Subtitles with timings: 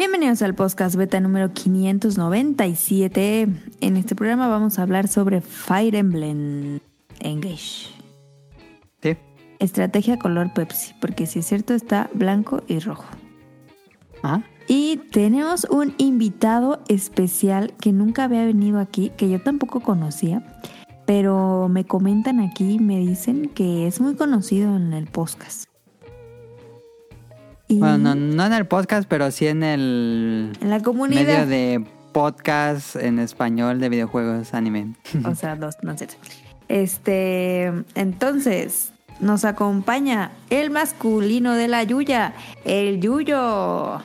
[0.00, 3.48] Bienvenidos al podcast beta número 597.
[3.82, 6.80] En este programa vamos a hablar sobre Fire Emblem
[7.18, 7.90] Engage.
[9.02, 9.18] Sí.
[9.58, 13.04] Estrategia color Pepsi, porque si es cierto está blanco y rojo.
[14.22, 14.42] Ajá.
[14.68, 20.42] Y tenemos un invitado especial que nunca había venido aquí, que yo tampoco conocía,
[21.04, 25.69] pero me comentan aquí, me dicen que es muy conocido en el podcast.
[27.78, 31.46] Bueno, no, no en el podcast, pero sí en el en la medio comunidad.
[31.46, 34.94] de podcast en español de videojuegos anime.
[35.24, 36.08] O sea, dos, no sé.
[36.68, 44.04] Este, entonces, nos acompaña el masculino de la Yuya, el Yuyo.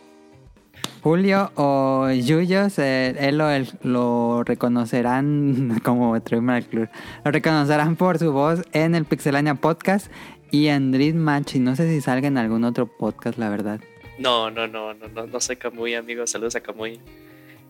[1.02, 6.16] Julio o Yuyos, eh, él lo, él lo reconocerán como.
[6.16, 6.88] Lo
[7.32, 10.08] reconocerán por su voz en el Pixelania Podcast
[10.56, 11.56] y Match.
[11.56, 13.80] Y no sé si salga en algún otro podcast, la verdad.
[14.18, 16.26] No, no, no, no, no, no soy Camuy, amigo.
[16.26, 17.00] Saludos a Camuy.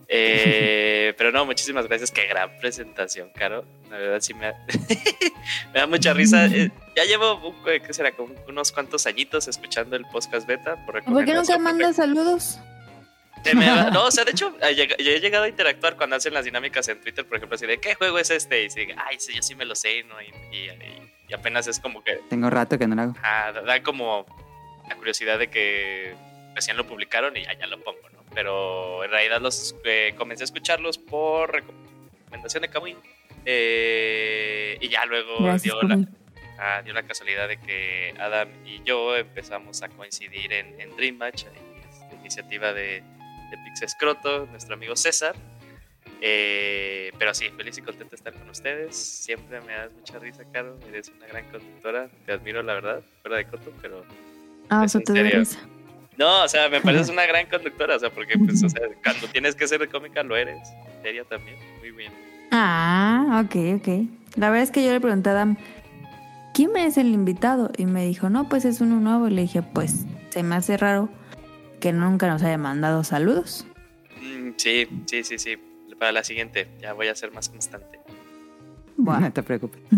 [0.08, 2.10] Eh, pero no, muchísimas gracias.
[2.10, 3.64] Qué gran presentación, Caro.
[3.90, 4.66] La verdad sí me, da-
[5.74, 6.46] me da mucha risa.
[6.54, 8.12] Eh, ya llevo, un- ¿qué será?
[8.12, 10.76] Como unos cuantos añitos escuchando el podcast beta.
[10.86, 12.58] Por, ¿Por qué nunca mandas saludos?
[13.92, 16.88] No, o sea, de hecho, eh, yo he llegado a interactuar cuando hacen las dinámicas
[16.88, 18.64] en Twitter, por ejemplo, así de ¿qué juego es este?
[18.64, 20.20] Y se diga, ay, sí, yo sí me lo sé, ¿no?
[20.20, 23.14] Y, y- y- y apenas es como que Tengo rato que no lo hago.
[23.66, 24.26] Da- como
[24.88, 26.14] la curiosidad de que
[26.54, 28.20] recién lo publicaron y ya, ya lo pongo, ¿no?
[28.34, 32.96] Pero en realidad los eh, comencé a escucharlos por recomendación de Camuy.
[33.44, 35.98] Eh, y ya luego Gracias, dio la,
[36.58, 41.16] ah, dio la casualidad de que Adam y yo empezamos a coincidir en, en Dream
[41.16, 43.02] Match, la iniciativa de,
[43.50, 45.34] de Pixescroto, nuestro amigo César.
[46.22, 48.96] Eh, pero sí, feliz y contento de estar con ustedes.
[48.96, 50.78] Siempre me das mucha risa, Caro.
[50.88, 52.08] Eres una gran conductora.
[52.24, 54.04] Te admiro, la verdad, fuera de coto, pero
[54.68, 55.38] Ah, o ¿Es sea, te da serio?
[55.40, 55.58] risa.
[56.16, 59.28] no, o sea, me pareces una gran conductora, o sea, porque pues, o sea, cuando
[59.28, 60.68] tienes que ser cómica lo eres.
[61.02, 62.12] Seria también, muy bien.
[62.50, 63.88] Ah, ok, ok.
[64.36, 65.56] La verdad es que yo le pregunté a Adam,
[66.54, 67.70] ¿quién es el invitado?
[67.76, 69.28] Y me dijo, no, pues es uno nuevo.
[69.28, 71.08] Y le dije, pues se me hace raro
[71.86, 73.64] que nunca nos haya mandado saludos.
[74.20, 75.56] Mm, sí, sí, sí, sí.
[76.00, 78.00] Para la siguiente, ya voy a ser más constante.
[78.96, 79.20] Buah.
[79.20, 79.80] No te preocupes.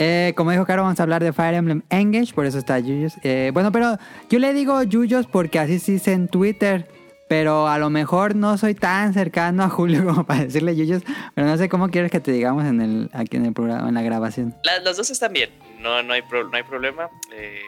[0.00, 3.14] Eh, como dijo Caro, vamos a hablar de Fire Emblem Engage, por eso está Yuyos.
[3.24, 3.98] Eh, bueno, pero
[4.30, 6.86] yo le digo Yuyos porque así se dice en Twitter.
[7.28, 11.02] Pero a lo mejor no soy tan cercano a Julio como para decirle Yuyos.
[11.34, 13.94] Pero no sé cómo quieres que te digamos en el, aquí en el programa, en
[13.94, 14.54] la grabación.
[14.64, 15.50] La- las dos están bien,
[15.80, 17.08] no, no, hay, pro- no hay problema.
[17.34, 17.58] Eh,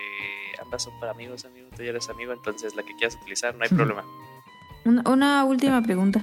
[0.63, 1.60] ambas son para amigos, amigo.
[1.81, 4.05] Tú ya eres amigo, entonces la que quieras utilizar, no hay problema.
[4.85, 6.23] Una, una última pregunta.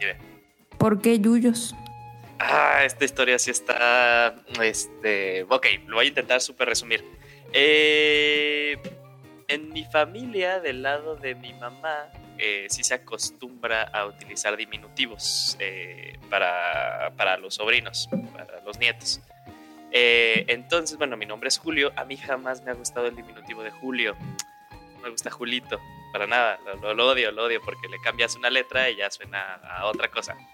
[0.00, 0.16] Dime.
[0.76, 1.72] ¿Por qué Yuyos?
[2.40, 4.34] Ah, esta historia sí está.
[4.60, 5.46] Este.
[5.48, 7.04] Ok, lo voy a intentar súper resumir.
[7.52, 8.76] Eh,
[9.46, 15.56] en mi familia, del lado de mi mamá, eh, sí se acostumbra a utilizar diminutivos
[15.60, 19.20] eh, para, para los sobrinos, para los nietos.
[19.92, 21.92] Entonces, bueno, mi nombre es Julio.
[21.94, 24.16] A mí jamás me ha gustado el diminutivo de Julio.
[25.02, 25.80] Me gusta Julito,
[26.12, 26.58] para nada.
[26.64, 29.86] Lo, lo- lo odio, lo odio, porque le cambias una letra y ya suena a
[29.86, 30.36] otra cosa.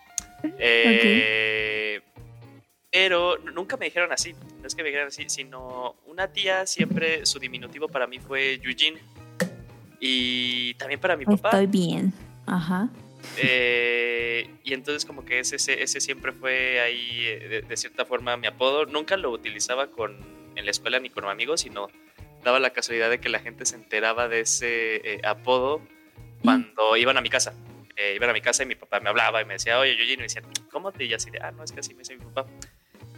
[0.60, 2.00] Eh,
[2.90, 4.34] Pero nunca me dijeron así.
[4.60, 8.54] No es que me dijeran así, sino una tía siempre, su diminutivo para mí fue
[8.62, 8.98] Eugene.
[10.00, 11.48] Y también para mi papá.
[11.50, 12.12] Estoy bien.
[12.46, 12.88] Ajá.
[13.36, 18.04] Eh, y entonces como que ese, ese, ese siempre fue ahí, eh, de, de cierta
[18.04, 18.86] forma, mi apodo.
[18.86, 20.16] Nunca lo utilizaba con,
[20.54, 21.88] en la escuela ni con amigos, sino
[22.42, 25.80] daba la casualidad de que la gente se enteraba de ese eh, apodo
[26.42, 27.54] cuando iban a mi casa.
[27.96, 30.12] Eh, iban a mi casa y mi papá me hablaba y me decía, oye, Eugene,
[30.12, 31.04] y me decían, ¿cómo te?
[31.04, 32.46] Y así de, ah, no, es que así me dice mi papá.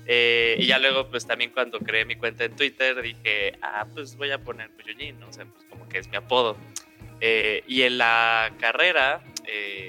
[0.06, 4.16] Eh, y ya luego, pues también cuando creé mi cuenta en Twitter, dije, ah, pues
[4.16, 5.28] voy a poner pues, Eugene, ¿no?
[5.28, 6.56] O sea, pues como que es mi apodo.
[7.20, 9.22] Eh, y en la carrera,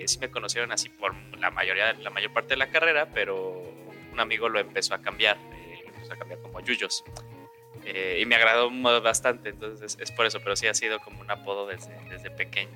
[0.06, 3.64] sí me conocieron así por la mayoría, la mayor parte de la carrera, pero
[4.12, 7.06] un amigo lo empezó a cambiar, lo empezó a cambiar como Yuyos.
[7.86, 8.70] Eh, y me agradó
[9.02, 12.72] bastante, entonces es por eso, pero sí ha sido como un apodo desde, desde pequeño.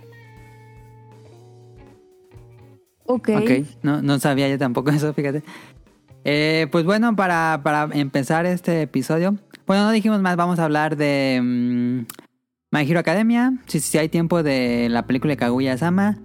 [3.06, 3.30] Ok.
[3.36, 3.52] Ok,
[3.84, 5.44] no, no sabía yo tampoco eso, fíjate.
[6.24, 9.36] Eh, pues bueno, para, para empezar este episodio,
[9.68, 11.40] bueno, no dijimos más, vamos a hablar de
[12.72, 16.18] My Hero Academia, si, si hay tiempo de la película de Kaguya-sama.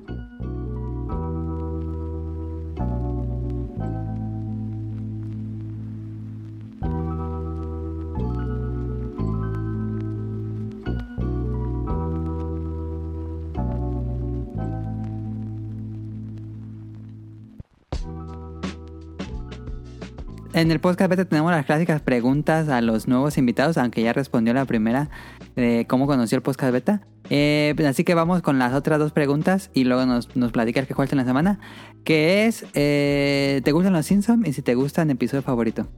[20.60, 24.52] En el podcast beta tenemos las clásicas preguntas a los nuevos invitados, aunque ya respondió
[24.52, 25.08] la primera
[25.56, 27.00] de cómo conoció el podcast beta.
[27.30, 30.86] Eh, pues así que vamos con las otras dos preguntas y luego nos, nos platicas
[30.86, 31.60] qué falta en la semana.
[32.04, 34.46] Que es, eh, ¿te gustan los Simpsons?
[34.46, 35.88] Y si te gustan, episodio favorito.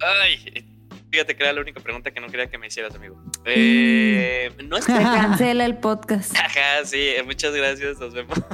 [0.00, 0.66] Ay,
[1.12, 3.22] fíjate que era la única pregunta que no quería que me hicieras, amigo.
[3.44, 4.96] Eh, no es que...
[4.96, 6.36] Se cancela el podcast.
[6.44, 8.36] Ajá, sí, muchas gracias, nos vemos.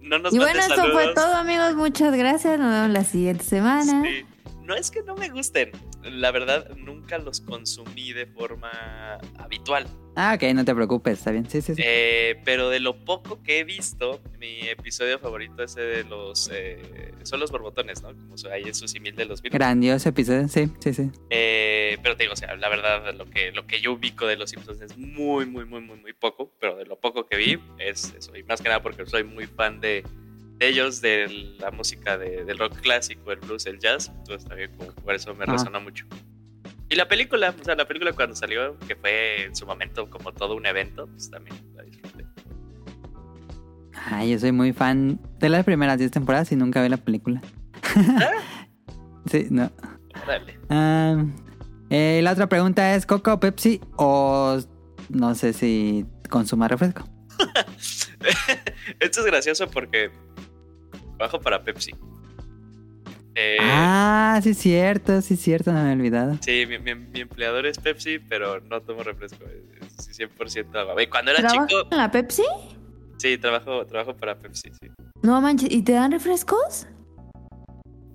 [0.00, 1.76] No nos Y bueno, eso fue todo, amigos.
[1.76, 2.58] Muchas gracias.
[2.58, 4.02] Nos vemos la siguiente semana.
[4.02, 4.26] Sí.
[4.70, 5.72] No es que no me gusten,
[6.04, 8.70] la verdad nunca los consumí de forma
[9.36, 9.84] habitual.
[10.14, 11.50] Ah, ok, no te preocupes, está bien.
[11.50, 11.82] Sí, sí, sí.
[11.84, 16.48] Eh, pero de lo poco que he visto, mi episodio favorito es de los...
[16.52, 18.10] eh, son los borbotones, ¿no?
[18.10, 19.58] Como hay en su simil de los Beatles.
[19.58, 21.10] Grandioso episodio, sí, sí, sí.
[21.30, 24.36] Eh, pero te digo, o sea, la verdad, lo que, lo que yo ubico de
[24.36, 26.52] los Simpsons es muy, muy, muy, muy, muy poco.
[26.60, 28.36] Pero de lo poco que vi es eso.
[28.36, 30.04] Y más que nada porque soy muy fan de,
[30.60, 34.08] de ellos, de la música de- del rock clásico, el blues, el jazz.
[34.14, 36.06] Entonces también como por eso me resonó mucho.
[36.88, 40.32] Y la película, o sea, la película cuando salió, que fue en su momento como
[40.32, 42.24] todo un evento, pues también la disfruté.
[44.10, 47.40] Ay, yo soy muy fan de las primeras 10 temporadas y nunca vi la película.
[49.26, 49.70] sí, no.
[50.24, 50.58] Órale.
[50.68, 51.24] Ah,
[51.90, 53.80] eh, la otra pregunta es, ¿Coca o Pepsi?
[53.96, 54.58] O
[55.08, 57.08] no sé si consuma refresco.
[59.00, 60.10] Esto es gracioso porque
[61.20, 61.92] trabajo para Pepsi.
[63.34, 66.38] Eh, Ah, sí es cierto, sí es cierto, no me he olvidado.
[66.40, 69.44] Sí, mi, mi- mi empleador es Pepsi, pero no tomo refresco.
[69.98, 71.00] Es es 100% agua.
[71.02, 72.42] Y Cuando era ¿Trabajas chico, en la Pepsi?
[73.18, 74.88] sí, trabajo, trabajo para Pepsi, sí.
[75.22, 75.70] No manches.
[75.70, 76.86] ¿Y te dan refrescos?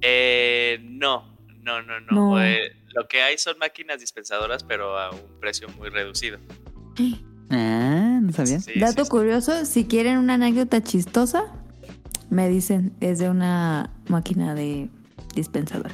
[0.02, 2.12] Eh, no, no, no, no.
[2.12, 2.42] No.
[2.44, 6.40] Eh, lo que hay son máquinas dispensadoras, pero a un precio muy reducido.
[7.52, 8.60] Ah, no sabía.
[8.60, 9.10] Sí, Dato sí, sí.
[9.12, 11.54] curioso, si quieren una anécdota chistosa,
[12.36, 14.90] me dicen, es de una máquina de
[15.34, 15.92] dispensador.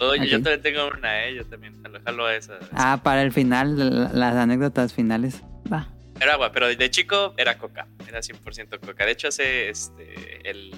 [0.00, 1.34] Oye, yo también tengo una, ¿eh?
[1.36, 2.54] Yo también jalo, jalo a esa.
[2.72, 5.42] Ah, para el final, la- las anécdotas finales.
[5.72, 5.88] Va.
[6.20, 7.86] Era agua, pero de chico era coca.
[8.08, 9.04] Era 100% coca.
[9.04, 10.48] De hecho, hace este.
[10.50, 10.72] El...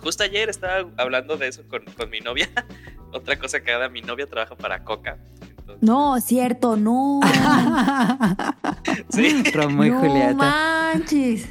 [0.00, 2.48] Justo ayer estaba hablando de eso con, con mi novia.
[3.12, 5.18] Otra cosa que haga, mi novia trabaja para coca.
[5.58, 7.20] Entonces, No, cierto, no.
[9.10, 9.42] Sí.
[9.52, 10.34] Pero muy no Julieta.
[10.34, 11.48] manches.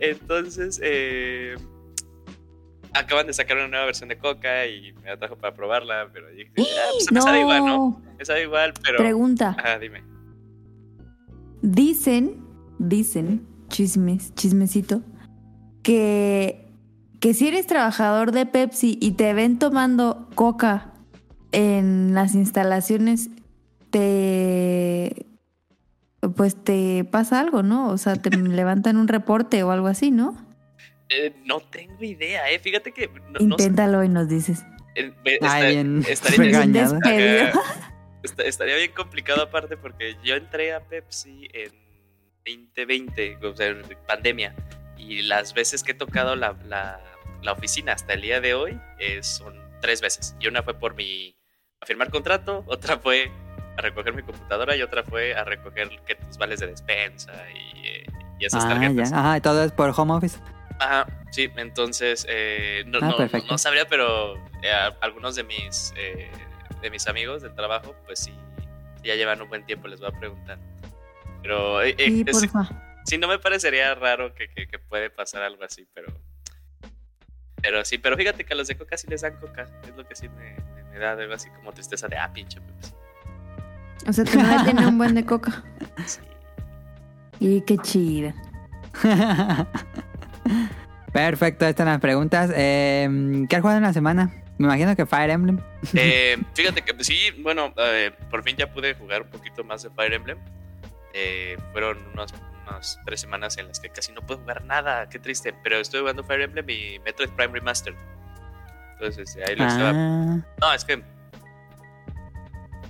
[0.00, 1.56] Entonces, eh,
[2.94, 6.28] acaban de sacar una nueva versión de Coca y me la trajo para probarla, pero
[6.30, 7.22] dije, ah, pues me No.
[7.22, 8.02] sabe igual, ¿no?
[8.18, 8.98] Me sabe igual, pero...
[8.98, 9.54] Pregunta.
[9.58, 10.02] Ajá, dime.
[11.62, 12.44] Dicen,
[12.78, 15.02] dicen, chismes, chismecito,
[15.82, 16.66] que,
[17.20, 20.92] que si eres trabajador de Pepsi y te ven tomando coca
[21.52, 23.30] en las instalaciones,
[23.90, 24.97] te
[26.36, 27.88] pues te pasa algo, ¿no?
[27.88, 30.36] O sea, te levantan un reporte o algo así, ¿no?
[31.08, 32.58] Eh, no tengo idea, ¿eh?
[32.58, 33.08] Fíjate que...
[33.08, 34.64] No, no sé, Inténtalo y nos dices.
[34.94, 35.12] eh,
[35.42, 35.76] Ay,
[36.08, 37.52] está- bien estaría.
[38.22, 41.70] Está- estaría bien complicado aparte porque yo entré a Pepsi en
[42.44, 44.54] 2020, o sea, en pandemia,
[44.96, 47.00] y las veces que he tocado la, la-
[47.42, 50.34] la oficina hasta el día de hoy eh, son tres veces.
[50.40, 51.36] Y una fue por mi
[51.80, 53.30] a firmar contrato, otra fue
[53.78, 58.04] a recoger mi computadora y otra fue a recoger que tus vales de despensa y,
[58.38, 59.10] y esas Ah, tarjetas.
[59.10, 59.18] ya.
[59.20, 60.38] Ajá, y todo es por home office.
[60.80, 66.30] Ajá, sí, entonces eh, no, Ah, no- sabría, pero eh, algunos de mis eh,
[66.82, 68.32] de mis amigos del trabajo, pues sí,
[69.02, 70.58] ya llevan un buen tiempo, les voy a preguntar.
[71.42, 72.24] Pero eh, Sí,
[73.04, 76.12] sí, no me parecería raro que, que- que puede pasar algo así, pero
[77.60, 80.06] pero sí, pero fíjate que a los de Coca sí les dan Coca, es lo
[80.06, 82.92] que sí me, me- me da algo así como tristeza de ah, pinche Pepsi.
[84.06, 85.62] O sea, tu novia tiene un buen de coca.
[86.06, 86.20] Sí.
[87.40, 88.34] Y qué chida.
[91.12, 92.50] Perfecto, estas son las preguntas.
[92.54, 94.30] Eh, ¿Qué has jugado en la semana?
[94.58, 95.60] Me imagino que Fire Emblem.
[95.94, 99.90] Eh, fíjate que sí, bueno, eh, por fin ya pude jugar un poquito más de
[99.90, 100.38] Fire Emblem.
[101.14, 102.34] Eh, fueron unas,
[102.68, 105.54] unas tres semanas en las que casi no pude jugar nada, qué triste.
[105.62, 107.96] Pero estoy jugando Fire Emblem y Metroid Prime Remastered.
[108.94, 109.90] Entonces, ahí lo estaba.
[109.90, 111.02] Ah, No, es que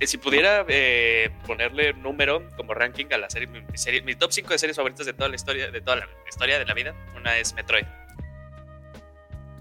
[0.07, 4.15] si pudiera eh, ponerle un número como ranking a la serie, mi, mi serie, mi
[4.15, 6.73] top 5 de series favoritas de toda la historia, de toda la historia de la
[6.73, 7.85] vida, una es Metroid.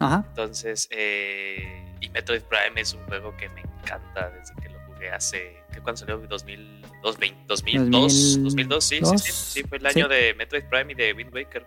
[0.00, 0.24] ajá.
[0.28, 5.10] Entonces, eh, y Metroid Prime es un juego que me encanta desde que lo jugué
[5.10, 5.62] hace.
[5.72, 6.18] ¿qué, ¿Cuándo salió?
[6.18, 9.98] 2000, 2020, 2002, 2002, sí, sí, sí, sí, fue el Sí.
[10.00, 11.66] año de Metroid Prime y de Wind Waker.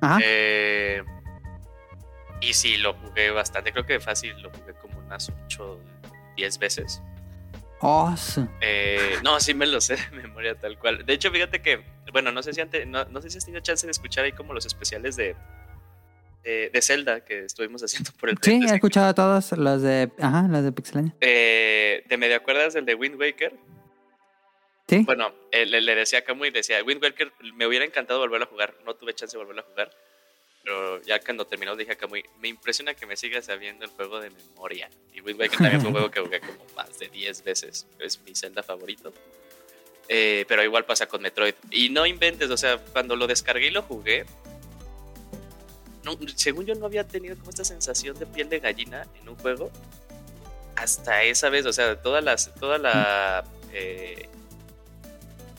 [0.00, 0.18] Ajá.
[0.22, 1.02] Eh,
[2.40, 5.78] y sí, lo jugué bastante, creo que fácil, lo jugué como unas 8,
[6.36, 7.02] 10 veces.
[8.60, 11.04] Eh, no, sí me lo sé de memoria tal cual.
[11.06, 11.82] De hecho, fíjate que,
[12.12, 14.32] bueno, no sé si antes, no, no sé si has tenido chance de escuchar ahí
[14.32, 15.34] como los especiales de,
[16.44, 18.72] de, de Zelda que estuvimos haciendo por el Sí, 30.
[18.72, 20.10] he escuchado a todos los de.
[20.20, 21.14] Ajá, los de Pixelania.
[21.20, 23.54] Eh, ¿Te medio acuerdas del de Wind Waker?
[24.88, 25.04] ¿Sí?
[25.04, 28.46] Bueno, eh, le, le decía a Kamui, decía, Wind Waker, me hubiera encantado volver a
[28.46, 28.74] jugar.
[28.84, 29.90] No tuve chance de volver a jugar.
[30.62, 34.20] Pero ya cuando terminó dije a Kamui, me impresiona que me sigas sabiendo el juego
[34.20, 34.90] de memoria.
[35.14, 37.86] Y Wind Waker también fue un juego que jugué como más de 10 veces.
[37.98, 39.12] Es mi Zelda favorito.
[40.08, 41.54] Eh, pero igual pasa con Metroid.
[41.70, 44.26] Y no inventes, o sea, cuando lo descargué y lo jugué,
[46.04, 49.36] no, según yo no había tenido como esta sensación de piel de gallina en un
[49.36, 49.70] juego
[50.76, 54.28] hasta esa vez, o sea, todas las, toda la, eh,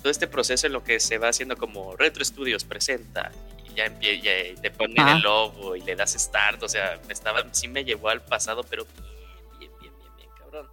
[0.01, 3.31] todo este proceso en lo que se va haciendo como Retro Studios presenta
[3.75, 7.67] ya, ya te ponen el logo y le das start, o sea, me estaba, sí
[7.67, 8.85] me llevó al pasado, pero
[9.59, 10.69] bien, bien, bien, bien, bien, cabrón.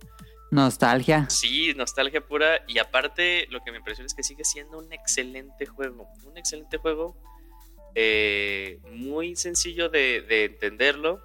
[0.50, 1.28] Nostalgia.
[1.28, 2.62] Sí, nostalgia pura.
[2.66, 6.08] Y aparte, lo que me impresiona es que sigue siendo un excelente juego.
[6.24, 7.16] Un excelente juego.
[7.94, 11.20] eh, muy sencillo de, de entenderlo,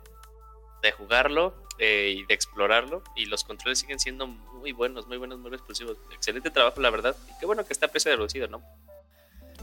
[0.81, 3.03] de jugarlo eh, y de explorarlo.
[3.15, 5.97] Y los controles siguen siendo muy buenos, muy buenos, muy explosivos.
[6.13, 7.15] Excelente trabajo, la verdad.
[7.29, 8.61] Y qué bueno que está a precio reducido, ¿no?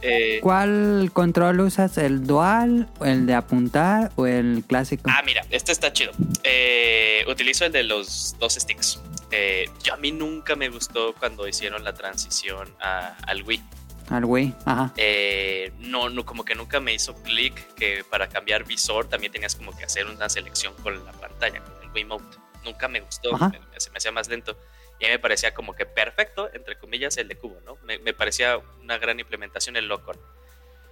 [0.03, 1.99] Eh, ¿Cuál control usas?
[1.99, 5.11] ¿El dual, el de apuntar o el clásico?
[5.13, 6.13] Ah, mira, este está chido.
[6.43, 9.01] Eh, utilizo el de los dos sticks.
[9.31, 13.63] Eh, yo a mí nunca me gustó cuando hicieron la transición a- al Wii.
[14.09, 14.93] Al Wii, ajá.
[14.97, 19.55] Eh, no, no, como que nunca me hizo clic que para cambiar visor también tenías
[19.55, 22.39] como que hacer una selección con la pantalla, con el Wiimote.
[22.65, 24.57] Nunca me gustó, me- se me hacía más lento.
[25.01, 27.77] Y a mí me parecía como que perfecto, entre comillas, el de cubo, ¿no?
[27.85, 30.17] Me, me parecía una gran implementación el Locon.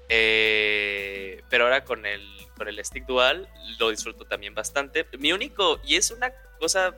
[0.09, 3.47] Eh, pero ahora con el, con el stick dual
[3.79, 5.07] lo disfruto también bastante.
[5.19, 6.97] Mi único, y es una cosa,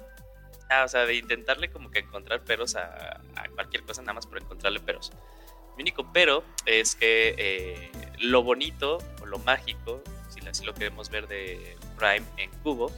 [0.71, 4.27] ah, o sea, de intentarle como que encontrar peros a, a cualquier cosa, nada más
[4.27, 5.13] por encontrarle peros.
[5.77, 11.11] Mi único pero es que eh, lo bonito o lo mágico, si así lo queremos
[11.11, 12.93] ver de Prime en cubo,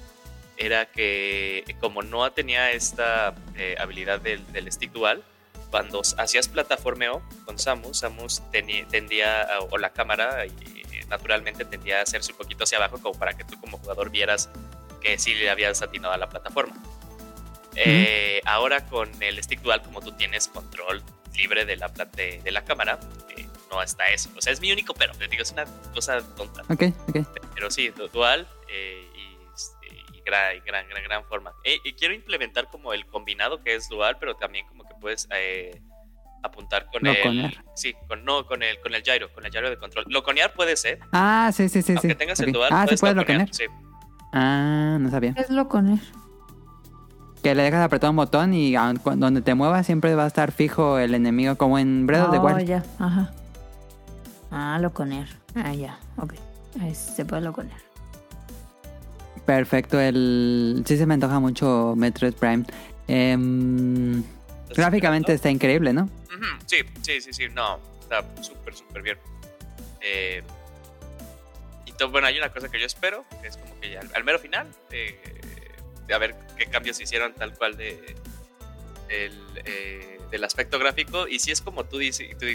[0.65, 5.23] era que como no tenía esta eh, habilidad del, del stick dual,
[5.71, 11.99] cuando hacías plataformeo con Samus, Samus teni- tendía, o la cámara y, eh, naturalmente tendía
[12.01, 14.51] a hacerse un poquito hacia abajo como para que tú como jugador vieras
[15.01, 16.77] que sí le habías atinado a la plataforma.
[17.75, 21.03] Eh, ahora con el stick dual, como tú tienes control
[21.35, 23.01] libre de la, de, de la cámara,
[23.37, 24.29] eh, no está eso.
[24.37, 25.65] O sea, es mi único pero, te digo, es una
[25.95, 26.61] cosa tonta.
[26.69, 27.27] Ok, ok.
[27.55, 29.09] Pero sí, du- dual eh,
[30.25, 31.53] gran, gran, gran, gran forma.
[31.65, 35.29] Eh, y quiero implementar como el combinado que es dual, pero también como que puedes
[35.35, 35.81] eh,
[36.43, 37.53] apuntar con Loconear.
[37.53, 37.65] el...
[37.75, 40.05] Sí, con, no, con el, con el gyro, con el gyro de control.
[40.09, 41.93] Loconear puede ser, Ah, sí, sí, sí.
[41.93, 42.15] aunque sí.
[42.15, 43.49] tengas el dual, Ah, sí puedes puedes loconear.
[43.49, 43.55] loconear.
[43.55, 43.65] Sí.
[44.33, 45.35] Ah, no sabía.
[45.37, 46.01] Es lo con él.
[47.43, 48.75] Que le dejas apretar un botón y
[49.17, 52.39] donde te muevas siempre va a estar fijo el enemigo, como en Breath of the
[52.39, 53.33] Oh, ya, ajá.
[54.53, 55.27] Ah, lo con él.
[55.57, 56.35] Ah, ya, ok.
[56.81, 57.77] Ahí se puede lo con él.
[59.47, 60.83] Perfecto, el...
[60.87, 62.65] sí se me antoja mucho Metroid Prime.
[63.09, 64.21] Em,
[64.63, 66.09] ¿Estás gráficamente está increíble, ¿no?
[66.67, 69.19] Sí, sí, sí, sí, no, está súper, súper bien.
[70.01, 70.43] Eh,
[71.87, 74.11] y to- bueno, hay una cosa que yo espero, que es como que ya al,
[74.15, 75.19] al mero final, eh,
[76.07, 78.15] de a ver qué cambios hicieron tal cual de
[79.09, 81.29] el, eh, del aspecto gráfico.
[81.29, 81.99] Y si es como tú-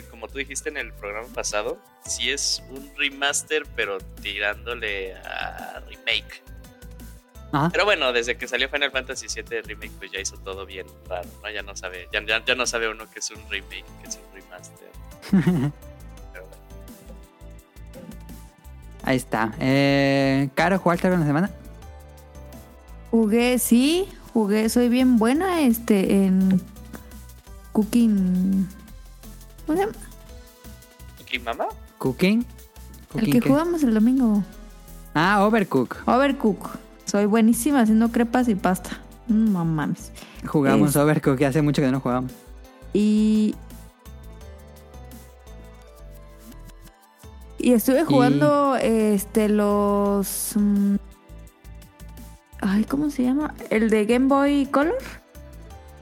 [0.10, 6.42] como tú dijiste en el programa pasado, si es un remaster, pero tirándole a remake.
[7.52, 7.70] Ajá.
[7.72, 11.30] Pero bueno, desde que salió Final Fantasy VII Remake, pues ya hizo todo bien raro,
[11.42, 11.50] ¿no?
[11.50, 14.18] Ya no sabe, ya, ya, ya no sabe uno que es un remake, que es
[14.18, 14.92] un remaster.
[16.34, 16.58] Pero bueno.
[19.04, 19.54] Ahí está.
[19.60, 21.50] Eh, Caro, ¿jugaste algo en la semana?
[23.12, 26.62] Jugué, sí, jugué, soy bien buena este en
[27.72, 28.68] Cooking.
[29.66, 29.98] ¿Cómo se llama?
[31.26, 31.68] ¿King Mama?
[31.98, 32.40] ¿Cooking?
[32.40, 33.50] El ¿Cooking que qué?
[33.50, 34.44] jugamos el domingo.
[35.14, 36.04] Ah, Overcook.
[36.06, 36.78] Overcook.
[37.08, 38.92] Soy buenísima haciendo crepas y pasta.
[39.28, 40.12] No mames.
[40.46, 42.32] Jugamos Es- Overcook, hace mucho que no jugamos.
[42.94, 43.56] Y.
[47.60, 50.52] Y estuve jugando este los.
[50.56, 50.96] mm,
[52.62, 53.54] Ay, ¿cómo se llama?
[53.70, 54.98] El de Game Boy Color.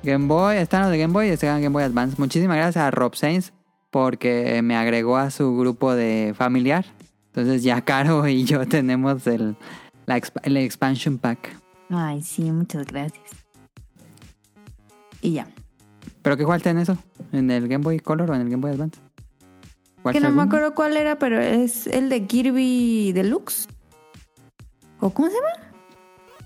[0.03, 2.15] Game Boy, están los de Game Boy y están Game Boy Advance.
[2.17, 3.51] Muchísimas gracias a Rob Sainz
[3.89, 6.85] porque me agregó a su grupo de familiar.
[7.27, 9.55] Entonces ya Caro y yo tenemos el,
[10.05, 11.55] la exp- el expansion pack.
[11.89, 13.23] Ay, sí, muchas gracias.
[15.21, 15.47] Y ya.
[16.21, 16.97] ¿Pero qué jugaste en eso?
[17.31, 18.99] ¿En el Game Boy Color o en el Game Boy Advance?
[18.99, 23.67] Que ¿Jugaste no me acuerdo cuál era, pero es el de Kirby Deluxe.
[24.99, 25.71] ¿O cómo se llama?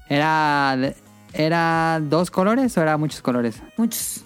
[0.09, 0.95] ¿Era, de-
[1.33, 3.61] ¿Era dos colores o era muchos colores?
[3.77, 4.23] Muchos.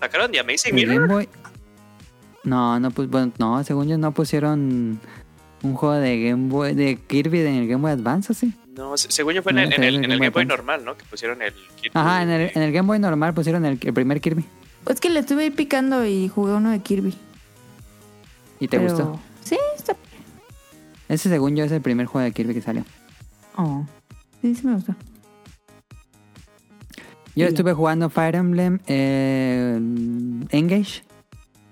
[0.00, 1.08] ¿Sacaron The Amazing El Game Mirror?
[1.08, 1.28] Boy...
[2.44, 5.00] No, no, pues, bueno, no, según yo no pusieron
[5.62, 8.52] un juego de Game Boy, de Kirby en el Game Boy Advance, ¿o sí?
[8.76, 10.30] No, se- según yo fue en el, en fue el, el en el Game Game
[10.30, 10.96] Boy Boy normal, ¿no?
[10.96, 11.52] Que pusieron el...
[11.52, 14.44] Kirby- Ajá, en el, en el Game Boy normal pusieron el, el primer Kirby.
[14.84, 17.14] Pues que le estuve ahí picando y jugué uno de Kirby.
[18.60, 19.20] ¿Y te pero- gustó?
[19.44, 19.96] Sí, está.
[21.08, 22.84] Ese según yo es el primer juego de Kirby que salió.
[23.56, 23.84] Oh.
[24.42, 24.94] Sí, sí me gustó.
[27.34, 27.52] Yo Sí.
[27.52, 29.74] estuve jugando Fire Emblem eh,
[30.50, 31.02] Engage.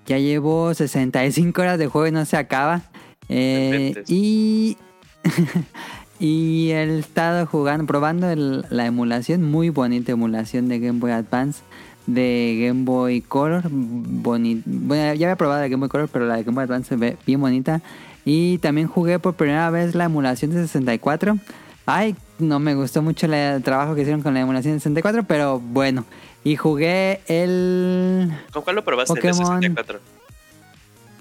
[0.05, 2.83] Ya llevo 65 horas de juego y no se acaba.
[3.29, 4.77] Eh, y
[6.19, 11.61] y he estado jugando, probando el- la emulación, muy bonita emulación de Game Boy Advance,
[12.05, 13.63] de Game Boy Color.
[13.69, 16.63] boni- bueno, ya había probado la de Game Boy Color, pero la de Game Boy
[16.63, 17.81] Advance se ve bien bonita.
[18.25, 21.37] Y también jugué por primera vez la emulación de 64.
[21.85, 25.59] Ay, no me gustó mucho el trabajo que hicieron con la emulación de 64, pero
[25.59, 26.03] bueno.
[26.43, 29.13] Y jugué el ¿Con cuál lo probaste?
[29.13, 29.59] El Pokémon.
[29.61, 29.99] de 64.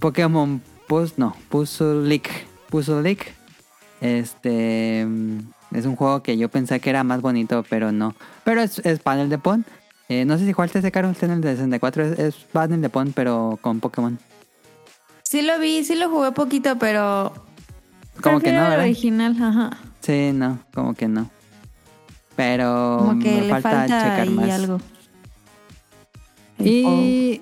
[0.01, 2.31] Pokémon Puz, no, Puzzle League.
[2.71, 3.25] Puzzle League.
[4.01, 5.01] Este
[5.73, 8.15] es un juego que yo pensé que era más bonito, pero no.
[8.45, 9.65] Pero es, es panel de Pon.
[10.09, 12.05] Eh, no sé si jugaste ese caro, está en el de 64.
[12.05, 14.19] Es, es panel de Pon, pero con Pokémon.
[15.25, 17.33] Sí lo vi, sí lo jugué poquito, pero.
[18.23, 18.81] Como que no, ¿verdad?
[18.81, 19.77] original, ajá.
[20.01, 21.29] Sí, no, como que no.
[22.37, 24.51] Pero Como que me le falta, falta, checar más.
[24.51, 24.81] algo.
[26.59, 27.41] Y,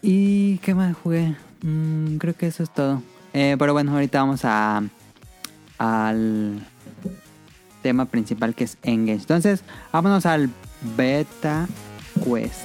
[0.00, 1.36] y qué más jugué.
[1.62, 3.02] Mm, creo que eso es todo.
[3.32, 4.90] Eh, pero bueno, ahorita vamos al
[7.82, 9.20] tema principal que es Engage.
[9.20, 10.50] Entonces, vámonos al
[10.96, 11.66] Beta
[12.24, 12.64] Quest.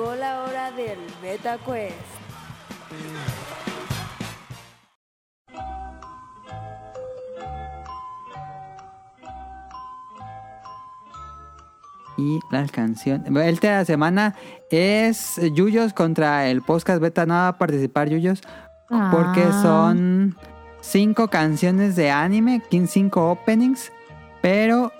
[0.00, 1.94] Llegó la hora del Beta Quest.
[12.16, 13.26] Y las canciones.
[13.26, 14.34] El tema de la semana
[14.70, 17.24] es Yuyos contra el podcast Beta.
[17.24, 18.40] No va a participar Yuyos
[19.12, 19.60] porque Ah.
[19.62, 20.36] son
[20.80, 23.90] cinco canciones de anime, cinco openings,
[24.42, 24.92] pero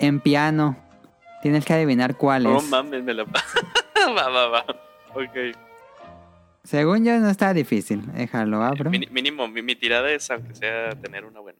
[0.00, 0.76] en piano.
[1.42, 2.68] Tienes que adivinar cuál No es.
[2.70, 3.24] mames, me la.
[4.16, 4.64] va, va, va.
[5.14, 5.56] Ok.
[6.64, 8.10] Según yo no está difícil.
[8.12, 8.90] Déjalo, abro.
[8.90, 11.58] Mini- mínimo, mi, mi tirada es, aunque sea tener una buena.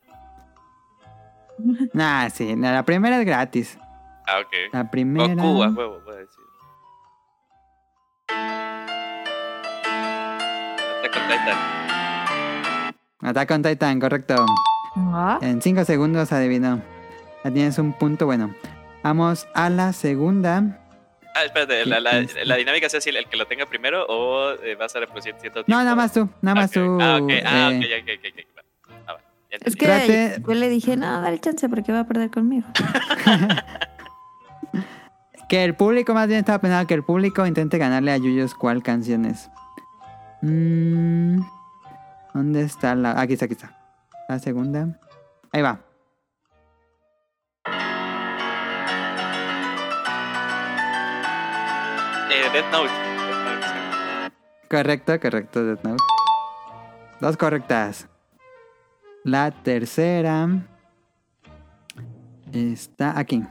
[1.92, 3.78] Nah, sí, la primera es gratis.
[4.26, 4.72] Ah, ok.
[4.72, 5.34] La primera.
[5.34, 6.44] Goku, a huevo, voy a decir.
[11.04, 11.58] Attack on Titan.
[13.30, 14.46] Attack on Titan, correcto.
[14.96, 16.80] Ah, En 5 segundos adivinó.
[17.44, 18.54] Ya tienes un punto bueno.
[19.02, 20.80] Vamos a la segunda.
[21.34, 24.76] Ah, espérate, la, la, la dinámica es así, el que lo tenga primero o eh,
[24.76, 25.82] va a ser reproduciendo cierto No, tiempo?
[25.82, 26.98] nada más tú, nada más tú.
[27.00, 28.62] Ah, ok, ah, eh, ok, ok, ok, ok, va.
[29.14, 29.18] Ah,
[29.50, 32.66] es que Trate- yo le dije, no, dale chance porque va a perder conmigo.
[35.48, 38.82] Que el público, más bien estaba pensando que el público intente ganarle a Yuyos cuál
[38.82, 39.50] canción es.
[40.40, 41.40] Mm,
[42.32, 43.20] ¿Dónde está la...?
[43.20, 43.76] Aquí está, aquí está.
[44.28, 44.98] La segunda.
[45.52, 45.80] Ahí va.
[52.54, 52.88] Death Note.
[52.88, 53.74] Death Note, sí.
[54.70, 56.04] Correcto, correcto, Death Note.
[57.18, 58.06] Dos correctas.
[59.24, 60.48] La tercera
[62.52, 63.42] está aquí.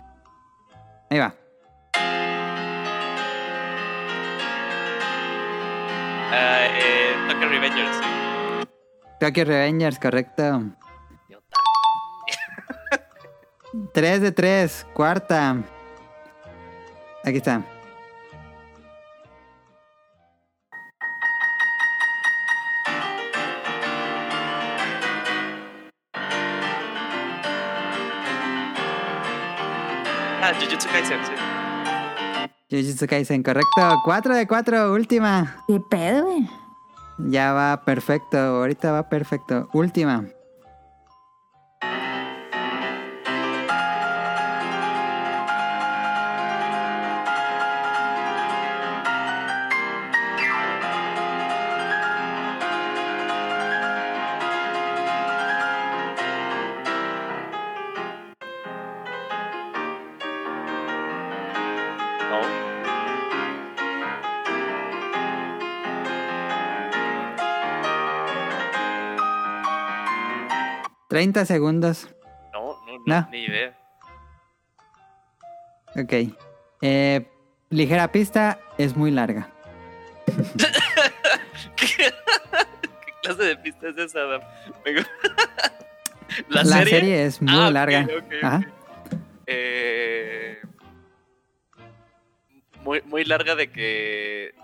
[1.09, 1.35] Ahí va.
[6.31, 8.67] Ah, eh, Tokyo Revengers, sí.
[9.19, 10.61] Tokyo Revengers, correcto.
[11.27, 11.57] Idiota.
[13.93, 15.57] 3 de 3, cuarta.
[17.25, 17.72] Aquí está.
[31.13, 32.75] Jujutsu Kaisen, sí.
[32.75, 34.01] Jujutsu Kaisen, correcto.
[34.03, 35.55] 4 de 4, última.
[35.67, 36.47] ¿Qué pedo, güey?
[37.19, 39.69] Ya va perfecto, ahorita va perfecto.
[39.73, 40.25] Última.
[71.23, 72.09] 30 segundos.
[72.51, 73.27] No, no, no, No.
[73.31, 73.73] ni idea.
[75.95, 76.35] Ok.
[76.81, 77.25] Eh,
[77.69, 79.47] ligera pista, es muy larga.
[81.77, 82.11] ¿Qué, ¿Qué
[83.21, 84.41] clase de pista es esa, Adam?
[86.49, 86.89] ¿La, La serie?
[86.99, 88.05] serie es muy Ah, larga.
[88.41, 88.61] Ajá.
[89.45, 90.59] Eh,
[92.83, 94.55] muy, muy larga de que.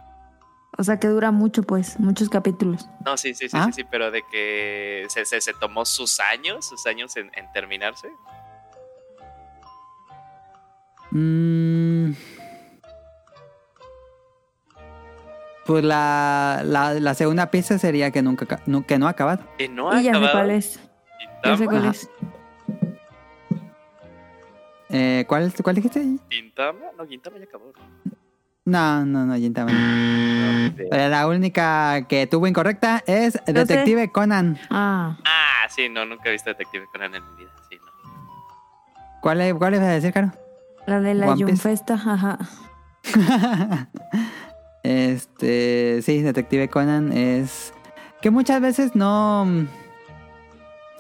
[0.80, 2.88] O sea, que dura mucho, pues, muchos capítulos.
[3.06, 3.66] No, sí, sí, sí, ¿Ah?
[3.66, 7.52] sí, sí, pero de que se, se, se tomó sus años, sus años en, en
[7.52, 8.08] terminarse.
[11.12, 12.14] Mm.
[15.66, 19.44] Pues la, la, la segunda pista sería que nunca ca- no, que no ha acabado.
[19.58, 20.34] Que no ha y ya sé acabado.
[20.34, 20.80] cuál es.
[21.44, 22.10] Ya sé cuál es.
[24.90, 26.04] Eh, ¿cuál, ¿Cuál dijiste?
[26.30, 26.80] ¿Gintama?
[26.98, 27.66] No, Gintama ya acabó.
[28.06, 28.19] No,
[28.70, 30.70] no, no, Gintama no.
[30.76, 33.40] De- Eh, La única que tuvo incorrecta es.
[33.46, 34.58] Detective Conan.
[34.70, 37.52] Ah, Ah, sí, no, nunca he visto Detective Conan en mi vida.
[37.70, 37.92] Sí, no.
[39.22, 40.32] ¿Cuál, es- ¿Cuál ibas a decir, Caro?
[40.88, 41.36] la de la.
[41.36, 42.40] Yunfesta, ajá.
[44.84, 47.74] este, sí, Detective Conan es
[48.22, 49.48] que muchas veces no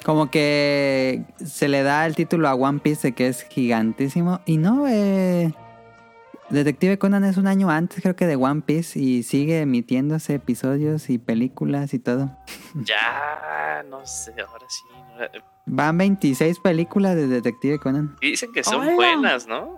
[0.05, 4.58] como que se le da el título a One Piece de que es gigantísimo y
[4.58, 5.53] no eh,
[6.49, 11.09] Detective Conan es un año antes creo que de One Piece y sigue emitiéndose episodios
[11.09, 12.31] y películas y todo.
[12.73, 14.83] Ya, no sé, ahora sí.
[15.67, 18.15] Van 26 películas de Detective Conan.
[18.21, 18.95] Y Dicen que son ¡Hola!
[18.95, 19.77] buenas, ¿no?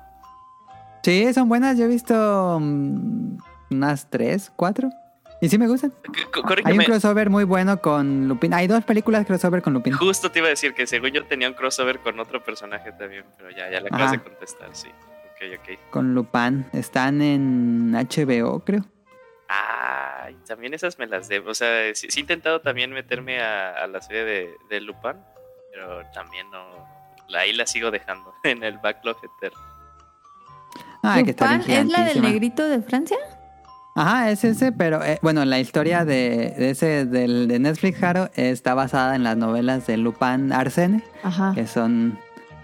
[1.04, 1.78] Sí, son buenas.
[1.78, 3.38] Yo he visto mm,
[3.72, 4.90] unas 3, 4
[5.42, 5.92] y sí me gustan.
[6.16, 8.54] C- Hay un crossover muy bueno con Lupin.
[8.54, 9.92] Hay dos películas crossover con Lupin.
[9.94, 13.26] Justo te iba a decir que según yo tenía un crossover con otro personaje también,
[13.38, 14.12] pero ya, ya le acabas Ajá.
[14.18, 14.88] de contestar, sí.
[15.42, 15.80] Ok, ok.
[15.90, 16.66] Con Lupin.
[16.74, 18.86] Están en HBO, creo.
[19.50, 21.50] Ah, y también esas me las debo.
[21.52, 25.14] O sea, sí, sí he intentado también meterme a, a la serie de, de Lupin,
[25.74, 26.64] pero también no.
[27.28, 29.60] la- Ahí la sigo dejando en el backlog eterno.
[31.04, 33.18] Ah, que está bien Lupin es la del negrito de Francia.
[33.94, 38.30] Ajá, es ese, pero eh, bueno, la historia de, de ese del, de Netflix, Haro,
[38.36, 41.52] está basada en las novelas de Lupin Arsène, Ajá.
[41.54, 42.18] que son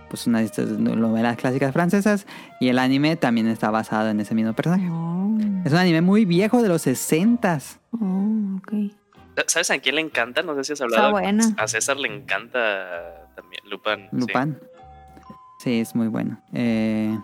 [0.09, 2.25] pues unas de estas novelas clásicas francesas,
[2.59, 4.87] y el anime también está basado en ese mismo personaje.
[4.89, 7.77] Oh, Es un anime muy viejo de los 60s.
[7.91, 8.93] oh, ok.
[9.47, 10.41] ¿Sabes a quién le encanta?
[10.41, 11.09] No sé si has hablado.
[11.09, 11.43] Está buena.
[11.57, 14.07] A César le encanta también Lupin.
[14.11, 14.57] Lupin.
[15.59, 16.39] Sí, es muy bueno.
[16.53, 17.15] Eh,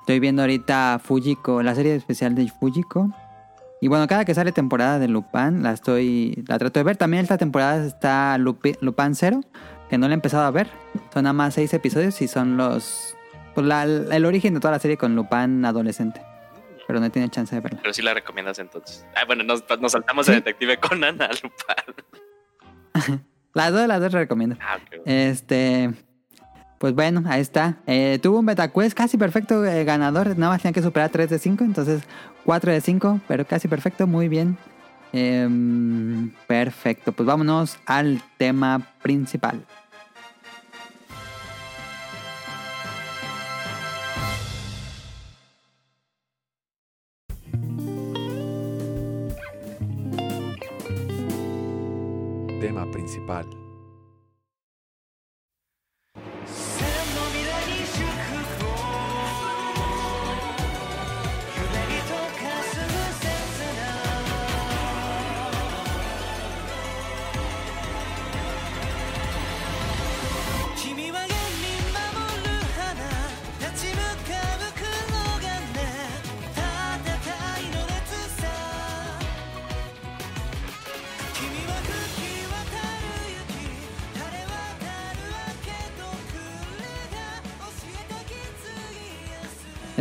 [0.00, 3.10] estoy viendo ahorita Fujiko, la serie especial de Fujiko.
[3.80, 6.96] Y bueno, cada que sale temporada de Lupin, la estoy, la trato de ver.
[6.98, 9.40] También esta temporada está Lupi- Lupin Zero,
[9.94, 10.68] que no la he empezado a ver.
[11.12, 13.16] Son nada más seis episodios y son los,
[13.54, 16.20] pues la- el origen de toda la serie con Lupin adolescente.
[16.86, 17.78] Pero no tenido chance de verla.
[17.80, 19.06] Pero sí la recomiendas entonces.
[19.14, 20.40] Ah, bueno, nos, nos saltamos de Sí.
[20.40, 21.54] Detective Conan a Lupin.
[23.54, 24.56] Las dos, las dos recomiendo.
[24.60, 25.02] Ah, ok.
[25.06, 25.92] Este.
[26.78, 27.76] Pues bueno, ahí está.
[27.86, 30.36] Eh, tuvo un betaquest casi perfecto eh, ganador.
[30.36, 31.62] Nada más tenía que superar 3 de 5.
[31.62, 32.02] Entonces
[32.44, 34.08] 4 de 5, pero casi perfecto.
[34.08, 34.58] Muy bien.
[35.12, 37.12] Em, perfecto.
[37.12, 39.64] Pues vámonos al tema principal.
[52.64, 53.63] Tema principal.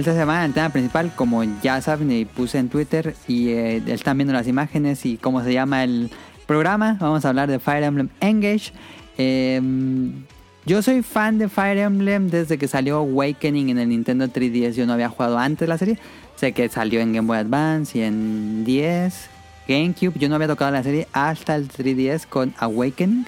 [0.03, 4.17] Esta semana el tema principal, como ya saben y puse en Twitter y eh, están
[4.17, 6.09] viendo las imágenes y cómo se llama el
[6.45, 8.73] programa, vamos a hablar de Fire Emblem Engage.
[9.17, 10.25] Em,
[10.65, 14.75] yo soy fan de Fire Emblem desde que salió Awakening en el Nintendo 3DS.
[14.75, 15.97] Yo no había jugado antes la serie.
[16.35, 19.29] Sé que salió en Game Boy Advance y en 10,
[19.69, 20.19] GameCube.
[20.19, 23.25] Yo no había tocado la serie hasta el 3DS con Awakening.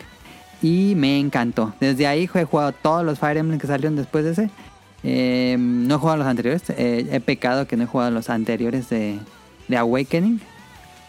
[0.61, 1.73] Y me encantó.
[1.79, 4.49] Desde ahí he jugado todos los Fire Emblem que salieron después de ese.
[5.07, 6.63] Eh, no he jugado los anteriores.
[6.71, 9.19] eh, he pecado que no he jugado los anteriores de,
[9.77, 10.41] Awakening.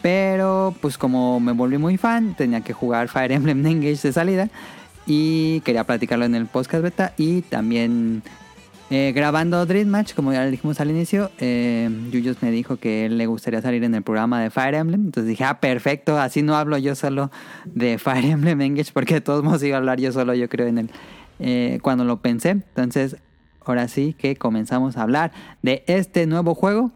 [0.01, 4.49] Pero pues como me volví muy fan, tenía que jugar Fire Emblem Engage de salida.
[5.07, 7.13] Y quería platicarlo en el podcast beta.
[7.17, 8.21] Y también
[8.91, 11.31] eh, grabando Dream Match, como ya le dijimos al inicio.
[11.39, 15.05] Eh, Yuyos me dijo que él le gustaría salir en el programa de Fire Emblem.
[15.05, 16.19] Entonces dije, ah, perfecto.
[16.19, 17.31] Así no hablo yo solo
[17.65, 18.91] de Fire Emblem Engage.
[18.93, 20.89] Porque de todos modos iba a hablar yo solo, yo creo, en el...
[21.39, 22.51] eh, cuando lo pensé.
[22.51, 23.17] Entonces
[23.71, 26.91] ahora sí que comenzamos a hablar de este nuevo juego.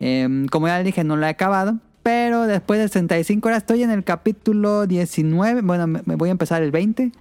[0.00, 1.78] Em, como ya dije, no lo he acabado.
[2.02, 5.62] Pero después de 65 horas estoy en el capítulo 19.
[5.62, 7.12] Bueno, me, me voy a empezar el 20.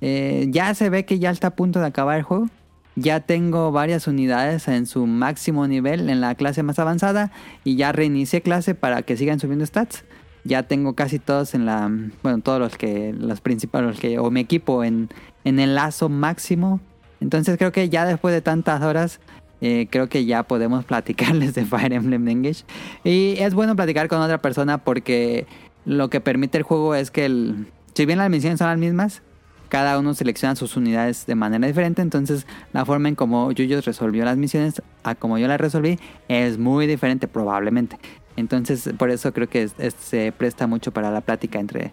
[0.00, 2.48] Eh, ya se ve que ya está a punto de acabar el juego.
[2.96, 7.32] ya tengo varias unidades en su máximo nivel en la clase más avanzada
[7.64, 10.04] y ya reinicié clase para que sigan subiendo stats.
[10.44, 11.90] Ya tengo casi todos en la,
[12.22, 15.08] bueno, todos los que, los principales, los que, o mi equipo en,
[15.44, 16.80] en el lazo máximo.
[17.24, 19.18] Entonces creo que ya después de tantas horas,
[19.62, 22.64] eh, creo que ya podemos platicarles de Fire Emblem Engage.
[23.02, 25.46] Y es bueno platicar con otra persona porque
[25.86, 29.22] lo que permite el juego es que, el, si bien las misiones son las mismas,
[29.70, 32.02] cada uno selecciona sus unidades de manera diferente.
[32.02, 36.58] Entonces, la forma en como Yuyos resolvió las misiones a como yo las resolví es
[36.58, 37.98] muy diferente, probablemente.
[38.36, 41.90] Entonces, por eso creo que se presta mucho para la plática entre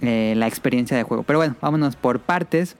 [0.00, 1.24] eh, la experiencia de juego.
[1.24, 2.76] Pero bueno, vámonos por partes.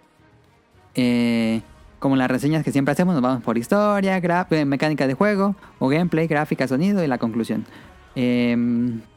[0.95, 1.63] Eh,
[1.99, 4.17] como las reseñas que siempre hacemos, nos vamos por historia,
[4.51, 7.65] eh, mecánica de juego, o gameplay, gráfica, sonido y la conclusión.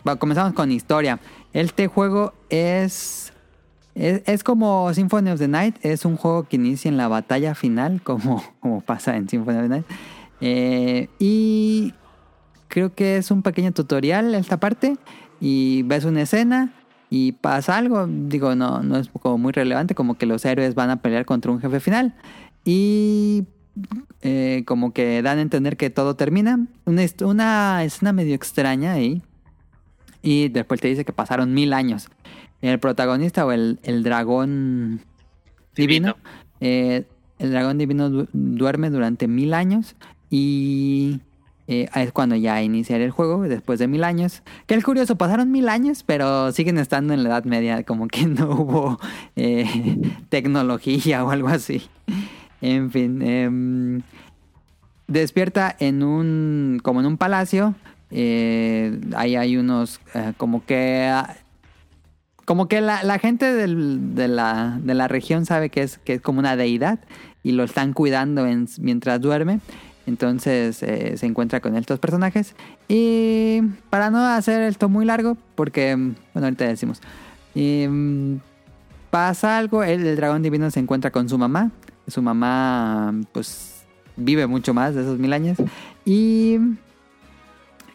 [0.07, 1.19] Va- comenzamos con historia.
[1.53, 3.33] Este juego es,
[3.95, 4.21] es.
[4.25, 5.75] Es como Symphony of the Night.
[5.83, 9.63] Es un juego que inicia en la batalla final, como, como pasa en Symphony of
[9.63, 9.85] the Night.
[10.41, 11.93] Eh, y
[12.69, 14.97] creo que es un pequeño tutorial esta parte.
[15.39, 16.73] Y ves una escena
[17.09, 18.07] y pasa algo.
[18.07, 21.51] Digo, no, no es como muy relevante, como que los héroes van a pelear contra
[21.51, 22.13] un jefe final.
[22.65, 23.45] Y
[24.21, 26.65] eh, como que dan a entender que todo termina.
[26.85, 29.21] Una, una escena medio extraña ahí.
[30.21, 32.09] Y después te dice que pasaron mil años.
[32.61, 35.01] El protagonista o el, el dragón
[35.75, 36.15] divino.
[36.15, 36.15] Divino.
[36.59, 37.05] eh,
[37.39, 39.95] el dragón divino du- duerme durante mil años.
[40.29, 41.19] Y
[41.67, 44.41] eh, es cuando ya iniciará el juego, después de mil años.
[44.65, 48.25] Que es curioso, pasaron mil años, pero siguen estando en la Edad Media, como que
[48.27, 48.99] no hubo
[49.35, 49.65] eh,
[50.29, 51.83] tecnología o algo así.
[52.61, 54.01] En fin, em,
[55.07, 57.75] despierta en un, como en un palacio.
[58.11, 59.99] eh, ahí hay unos,
[60.37, 61.11] como que...
[62.45, 63.67] como que la, la gente de,
[64.27, 66.99] la, de la región sabe que es, que es como una deidad
[67.43, 69.59] y lo están cuidando en- mientras duerme.
[70.07, 72.55] Entonces eh, se encuentra con estos personajes.
[72.87, 77.01] Y para no hacer esto muy largo, porque, mm, bueno, ahorita decimos,
[77.53, 78.35] mm,
[79.11, 81.71] pasa algo, el, el dragón divino se encuentra con su mamá.
[82.07, 83.83] Su mamá, pues,
[84.15, 85.57] vive mucho más de esos mil años.
[86.05, 86.57] Y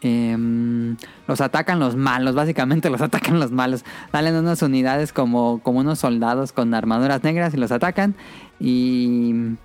[0.03, 0.97] em,
[1.27, 3.85] los atacan los malos, básicamente los atacan los malos.
[4.13, 8.15] Salen unas unidades como, como unos soldados con armaduras negras y los atacan.
[8.61, 9.57] Y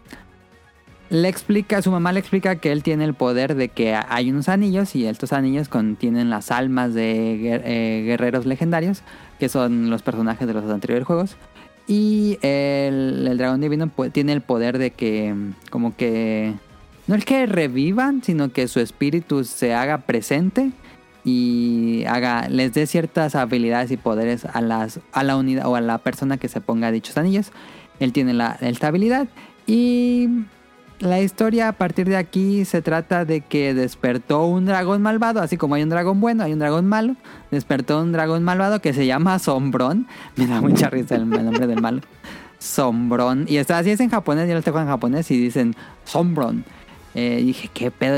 [1.09, 4.49] le explica, su mamá le explica que él tiene el poder de que hay unos
[4.49, 9.03] anillos y estos anillos contienen las almas de eh, guerreros legendarios,
[9.39, 11.37] que son los personajes de los anteriores juegos.
[11.87, 15.33] Y el, dragón divino pues, tiene el poder de que,
[15.69, 16.53] como que,
[17.07, 20.71] no es que revivan, sino que su espíritu se haga presente
[21.23, 25.81] y haga, les dé ciertas habilidades y poderes a, las, a la unidad o a
[25.81, 27.51] la persona que se ponga dichos anillos.
[28.01, 29.27] Él tiene la, esta habilidad
[29.65, 30.29] y
[30.99, 35.57] la historia a partir de aquí se trata de que despertó un dragón malvado, así
[35.57, 37.15] como hay un dragón bueno, hay un dragón malo.
[37.51, 40.07] Despertó un dragón malvado que se llama Sombrón.
[40.35, 42.01] Me da mucha risa el nombre del malo.
[42.59, 43.45] Sombrón.
[43.47, 46.65] Y está así es en japonés, yo lo tengo en japonés y dicen Sombrón.
[47.13, 48.17] Eh, dije, ¿qué pedo?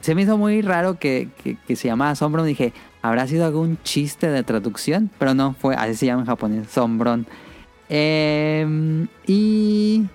[0.00, 1.28] Se me hizo muy raro que,
[1.66, 2.46] que, se llamaba Sombrón.
[2.46, 2.72] Dije,
[3.02, 5.10] ¿habrá sido algún chiste de traducción?
[5.18, 7.26] Pero no, fue así se llama en japonés, Sombrón.
[7.88, 10.06] Eh, y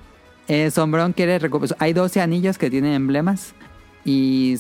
[0.50, 1.78] eh, Sombrón quiere recuperar.
[1.80, 3.54] Hay 12 anillos que tienen emblemas.
[4.04, 4.58] Y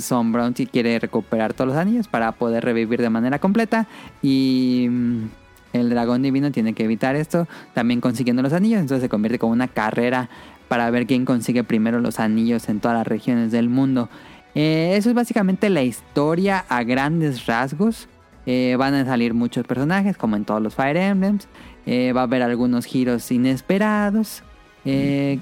[0.00, 3.88] Sombrón sí quiere recuperar todos los anillos para poder revivir de manera completa.
[4.22, 5.24] Y mm,
[5.72, 7.48] el dragón divino tiene que evitar esto.
[7.72, 8.80] También consiguiendo los anillos.
[8.80, 10.28] Entonces se convierte como una carrera
[10.68, 14.10] para ver quién consigue primero los anillos en todas las regiones del mundo.
[14.54, 18.08] Eh, eso es básicamente la historia a grandes rasgos.
[18.46, 21.48] Eh, van a salir muchos personajes, como en todos los Fire Emblems.
[21.86, 24.42] Eh, va a haber algunos giros inesperados.
[24.84, 25.38] Eh,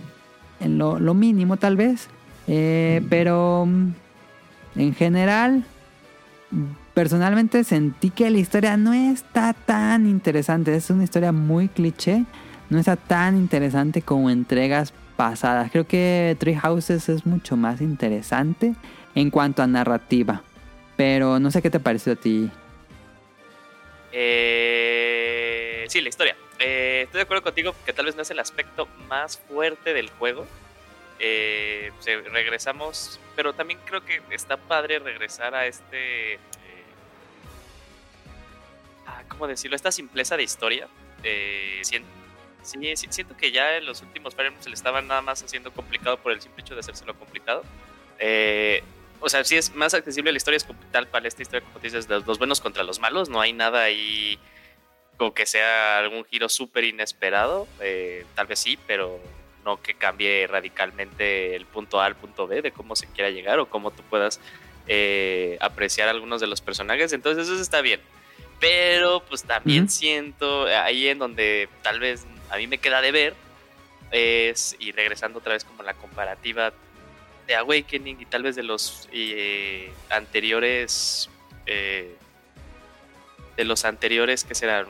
[0.61, 2.09] en lo, lo mínimo tal vez.
[2.49, 3.93] Eh, pero mm,
[4.77, 5.65] en general,
[6.95, 10.75] personalmente sentí que la historia no está tan interesante.
[10.75, 12.25] Es una historia muy cliché.
[12.71, 15.71] No está tan interesante como entregas pasadas.
[15.71, 18.75] Creo que Three Houses es mucho más interesante
[19.15, 20.43] en cuanto a narrativa.
[20.97, 22.51] Pero no sé qué te pareció a ti.
[24.13, 26.37] Eh, sí, la historia.
[26.65, 30.11] Eh, estoy de acuerdo contigo que tal vez no es el aspecto más fuerte del
[30.11, 30.47] juego.
[31.19, 31.91] Eh,
[32.31, 36.35] regresamos, pero también creo que está padre regresar a este...
[36.35, 36.39] eh,
[39.07, 39.75] ah, ¿Cómo decirlo?
[39.75, 40.87] Esta simpleza de historia.
[41.25, 46.17] Eh, siento que ya en los últimos Fire se le estaba nada más haciendo complicado
[46.19, 47.65] por el simple hecho de hacérselo complicado.
[49.21, 52.07] O sea, sí es más accesible la historia, es tal para esta historia, como dices,
[52.07, 53.29] de los buenos contra los malos.
[53.29, 54.39] No hay nada ahí
[55.17, 57.67] como que sea algún giro súper inesperado.
[57.81, 59.21] eh, tal vez sí, pero
[59.65, 63.59] no que cambie radicalmente el punto A al punto B de cómo se quiera llegar
[63.61, 64.41] o cómo tú puedas
[64.89, 67.13] eh, apreciar algunos de los personajes.
[67.13, 68.01] Entonces eso está bien.
[68.61, 73.35] Pero pues también siento ahí en donde tal vez a mí me queda de ver
[74.13, 76.73] es, y regresando otra vez como la comparativa
[77.47, 81.29] de Awakening y tal vez de los eh, anteriores
[81.67, 82.15] eh,
[83.57, 84.87] de los anteriores que serán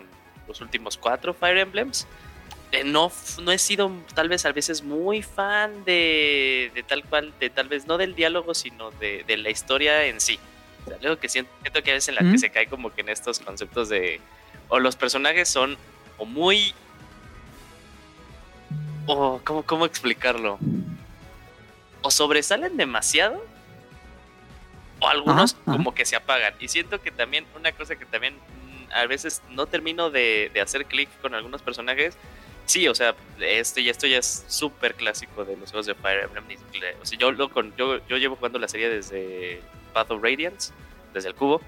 [0.52, 2.06] los últimos cuatro Fire Emblems
[2.72, 3.12] eh, no,
[3.42, 7.68] no he sido tal vez a veces muy fan de, de tal cual, de tal
[7.68, 10.38] vez no del diálogo, sino de, de la historia en sí.
[10.84, 12.90] O sea, algo que siento, siento que a veces en la que se cae como
[12.90, 14.20] que en estos conceptos de
[14.68, 15.76] o los personajes son
[16.16, 16.74] o muy
[19.06, 20.58] o cómo, cómo explicarlo
[22.00, 23.44] o sobresalen demasiado
[24.98, 25.76] o algunos Ajá, ajá.
[25.76, 28.34] como que se apagan y siento que también una cosa que también
[28.92, 32.16] a veces no termino de, de hacer clic con algunos personajes
[32.66, 36.24] sí o sea esto y esto ya es súper clásico de los juegos de Fire
[36.24, 36.58] Emblem
[37.00, 39.60] o sea, yo lo con yo, yo llevo jugando la serie desde
[39.92, 40.72] Path of Radiance
[41.12, 41.60] desde el cubo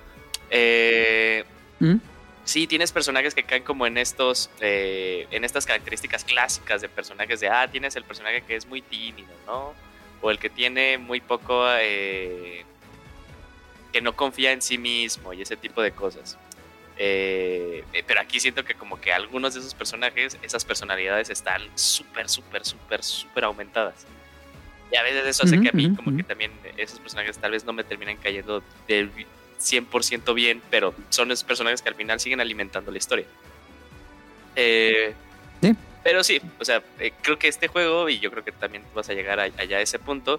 [0.51, 1.45] eh,
[1.81, 1.97] ¿Mm?
[2.45, 7.41] Sí, tienes personajes que caen como en estos, eh, en estas características clásicas de personajes
[7.41, 9.75] de, ah, tienes el personaje que es muy tímido, ¿no?
[10.21, 12.65] O el que tiene muy poco, eh,
[13.93, 16.39] que no confía en sí mismo y ese tipo de cosas.
[16.97, 21.63] Eh, eh, pero aquí siento que como que algunos de esos personajes, esas personalidades están
[21.75, 24.07] súper, súper, súper, súper aumentadas.
[24.93, 27.65] Y a veces eso hace que a mí como que también esos personajes tal vez
[27.65, 29.11] no me terminan cayendo del
[29.59, 33.25] 100% bien, pero son esos personajes que al final siguen alimentando la historia.
[34.57, 35.15] Eh,
[35.63, 35.73] Sí.
[36.03, 39.09] Pero sí, o sea, eh, creo que este juego, y yo creo que también vas
[39.09, 40.39] a llegar a- allá a ese punto,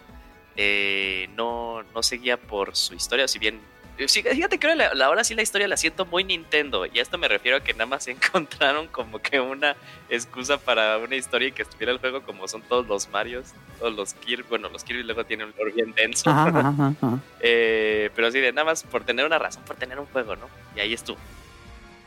[0.55, 3.59] eh, no, no seguía por su historia, si bien...
[3.97, 6.99] eh, sí, Fíjate que ahora, la, ahora sí la historia la siento muy Nintendo, y
[6.99, 9.75] a esto me refiero a que nada más encontraron como que una
[10.09, 13.95] excusa para una historia y que estuviera el juego como son todos los Marios, todos
[13.95, 16.29] los Kirby, bueno, los Kirby luego tienen un lore bien denso.
[16.35, 17.19] Ajá, ajá, ajá.
[17.39, 20.49] Eh, pero así de nada más por tener una razón, por tener un juego, ¿no?
[20.75, 21.17] Y ahí estuvo.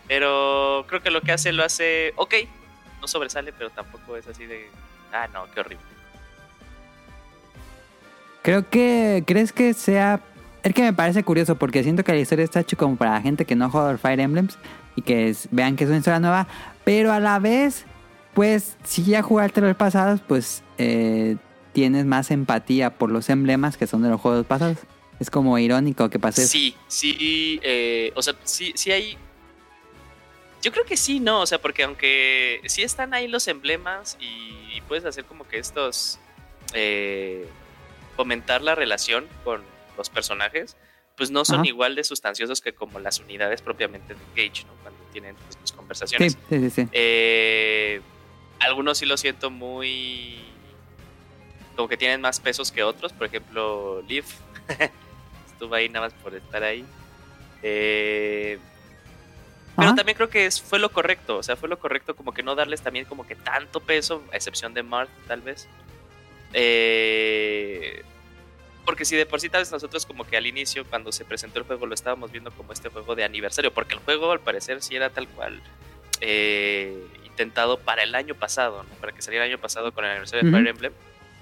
[0.06, 2.34] Pero creo que lo que hace lo hace, ok,
[3.00, 4.68] no sobresale, pero tampoco es así de,
[5.12, 5.84] ah, no, qué horrible.
[8.42, 9.22] Creo que.
[9.26, 10.20] ¿Crees que sea.?
[10.74, 13.56] Que me parece curioso porque siento que la historia está hecha como para gente que
[13.56, 14.58] no al Fire Emblems
[14.94, 16.46] y que vean que es una historia nueva,
[16.84, 17.84] pero a la vez,
[18.34, 21.36] pues, si ya jugaste los pasados, pues eh,
[21.72, 24.78] tienes más empatía por los emblemas que son de los juegos pasados.
[25.18, 26.46] Es como irónico que pase.
[26.46, 29.16] Sí, sí, eh, o sea, sí, sí hay...
[30.62, 31.40] Yo creo que sí, ¿no?
[31.40, 35.58] O sea, porque aunque sí están ahí los emblemas y, y puedes hacer como que
[35.58, 36.18] estos...
[36.74, 37.48] eh,
[38.16, 39.62] fomentar la relación con
[39.98, 40.76] los personajes,
[41.16, 41.66] pues no son Ajá.
[41.66, 44.72] igual de sustanciosos que como las unidades propiamente de Gage, ¿no?
[44.82, 46.38] Cuando tienen pues, sus conversaciones.
[46.48, 46.70] sí, sí.
[46.70, 46.88] sí.
[46.92, 48.00] Eh,
[48.60, 50.40] algunos sí lo siento muy.
[51.76, 53.12] Como que tienen más pesos que otros.
[53.12, 54.34] Por ejemplo, Leaf.
[55.52, 56.84] Estuvo ahí nada más por estar ahí.
[57.62, 58.58] Eh,
[59.76, 59.96] pero Ajá.
[59.96, 61.38] también creo que es, fue lo correcto.
[61.38, 64.36] O sea, fue lo correcto como que no darles también como que tanto peso, a
[64.36, 65.68] excepción de Marth, tal vez.
[66.52, 68.02] Eh,
[68.88, 71.58] porque si de por sí tal vez nosotros como que al inicio, cuando se presentó
[71.58, 73.70] el juego, lo estábamos viendo como este juego de aniversario.
[73.70, 75.60] Porque el juego al parecer sí era tal cual
[76.22, 76.96] eh,
[77.26, 78.94] intentado para el año pasado, ¿no?
[78.98, 80.56] Para que saliera el año pasado con el aniversario de.
[80.56, 80.92] Fire Emblem.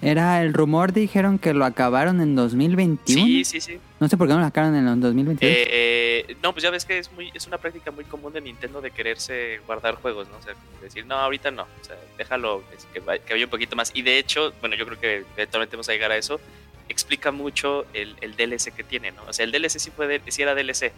[0.02, 3.24] Era el rumor, dijeron que lo acabaron en 2021.
[3.24, 3.78] Sí, sí, sí.
[4.00, 5.56] No sé por qué no lo sacaron en el 2022.
[5.56, 8.80] Eh, no, pues ya ves que es muy es una práctica muy común de Nintendo
[8.80, 10.38] de quererse guardar juegos, ¿no?
[10.38, 13.92] O sea, decir, no, ahorita no, o sea, déjalo que vaya un poquito más.
[13.94, 16.40] Y de hecho, bueno, yo creo que eventualmente vamos a llegar a eso,
[16.88, 19.22] explica mucho el, el DLC que tiene, ¿no?
[19.26, 20.92] O sea, el DLC sí, fue de- sí era DLC,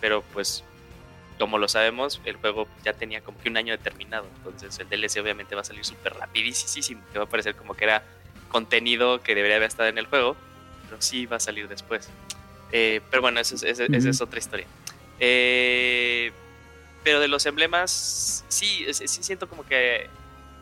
[0.00, 0.64] pero pues,
[1.38, 5.20] como lo sabemos, el juego ya tenía como que un año determinado, entonces el DLC
[5.20, 8.02] obviamente va a salir súper rapidísimo, que va a parecer como que era
[8.48, 10.36] contenido que debería haber estado en el juego,
[10.88, 12.08] pero sí va a salir después.
[12.72, 14.66] Eh, pero bueno, esa es, esa- es otra historia.
[15.20, 16.32] Eh,
[17.02, 20.08] pero de los emblemas, sí, sí siento como que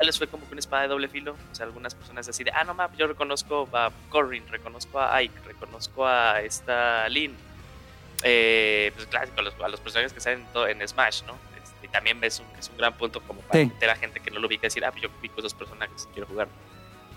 [0.03, 1.37] tal vez fue como que una espada de doble filo.
[1.53, 5.15] O sea, algunas personas así de, ah, no, map, yo reconozco a Corrin, reconozco a
[5.15, 7.37] Ike, reconozco a esta Lynn.
[8.25, 11.35] Eh, pues clásico, a los, a los personajes que salen en, todo- en Smash, ¿no?
[11.63, 13.67] Este, y también ves un, es un gran punto como para Sí.
[13.69, 16.09] meter a gente que no lo ubica y decir, ah, pues yo ubico esos personajes,
[16.13, 16.49] quiero jugar.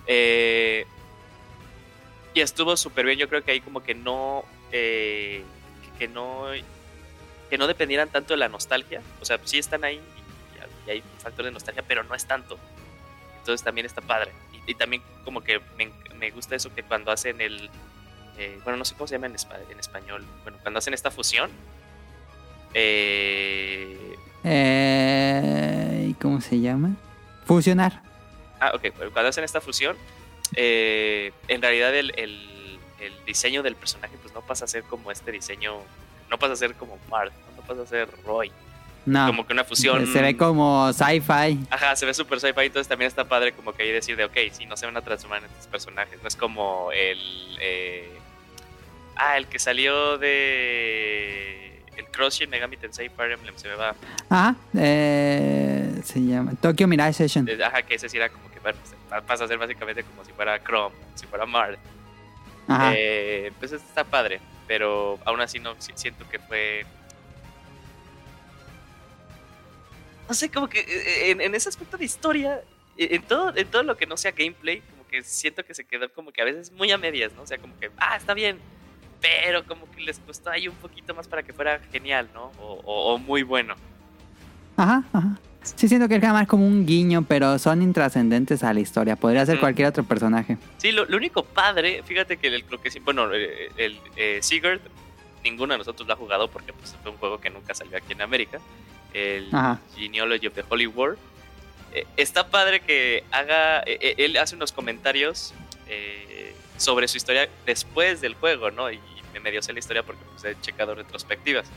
[0.05, 0.85] Eh,
[2.35, 5.43] y estuvo súper bien, yo creo que ahí como que no, eh,
[5.97, 6.45] que no,
[7.49, 10.99] que no dependieran tanto de la nostalgia, o sea, sí están ahí y, y hay
[10.99, 12.59] un factor de nostalgia, pero no es tanto.
[13.45, 14.31] Entonces también está padre.
[14.51, 17.69] Y, y también como que me, me gusta eso que cuando hacen el,
[18.39, 21.11] eh, bueno, no sé cómo se llama en, espa- en español, bueno, cuando hacen esta
[21.11, 21.51] fusión,
[22.73, 26.95] eh, Eh, ¿y ¿Cómo se llama?
[27.45, 28.01] Fusionar.
[28.59, 29.95] Ah, ok, cuando hacen esta fusión,
[30.55, 35.11] eh, en realidad el, el- el diseño del personaje pues no pasa a ser como
[35.11, 35.75] este diseño,
[36.31, 38.51] no pasa a ser como no, No pasa a ser Roy.
[39.05, 39.27] No.
[39.27, 40.07] Como que una fusión...
[40.11, 41.59] Se ve como sci-fi.
[41.69, 44.35] Ajá, se ve super sci-fi, entonces también está padre como que ahí decir de, ok,
[44.51, 47.19] sí, no se van a transformar en estos personajes, no es como el...
[47.61, 48.09] eh,
[49.15, 51.83] ah, el que salió de...
[51.95, 53.95] El Cross Shin Megami Tensei Fire Emblem, se me va...
[54.29, 57.47] Ah, eh, se llama Tokyo Mirage Session.
[57.47, 58.77] eh, Ajá, que ese sí era como que bueno,
[59.09, 61.77] pues, pasa a ser básicamente como si fuera Chrome, si fuera Mars.
[62.67, 62.91] Ajá.
[62.95, 66.85] Eh, pues está padre, pero aún así no si- siento que fue...
[70.27, 72.61] No sé, como que eh, en, en ese aspecto de historia,
[72.97, 75.83] eh, en todo, en todo lo que no sea gameplay, como que siento que se
[75.85, 77.43] quedó como que a veces muy a medias, ¿no?
[77.43, 78.57] O sea, como que, ah, está bien,
[79.21, 82.51] pero como que les costó ahí un poquito más para que fuera genial, ¿no?
[82.59, 83.75] O, o- o muy bueno.
[84.77, 85.37] Ajá, ajá.
[85.63, 89.15] Sí, siento que es más como un guiño, pero son intrascendentes a la historia.
[89.15, 90.57] Podría ser cualquier otro personaje.
[90.77, 94.39] Sí, lo, lo único padre, fíjate que el, lo que sí, bueno, eh, el eh,
[94.43, 94.79] Sigurd,
[95.43, 98.13] ninguno de nosotros lo ha jugado porque pues, fue un juego que nunca salió aquí
[98.13, 98.59] en América.
[99.15, 99.79] El Ajá.
[99.95, 101.15] Genealogy of the Holy War.
[101.93, 105.53] Eh, está padre que haga, eh, eh, él hace unos comentarios
[105.87, 108.91] eh, sobre su historia después del juego, ¿no?
[108.91, 108.99] Y
[109.33, 111.67] me medio sé la historia porque pues, he checado retrospectivas.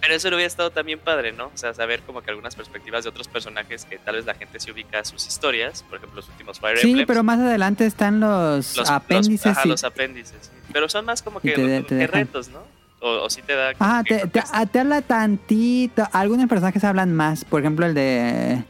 [0.00, 1.46] Pero eso lo hubiera estado también padre, ¿no?
[1.46, 4.60] O sea, saber como que algunas perspectivas de otros personajes que tal vez la gente
[4.60, 7.06] se ubica a sus historias, por ejemplo, los últimos Fire Sí, Emblems.
[7.08, 9.46] pero más adelante están los, Los apéndices.
[9.46, 9.68] Los, ajá, sí.
[9.70, 10.36] los apéndices.
[10.42, 10.50] sí.
[10.72, 12.12] Pero son más como que, te- te que dejan.
[12.26, 12.62] retos, ¿no?
[13.00, 13.72] O, o sí te da.
[14.02, 16.06] te, te, ah, te habla tantito.
[16.12, 17.44] Algunos personajes hablan más.
[17.44, 18.64] Por ejemplo, el de.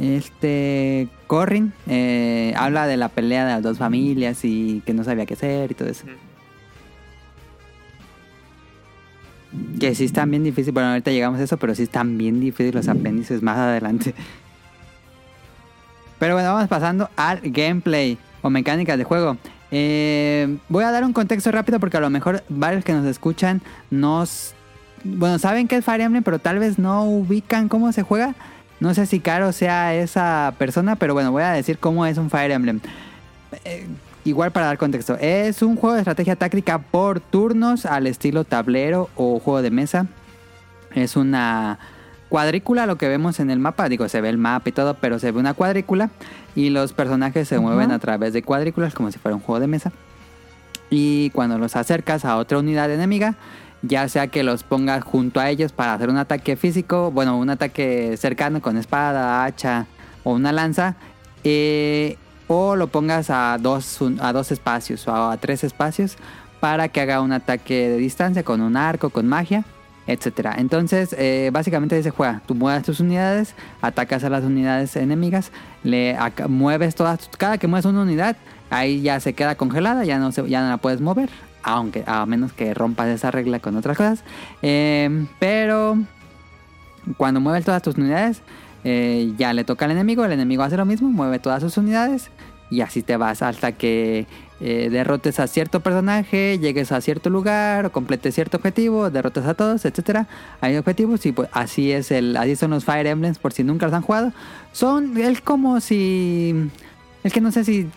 [0.00, 1.08] Este.
[1.26, 1.72] Corrin.
[1.88, 5.70] eh, habla de la pelea de las dos familias y que no sabía qué hacer
[5.72, 6.04] y todo eso.
[9.80, 10.74] Que sí están bien difíciles.
[10.74, 14.14] Bueno, ahorita llegamos a eso, pero sí están bien difíciles los apéndices más adelante.
[16.18, 19.36] Pero bueno, vamos pasando al gameplay o mecánicas de juego.
[19.70, 23.62] Eh, voy a dar un contexto rápido porque a lo mejor varios que nos escuchan
[23.90, 24.54] nos...
[25.04, 28.34] Bueno, saben que es Fire Emblem, pero tal vez no ubican cómo se juega.
[28.80, 32.30] No sé si Caro sea esa persona, pero bueno, voy a decir cómo es un
[32.30, 32.80] Fire Emblem.
[33.64, 33.86] Eh,
[34.24, 35.16] igual para dar contexto.
[35.20, 40.06] Es un juego de estrategia táctica por turnos al estilo tablero o juego de mesa.
[40.94, 41.78] Es una
[42.28, 43.88] cuadrícula lo que vemos en el mapa.
[43.88, 46.10] Digo, se ve el mapa y todo, pero se ve una cuadrícula.
[46.58, 49.68] Y los personajes se mueven a través de cuadrículas como si fuera un juego de
[49.68, 49.92] mesa.
[50.90, 53.36] Y cuando los acercas a otra unidad enemiga,
[53.82, 57.48] ya sea que los pongas junto a ellos para hacer un ataque físico, bueno, un
[57.50, 59.86] ataque cercano con espada, hacha
[60.24, 60.96] o una lanza,
[61.44, 62.16] eh,
[62.48, 66.16] o lo pongas a dos, un- a dos espacios o a tres espacios
[66.58, 69.64] para que haga un ataque de distancia con un arco, con magia,
[70.08, 70.54] etcétera.
[70.58, 72.40] Entonces, eh, básicamente se juega.
[72.46, 75.52] Tú mueves tus unidades, atacas a las unidades enemigas,
[75.84, 76.16] le
[76.48, 78.36] mueves todas, cada que mueves una unidad,
[78.70, 81.28] ahí ya se queda congelada, ya no, se, ya no la puedes mover,
[81.62, 84.24] aunque a menos que rompas esa regla con otras cosas.
[84.62, 85.98] Eh, pero
[87.18, 88.40] cuando mueves todas tus unidades,
[88.84, 92.30] eh, ya le toca al enemigo, el enemigo hace lo mismo, mueve todas sus unidades
[92.70, 94.26] y así te vas hasta que
[94.60, 99.84] eh, derrotes a cierto personaje, llegues a cierto lugar completes cierto objetivo, derrotes a todos,
[99.84, 100.26] etcétera.
[100.60, 103.86] Hay objetivos y pues así es el, así son los Fire Emblems por si nunca
[103.86, 104.32] los han jugado.
[104.72, 106.70] Son es como si
[107.22, 107.88] es que no sé si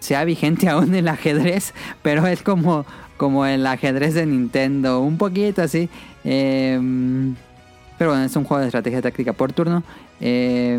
[0.00, 1.72] sea vigente aún el ajedrez,
[2.02, 2.84] pero es como
[3.16, 5.88] como el ajedrez de Nintendo, un poquito así.
[6.24, 7.36] Em,
[7.96, 9.84] pero bueno, es un juego de estrategia táctica por turno.
[10.20, 10.78] Eh,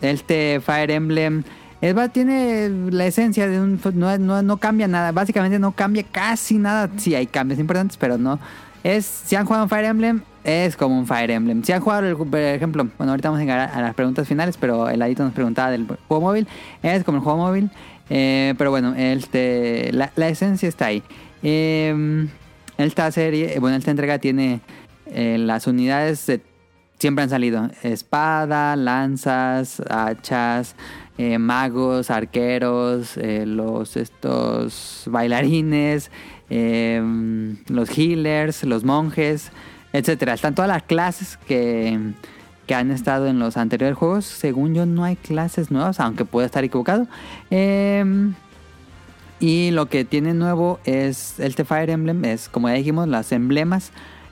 [0.00, 1.42] este Fire Emblem
[1.80, 3.80] es, va- tiene la esencia de un...
[3.94, 5.12] No, no, no cambia nada.
[5.12, 6.90] Básicamente no cambia casi nada.
[6.96, 8.38] Sí, hay cambios importantes, pero no.
[8.84, 11.62] Es, si han jugado un Fire Emblem, es como un Fire Emblem.
[11.62, 14.56] Si han jugado, el- por ejemplo, bueno, ahorita vamos a llegar a las preguntas finales,
[14.56, 16.46] pero el adito nos preguntaba del juego móvil.
[16.82, 17.70] Es como el juego móvil.
[18.10, 21.02] Eh, pero bueno, este, la, la esencia está ahí.
[21.42, 22.26] Eh,
[22.78, 24.60] esta serie, bueno, esta entrega tiene
[25.06, 26.40] eh, las unidades de-
[26.98, 30.74] siempre han salido espada, lanzas, hachas,
[31.20, 36.12] eh, magos, arqueros, eh, los estos bailarines,
[36.48, 37.02] eh,
[37.66, 39.50] los healers, los monjes,
[39.92, 40.34] etcétera.
[40.34, 42.12] Están todas las clases que,
[42.68, 44.26] que han estado en los anteriores juegos.
[44.26, 47.08] Según yo, no hay clases nuevas, aunque pueda estar equivocado.
[47.50, 48.34] Em,
[49.40, 53.90] y lo que tiene nuevo es el Fire Emblem, es como ya dijimos, las emblemas,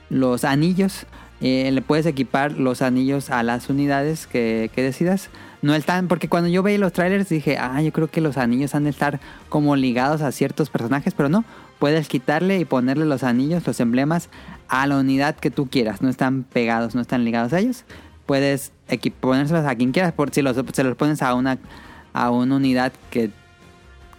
[0.09, 1.05] los anillos.
[1.41, 5.29] Le puedes equipar los anillos a las unidades que, que decidas.
[5.61, 8.75] No están, porque cuando yo veía los trailers dije, ah, yo creo que los anillos
[8.75, 11.45] han de estar como ligados a ciertos personajes, pero no.
[11.79, 14.29] Puedes quitarle y ponerle los anillos, los emblemas,
[14.67, 16.01] a la unidad que tú quieras.
[16.01, 17.85] No están pegados, no están ligados a ellos.
[18.25, 18.71] Puedes
[19.19, 20.13] ponérselos a quien quieras.
[20.13, 21.57] Por si los, se los pones a una,
[22.13, 23.31] a una unidad que,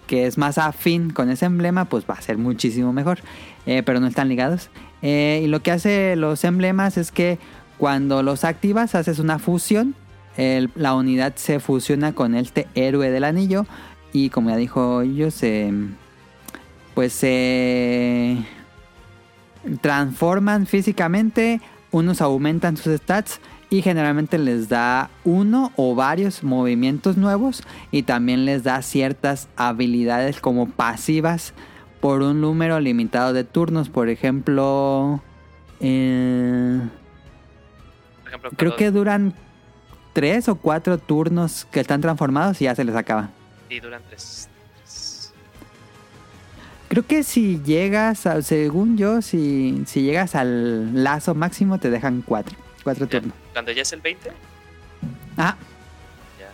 [0.06, 3.20] que es más afín con ese emblema, pues va a ser muchísimo mejor.
[3.66, 4.70] Eh, pero no están ligados.
[5.02, 7.38] Eh, y lo que hace los emblemas es que
[7.76, 9.94] cuando los activas haces una fusión.
[10.38, 13.66] El- la unidad se fusiona con este héroe del anillo.
[14.14, 15.70] Y como ya dijo yo, se...
[16.94, 18.38] Pues se
[19.82, 21.60] transforman físicamente,
[21.90, 28.46] unos aumentan sus stats y generalmente les da uno o varios movimientos nuevos y también
[28.46, 31.52] les da ciertas habilidades como pasivas
[32.00, 33.90] por un número limitado de turnos.
[33.90, 35.20] Por ejemplo,
[35.80, 36.80] eh,
[38.22, 39.34] Por ejemplo, creo que duran
[40.12, 43.30] tres o cuatro turnos que están transformados y ya se les acaba.
[43.68, 44.48] Sí, duran tres.
[44.82, 45.32] tres.
[46.88, 52.22] Creo que si llegas, a- según yo, si, si llegas al lazo máximo te dejan
[52.24, 52.56] cuatro.
[52.82, 53.36] Cuatro Ya, turnos.
[53.52, 54.30] Cuando ya es el 20,
[55.36, 55.56] Ah,
[56.40, 56.48] ya.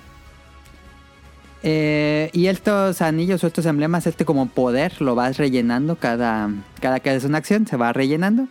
[1.63, 6.51] eh, y estos anillos o estos emblemas, este como poder, lo vas rellenando cada,
[6.81, 8.47] cada que haces una acción, se va rellenando.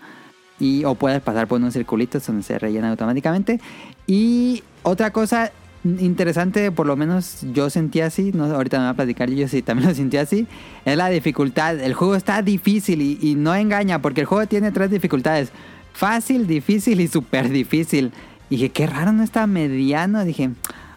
[0.59, 3.59] Y, o puedes pasar por unos circulitos donde se rellenan automáticamente.
[4.07, 5.51] Y otra cosa
[5.83, 9.61] interesante, por lo menos yo sentí así, no, ahorita me va a platicar yo si
[9.61, 10.47] también lo sentí así,
[10.85, 11.79] es la dificultad.
[11.79, 15.51] El juego está difícil y, y no engaña, porque el juego tiene tres dificultades.
[15.93, 18.11] Fácil, difícil y súper difícil.
[18.49, 20.23] Y dije, qué raro, no está mediano.
[20.25, 20.51] Dije,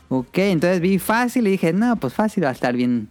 [0.09, 3.09] ok, entonces vi fácil y dije, no, pues fácil va a estar bien,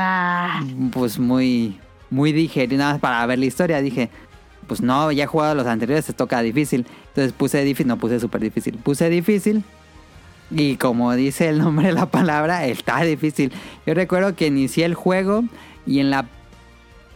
[0.00, 1.76] Ah, pues muy,
[2.08, 3.82] muy digerido, nada más para ver la historia.
[3.82, 4.10] Dije,
[4.68, 6.86] pues no, ya he jugado los anteriores, se toca difícil.
[7.08, 8.76] Entonces puse difícil, no puse súper difícil.
[8.76, 9.64] Puse difícil
[10.50, 13.52] y como dice el nombre de la palabra, está difícil.
[13.86, 15.44] Yo recuerdo que inicié el juego
[15.86, 16.26] y en la...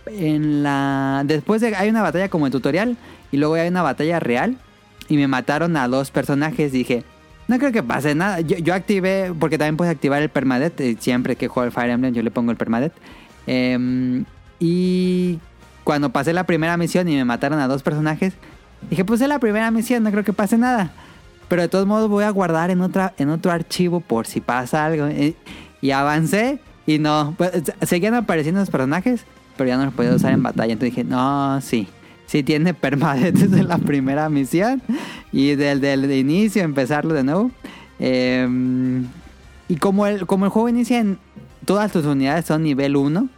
[0.06, 1.22] En la...
[1.24, 1.74] Después de...
[1.76, 2.96] Hay una batalla como el tutorial
[3.30, 4.56] y luego hay una batalla real
[5.08, 6.72] y me mataron a dos personajes.
[6.72, 7.04] Dije,
[7.48, 8.40] no creo que pase nada.
[8.40, 10.80] Yo, yo activé, porque también puedes activar el permadeath.
[10.80, 12.92] eh, Siempre que juego el Fire Emblem yo le pongo el permadeath.
[13.46, 14.24] Em,
[14.60, 15.38] y
[15.84, 18.34] cuando pasé la primera misión y me mataron a dos personajes,
[18.90, 20.92] dije, pues es la primera misión, no creo que pase nada.
[21.53, 24.86] Pero de todos modos voy a guardar en, otra, en otro archivo por si pasa
[24.86, 25.07] algo.
[25.09, 25.34] Eh,
[25.82, 29.26] Y avancé y no, pues, seguían apareciendo los personajes,
[29.59, 30.72] pero ya no los podía usar en batalla.
[30.72, 31.88] Entonces dije, no, sí,
[32.24, 34.80] sí tiene permadeath desde la primera misión
[35.30, 37.50] y desde el inicio empezarlo de nuevo.
[37.98, 39.07] Em,
[39.68, 41.18] y como el, como el juego inicia en
[41.66, 43.28] todas tus unidades son nivel 1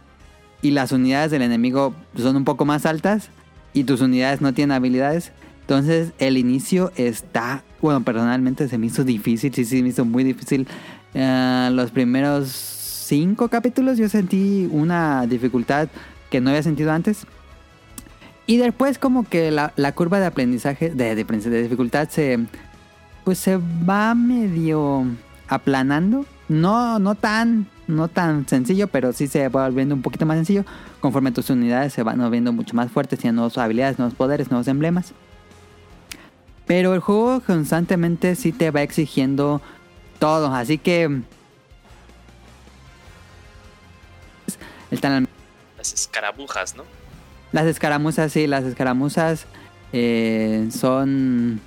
[0.61, 3.27] y las unidades del enemigo son un poco más altas
[3.73, 5.33] y tus unidades no tienen habilidades,
[5.65, 10.23] entonces el inicio está, bueno, personalmente se me hizo difícil, sí, sí, me hizo muy
[10.23, 10.67] difícil.
[11.13, 15.87] Eh, los primeros cinco capítulos yo sentí una dificultad
[16.31, 17.27] que no había sentido antes.
[18.47, 22.39] Y después como que la, curva de aprendizaje, de, de, de dificultad se,
[23.23, 25.05] pues se va medio
[25.47, 26.25] aplanando.
[26.49, 30.65] No, no tan, no tan sencillo, pero sí se va volviendo un poquito más sencillo
[31.05, 34.67] conforme tus unidades se van volviendo mucho más fuertes, tienen nuevas habilidades, nuevos poderes, nuevos
[34.67, 35.13] emblemas.
[36.65, 39.61] Pero el juego constantemente sí te va exigiendo
[40.19, 41.21] todo, así que
[44.89, 45.27] están
[45.77, 46.83] Las escaramujas, ¿no?
[47.55, 49.45] las escaramuzas, sí, las escaramuzas
[49.93, 51.61] eh, son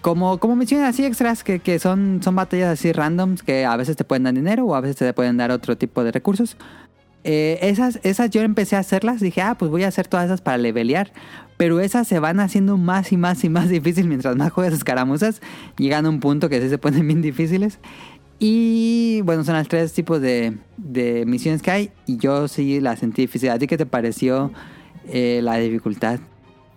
[0.00, 3.96] como, como misiones así extras que, que son, son batallas así randoms que a veces
[3.96, 6.56] te pueden dar dinero o a veces te pueden dar otro tipo de recursos.
[7.24, 10.40] Eh, esas, esas yo empecé a hacerlas, dije, ah, pues voy a hacer todas esas
[10.40, 11.10] para levelear.
[11.58, 15.42] Pero esas se van haciendo más y más y más difícil mientras más juegas escaramuzas.
[15.76, 17.78] Llegan a un punto que sí se ponen bien difíciles.
[18.38, 21.90] Y bueno, son los tres tipos de, de misiones que hay.
[22.06, 23.50] Y yo sí la sentí difícil.
[23.50, 24.52] ¿A ti qué te pareció
[25.08, 26.20] eh, la dificultad?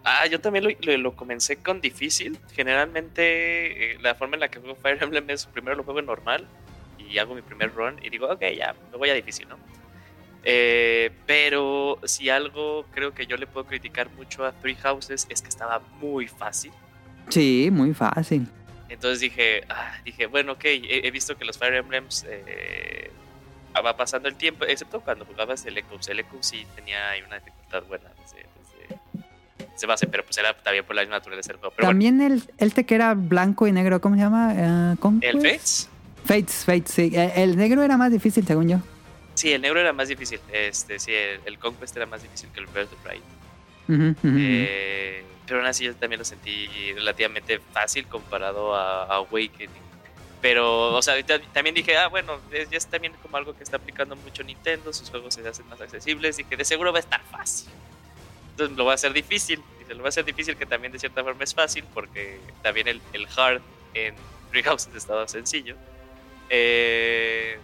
[0.04, 2.40] Ah, yo también lo, lo- lo comencé con difícil.
[2.54, 6.48] Generalmente, eh, la forma en la que juego Fire Emblem es primero lo juego normal
[6.98, 9.58] y hago mi primer run y digo, ok, ya, me voy a difícil, ¿no?
[10.44, 15.42] Eh, pero si algo creo que yo le puedo criticar mucho a Three Houses es
[15.42, 16.72] que estaba muy fácil.
[17.30, 18.48] Sí, muy fácil.
[18.90, 23.12] Entonces dije, ah, dije, bueno, ok, he, he visto que los Fire Emblems eh,
[23.80, 26.12] va pasando el tiempo, excepto cuando jugabas el Eclipse.
[26.12, 30.54] El Eclipse sí tenía ahí una dificultad buena desde, desde, desde base, pero pues era
[30.54, 31.74] también por la naturaleza del juego.
[31.76, 34.54] Pero También el, el te que era blanco y negro, ¿cómo se llama?
[34.58, 35.42] Eh, el?
[35.42, 35.90] Fates,
[36.26, 37.12] Fates, Fates, sí.
[37.14, 38.80] Eh, El negro era más difícil, según yo.
[39.42, 40.40] Sí, el negro era más difícil.
[40.52, 43.22] Este, sí, el, el Conquest era más difícil que el Birth of Pride.
[44.24, 49.92] Eh, pero aún así yo también lo sentí relativamente fácil comparado a, a Awakening.
[50.42, 51.16] Pero, o sea,
[51.54, 54.94] también dije, ah, bueno, es, ya es también como algo que está aplicando mucho Nintendo,
[54.94, 57.70] sus juegos se hacen más accesibles, dije, de seguro va a estar fácil.
[58.52, 61.00] Entonces lo va a hacer difícil, dice, lo va a hacer difícil que también de
[61.00, 63.62] cierta forma es fácil, porque también el, el hard
[63.94, 64.16] en
[64.50, 65.76] Three Houses estaba sencillo.
[66.50, 67.60] Eh,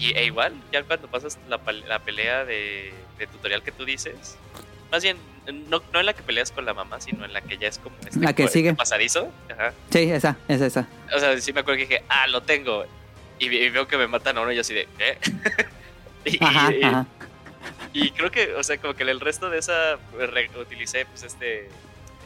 [0.00, 4.36] y e igual, ya cuando pasas la, la pelea de, de tutorial que tú dices,
[4.90, 5.16] más bien,
[5.68, 7.78] no, no en la que peleas con la mamá, sino en la que ya es
[7.78, 8.74] como este, La que sigue.
[8.74, 9.32] pasadizo.
[9.52, 9.72] Ajá.
[9.90, 10.88] Sí, esa, esa, esa.
[11.14, 12.84] O sea, sí me acuerdo que dije, ah, lo tengo.
[13.38, 15.18] Y, veo que me matan a uno y yo así de, ¿qué?
[16.24, 17.06] y, Ajá, y- ajá.
[17.92, 21.68] y creo que, o sea, como que el resto de esa re- utilicé pues este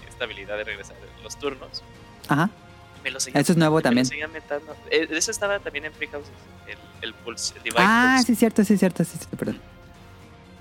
[0.09, 1.83] esta habilidad de regresar los turnos.
[2.29, 2.51] Ajá.
[3.05, 4.07] Me lo seguía, Eso es nuevo me también.
[4.33, 4.77] metiendo.
[4.91, 6.33] Eh, Eso estaba también en Free Houses,
[6.67, 8.33] el, el Pulse, el Divine Ah, Pulse.
[8.33, 9.61] sí, cierto, sí, cierto, sí, cierto, perdón.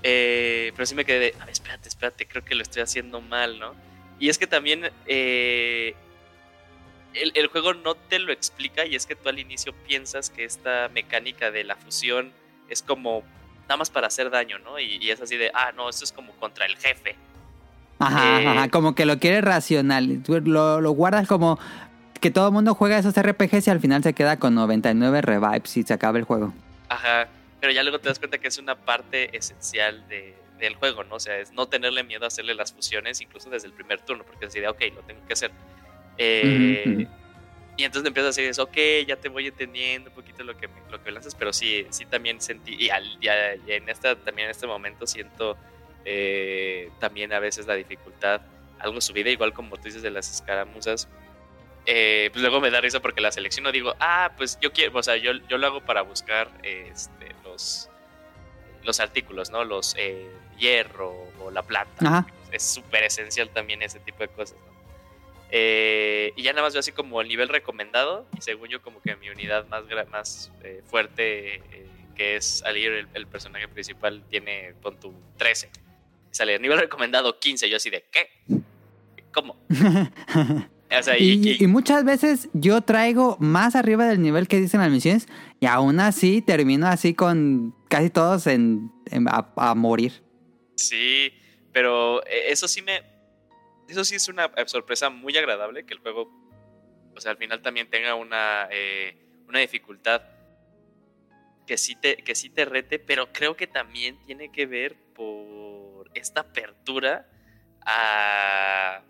[0.02, 3.20] Eh, pero sí me quedé de, a ver, espérate, espérate, creo que lo estoy haciendo
[3.22, 3.74] mal, ¿no?
[4.20, 5.94] Y es que también eh,
[7.14, 10.44] el, el juego no te lo explica y es que tú al inicio piensas que
[10.44, 12.32] esta mecánica de la fusión
[12.68, 13.22] es como
[13.62, 14.78] nada más para hacer daño, ¿no?
[14.78, 17.16] Y, y es así de, ah, no, esto es como contra el jefe.
[17.98, 20.22] Ajá, Eh, ajá, como que lo quieres racional.
[20.26, 21.58] Lo, lo guardas como
[22.24, 25.76] que todo el mundo juega esos RPGs y al final se queda con 99 revives
[25.76, 26.54] y se acaba el juego.
[26.88, 27.28] Ajá,
[27.60, 31.16] pero ya luego te das cuenta que es una parte esencial de, del juego, ¿no?
[31.16, 34.24] O sea, es no tenerle miedo a hacerle las fusiones, incluso desde el primer turno,
[34.24, 35.50] porque es de, ok, lo tengo que hacer.
[36.16, 37.06] Eh.
[37.76, 40.68] Y entonces empiezas a decir, eso, ok, ya te voy entendiendo un poquito lo que,
[40.68, 43.28] me- lo que lanzas, pero sí, sí también sentí, y, al, y
[43.72, 45.56] en esta, también en este momento siento
[46.06, 48.40] eh, también a veces la dificultad,
[48.78, 51.08] algo subida, igual como tú dices de las escaramuzas.
[51.86, 55.02] Eh, pues luego me da risa porque la selecciono digo, ah, pues yo quiero, o
[55.02, 57.90] sea, yo, yo lo hago para buscar este, los,
[58.82, 59.64] los artículos, ¿no?
[59.64, 62.06] Los eh, hierro o la plata.
[62.06, 62.26] Ajá.
[62.50, 64.74] Es súper esencial también ese tipo de cosas, ¿no?
[65.50, 69.00] Eh, y ya nada más veo así como el nivel recomendado y según yo como
[69.02, 70.50] que mi unidad más, más
[70.86, 71.62] fuerte
[72.16, 75.70] que es salir el, el personaje principal tiene pon tu 13
[76.32, 78.30] sale nivel recomendado 15 yo así de ¿qué?
[79.32, 79.56] ¿cómo?
[80.98, 84.60] O sea, y, Y, y- y muchas veces yo traigo más arriba del nivel que
[84.60, 85.26] dicen las misiones
[85.60, 90.22] y aún así termino así con casi todos en, en- a, a morir.
[90.76, 91.32] sí
[91.72, 93.02] pero eh, eso sí me
[93.88, 96.30] eso sí es una eh, sorpresa muy agradable que el juego
[97.16, 99.16] o sea al final también tenga una eh,
[99.48, 100.22] una dificultad
[101.66, 106.10] que sí te que sí te rete pero creo que también tiene que ver por
[106.14, 107.26] esta apertura
[107.86, 109.00] a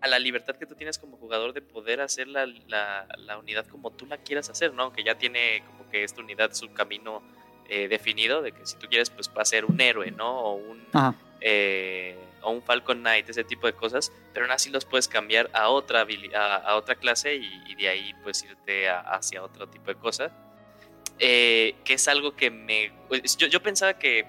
[0.00, 3.66] a la libertad que tú tienes como jugador de poder hacer la, la- la unidad
[3.66, 4.84] como tú la quieras hacer, ¿no?
[4.84, 7.22] Aunque ya tiene como que esta unidad su camino
[7.68, 10.40] eh, definido, de que si tú quieres, pues va a ser un héroe, ¿no?
[10.40, 10.84] O un,
[11.40, 15.50] eh, o un Falcon Knight, ese tipo de cosas, pero aún así los puedes cambiar
[15.52, 19.68] a otra, a, a otra clase y, y de ahí pues irte a- hacia otro
[19.68, 20.32] tipo de cosas.
[21.18, 22.92] Eh, que es algo que me...
[23.08, 24.24] pues, yo, yo pensaba que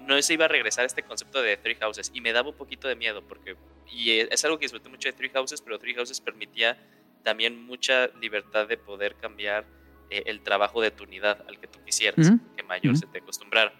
[0.00, 2.88] no se iba a regresar este concepto de Three Houses y me daba un poquito
[2.88, 3.54] de miedo porque...
[3.90, 6.76] Y es algo que disfruté mucho de Three Houses, pero Three Houses permitía
[7.22, 9.64] también mucha libertad de poder cambiar
[10.10, 12.38] eh, el trabajo de tu unidad al que tú quisieras, Ujú.
[12.56, 13.00] que mayor Ujú.
[13.00, 13.72] se te acostumbrara.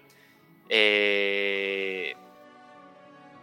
[0.69, 2.15] Eh,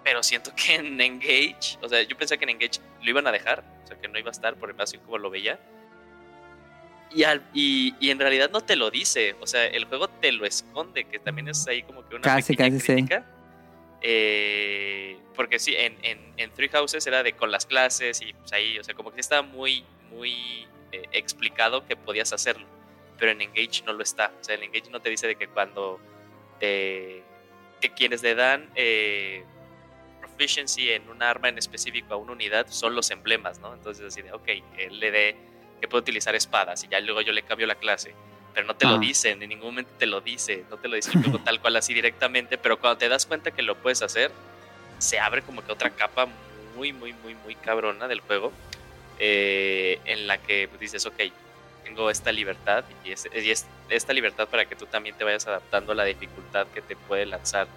[0.03, 3.32] pero siento que en Engage, o sea, yo pensé que en Engage lo iban a
[3.32, 5.59] dejar, o sea, que no iba a estar por el así como lo veía.
[7.11, 10.32] Y, al- y, y en realidad no te lo dice, o sea, el juego te
[10.32, 13.05] lo esconde, que también es ahí como que una Casi, casi, sí.
[14.08, 18.78] Eh, porque sí, en, en, Three Houses era de con las clases y pues ahí,
[18.78, 22.68] o sea, como que estaba muy, muy eh, explicado que podías hacerlo.
[23.18, 24.32] Pero en Engage no lo está.
[24.39, 25.99] O sea, en Engage no te dice de que cuando
[26.62, 27.24] eh,
[27.82, 29.43] que quienes le dan eh,
[30.20, 33.74] proficiency en un arma en específico a una unidad son los emblemas, ¿no?
[33.74, 34.47] Entonces así de, ok,
[34.78, 35.36] él le dé
[35.82, 38.14] que puede utilizar espadas y ya luego yo le cambio la clase.
[38.56, 38.99] Pero no te lo Ah.
[38.99, 41.93] dicen, en ningún momento te lo dice, no te lo dice como tal cual así
[41.93, 44.32] directamente, pero cuando te das cuenta que lo puedes hacer,
[44.97, 46.28] se abre como que otra capa
[46.76, 48.51] muy, muy, muy, muy cabrona del juego,
[49.20, 51.16] eh, en la que dices, ok,
[51.84, 55.45] tengo esta libertad y, es, y es esta libertad para que tú también te vayas
[55.47, 57.68] adaptando a la dificultad que te puede lanzar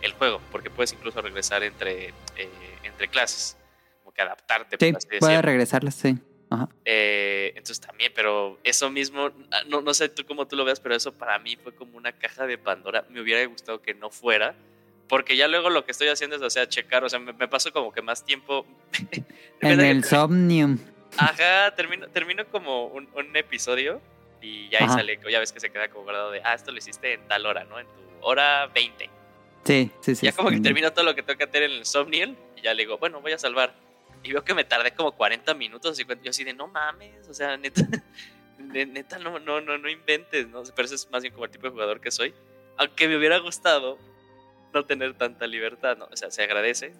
[0.00, 2.48] el juego, porque puedes incluso regresar entre, eh,
[2.82, 3.56] entre clases,
[4.02, 5.42] como que adaptarte, Sí, por así puede decirlo.
[5.42, 6.16] regresarlas, sí.
[6.54, 6.68] Ajá.
[6.84, 10.80] Eh, entonces también, pero eso mismo, ah, no, no sé tú cómo tú lo veas,
[10.80, 13.04] pero eso para mí fue como una caja de Pandora.
[13.08, 14.54] Me hubiera gustado que no fuera,
[15.08, 17.48] porque ya luego lo que estoy haciendo es, o sea, checar, o sea, me, me
[17.48, 18.66] paso como que más tiempo.
[19.60, 20.78] En el que- Somnium.
[21.16, 24.00] Ajá, termino, termino como un, un episodio
[24.40, 24.94] y ya ahí Ajá.
[24.94, 27.46] sale, ya ves que se queda como guardado de, ah, esto lo hiciste en tal
[27.46, 27.78] hora, ¿no?
[27.78, 27.92] En tu
[28.22, 29.08] hora 20.
[29.64, 30.26] Sí, sí, sí.
[30.26, 32.74] ya como que termino todo lo que tengo que hacer en el Somniel y ya
[32.74, 33.72] le digo, bueno, voy a salvar.
[34.22, 37.34] Y veo que me tardé como 40 minutos y yo así de, no mames, o
[37.34, 37.82] sea, neta,
[38.58, 40.62] ne- neta, no, no, no, no inventes, ¿no?
[40.74, 42.32] Pero eso es más bien como el tipo de jugador que soy.
[42.76, 43.98] Aunque me hubiera gustado
[44.72, 46.08] no tener tanta libertad, ¿no?
[46.10, 46.94] O sea, se agradece,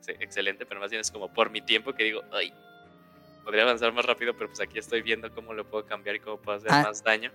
[0.00, 2.52] sí, excelente, pero más bien es como por mi tiempo que digo, ay,
[3.44, 6.36] podría avanzar más rápido, pero pues aquí estoy viendo cómo lo puedo cambiar y cómo
[6.38, 6.82] puedo hacer Ah.
[6.82, 7.32] más daño.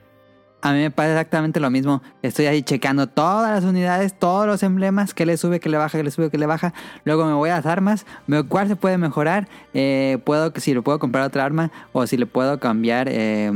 [0.64, 2.04] A mí me pasa exactamente lo mismo.
[2.22, 5.98] Estoy ahí checando todas las unidades, todos los emblemas, que le sube, que le baja,
[5.98, 6.72] que le sube, que le baja.
[7.04, 9.48] Luego me voy a las armas, veo cuál se puede mejorar.
[9.74, 13.08] eh, puedo, si le puedo comprar otra arma o si le puedo cambiar.
[13.10, 13.52] eh,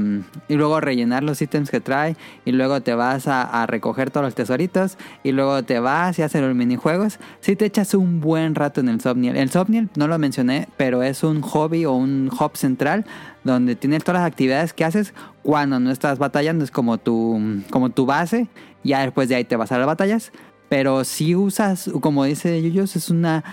[0.47, 2.15] y luego rellenar los ítems que trae.
[2.43, 4.97] Y luego te vas a, a recoger todos los tesoritos.
[5.23, 7.19] Y luego te vas y haces los minijuegos.
[7.39, 9.37] Si te echas un buen rato en el Somniel.
[9.37, 13.05] El Somniel no lo mencioné, pero es un hobby o un hub central
[13.45, 17.39] donde tienes todas las actividades que haces cuando no estás batallando, es como tu,
[17.69, 18.49] como tu base,
[18.83, 20.33] ya después de ahí te vas a las batallas,
[20.67, 23.43] pero si usas, como dice Yuyos, es una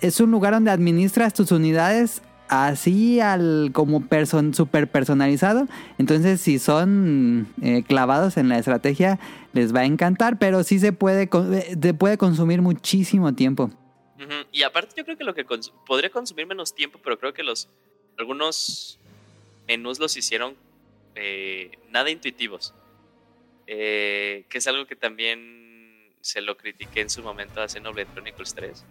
[0.00, 5.66] es un lugar donde administras tus unidades así al como person, super personalizado,
[5.96, 9.18] entonces si son eh, clavados en la estrategia
[9.54, 13.70] les va a encantar, pero sí se puede puede consumir muchísimo tiempo.
[14.52, 15.44] Y aparte yo creo que lo que
[15.86, 17.70] podría consumir menos tiempo, pero creo que los
[18.18, 18.98] algunos
[19.66, 20.56] menús los hicieron
[21.14, 22.74] eh, nada intuitivos.
[23.66, 28.54] Eh, que es algo que también se lo critiqué en su momento a Xenoblade Chronicles
[28.54, 28.84] 3.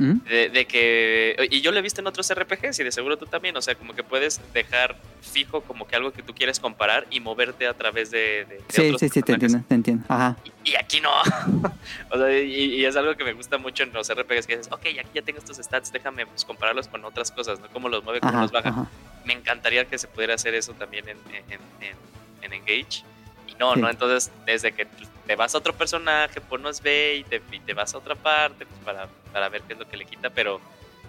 [0.00, 0.18] ¿Mm?
[0.28, 1.48] De, de que.
[1.50, 3.56] Y yo lo he visto en otros RPGs y de seguro tú también.
[3.56, 7.18] O sea, como que puedes dejar fijo como que algo que tú quieres comparar y
[7.18, 8.44] moverte a través de.
[8.44, 10.04] de- de Sí, otros sí, sí, te entiendo, te entiendo.
[10.08, 10.36] Ajá.
[10.64, 11.10] Y, y aquí no.
[12.12, 14.72] o sea, y, y es algo que me gusta mucho en los RPGs que dices,
[14.72, 17.66] ok, aquí ya tengo estos stats, déjame pues, compararlos con otras cosas, ¿no?
[17.68, 18.68] Cómo los mueve, cómo Ajá, los baja.
[18.68, 18.88] ajá.
[19.28, 21.96] Me encantaría que se pudiera hacer eso también en, en, en-
[22.42, 23.04] en Engage.
[23.46, 23.80] Y no, Sí.
[23.80, 23.88] ¿no?
[23.90, 24.86] Entonces, desde que
[25.26, 28.64] te vas a otro personaje, pones B y te, y te vas a otra parte
[28.66, 30.60] pues, para, para ver qué es lo que le quita, pero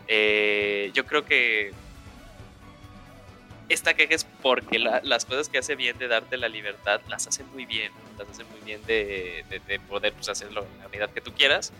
[0.08, 1.72] eh, yo creo que
[3.70, 7.28] esta queja es porque la- las cosas que hace bien de darte la libertad las
[7.28, 10.88] hace muy bien, las hace muy bien de, de- de poder pues, hacerlo en la
[10.88, 11.72] unidad que tú quieras.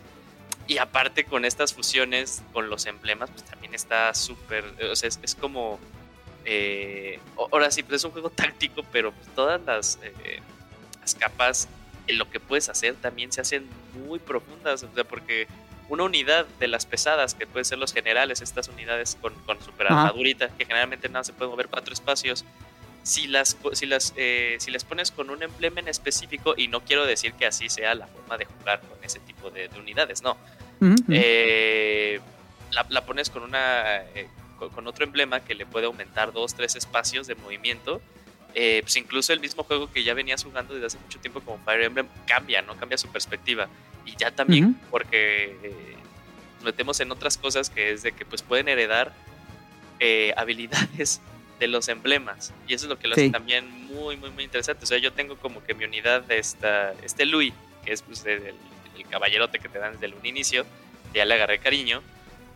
[0.68, 5.18] Y aparte con estas fusiones con los emblemas, pues también está súper, o sea, es,
[5.22, 5.80] es como,
[6.44, 10.40] eh, ahora sí, pues es un juego táctico, pero pues, todas las, eh,
[11.00, 11.68] las capas
[12.06, 13.66] en lo que puedes hacer también se hacen
[14.06, 15.46] muy profundas, o sea, porque
[15.88, 19.88] una unidad de las pesadas, que pueden ser los generales, estas unidades con, con super
[19.88, 22.44] armadurita, que generalmente nada se puede mover cuatro espacios,
[23.02, 26.80] si las, si, las, eh, si las pones con un emblema en específico, y no
[26.80, 30.22] quiero decir que así sea la forma de jugar con ese tipo de, de unidades,
[30.22, 30.36] no,
[31.10, 32.20] eh,
[32.70, 34.28] la, la pones con una eh,
[34.68, 38.00] con, otro emblema que le puede aumentar dos, tres espacios de movimiento.
[38.54, 41.62] Eh, pues incluso el mismo juego que ya venías jugando desde hace mucho tiempo como
[41.64, 42.76] Fire Emblem cambia, ¿no?
[42.76, 43.68] Cambia su perspectiva.
[44.04, 45.96] Y ya también porque eh,
[46.56, 49.14] nos metemos en otras cosas que es de que pues pueden heredar
[50.00, 51.20] eh, habilidades
[51.60, 52.52] de los emblemas.
[52.66, 53.22] Y eso es lo que lo Sí.
[53.22, 54.82] hace también muy, muy, muy interesante.
[54.84, 57.52] O sea, yo tengo como que mi unidad de esta, este Louis,
[57.84, 58.54] que es pues, el,
[58.96, 60.66] el caballerote que te dan desde un inicio,
[61.14, 62.02] ya le agarré cariño.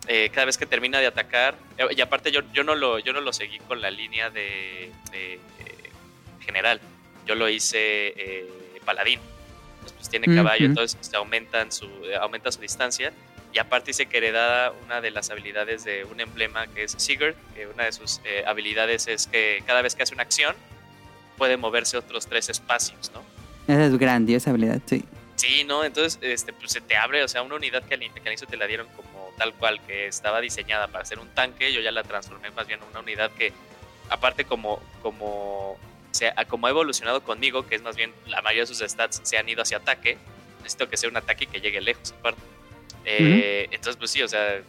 [0.07, 3.13] Eh, cada vez que termina de atacar, eh, y aparte yo, yo, no lo, yo
[3.13, 5.39] no lo seguí con la línea de, de, eh,
[6.41, 6.81] general,
[7.27, 8.51] yo lo hice eh,
[8.85, 9.21] paladín.
[9.75, 11.89] Entonces, pues tiene caballo, entonces se aumentan su,
[12.21, 13.13] aumenta su distancia.
[13.53, 17.37] Y aparte dice que heredada una de las habilidades de un emblema que es Sigurd,
[17.55, 20.57] que una de sus eh, habilidades es que cada vez que hace una acción
[21.39, 23.23] puede moverse otros tres espacios, ¿no?
[23.73, 25.05] Esa es grandiosa habilidad, sí.
[25.37, 25.85] Sí, ¿no?
[25.85, 28.49] Entonces, este, pues se te abre, o sea, una unidad que al, que al inicio
[28.49, 31.91] te la dieron como tal cual, que estaba diseñada para ser un tanque, yo ya
[31.93, 33.53] la transformé más bien en una unidad que,
[34.11, 35.78] aparte como, como,
[36.12, 39.20] se ha- como ha evolucionado conmigo, que es más bien la mayoría de sus stats
[39.22, 40.18] se han ido hacia ataque,
[40.59, 42.41] necesito que sea un ataque que llegue lejos, aparte.
[43.05, 44.62] Eh, Entonces, pues sí, o sea,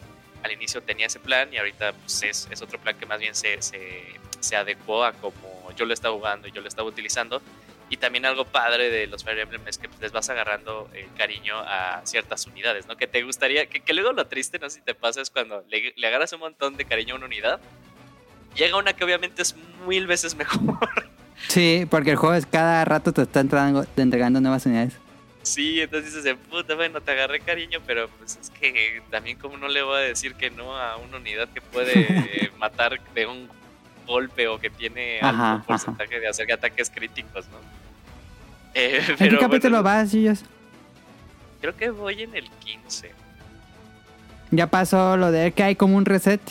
[0.44, 3.34] al inicio tenía ese plan y ahorita pues, es, es otro plan que más bien
[3.34, 4.04] se, se,
[4.40, 7.42] se adecuó a como yo lo estaba jugando y yo lo estaba utilizando.
[7.90, 11.08] Y también algo padre de los Fire Emblem es que pues, les vas agarrando eh,
[11.18, 12.98] cariño a ciertas unidades, ¿no?
[12.98, 15.64] Que te gustaría, que, que luego lo triste, no sé si te pasa, es cuando
[15.70, 17.60] le, le agarras un montón de cariño a una unidad,
[18.56, 19.56] llega una que obviamente es
[19.88, 20.80] mil veces mejor.
[21.48, 24.94] Sí, porque el juego es cada rato te está entregando, te entregando nuevas unidades.
[25.44, 29.58] Sí, entonces dices, de puta, bueno, te agarré cariño, pero pues es que también como
[29.58, 33.28] no le voy a decir que no a una unidad que puede eh, matar de
[33.28, 33.48] un
[34.08, 35.64] golpe o que tiene Ajá, ajá.
[35.68, 37.58] porcentaje de hacer ataques críticos, ¿no?
[38.76, 40.44] Eh, ¿En qué pero capítulo bueno, vas, Yuyos?
[41.62, 43.12] Creo que voy en el 15.
[44.52, 46.42] Ya pasó lo de que hay como un reset.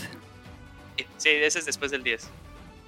[1.19, 2.29] Sí, ese es después del 10.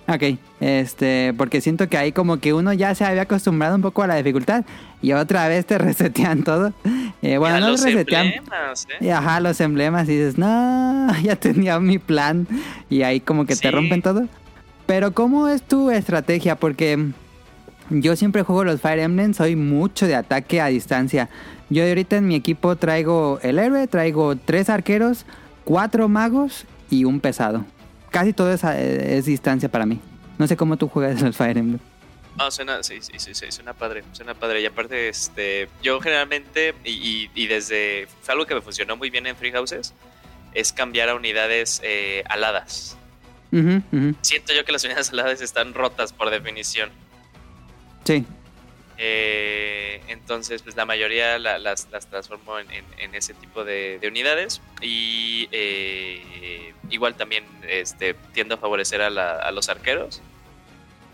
[0.09, 4.03] Ok, este, porque siento que ahí como que uno ya se había acostumbrado un poco
[4.03, 4.64] a la dificultad
[5.03, 6.72] y otra vez te resetean todo.
[7.22, 8.26] Eh, bueno, no los resetean.
[8.28, 9.05] emblemas, ¿eh?
[9.05, 12.47] Y Ajá, los emblemas y dices, no, ya tenía mi plan
[12.89, 13.70] y ahí como que te Sí.
[13.70, 14.28] rompen todo.
[14.87, 16.55] Pero ¿cómo es tu estrategia?
[16.57, 17.09] Porque
[17.91, 21.28] yo siempre juego los Fire Emblem, soy mucho de ataque a distancia.
[21.70, 25.26] Yo ahorita en mi equipo traigo el héroe, traigo tres arqueros,
[25.64, 27.64] cuatro magos y un pesado.
[28.11, 30.01] casi todo es, es distancia para mí.
[30.39, 31.80] No sé cómo tú juegas el Fire Emblem.
[32.39, 34.61] No, suena, sí, sí, sí, sí, suena padre, suena padre.
[34.61, 39.09] Y aparte, este, yo generalmente, y, y- y desde, fue algo que me funcionó muy
[39.09, 39.95] bien en Free Houses,
[40.53, 42.97] es cambiar a unidades eh, aladas.
[44.20, 46.91] Siento yo que las unidades aladas están rotas por definición.
[48.07, 48.25] Sí.
[48.99, 53.99] Eh, entonces, pues la mayoría la- las, las transformo en, en- en ese tipo de,
[54.01, 54.63] de unidades.
[54.81, 60.23] Y eh, igual también este, tiendo a favorecer a, la- a los arqueros.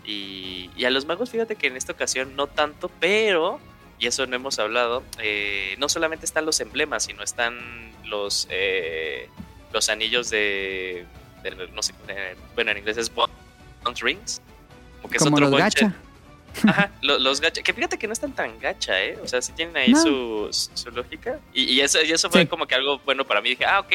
[0.05, 3.59] Y, y a los magos, fíjate que en esta ocasión no tanto, pero,
[3.99, 9.29] y eso no hemos hablado, eh, no solamente están los emblemas, sino están los, eh,
[9.71, 11.05] los anillos de,
[11.43, 11.93] de- no sé,
[12.55, 13.31] bueno, en inglés es bond
[14.01, 14.41] rings.
[15.01, 15.93] Como que es Como otro los gacha.
[16.67, 17.61] Ajá, lo- los, gacha.
[17.63, 19.17] Que fíjate que no están tan gacha, ¿eh?
[19.23, 20.01] O sea, sí tienen ahí No.
[20.01, 21.39] su, su, lógica.
[21.53, 22.47] Y, y eso, y eso fue Sí.
[22.47, 23.49] como que algo bueno para mí.
[23.49, 23.91] Dije, ah, ok.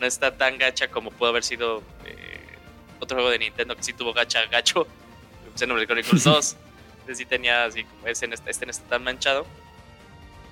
[0.00, 2.40] No está tan gacha como pudo haber sido eh,
[3.00, 4.86] otro juego de Nintendo que sí tuvo gacha, gacho.
[5.56, 6.56] Xenoblade Chronicles 2.
[7.04, 9.46] Ese sí tenía así como ese no está- este no está tan manchado.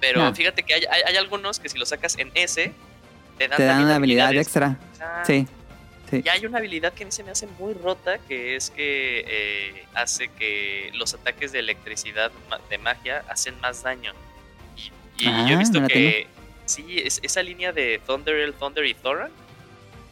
[0.01, 0.35] Pero No.
[0.35, 2.73] fíjate que hay, hay, hay algunos que si los sacas en S,
[3.39, 4.47] te dan, Te dan una habilidad habilidades.
[4.47, 4.77] extra.
[5.01, 5.47] Ah, Sí.
[6.11, 6.23] Sí.
[6.25, 9.25] y hay una habilidad que a mí se me hace muy rota, que es que
[9.27, 12.31] eh, hace que los ataques de electricidad
[12.71, 14.13] de magia hacen más daño.
[14.77, 16.27] Y, y Ah, yo he visto no la que
[16.65, 19.31] sí, es, esa línea de Thunder, el Thunder y Thoran,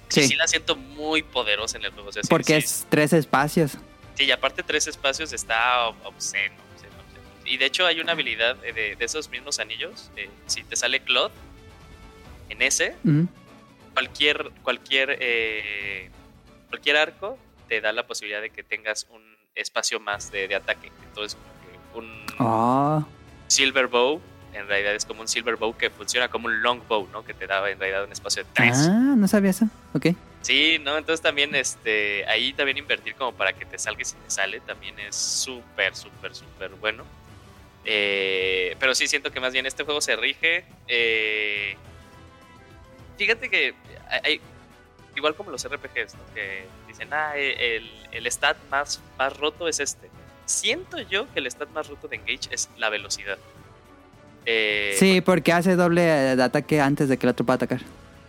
[0.09, 0.34] sí.
[0.36, 2.09] La siento muy poderosa en el juego.
[2.09, 3.72] o sea, sí- Porque sí, es tres espacios.
[4.16, 6.55] Sí, y aparte tres espacios está ob- obsceno.
[6.72, 7.47] obsceno, obsceno.
[7.47, 10.11] Y de hecho hay una habilidad eh, de, de esos mismos anillos.
[10.16, 11.30] eh, si te sale Cloud
[12.49, 12.95] en ese.
[13.95, 16.11] Cualquier cualquier eh,
[16.68, 17.38] cualquier arco
[17.68, 19.22] te da la posibilidad de que tengas un
[19.55, 21.38] espacio más de, de ataque entonces
[21.95, 23.07] un Oh.
[23.47, 24.20] silver bow
[24.53, 27.32] en realidad es como un silver bow que funciona como un long bow no que
[27.34, 29.66] te da en realidad un espacio de tres Ah, no sabía eso.
[29.95, 30.07] Ok.
[30.42, 34.16] sí no entonces también este ahí también invertir como para que te salga y si
[34.16, 37.05] te sale también es súper súper súper bueno
[37.86, 41.76] Eh, pero sí siento que más bien este juego se rige eh,
[43.19, 43.75] fíjate que
[44.23, 44.41] hay,
[45.17, 46.35] igual como los RPGs, ¿no?
[46.35, 50.11] que dicen, ah, el, el stat más, más roto es este.
[50.47, 53.39] Siento yo que el stat más roto de Engage es la velocidad.
[54.47, 56.03] Eh, Sí, porque hace doble
[56.33, 57.81] eh, de ataque antes de que el otro pueda atacar.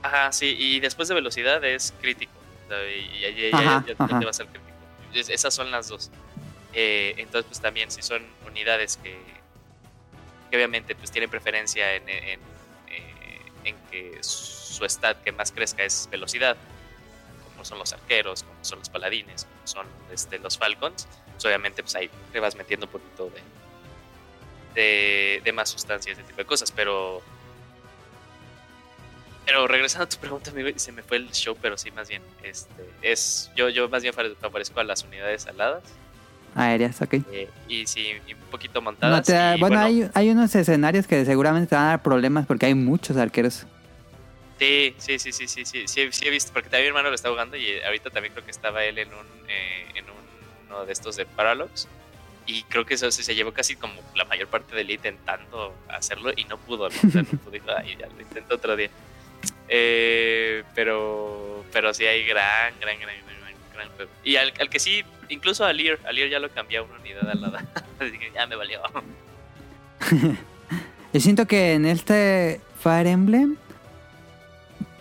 [0.02, 2.32] Ajá, sí, y después de velocidad es crítico.
[2.70, 4.66] y Ajá, ya, te vas al crítico.
[5.14, 6.12] Es- esas son las dos.
[6.74, 9.18] Eh, entonces, pues también, si son unidades que,
[10.50, 12.40] que obviamente pues tienen preferencia en, en, eh,
[13.66, 16.56] en que su stat que más crezca es velocidad,
[17.52, 21.82] como son los arqueros, como son los paladines, como son este, los falcons, pues obviamente
[21.84, 23.42] pues ahí le vas metiendo un poquito de,
[24.82, 27.22] de, de más sustancia, ese tipo de cosas, pero
[29.46, 32.24] pero regresando a tu pregunta, amigo, se me fue el show, pero sí, más bien,
[32.42, 35.84] este, es, yo, yo más bien fa- favorezco a las unidades aladas,
[36.56, 37.14] Aéreas, ok.
[37.32, 39.26] eh, y sí, un poquito No montadas.
[39.26, 42.46] te da- y, bueno, hay, hay unos escenarios que seguramente te van a dar problemas
[42.46, 43.66] porque hay muchos arqueros.
[44.58, 47.10] Sí, sí, sí, sí, sí, sí, sí, he- sí he visto, porque también mi hermano
[47.10, 50.06] lo está jugando y eh, ahorita también creo que estaba él en un, eh, en
[50.06, 50.16] un-
[50.70, 51.88] uno de estos de Paralox.
[52.48, 55.76] Y creo que eso sí se llevó casi como la mayor parte del día intentando
[55.90, 56.96] hacerlo y no pudo, ¿no?
[56.96, 58.90] O sea, no pudo, dijo, "Ay, ya lo intento otro día.
[59.68, 63.35] Eh, pero, pero sí hay gran, gran, gran, gran,
[63.76, 64.12] gran, gran juego.
[64.24, 67.00] Y al, al que sí, incluso a Lear, a Lear ya lo cambié a una
[67.00, 67.66] unidad alada.
[68.00, 68.82] Así que ya me valió.
[71.14, 73.56] Yo siento que en este Fire Emblem,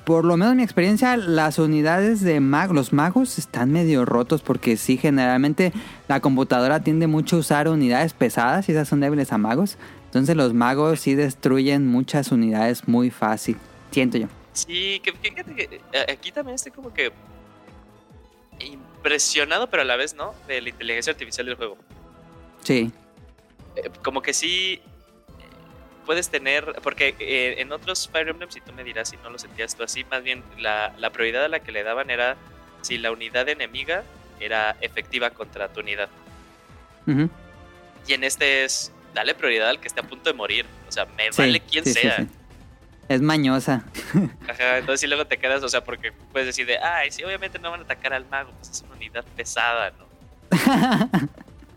[0.04, 4.42] por lo menos en mi experiencia, las unidades de mag los magos están medio rotos
[4.42, 5.72] porque sí, generalmente
[6.06, 9.76] la computadora tiende mucho a usar unidades pesadas y esas son débiles a magos.
[10.04, 13.56] Entonces los magos sí destruyen muchas unidades muy fácil,
[13.90, 14.28] siento yo.
[14.52, 17.10] Sí, que que fíjate que eh, aquí también estoy como que
[19.04, 21.76] impresionado, pero a la vez no, de la inteligencia artificial del juego.
[22.62, 22.90] Sí.
[23.76, 24.80] Eh, Como que sí
[26.06, 29.38] puedes tener, porque eh, en otros Fire Emblem, si tú me dirás si no lo
[29.38, 32.36] sentías tú así, más bien la, la prioridad a la que le daban era
[32.80, 34.04] si la unidad enemiga
[34.40, 36.08] era efectiva contra tu unidad.
[38.06, 40.64] Y en este es, dale prioridad al que esté a punto de morir.
[40.88, 42.16] O sea, me Sí, vale quien sí, sea.
[42.18, 42.28] sí.
[43.08, 43.84] Es mañosa.
[44.48, 47.58] Ajá, entonces si luego te quedas, o sea, porque puedes decir de, ay, sí, obviamente
[47.58, 50.04] no van a atacar al mago, pues es una unidad pesada, ¿no?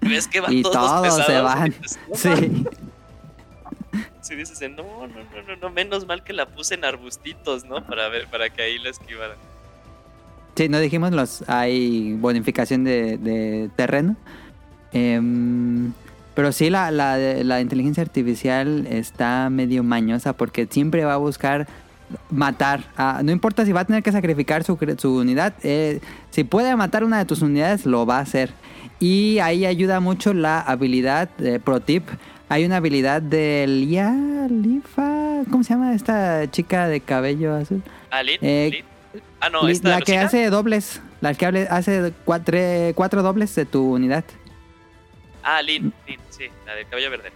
[0.02, 1.26] ¿Ves que van y todos, todos pesados?
[1.26, 1.68] se van.
[1.68, 2.30] Y dices, "No Sí.
[2.30, 2.68] mames".
[4.22, 7.84] Si dices, no, no, no, no, no, menos mal que la puse en arbustitos, ¿no?
[7.86, 9.38] Para ver, para que ahí la esquivaran.
[10.56, 14.16] Sí, no dijimos los hay bonificación de, de terreno.
[14.92, 15.94] Em,
[16.38, 21.68] pero sí, la, la, la inteligencia artificial está medio mañosa porque siempre va a buscar
[22.30, 22.84] matar.
[22.96, 25.56] Ah, no importa si va a tener que sacrificar su, su unidad.
[25.64, 28.52] eh, si puede matar una de tus unidades, lo va a hacer.
[29.00, 32.04] Y ahí ayuda mucho la habilidad, eh, pro tip.
[32.50, 34.14] Hay una habilidad de Lia,
[34.48, 37.82] Lifa, ¿cómo se llama esta chica de cabello azul?
[38.12, 38.84] Ah, Lin, Eh.
[39.40, 40.26] Ah, no, esta la que Lucina.
[40.26, 42.58] hace dobles, la que hace cuatro,
[42.94, 44.24] cuatro dobles de tu unidad.
[45.44, 47.32] Ah, Lin, Lin, sí, la del cabello verde.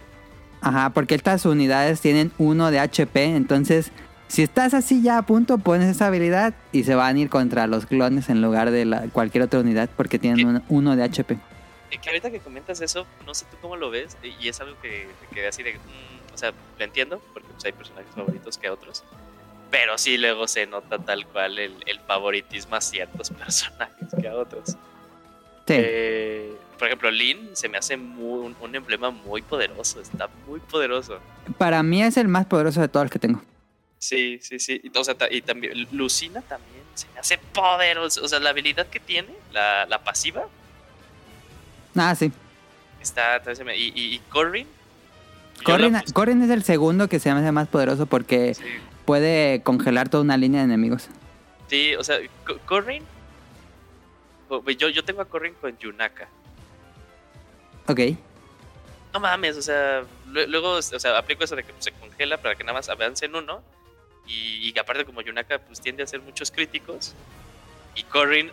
[0.60, 3.90] Ajá, porque estas unidades tienen uno de HP, entonces
[4.28, 7.66] si estás así ya a punto, pones esa habilidad y se van a ir contra
[7.66, 11.36] los clones en lugar de la- cualquier otra unidad porque tienen uno de HP.
[11.90, 15.06] Que ahorita que comentas eso, no sé tú cómo lo ves, y es algo que
[15.20, 15.74] me quedé así de.
[15.74, 19.04] mm, o sea, lo entiendo, porque pues, hay personajes favoritos que otros.
[19.70, 24.34] Pero sí, luego se nota tal cual el, el favoritismo a ciertos personajes que a
[24.34, 24.70] otros.
[24.70, 30.28] Sí, Eh, por ejemplo, Lin se me hace muy- un, un emblema muy poderoso, está
[30.48, 31.20] muy poderoso.
[31.56, 33.40] para mí es el más poderoso de todos los que tengo.
[34.00, 34.80] Sí, sí, sí.
[34.82, 38.24] Y, o sea, ta- y también Lucina también se me hace poderoso.
[38.24, 40.42] O sea, la habilidad que tiene, la, la pasiva,
[41.94, 42.32] Ah, sí.
[43.00, 43.40] está.
[43.64, 44.66] me- Y, y, y Corrin.
[45.62, 48.64] Corrin, Corrin es el segundo que se me hace más poderoso porque Sí,
[49.04, 51.06] puede congelar toda una línea de enemigos.
[51.68, 53.04] Sí, o sea, Co- Corrin.
[54.76, 56.26] Yo, yo tengo a Corrin con Yunaka.
[57.86, 58.00] Ok.
[59.12, 62.38] No mames, o sea, lue- luego, o sea, aplico eso de que pues, se congela
[62.40, 63.62] para que nada más avance en uno.
[64.26, 67.14] Y, y aparte, como Yunaka pues tiende a hacer muchos críticos.
[67.94, 68.50] Y Corrin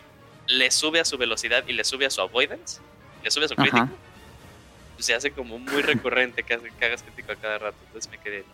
[0.48, 2.80] le sube a su velocidad y le sube a su avoidance.
[3.22, 3.62] Le sube a su Ajá.
[3.62, 3.88] crítico.
[4.96, 7.76] Pues se hace como muy recurrente que hagas crítico a cada rato.
[7.86, 8.44] Entonces me quedé.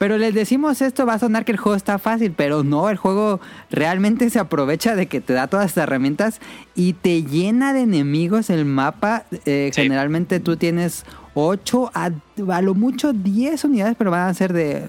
[0.00, 2.96] Pero les decimos esto, va a sonar que el juego está fácil, pero no, el
[2.96, 3.38] juego
[3.70, 6.40] realmente se aprovecha de que te da todas estas herramientas
[6.74, 9.26] y te llena de enemigos el mapa.
[9.44, 9.82] Eh, Sí.
[9.82, 12.12] Generalmente tú tienes 8, a,
[12.48, 14.88] a lo mucho 10 unidades, pero van a ser de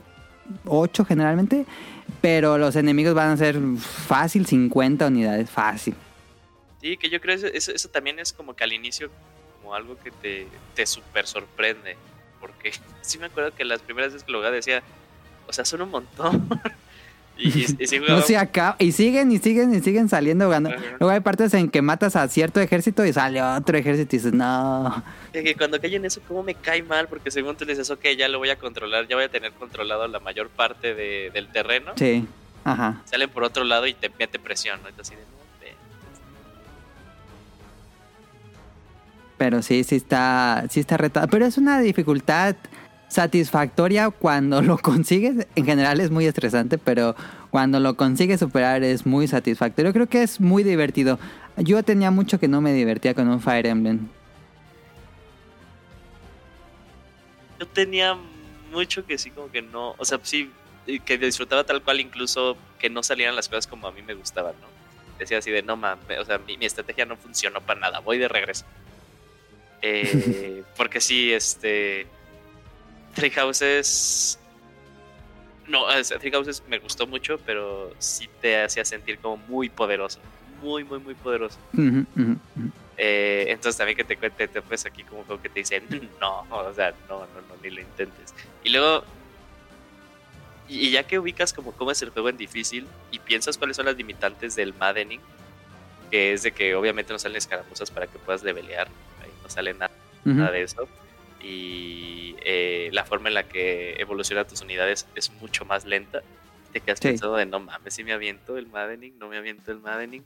[0.64, 1.66] 8 generalmente.
[2.22, 5.93] Pero los enemigos van a ser fácil 50 unidades, fácil.
[6.80, 9.12] Sí, que yo creo que eso, eso también es como que al inicio,
[9.62, 11.97] como algo que te, te súper sorprende.
[12.39, 14.82] Porque sí me acuerdo que las primeras veces que lo decía,
[15.48, 16.48] o sea, son un montón.
[17.38, 18.76] y, y, No se acaba.
[18.80, 20.48] Y siguen y siguen y siguen saliendo.
[20.50, 20.78] Ganando.
[20.78, 20.98] Ajá.
[21.00, 24.34] Luego hay partes en que matas a cierto ejército y sale otro ejército y dices,
[24.34, 25.04] no.
[25.34, 27.08] de que cuando caen en eso, ¿cómo me cae mal?
[27.08, 29.52] Porque según tú le dices, ok, ya lo voy a controlar, ya voy a tener
[29.54, 31.94] controlado la mayor parte de- del terreno.
[31.96, 32.28] Sí.
[32.64, 33.02] Ajá.
[33.06, 34.89] Salen por otro lado y te mete presión, ¿no?
[34.89, 35.74] Ve.
[39.38, 41.28] Pero sí, sí está, sí está retado.
[41.28, 42.56] Pero es una dificultad
[43.12, 45.47] satisfactoria cuando lo consigues.
[45.55, 47.16] En general es muy estresante, pero
[47.49, 49.91] cuando lo consigues superar es muy satisfactorio.
[49.91, 51.20] Creo que es muy divertido.
[51.57, 54.07] Yo tenía mucho que no me divertía con un Fire Emblem.
[57.59, 58.18] Yo tenía
[58.72, 60.49] mucho que sí, como que no, o sea, sí,
[60.88, 64.14] y que disfrutaba tal cual, incluso que no salieran las cosas como a mí me
[64.16, 64.68] gustaban, ¿no?
[65.20, 68.18] Decía así de, no mames, o sea, mi, mi estrategia no funcionó para nada, voy
[68.18, 68.66] de regreso.
[69.82, 72.07] Eh, porque sí, este.
[73.14, 74.39] Three Houses.
[75.68, 75.86] No,
[76.20, 80.20] Three Houses me gustó mucho, pero sí te hacía sentir como muy poderoso.
[80.62, 81.57] Muy, muy, muy poderoso.
[82.97, 85.86] Eh, entonces también que te cuente, te pues aquí como juego que te dicen,
[86.20, 88.34] no, o sea, no, no, no, ni lo intentes.
[88.64, 89.03] Y luego,
[90.68, 93.78] y, y ya que ubicas como cómo es el juego en difícil y piensas cuáles
[93.78, 95.22] son las limitantes del Maddening,
[96.12, 98.88] que es de que obviamente no salen escaramuzas para que puedas levelear,
[99.24, 99.91] ahí no sale nada,
[100.26, 100.88] nada de eso.
[101.44, 106.22] Y eh, la forma en la que evolucionan tus unidades es mucho más lenta.
[106.74, 107.10] Te quedas Sí.
[107.10, 110.24] pensando de no mames, si me aviento el Maddening, no me aviento el Maddening.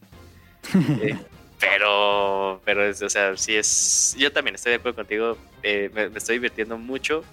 [1.01, 1.16] Eh,
[1.59, 4.16] pero, pero es, o sea, sí es.
[4.20, 5.38] Yo también estoy de acuerdo contigo.
[5.63, 7.24] eh, me, me estoy divirtiendo mucho.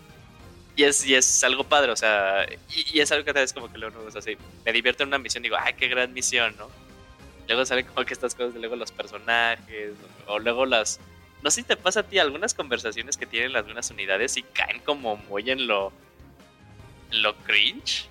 [0.77, 3.53] Y es, y es algo padre, o sea, y, y es algo que tal vez
[3.53, 4.39] como que luego no es así.
[4.65, 6.71] Me divierto en una misión, digo, ay, qué gran misión, ¿no?
[7.49, 9.91] Luego salen como que estas cosas de luego los personajes,
[10.27, 10.99] o, o luego las.
[11.43, 14.81] No sé si te pasa a ti, algunas conversaciones que tienen las unidades y caen
[14.81, 15.93] como muy en lo.
[17.11, 18.09] en lo cringe.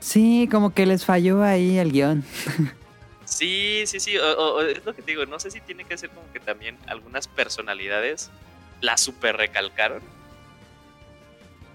[0.00, 2.24] Sí, como que les falló ahí el guion.
[3.26, 4.18] Sí, sí, sí.
[4.18, 5.24] O, o- o es lo que te digo.
[5.26, 8.30] No sé si tiene que ser como que también algunas personalidades
[8.80, 10.02] la super recalcaron.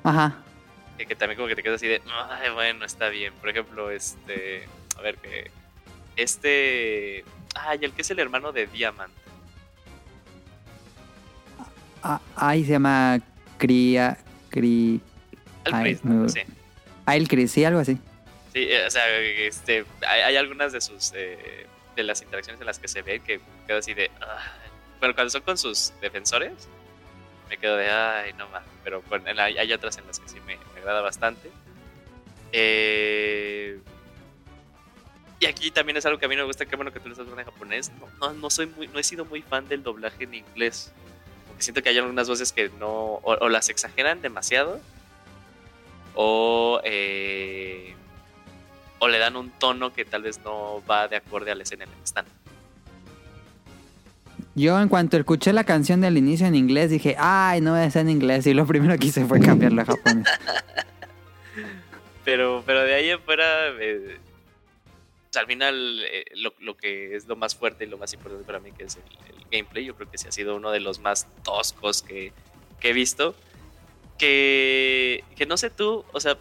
[0.04, 0.38] Ajá.
[0.98, 3.34] Que, que también como que te quedas así de, ay, bueno, está bien.
[3.36, 4.68] Por ejemplo, este.
[4.98, 5.50] A ver, que.
[6.16, 7.24] Este.
[7.56, 9.12] Ay, el que es el hermano de Diamant.
[12.04, 13.20] Ah, ahí se llama
[13.58, 14.18] Cría.
[14.50, 15.00] Cri.
[15.66, 16.30] Al Ay, Chris, me- ¿no?
[16.30, 16.40] Sí.
[17.06, 17.16] Ah,
[17.48, 17.96] sí, algo así.
[18.54, 22.66] Sí, eh, o sea, este, hay, hay algunas de sus eh, de las interacciones en
[22.68, 24.38] las que se ve que quedo así de, ah.
[25.00, 26.68] bueno, cuando son con sus defensores,
[27.50, 28.64] me quedo de, ay, no más.
[28.84, 29.04] Pero
[29.36, 31.50] la- hay otras en las que sí me, me agrada bastante.
[32.52, 33.80] Eh,
[35.40, 37.14] y aquí también es algo que a mí me gusta, qué bueno que tú lo
[37.14, 37.92] estás viendo en japonés.
[38.00, 40.92] No, no, no soy muy, no he sido muy fan del doblaje en inglés.
[41.60, 44.80] Porque siento que hay algunas voces que no, o, o las exageran demasiado,
[46.16, 47.96] o, eh,
[49.00, 51.84] o le dan un tono que tal vez no va de acorde a la escena
[51.84, 52.26] en la que están.
[54.56, 58.10] Yo en cuanto escuché la canción del inicio en inglés dije, ay, no es en
[58.10, 58.48] inglés.
[58.48, 60.28] Y lo primero que hice fue cambiarlo a japonés.
[62.24, 63.44] Pero, pero de ahí en fuera,
[63.80, 64.20] eh,
[65.32, 68.46] sea, al final, eh, lo, lo que es lo más fuerte y lo más importante
[68.46, 69.04] para mí, que es el,
[69.36, 72.32] el gameplay, yo creo que sí ha sido uno de los más toscos que,
[72.80, 73.36] que he visto.
[74.18, 76.38] Que, que no sé tú, o sea,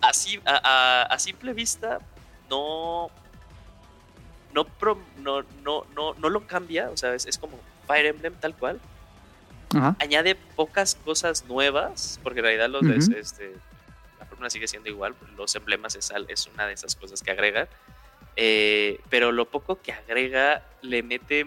[0.00, 2.00] así, a, a- a simple vista,
[2.50, 3.10] no.
[4.52, 8.34] No, pro- no, no, no, no lo cambia, o sea, es, es como Fire Emblem
[8.34, 8.80] tal cual.
[9.74, 9.96] Ajá.
[10.00, 13.54] añade pocas cosas nuevas, porque en realidad los este,
[14.18, 17.30] la fórmula sigue siendo igual, los emblemas es, al- es una de esas cosas que
[17.30, 17.68] agrega,
[18.36, 21.46] Eh, pero lo poco que agrega le mete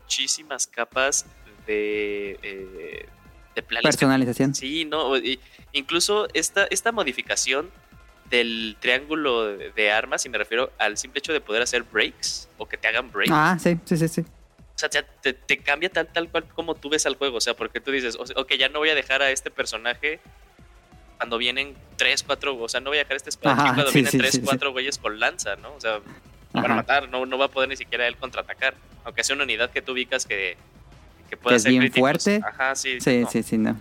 [0.00, 1.26] muchísimas capas
[1.66, 3.06] de, eh,
[3.54, 4.54] de planes que- Personalización.
[4.54, 5.40] Sí, no, y-
[5.72, 7.70] incluso esta, esta modificación
[8.30, 12.66] del triángulo de, armas, y me refiero al simple hecho de poder hacer breaks o
[12.66, 13.30] que te hagan breaks.
[13.32, 14.20] Ah, sí, sí, sí, sí.
[14.22, 17.38] O sea, te, te- cambia tal, tal cual como tú ves al juego.
[17.38, 20.20] O sea, porque tú dices, ok, ya no voy a dejar a este personaje
[21.16, 23.94] cuando vienen tres, cuatro, o sea, no voy a dejar a este espadachín cuando sí,
[23.94, 24.40] vienen sí, tres, sí.
[24.44, 25.72] cuatro güeyes con lanza, ¿no?
[25.74, 26.00] O sea,
[26.56, 28.74] lo van a matar, no, no va a poder ni siquiera él contraatacar.
[29.04, 30.56] Aunque sea una unidad que tú ubicas que,
[31.24, 32.00] que Que pueda es ser bien críticos.
[32.00, 32.40] fuerte.
[32.44, 33.00] Ajá, sí.
[33.00, 33.30] Sí, no.
[33.30, 33.76] sí, sí, no.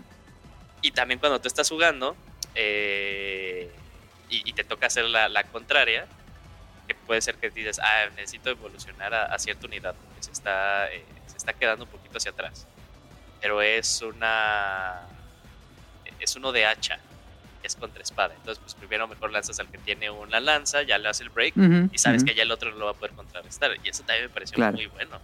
[0.82, 2.16] Y también cuando tú estás jugando
[2.54, 3.70] eh,
[4.30, 6.06] y, y te toca hacer la, la contraria,
[6.88, 10.92] que puede ser que dices, ah, necesito evolucionar a, a cierta unidad, porque se está,
[10.94, 12.68] eh, se está quedando un poquito hacia atrás.
[13.42, 15.02] Pero es una.
[16.20, 17.00] Es uno de hacha,
[17.66, 18.34] es contra espada.
[18.36, 21.54] Entonces, pues primero mejor lanzas al que tiene una lanza, ya le hace el break,
[21.92, 23.72] y sabes que ya el otro no lo va a poder contrarrestar.
[23.84, 24.76] Y eso también me pareció Claro.
[24.78, 25.18] muy bueno.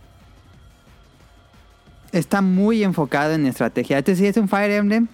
[2.11, 3.97] Está muy enfocado en estrategia.
[3.99, 5.07] Este sí es un Fire Emblem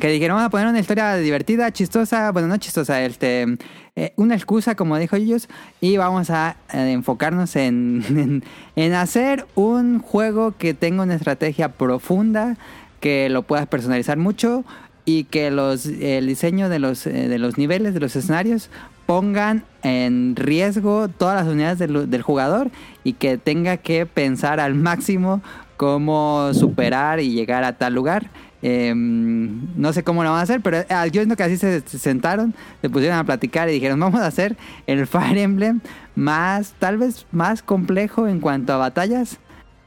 [0.00, 3.58] que dijeron vamos a poner una historia divertida, chistosa, bueno, no chistosa, este,
[3.96, 5.48] eh, una excusa, como dijo ellos,
[5.80, 8.44] y vamos a eh, enfocarnos en, en,
[8.76, 12.56] en hacer un juego que tenga una estrategia profunda,
[13.00, 14.64] que lo puedas personalizar mucho
[15.08, 18.68] y que los, el diseño de los, eh, de los niveles, de los escenarios,
[19.06, 22.70] pongan en riesgo todas las unidades del, del jugador
[23.04, 25.40] y que tenga que pensar al máximo
[25.78, 28.28] cómo superar y llegar a tal lugar.
[28.60, 31.80] Eh, no sé cómo lo van a hacer, pero ah, yo siento que así se
[31.80, 35.80] sentaron, se pusieron a platicar y dijeron, vamos a hacer el Fire Emblem
[36.16, 39.38] más, tal vez más complejo en cuanto a batallas.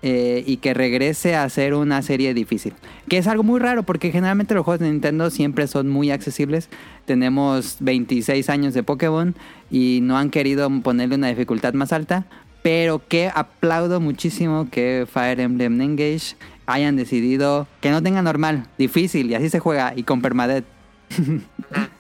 [0.03, 2.73] Eh, y que regrese a ser una serie difícil.
[3.07, 6.69] Que es algo muy raro porque generalmente los juegos de Nintendo siempre son muy accesibles.
[7.05, 9.35] Tenemos 26 años de Pokémon
[9.69, 12.25] y no han querido ponerle una dificultad más alta.
[12.63, 16.35] Pero que aplaudo muchísimo que Fire Emblem Engage
[16.67, 20.63] hayan decidido que no tenga normal, difícil y así se juega y con permadeath.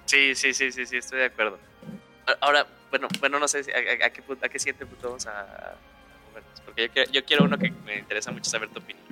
[0.05, 1.57] Sí, sí, sí, sí, sí, estoy de acuerdo.
[2.41, 5.75] Ahora, bueno, bueno, no sé a, a- a qué, a qué siguiente punto vamos a,
[6.65, 9.05] porque yo quiero, uno que me interesa mucho saber tu opinión.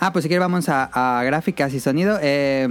[0.00, 2.18] Ah, pues si quieres vamos a, gráficas y sonido.
[2.22, 2.68] Eh,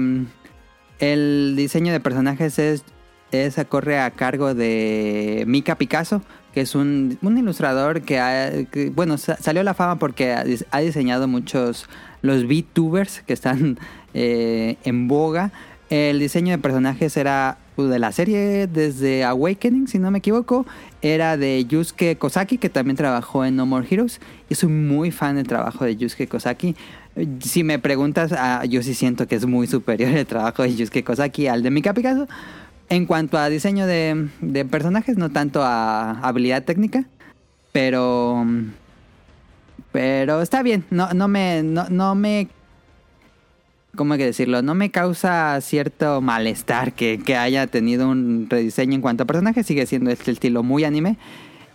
[0.99, 2.83] el diseño de personajes es,
[3.31, 6.21] es corre a cargo de Mika Picasso,
[6.53, 8.51] que es un, un ilustrador que, ha-
[8.93, 10.31] bueno, sa- salió a la fama porque
[10.71, 11.87] ha diseñado muchos
[12.21, 13.77] los VTubers que están
[14.13, 15.51] eh, en boga.
[15.89, 20.65] El diseño de personajes era uh, de la serie desde Awakening, si no me equivoco.
[21.01, 24.19] Era de Yusuke Kosaki, que también trabajó en No More Heroes.
[24.49, 26.75] Y soy muy fan del trabajo de Yusuke Kosaki.
[27.39, 31.03] Si me preguntas, ah, yo sí siento que es muy superior el trabajo de Yusuke
[31.03, 32.27] Kosaki al de Mika Picasso.
[32.89, 37.05] En cuanto a diseño de, de personajes, no tanto a habilidad técnica.
[37.71, 38.45] Pero.
[39.91, 40.85] Pero está bien.
[40.89, 41.63] No, no me.
[41.63, 42.47] No, no me.
[43.95, 44.61] ¿Cómo hay que decirlo?
[44.61, 49.65] No me causa cierto malestar que, que haya tenido un rediseño en cuanto a personajes.
[49.65, 51.17] Sigue siendo este estilo muy anime.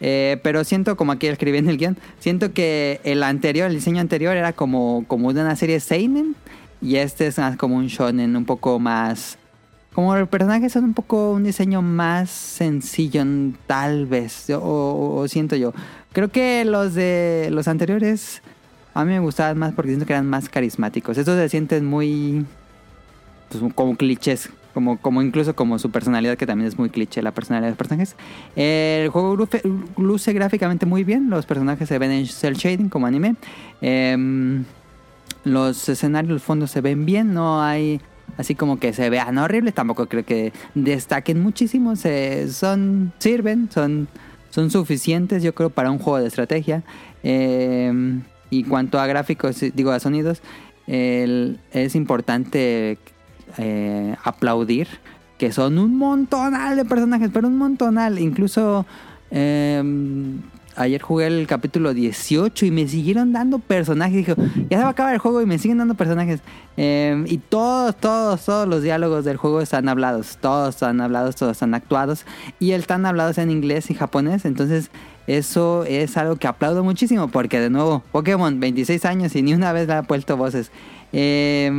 [0.00, 4.00] Eh, pero siento, como aquí escribí en el guion, siento que el anterior, el diseño
[4.00, 6.36] anterior era como, como una serie Seinen.
[6.80, 9.38] Y este es como un shonen un poco más...
[9.92, 13.24] Como los personajes son un poco un diseño más sencillo,
[13.66, 15.74] tal vez, o- o siento yo.
[16.12, 18.42] Creo que los de los anteriores
[18.94, 21.16] a mí me gustaban más porque siento que eran más carismáticos.
[21.16, 22.44] Estos se sienten muy
[23.48, 27.32] pues, como clichés, como, como incluso como su personalidad, que también es muy cliché la
[27.32, 28.16] personalidad de los personajes.
[28.56, 29.36] El juego
[29.96, 33.36] luce, gráficamente muy bien, los personajes se ven en cel shading como anime.
[33.80, 34.64] Em,
[35.44, 38.00] los escenarios, los fondos se ven bien, no hay
[38.38, 44.08] así como que se vean horribles, tampoco creo que destaquen muchísimo, se, son, sirven, son,
[44.50, 46.82] son suficientes yo creo para un juego de estrategia.
[47.22, 48.22] Eh,
[48.52, 50.42] y cuanto a gráficos, digo a sonidos,
[50.86, 52.98] el- es importante
[53.58, 54.88] eh, aplaudir
[55.38, 58.18] que son un montonal de personajes, pero un montonal.
[58.18, 58.86] Incluso
[59.30, 59.82] eh,
[60.76, 64.16] ayer jugué el capítulo 18 y me siguieron dando personajes.
[64.26, 64.34] Dijo,
[64.70, 66.40] ya se va a acabar el juego y me siguen dando personajes.
[66.76, 70.38] Eh, y todos, todos, todos los diálogos del juego están hablados.
[70.40, 72.24] Todos están hablados, todos están actuados.
[72.60, 74.44] Y están hablados en inglés y japonés.
[74.44, 74.90] Entonces,
[75.36, 77.28] eso es algo que aplaudo muchísimo.
[77.28, 80.70] Porque, de nuevo, Pokémon, 26 años y ni una vez le ha puesto voces.
[81.12, 81.70] Eh,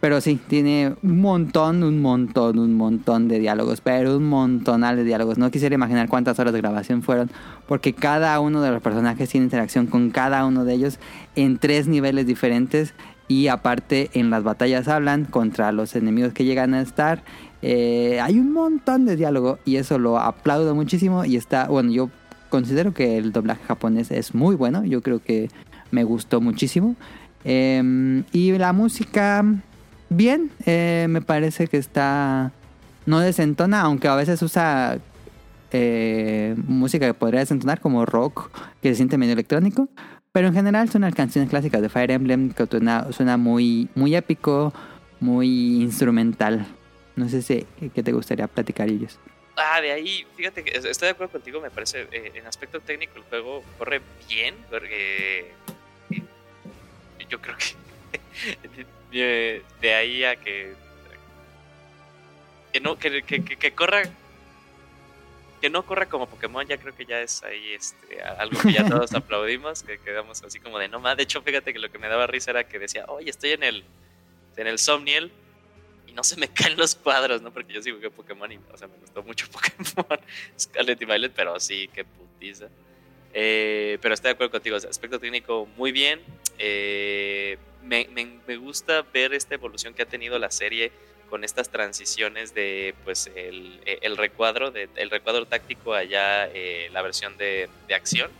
[0.00, 5.04] pero sí, tiene un montón, un montón, un montón de diálogos, pero un montonal de
[5.04, 5.38] diálogos.
[5.38, 7.30] No quisiera imaginar cuántas horas de grabación fueron,
[7.66, 10.98] porque cada uno de los personajes tiene interacción con cada uno de ellos
[11.34, 12.94] en tres niveles diferentes
[13.26, 17.24] y aparte en las batallas hablan contra los enemigos que llegan a estar.
[17.68, 22.10] Eh, hay un montón de diálogo y eso lo aplaudo muchísimo y está, bueno, yo
[22.48, 25.48] considero que el doblaje japonés es muy bueno, yo creo que
[25.90, 26.94] me gustó muchísimo.
[27.44, 29.44] Eh, y la música,
[30.08, 32.52] bien, eh, me parece que está,
[33.04, 34.98] no desentona, aunque a veces usa
[35.72, 38.48] eh, música que podría desentonar como rock,
[38.80, 39.88] que se siente medio electrónico.
[40.30, 44.14] Pero en general son las canciones clásicas de Fire Emblem que suena, suena muy, muy
[44.14, 44.72] épico,
[45.18, 46.66] muy instrumental.
[47.16, 49.18] No sé si qué te gustaría platicar ellos.
[49.56, 53.16] Ah, de ahí, fíjate que estoy de acuerdo contigo, me parece, eh, en aspecto técnico
[53.16, 55.50] el juego corre bien, porque
[56.10, 56.22] eh,
[57.28, 60.74] yo creo que de, de ahí a que
[62.72, 64.02] que no que, que, que- que corra
[65.60, 68.86] que no corra como Pokémon ya creo que ya es ahí este algo que ya
[68.86, 71.98] todos aplaudimos que quedamos así como de no más de hecho fíjate que lo que
[71.98, 73.84] me daba risa era que decía oye estoy en el
[74.58, 75.32] en el Somniel
[76.16, 78.88] no se me caen los cuadros no porque yo sí jugué Pokémon y o sea
[78.88, 80.18] me gustó mucho Pokémon
[80.58, 82.66] Scarlet y Violet pero sí qué putiza
[83.38, 86.22] eh, pero estoy de acuerdo contigo, aspecto técnico muy bien.
[86.58, 90.90] Eh, me, me- gusta ver esta evolución que ha tenido la serie
[91.28, 97.02] con estas transiciones de pues el, el recuadro, de, el recuadro táctico allá, eh, la
[97.02, 98.30] versión de, de acción,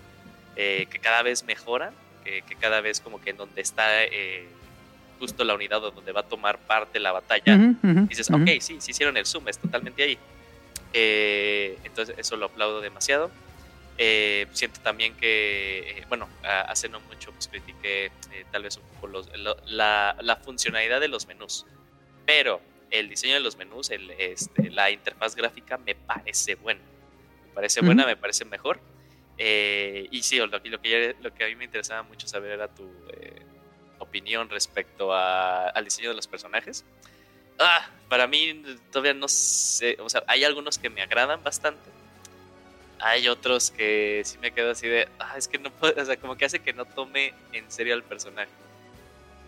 [0.56, 1.92] eh, que cada vez mejora,
[2.24, 4.46] que, que cada vez como que en donde está eh,
[5.18, 8.42] justo la unidad donde va a tomar parte la batalla, Ujú, ujú, dices, ujú.
[8.42, 10.18] ok, sí, sí hicieron el zoom, es totalmente ahí.
[10.92, 13.30] Eh, entonces, eso lo aplaudo demasiado.
[13.98, 18.82] Eh, siento también que, eh, bueno, hace no mucho pues critiqué eh, tal vez un
[18.94, 21.64] poco los- lo- la, la funcionalidad de los menús,
[22.26, 22.60] pero
[22.90, 26.80] el diseño de los menús, el, este, la interfaz gráfica me parece buena.
[27.46, 28.80] Me parece buena, me parece mejor.
[29.38, 32.50] Eh, y sí, lo, que- lo, que, lo que a mí me interesaba mucho saber
[32.52, 33.42] era tu eh,
[34.16, 36.84] opinión respecto a- al diseño de los personajes.
[37.58, 41.90] Ah, para mí todavía no sé, o sea, hay algunos que me agradan bastante.
[42.98, 46.16] Hay otros que sí me quedo así de, ah, es que no puedo, o sea,
[46.16, 48.50] como que hace que no tome en serio al personaje.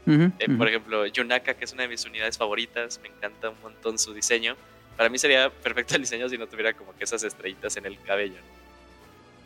[0.06, 0.56] Eh, ujú.
[0.58, 4.12] Por ejemplo, Yunaka, que es una de mis unidades favoritas, me encanta un montón su
[4.14, 4.56] diseño.
[4.96, 8.00] Para mí sería perfecto el diseño si no tuviera como que esas estrellitas en el
[8.02, 8.36] cabello.
[8.36, 8.57] ¿no?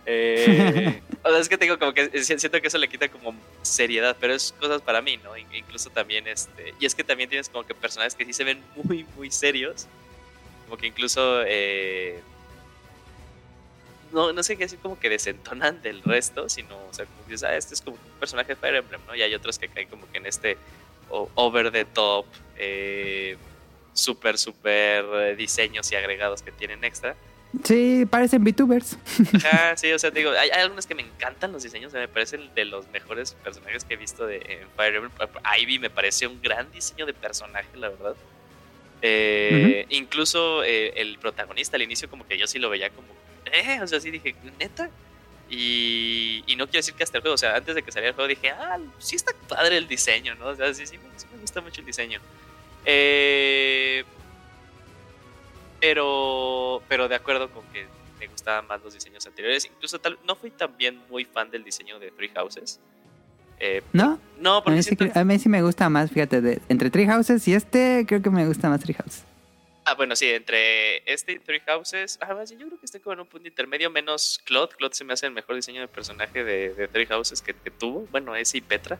[0.06, 3.34] Eh, o sea, es que tengo como que si- siento que eso le quita como
[3.62, 5.36] seriedad, pero es cosas para mí, ¿no?
[5.36, 8.44] In- Incluso también este, y es que también tienes como que personajes que sí se
[8.44, 9.86] ven muy, muy serios,
[10.66, 12.20] como que incluso eh,
[14.12, 17.32] no, no sé qué decir como que desentonan del resto, sino, o sea, como que
[17.32, 19.14] dices, ah, este es como un personaje de Fire Emblem, ¿no?
[19.14, 20.58] Y hay otros que caen como que en este
[21.08, 22.26] over the top,
[22.56, 23.36] eh,
[23.94, 27.14] súper, súper eh, diseños y agregados que tienen extra.
[27.64, 28.96] Sí, parecen VTubers.
[29.44, 32.08] Ajá, sí, o sea, te digo, hay, hay algunos que me encantan los diseños, me
[32.08, 35.12] parecen de los mejores personajes que he visto de, en Fire Emblem.
[35.60, 38.14] Ivy me parece un gran diseño de personaje, la verdad.
[39.02, 43.08] Eh, Incluso eh, el protagonista al inicio como que yo sí lo veía como,
[43.52, 44.88] eh, o sea, sí dije, neta.
[45.50, 48.10] Y, y no quiero decir que hasta el juego, o sea, antes de que saliera
[48.10, 50.46] el juego dije, ah, sí está padre el diseño, ¿no?
[50.46, 52.20] O sea, sí, sí, me- sí me gusta mucho el diseño.
[52.86, 54.04] Eh,
[55.82, 57.84] pero, pero de acuerdo con que
[58.20, 59.64] me gustaban más los diseños anteriores.
[59.66, 62.78] Incluso tal, no fui también muy fan del diseño de Three Houses.
[63.58, 64.20] Eh, ¿No?
[64.38, 66.88] no, A porque mí, sí, siento- a mí sí me gusta más, fíjate, de, entre
[66.90, 69.24] Tree Houses y este, creo que me gusta más Tree Houses.
[69.84, 73.00] Ah, bueno, sí, entre este y Three Houses, ah, más bien, yo creo que estoy
[73.00, 74.72] como en un punto intermedio, menos Claude.
[74.78, 77.70] Claude se me hace el mejor diseño de personaje de, de Three Houses que, que
[77.72, 78.06] tuvo.
[78.12, 78.98] Bueno, ese y Petra.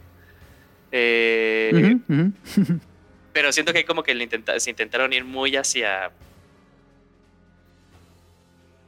[0.90, 1.96] Eh.
[3.32, 6.10] Pero siento que como que le intenta- se intentaron ir muy hacia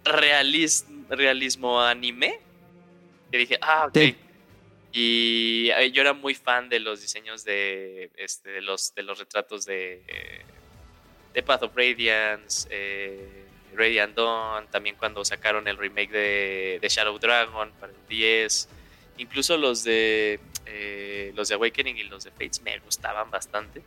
[0.04, 2.38] realis- realismo anime.
[3.30, 3.94] Que dije, ah, ok.
[3.98, 4.16] Sí.
[4.92, 9.18] Y eh, yo era muy fan de los diseños de, este, de, los, de los
[9.18, 10.02] retratos de,
[11.32, 13.44] de Path of Radiance, eh,
[13.74, 18.68] Radiant Dawn, también cuando sacaron el remake de, de Shadow Dragon para el 10.
[19.18, 23.82] Incluso los de eh, los de Awakening y los de Fates me gustaban bastante.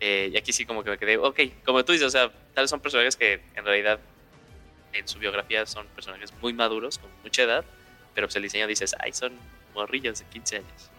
[0.00, 2.70] Y aquí sí como que me quedé, ok, como tú dices, o sea, tal vez
[2.70, 4.00] son personajes que en realidad
[4.92, 7.64] en su biografía son personajes muy maduros, con mucha edad,
[8.14, 9.32] pero pues el diseño dices, ay, son
[9.74, 10.90] morrillos de 15 años.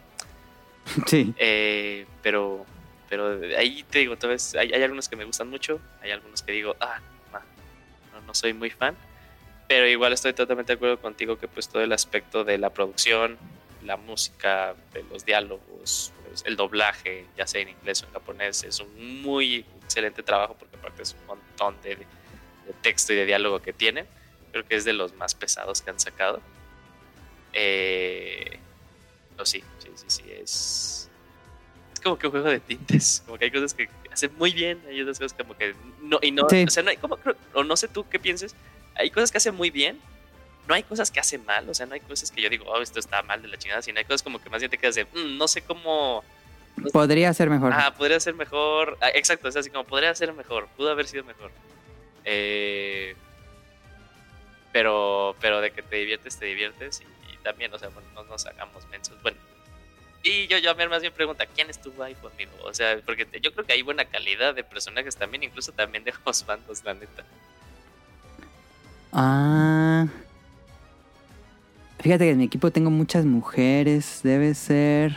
[1.08, 1.34] Sí.
[1.38, 2.66] Eh, pero,
[3.10, 6.44] pero ahí te digo, tal vez hay, hay algunos que me gustan mucho, hay algunos
[6.44, 7.00] que digo, ah,
[7.32, 7.40] no,
[8.12, 8.98] no, no soy muy fan,
[9.68, 13.38] pero igual estoy totalmente de acuerdo contigo que pues todo el aspecto de la producción,
[13.86, 18.64] la música, de los diálogos, pues, el doblaje, ya sea en inglés o en japonés,
[18.64, 21.98] es un muy excelente trabajo porque aparte es un montón de,
[22.68, 24.06] de texto y de diálogo que tiene.
[24.52, 26.42] Creo que es de los más pesados que han sacado.
[27.54, 28.60] Eh,
[29.44, 31.10] sí, sí, sí, sí, es,
[31.94, 33.24] es como que un juego de tintes.
[33.26, 36.32] Como que hay cosas que hacen muy bien, hay otras cosas como que no, y
[36.32, 36.64] no, Sí.
[36.68, 37.18] o sea, no hay como,
[37.54, 38.56] o no sé tú qué pienses,
[38.96, 40.00] hay cosas que hacen muy bien,
[40.68, 42.82] no hay cosas que hacen mal, o sea, no hay cosas que yo digo, oh,
[42.82, 44.96] esto está mal de la chingada, sino hay cosas como que más bien te quedas
[44.96, 46.24] de, "Mm, no sé cómo,
[46.92, 47.72] Podría ser mejor.
[47.74, 51.24] ah, podría ser mejor, Ah, exacto, es así como podría ser mejor, pudo haber sido
[51.24, 51.52] mejor.
[52.26, 53.16] Eh,
[54.72, 58.24] pero, pero de que te diviertes, te diviertes y, y también, o sea, bueno, no
[58.24, 59.22] nos hagamos mensos.
[59.22, 59.38] Bueno,
[60.24, 62.52] y yo, yo a mí más bien pregunta, ¿quién estuvo ahí conmigo?
[62.64, 66.04] O sea, porque te- yo creo que hay buena calidad de personajes también, incluso también
[66.04, 67.24] de los bandos, la neta.
[69.12, 70.08] Ah.
[72.00, 74.22] Fíjate que en mi equipo tengo muchas mujeres.
[74.24, 75.16] Debe ser.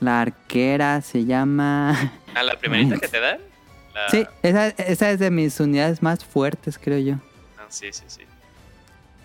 [0.00, 2.12] La arquera se llama.
[2.34, 3.40] Ah, la primerita que te dan.
[3.94, 7.14] La- Sí, esa, esa es de mis unidades más fuertes, creo yo.
[7.58, 8.22] Ah, sí, sí, sí.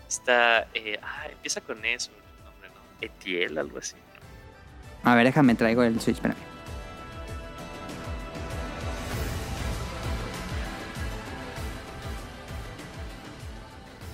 [0.08, 2.82] Está, eh, ah, empieza con eso, el nombre, ¿no?
[3.06, 3.96] Etiel, algo así.
[5.04, 6.38] A ver, déjame traigo el Switch, espérame.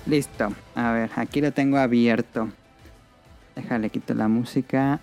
[0.06, 0.52] Listo.
[0.74, 2.48] A ver, aquí lo tengo abierto.
[3.56, 5.00] Déjale, quito la música.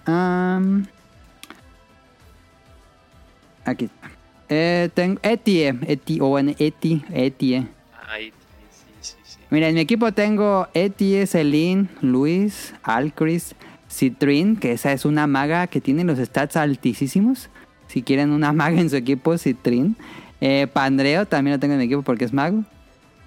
[3.65, 4.11] Aquí está.
[4.49, 7.67] Eh, tengo Etie, Eti, o bueno, Eti, Etie.
[8.07, 8.31] Ay,
[8.69, 9.39] sí, sí, sí.
[9.49, 13.55] Mira, en mi equipo tengo Etie, Celine, Luis, Alcris,
[13.93, 17.49] Citrin, que esa es una maga que tiene los stats altísimos.
[17.87, 19.95] Si quieren una maga en su equipo, Citrin.
[20.41, 22.63] Eh, Pandreo también lo tengo en mi equipo porque es mago.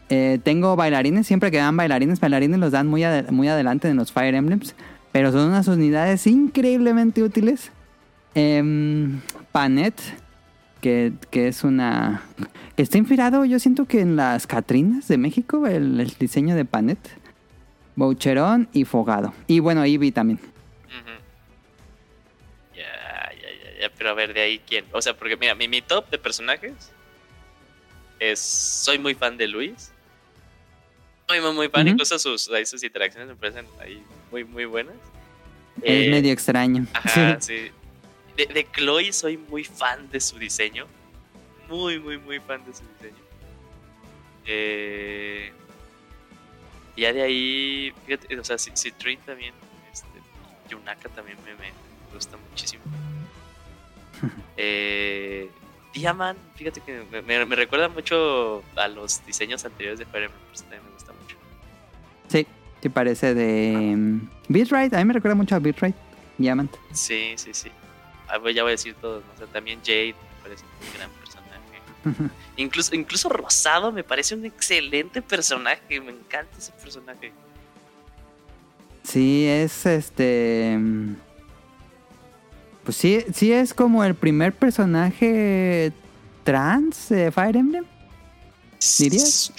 [0.09, 4.13] Eh, tengo bailarines, siempre que dan bailarines, bailarines los dan muy, muy adelante en los
[4.13, 4.75] Fire Emblems.
[5.13, 7.71] Pero son unas unidades increíblemente útiles.
[8.35, 9.21] Em,
[9.51, 9.95] Panet,
[10.81, 12.23] que, que es una...
[12.77, 16.65] que está inspirado, yo siento que en las Catrinas de México, el, el diseño de
[16.65, 16.99] Panet.
[17.97, 19.33] Boucherón y Fogado.
[19.47, 20.39] Y bueno, Eevee también.
[22.75, 24.85] Ya, ya, ya, pero a ver, de ahí quién.
[24.93, 26.75] O sea, porque mira, mi, mi top de personajes
[28.19, 28.39] es.
[28.39, 29.93] Soy muy fan de Luis.
[31.29, 31.93] Soy muy, muy fan, Ujú.
[31.95, 34.95] incluso sus, ahí sus interacciones me parecen ahí muy, muy buenas.
[35.83, 36.87] es Eh, medio extraño.
[36.93, 37.65] Ajá, Sí.
[37.67, 37.71] sí.
[38.37, 40.87] De, de Chloe soy muy fan de su diseño.
[41.69, 43.23] Muy, muy, muy fan de su diseño.
[44.47, 45.53] Eh,
[46.97, 48.57] ya de ahí, fíjate, o sea,
[48.99, 49.53] Trin también,
[49.93, 50.07] este,
[50.71, 51.73] Yunaka también me, me
[52.15, 52.83] gusta muchísimo.
[54.57, 55.51] eh,
[55.93, 60.43] Diamond, fíjate que me, me- me recuerda mucho a los diseños anteriores de Fire Emblem,
[60.45, 61.37] por eso también me gusta mucho.
[62.29, 62.47] Sí,
[62.83, 64.19] sí parece de...
[64.49, 65.97] Beatright, a mí me recuerda mucho a Beatright.
[66.39, 66.71] Diamant.
[66.93, 67.71] Sí, sí, sí.
[68.29, 69.33] Ah, ya voy a decir todos, ¿no?
[69.33, 72.33] O sea, también Jade me parece un gran personaje.
[72.57, 76.01] Incluso, incluso Rosado me parece un excelente personaje.
[76.01, 77.33] Me encanta ese personaje.
[79.03, 80.79] Sí, es este.
[82.85, 85.93] Pues sí, sí es como el primer personaje
[86.45, 87.85] trans de Fire Emblem.
[88.99, 89.53] ¿Dirías?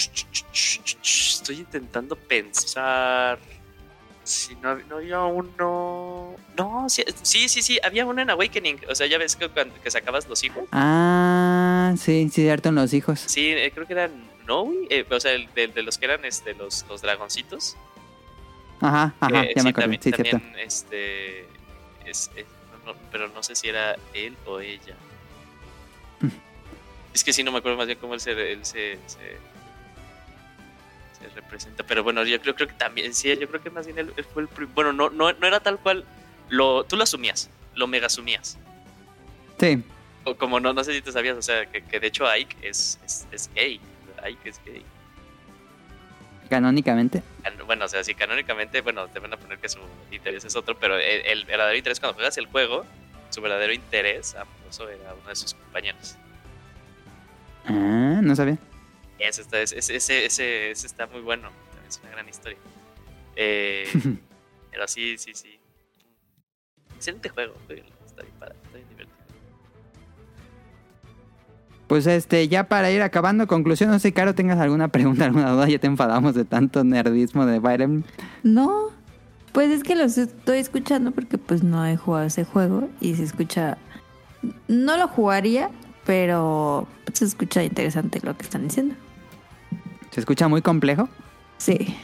[1.03, 3.39] Estoy intentando pensar.
[4.27, 6.35] Si no, no había uno.
[6.57, 8.81] No, sí, sí, sí, sí, había uno en Awakening.
[8.89, 10.65] O sea, ya ves que cuando que sacabas los hijos.
[10.73, 13.21] Ah, sí, sí, cierto, en los hijos.
[13.25, 14.11] Sí, eh, creo que eran
[14.45, 14.87] Noe.
[14.89, 17.77] eh, o sea, el de, de los que eran este, los, los dragoncitos.
[18.81, 20.57] Ajá, ajá, Eh, ya sí, me también, sí, también, cierto.
[20.59, 21.41] este.
[22.05, 22.45] es- es-
[22.85, 24.95] no, no, pero no sé si era él o ella.
[26.19, 26.27] Mm.
[27.13, 29.37] es que sí, no me acuerdo más bien cómo él se, él se, se,
[31.19, 31.83] se representa.
[31.83, 34.23] Pero bueno, yo creo, creo que también, sí, yo creo que más bien él, él
[34.25, 36.05] fue el prim- Bueno, no, no, no era tal cual.
[36.49, 38.57] Lo, tú lo asumías, lo mega asumías.
[39.59, 39.83] Sí,
[40.23, 42.55] O como no, no sé si te sabías, o sea, que, que de hecho Ike
[42.61, 43.79] es, es, es gay.
[44.23, 44.83] Ike es gay.
[46.49, 47.21] Canónicamente.
[47.43, 49.79] Can- Bueno, o sea, si canónicamente, bueno, te van a poner que su
[50.11, 52.85] interés es otro, pero el, el verdadero interés cuando juegas el juego,
[53.29, 56.15] su verdadero interés amoroso era uno de sus compañeros.
[57.65, 58.57] Ah, no sabía.
[59.19, 62.57] Ese está, ese, ese, ese, ese está muy bueno, también es una gran historia.
[63.35, 63.85] Eh,
[64.71, 65.59] pero sí, sí, sí.
[66.95, 67.85] Excelente juego, está bien
[68.39, 69.17] padre, está bien divertido.
[71.87, 75.69] Pues este, ya para ir acabando, conclusión, no sé, Caro, tengas alguna pregunta, alguna duda,
[75.69, 78.03] ya te enfadamos de tanto nerdismo de Emblem.
[78.43, 78.91] No,
[79.53, 83.23] pues es que los estoy escuchando porque pues no he jugado ese juego y se
[83.23, 83.77] escucha...
[84.67, 85.71] No lo jugaría,
[86.05, 88.95] pero se escucha interesante lo que están diciendo.
[90.17, 91.07] ¿Se escucha muy complejo?
[91.59, 91.95] Sí.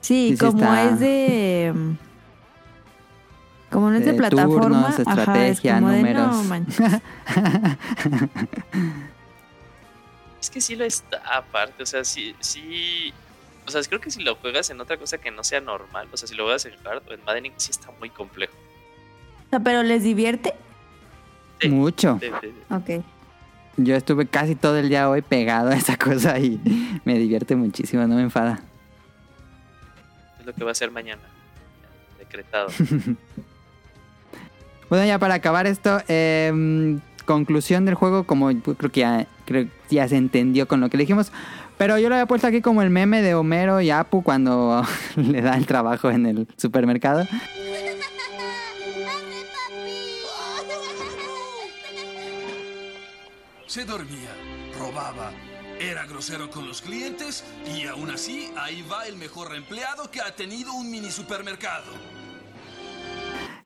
[0.00, 1.72] Sí, como está- es de...
[3.70, 6.26] Como no es de, De plataforma, turnos, ajá, es estrategia, como de, números.
[6.26, 6.80] no manches.
[10.40, 13.12] Es que sí lo está aparte, o sea, sí, sí.
[13.64, 16.16] O sea, creo que si lo juegas en otra cosa que no sea normal, o
[16.16, 18.54] sea, si lo juegas en hard o en Madden, sí está muy complejo.
[19.46, 20.52] O sea, pero les divierte.
[21.60, 21.68] Sí.
[21.68, 22.18] Mucho.
[22.20, 22.74] Sí, sí, sí.
[22.74, 23.04] Ok.
[23.84, 26.60] Yo estuve casi todo el día hoy pegado a esa cosa y
[27.04, 28.60] me divierte muchísimo, no me enfada.
[30.38, 31.22] Es lo que va a ser mañana.
[32.18, 32.68] Decretado.
[34.90, 39.94] Bueno, ya para acabar esto, eh, conclusión del juego, como creo que ya, creo que
[39.94, 41.30] ya se entendió con lo que le dijimos.
[41.78, 44.84] Pero yo lo había puesto aquí como el meme de Homero y Apu cuando
[45.16, 47.24] le da el trabajo en el supermercado.
[53.70, 54.34] Se dormía,
[54.76, 55.30] robaba,
[55.78, 60.34] era grosero con los clientes y aún así ahí va el mejor empleado que ha
[60.34, 61.84] tenido un mini supermercado.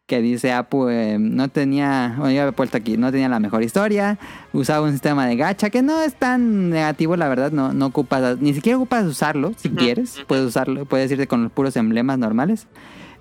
[0.04, 3.62] que dice Apu eh, no tenía, bueno, yo había puesto aquí, no tenía la mejor
[3.62, 4.18] historia,
[4.52, 8.38] usaba un sistema de gacha que no es tan negativo, la verdad, no, no ocupas,
[8.40, 12.66] ni siquiera ocupas usarlo, si quieres, puedes usarlo, puedes irte con los puros emblemas normales.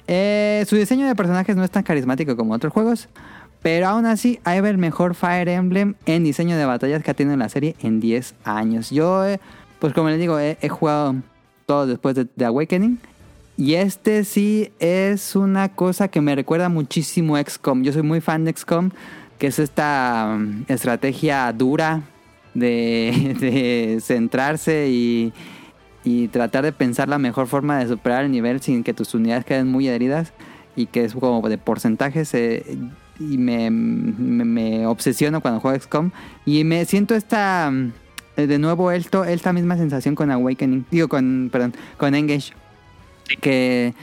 [0.07, 3.07] Eh, su diseño de personajes no es tan carismático como otros juegos,
[3.63, 7.37] pero aún así hay el mejor Fire Emblem en diseño de batallas que ha tenido
[7.37, 8.91] la serie en 10 años.
[8.91, 9.39] Yo, eh,
[9.79, 11.15] pues como les digo, he, jugado
[11.65, 12.99] todo después de, de Awakening.
[13.55, 17.83] Y este sí es una cosa que me recuerda muchísimo a XCOM.
[17.83, 18.89] Yo soy muy fan de XCOM,
[19.39, 22.01] que es esta um, estrategia dura
[22.53, 25.31] de, centrarse y,
[26.03, 29.45] y tratar de pensar la mejor forma de superar el nivel sin que tus unidades
[29.45, 30.33] queden muy heridas
[30.75, 32.33] y que es como de porcentajes.
[32.33, 32.65] eh,
[33.19, 36.11] y me, me, me obsesiono cuando juego XCOM.
[36.45, 37.69] Y me siento esta.
[37.69, 37.91] um,
[38.35, 40.85] De nuevo, esto, esta misma sensación con Awakening.
[40.91, 41.49] Digo, con.
[41.51, 42.53] Perdón, con Engage
[43.41, 43.93] que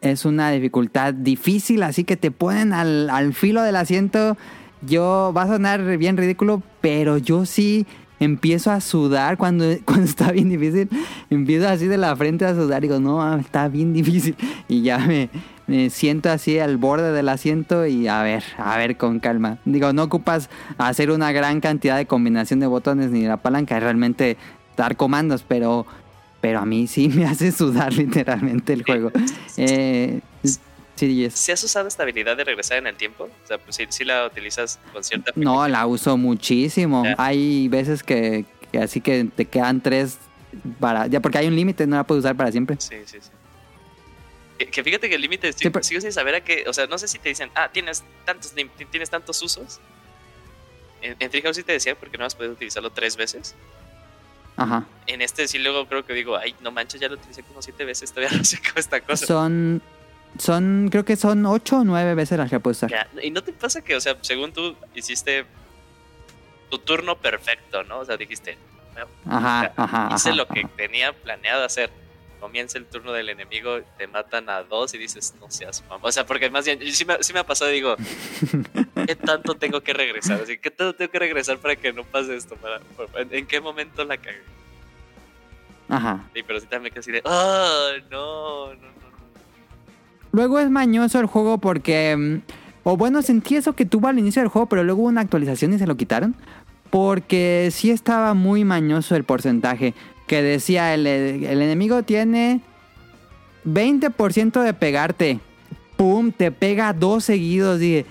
[0.00, 4.36] es una dificultad difícil, así que te ponen al, al filo del asiento.
[4.82, 7.86] Yo va a sonar bien ridículo, pero yo sí
[8.20, 10.88] empiezo a sudar cuando, cuando está bien difícil.
[11.30, 14.36] Empiezo así de la frente a sudar y digo, no, está bien difícil.
[14.68, 15.30] Y ya me,
[15.68, 19.58] me siento así al borde del asiento y a ver, a ver con calma.
[19.64, 23.82] Digo, no ocupas hacer una gran cantidad de combinación de botones ni la palanca, es
[23.82, 24.36] realmente
[24.76, 25.86] dar comandos, pero
[26.40, 29.12] pero a mí sí me hace sudar literalmente el juego.
[29.60, 30.20] Eh,
[30.94, 31.34] sí, yes.
[31.34, 33.24] ¿Si has usado esta habilidad de regresar en el tiempo?
[33.24, 37.02] O sea, pues si la utilizas con cierta No, la uso muchísimo.
[37.16, 40.18] Hay veces que, que así que te quedan tres
[40.78, 41.08] para...
[41.08, 42.76] Ya porque hay un límite, no la puedes usar para siempre.
[42.78, 43.30] Sí, sí, sí.
[44.58, 46.98] Que, que fíjate que el límite, Sí, sigo sin saber a qué, o sea, no
[46.98, 48.52] sé si te dicen, ah, tienes tantos,
[48.90, 49.80] tienes tantos usos.
[51.00, 53.54] En, en Treehouse sí te decía porque no has podido utilizarlo tres veces.
[54.56, 54.84] Ajá.
[55.06, 57.84] En este sí luego creo que digo, ay, no manches, ya lo utilicé como siete
[57.84, 59.26] veces, todavía no sé cómo esta cosa.
[59.26, 59.82] Son...
[60.38, 62.90] Son, creo que son ocho o nueve veces las que puedes usar.
[62.90, 65.46] Ya, Y no te pasa que, o sea, según tú hiciste
[66.70, 68.00] tu turno perfecto, ¿no?
[68.00, 68.58] O sea, dijiste,
[69.26, 71.90] Ajá, ajá, hice ajá, lo que tenía planeado hacer.
[72.40, 76.00] Comienza el turno del enemigo, te matan a dos y dices, no seas mamá.
[76.06, 77.96] O sea, porque más bien, sí me, sí me ha pasado, digo,
[79.06, 80.40] ¿qué tanto tengo que regresar?
[80.42, 82.54] Así, ¿Qué tanto tengo que regresar para que no pase esto?
[82.56, 82.80] Para-
[83.20, 84.42] ¿En, en qué momento la cagué?
[85.88, 86.24] Ajá.
[86.34, 88.80] Sí, pero sí también así de, ¡ah, no, no, no!
[88.82, 88.88] no".
[90.32, 92.14] Luego es mañoso el juego porque...
[92.16, 92.36] mm,
[92.84, 95.72] O bueno, sentí eso que tuvo al inicio del juego, pero luego hubo una actualización
[95.74, 96.34] y se lo quitaron.
[96.90, 99.92] Porque sí estaba muy mañoso el porcentaje.
[100.28, 102.60] Que decía, el, el enemigo tiene
[103.64, 105.40] 20% de pegarte.
[105.96, 106.30] ¡Pum!
[106.30, 107.80] Te pega dos seguidos.
[107.80, 108.06] Dije,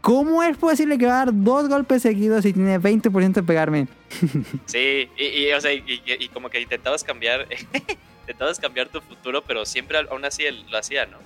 [0.00, 3.86] ¿cómo es posible que va a dar dos golpes seguidos si tiene 20% de pegarme?
[4.66, 7.46] Sí, y, y, o sea, y, y- y como que intentabas cambiar,
[8.22, 11.18] intentabas cambiar tu futuro, pero siempre aún así él lo hacía, ¿no?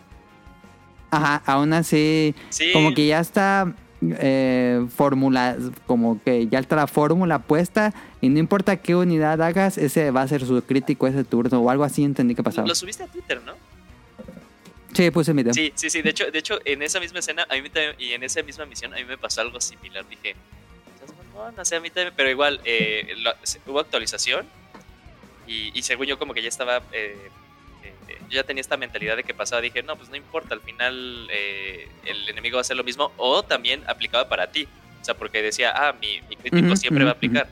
[1.11, 2.35] Ajá, aún así...
[2.51, 3.73] Sí, Como que ya está.
[4.19, 5.57] Eh, fórmula,
[5.87, 10.23] como que ya está la fórmula puesta y no importa qué unidad hagas, ese va
[10.23, 12.67] a ser su crítico ese turno o algo así entendí que pasaba.
[12.69, 13.53] Lo subiste a Twitter, ¿no?
[14.93, 15.43] Sí, puse mi.
[15.53, 16.03] Sí, sí, sí.
[16.03, 18.65] De hecho, de hecho, en esa misma escena, a mí también- y en esa misma
[18.67, 20.07] misión, a mí me pasó algo similar.
[20.09, 20.37] Dije,
[21.35, 23.35] no, no sé, a mí también, pero igual, eh, lo-
[23.67, 24.47] hubo actualización
[25.49, 26.81] y, y según yo, como que ya estaba.
[26.93, 27.17] eh,
[28.09, 29.61] yo ya tenía esta mentalidad de que pasaba.
[29.63, 33.13] Dije, no, pues no importa, al final eh, el enemigo va a hacer lo mismo,
[33.17, 34.69] o también aplicaba para ti.
[35.01, 37.49] O sea, porque decía, ah, mi, mi crítico siempre va a aplicar.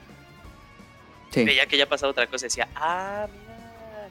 [1.31, 1.45] Sí.
[1.45, 4.09] Veía que ya pasaba otra cosa, decía, ah, mira.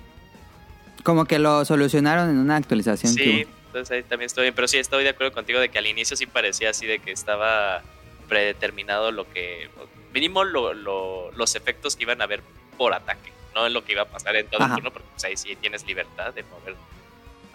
[1.03, 3.11] Como que lo solucionaron en una actualización.
[3.13, 4.53] Sí, entonces ahí también estoy bien.
[4.53, 7.11] Pero sí, estoy de acuerdo contigo de que al inicio sí parecía así de que
[7.11, 7.81] estaba
[8.29, 9.69] predeterminado lo que.
[10.13, 12.41] Mínimo lo, lo- los efectos que iban a haber
[12.77, 15.23] por ataque, no en lo que iba a pasar en todo el turno, porque pues,
[15.25, 16.75] ahí sí tienes libertad de mover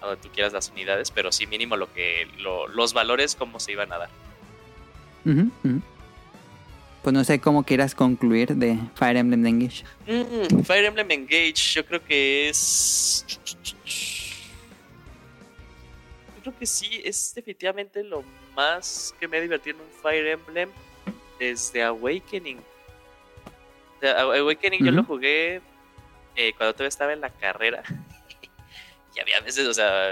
[0.03, 3.59] a donde tú quieras las unidades, pero sí mínimo lo que lo- los valores cómo
[3.61, 4.11] se iban a dar.
[7.03, 9.85] Pues no sé cómo quieras concluir de Fire Emblem Engage.
[10.07, 13.25] Mm, Fire Emblem Engage, yo creo que es.
[16.37, 18.23] Yo creo que sí, es definitivamente lo
[18.55, 20.69] más que me ha divertido en un Fire Emblem
[21.39, 22.59] desde Awakening.
[24.03, 25.61] Awakening yo lo jugué
[26.37, 27.83] eh, cuando todavía estaba en la carrera.
[29.15, 30.11] y había veces, o sea,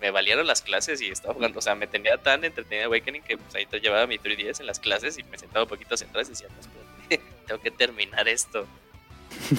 [0.00, 1.58] me valieron las clases y estaba jugando.
[1.58, 4.66] O sea, me tenía tan entretenida Awakening que pues, ahí te llevaba mi 3DS en
[4.66, 7.70] las clases y me sentaba un poquito hacia atrás y decía, "No, espérate, tengo que
[7.70, 8.66] terminar esto.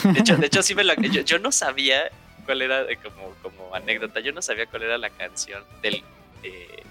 [0.04, 2.10] De hecho, de hecho sí me la, yo, no sabía
[2.46, 6.04] cuál era, eh, como, como anécdota, yo no sabía cuál era la canción del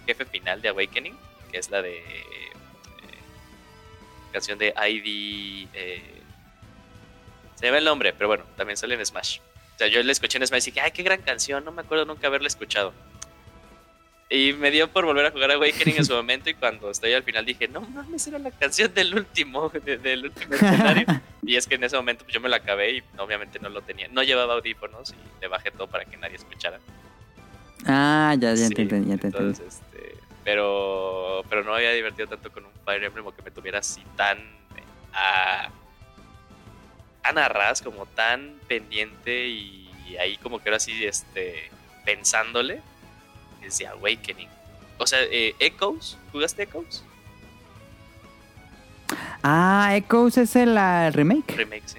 [0.07, 1.17] jefe final de Awakening,
[1.51, 2.51] que es la de eh,
[4.33, 5.69] canción de ID.
[7.57, 9.39] Se llama el nombre, pero bueno, también sale en Smash.
[9.75, 11.83] O sea, yo la escuché en Smash y dije, ay, qué gran canción, no me
[11.83, 12.93] acuerdo nunca haberla escuchado.
[14.29, 17.23] Y me dio por volver a jugar Awakening en su momento y cuando estoy al
[17.23, 21.07] final dije, no mames, era la canción del último, de- del último escenario.
[21.45, 23.83] Y es que en ese momento pues, yo me lo acabé y obviamente no lo
[23.83, 24.09] tenía.
[24.09, 26.81] No llevaba audífonos y le bajé todo para que nadie escuchara.
[27.87, 29.49] Ah, ya, ya Sí, te entendí, ya te entendí.
[29.61, 33.53] entonces, este, pero, pero no había divertido tanto con un Fire Emblem o que me
[33.53, 35.69] tuviera así tan eh, a,
[37.27, 39.83] tan a ras, como tan pendiente y,
[40.21, 41.71] ahí como que era así este,
[42.05, 42.81] pensándole
[43.61, 44.49] desde Awakening.
[44.99, 47.05] O sea, eh, Echoes, ¿jugaste Echoes?
[49.43, 51.57] Ah, Echoes es el ah, remake.
[51.57, 51.99] Remake, sí.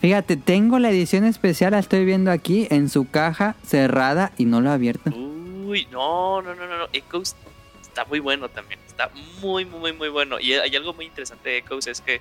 [0.00, 4.60] Fíjate, tengo la edición especial, la estoy viendo aquí en su caja cerrada y no
[4.60, 5.10] la he abierto.
[5.10, 6.88] Uy, no, no, no, no, no.
[6.92, 7.34] Echoes
[7.80, 8.78] está muy bueno también.
[8.86, 10.38] Está muy, muy, muy, muy bueno.
[10.38, 12.20] Y hay algo muy interesante de Echoes es que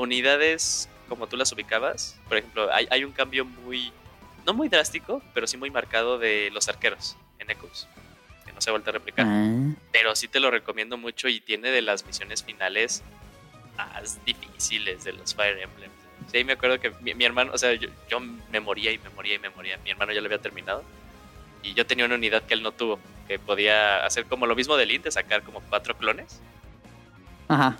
[0.00, 3.92] unidades como tú las ubicabas, por ejemplo, hay, hay un cambio muy,
[4.46, 7.88] no muy drástico, pero sí muy marcado de los arqueros en Echoes.
[8.46, 9.26] Que no se ha vuelto a replicar.
[9.28, 13.02] Ah, Pero sí te lo recomiendo mucho y tiene de las misiones finales
[13.76, 15.90] más difíciles de los Fire Emblem.
[16.32, 19.10] Sí, me acuerdo que mi, mi hermano, o sea, yo, yo me moría y me
[19.10, 19.78] moría y me moría.
[19.78, 20.84] Mi hermano ya lo había terminado.
[21.62, 24.76] Y yo tenía una unidad que él no tuvo, que podía hacer como lo mismo
[24.76, 26.40] del Int, de sacar como cuatro clones.
[27.48, 27.76] Ajá.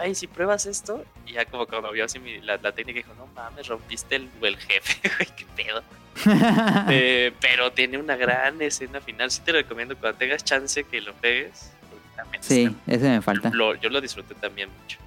[0.00, 1.04] Ay, si pruebas esto.
[1.26, 4.28] Y ya como cuando vio así mi- la, la técnica, dijo, no mames, rompiste el,
[4.42, 5.82] el jefe, güey, qué pedo.
[6.88, 9.30] Eh, pero tiene una gran escena final.
[9.30, 11.70] Sí te lo recomiendo cuando tengas chance que lo pegues.
[11.90, 13.50] porque también sí, está- ese me falta.
[13.52, 14.98] lo- yo lo disfruté también mucho.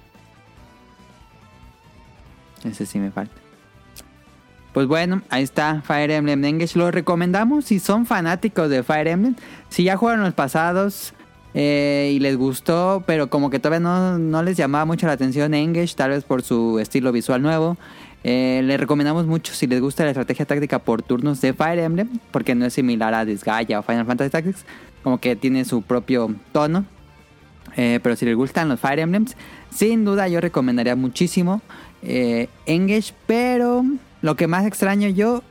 [2.64, 3.34] Ese sí me falta.
[4.72, 6.78] Pues bueno, ahí está Fire Emblem Engage.
[6.78, 9.34] Lo recomendamos si son fanáticos de Fire Emblem.
[9.68, 11.12] Si ya jugaron los pasados
[11.54, 15.54] eh, y les gustó, pero como que todavía no, no les llamaba mucho la atención
[15.54, 17.76] Engage, tal vez por su estilo visual nuevo.
[18.22, 22.08] Eh, les recomendamos mucho si les gusta la estrategia táctica por turnos de Fire Emblem,
[22.30, 24.64] porque no es similar a Disgaea o Final Fantasy Tactics,
[25.02, 26.84] como que tiene su propio tono.
[27.76, 29.36] Eh, pero si les gustan los Fire Emblems,
[29.70, 31.62] sin duda yo recomendaría muchísimo
[32.02, 33.14] eh, Engage.
[33.26, 33.84] Pero
[34.22, 35.42] lo que más extraño yo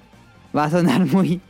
[0.55, 1.41] va a sonar muy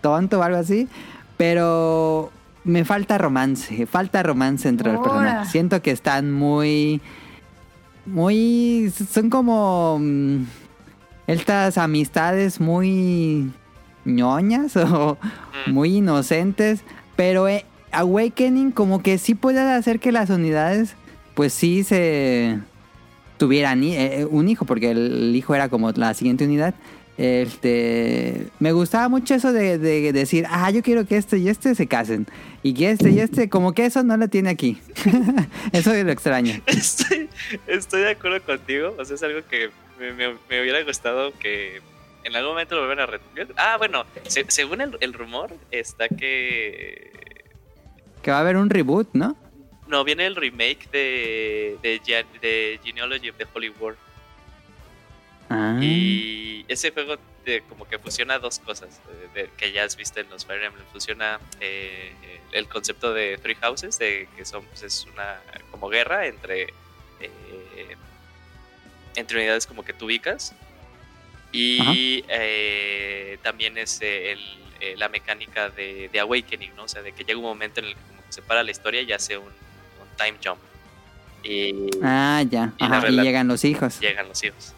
[0.00, 0.88] tonto o algo así.
[1.36, 2.30] Pero
[2.68, 3.86] me falta romance.
[3.86, 5.50] Falta romance entre los personajes.
[5.50, 7.00] Siento que están muy.
[8.06, 8.92] Muy.
[9.10, 9.98] Son como.
[10.00, 10.44] mm,
[11.26, 13.50] Estas amistades muy.
[14.04, 15.18] ñoñas o
[15.66, 16.80] muy inocentes.
[17.16, 20.94] Pero eh, Awakening como que sí puede hacer que las unidades
[21.34, 22.58] pues sí se
[23.38, 26.74] tuvieran hi- eh, un hijo, porque el hijo era como la siguiente unidad.
[27.18, 31.74] Este, me gustaba mucho eso de, de decir, ah, yo quiero que este y este
[31.74, 32.26] se casen.
[32.62, 34.78] Y que este y este, como que eso no lo tiene aquí.
[35.72, 36.54] eso es lo extraño.
[36.66, 37.28] Estoy,
[37.66, 38.94] estoy de acuerdo contigo.
[38.98, 41.80] O sea, es algo que me, me- me hubiera gustado que
[42.24, 43.48] en algún momento lo vuelvan a retomar.
[43.56, 47.10] Ah, bueno, se- según el, el rumor, está que.
[48.22, 49.36] Que va a haber un reboot, ¿no?
[49.86, 52.00] No, viene el remake de, de,
[52.42, 53.96] de Genealogy of the Holy War.
[55.48, 55.78] Ah.
[55.80, 60.20] Y ese juego de- como que fusiona dos cosas eh, de- que ya has visto
[60.20, 60.84] en los Fire Emblem.
[60.92, 62.12] Fusiona eh,
[62.52, 66.64] el concepto de Three Houses, de que son, pues, es una como guerra entre,
[67.20, 67.96] eh,
[69.16, 70.54] entre unidades como que tú ubicas.
[71.50, 76.84] Y eh, también es eh, el, la mecánica de, Awakening, ¿no?
[76.84, 78.70] O sea, de que llega un momento en el que como que se para la
[78.70, 80.60] historia y hace un, un time jump.
[81.42, 82.72] Y Ah, ya.
[82.78, 83.98] Y Ajá, y llegan los hijos.
[84.00, 84.74] llegan los hijos.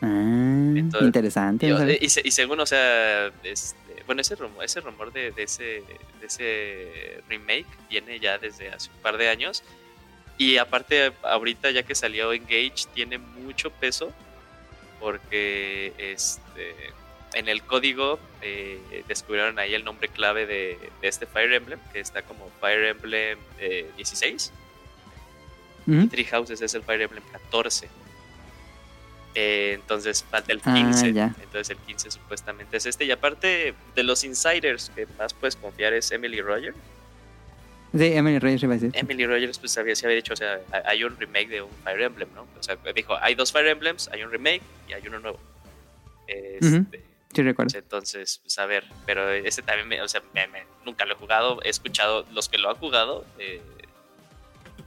[0.00, 1.66] Ah, Entonces, interesante.
[1.68, 1.96] Y, sabía.
[2.00, 3.76] y se- y según, o sea, este,
[4.06, 5.82] bueno, ese rumor, ese rumor de, de ese,
[6.20, 9.62] de ese remake viene ya desde hace un par de años.
[10.38, 14.12] Y aparte, ahorita ya que salió Engage, tiene mucho peso
[15.00, 16.74] porque este,
[17.34, 22.00] en el código eh, descubrieron ahí el nombre clave de, de este Fire Emblem, que
[22.00, 24.52] está como Fire Emblem eh, 16.
[25.86, 26.08] Ujú.
[26.08, 27.88] Three Houses es el Fire Emblem 14.
[29.34, 31.12] Eh, entonces falta el Ah, 15.
[31.12, 31.34] ya.
[31.42, 33.04] Entonces el 15 supuestamente es este.
[33.04, 36.76] Y aparte de los insiders que más puedes confiar es Emily Rogers.
[37.96, 38.90] Sí, Emily Reyes iba a decir.
[38.94, 41.70] Emily Rogers pues había, se había dicho, o sea, ha- hay un remake de un
[41.84, 42.42] Fire Emblem, ¿no?
[42.58, 45.38] O sea, dijo, hay dos Fire Emblems, hay un remake y hay uno nuevo.
[46.26, 47.02] Este,
[47.34, 47.78] Sí, recuerdo.
[47.78, 51.16] Entonces, pues a ver, pero ese también, me, o sea, me- me- nunca lo he
[51.16, 53.60] jugado, he escuchado los que lo han jugado eh,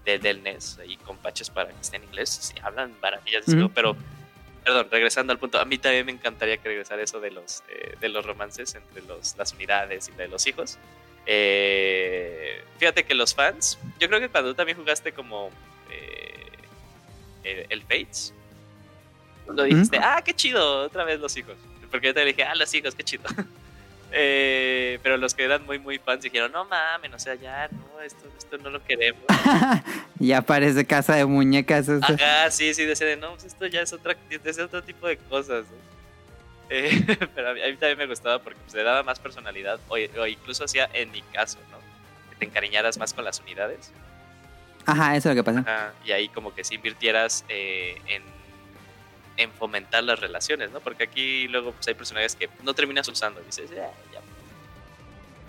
[0.05, 3.45] de, del NES y con patches para que esté en inglés, sí, hablan maravillas
[3.75, 3.95] pero,
[4.63, 7.95] perdón, regresando al punto, a mí también me encantaría que regresara eso de los, eh,
[7.99, 10.77] de los romances entre los, las unidades y de los hijos.
[11.25, 15.49] Eh, fíjate que los fans, yo creo que cuando tú también jugaste como
[15.89, 16.47] eh,
[17.43, 18.33] el, el Fates,
[19.45, 21.55] cuando dijiste, ah, qué chido, otra vez los hijos.
[21.89, 23.23] Porque yo te dije, ah, los hijos, qué chido.
[24.13, 28.01] Eh, pero los que eran muy, muy fans dijeron, no mames, o sea, ya, no,
[28.01, 29.23] esto, esto no lo queremos.
[30.19, 31.87] ya parece casa de muñecas.
[31.87, 32.13] esto.
[32.13, 35.65] Ajá, sí, sí, decía, no, pues esto ya es, otra, es otro tipo de cosas.
[35.65, 35.91] ¿no?
[36.69, 37.03] Eh,
[37.35, 39.95] pero a mí, a mí también me gustaba porque pues, le daba más personalidad, o,
[39.95, 41.77] o incluso hacía, en mi caso, ¿no?
[42.29, 43.91] Que te encariñaras más con las unidades.
[44.85, 45.59] Ajá, eso es lo que pasa.
[45.59, 48.23] Ajá, y ahí como que si invirtieras eh, en,
[49.41, 50.79] en fomentar las relaciones, ¿no?
[50.79, 53.41] Porque aquí luego pues, hay personajes que no terminas usando.
[53.41, 54.21] Dices, "Ya, ya,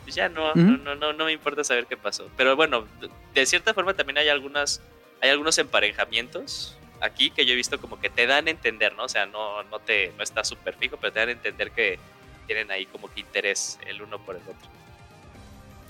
[0.03, 2.29] pues ya no, no, no, no, no me importa saber qué pasó.
[2.37, 2.87] Pero bueno,
[3.35, 4.81] de- cierta forma también hay algunas,
[5.21, 9.05] hay algunos emparejamientos aquí que yo he visto como que te dan a entender, ¿no?
[9.05, 11.99] O sea, no, no te, no está súper fijo, pero te dan a entender que
[12.47, 14.69] tienen ahí como que interés el uno por el otro.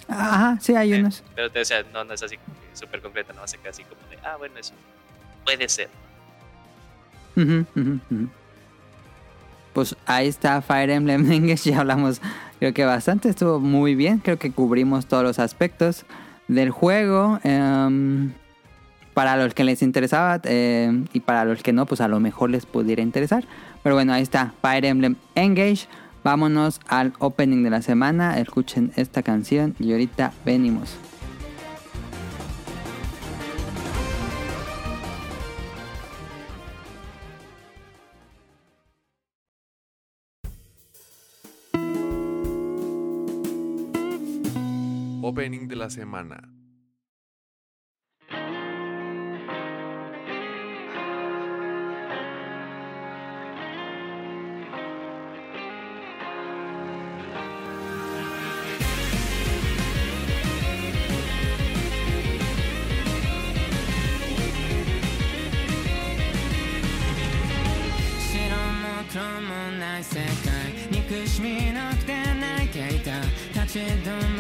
[0.08, 1.22] Ajá, sí, hay Eh, unos.
[1.34, 2.38] Pero o sea, no, no es así
[2.74, 4.74] súper concreta, no hace casi como de, ah, bueno, eso
[5.44, 5.88] puede ser.
[9.72, 12.20] Pues ahí está Fire Emblem Engage, ya hablamos
[12.58, 16.04] creo que bastante, estuvo muy bien, creo que cubrimos todos los aspectos
[16.46, 17.40] del juego.
[17.42, 18.32] em,
[19.14, 22.50] para los que les interesaba em, y para los que no, pues a lo mejor
[22.50, 23.44] les pudiera interesar.
[23.82, 25.86] Pero bueno, ahí está Fire Emblem Engage.
[26.24, 30.96] Vámonos al opening de la semana, escuchen esta canción y ahorita venimos.
[45.24, 46.42] Opening de la semana.
[73.72, 74.32] 「白も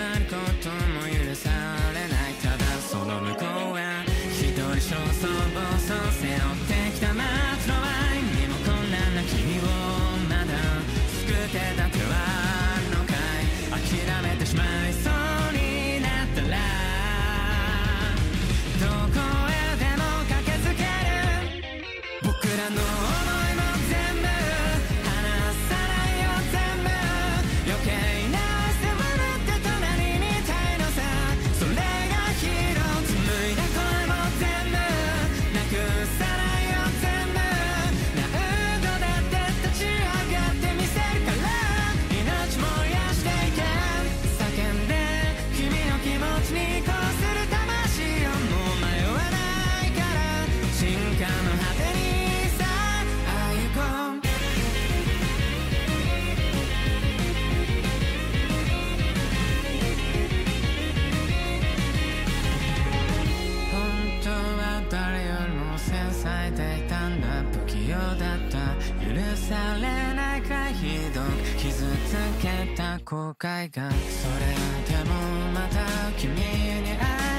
[71.62, 75.14] 傷つけた後悔がそれでも
[75.54, 75.78] また
[76.18, 77.31] 君に会え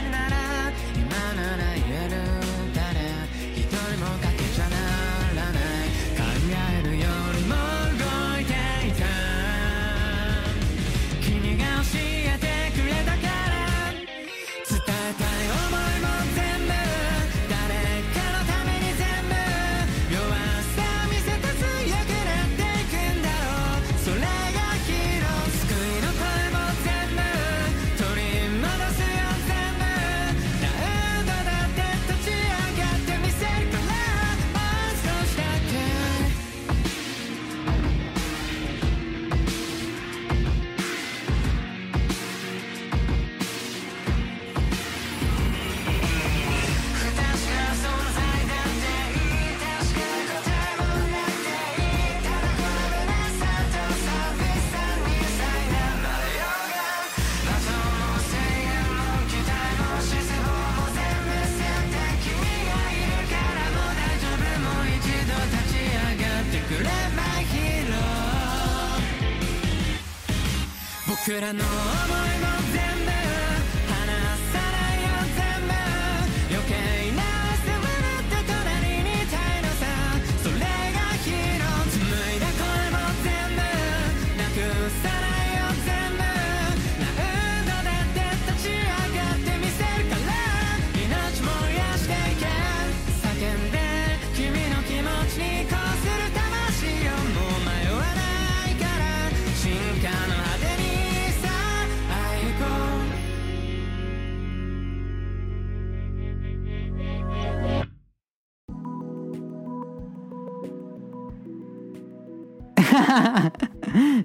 [71.25, 72.72] 僕らの想いも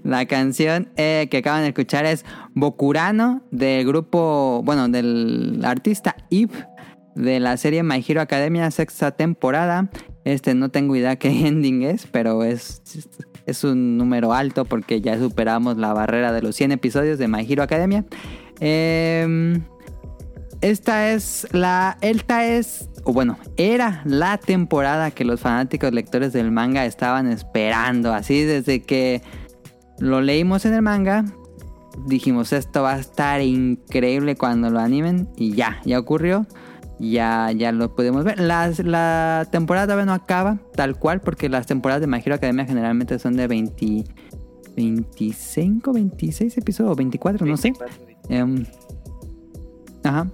[0.08, 2.24] La canción eh, que acaban de escuchar es
[2.54, 6.66] Bokurano del grupo, bueno, del artista Eve
[7.14, 9.90] de la serie My Hero Academia sexta temporada.
[10.24, 12.80] Este no tengo idea qué ending es, pero es,
[13.44, 17.46] es un número alto porque ya superamos la barrera de los 100 episodios de My
[17.46, 18.06] Hero Academia.
[18.60, 19.62] Em,
[20.62, 21.98] esta es la.
[22.00, 22.88] Esta es.
[23.04, 28.14] O bueno, era la temporada que los fanáticos lectores del manga estaban esperando.
[28.14, 29.20] Así desde que
[29.98, 31.24] lo leímos en el manga.
[32.06, 35.28] Dijimos, esto va a estar increíble cuando lo animen.
[35.36, 36.46] Y ya, ya ocurrió.
[37.00, 38.40] Ya, ya lo podemos ver.
[38.40, 41.20] Las- la temporada todavía no acaba tal cual.
[41.20, 44.04] Porque las temporadas de My Hero Academia generalmente son de 20,
[44.76, 46.92] 25, 26 episodios.
[46.92, 47.72] O 24, no sé.
[47.72, 48.06] 24.
[48.28, 48.64] Em,
[50.04, 50.28] ajá.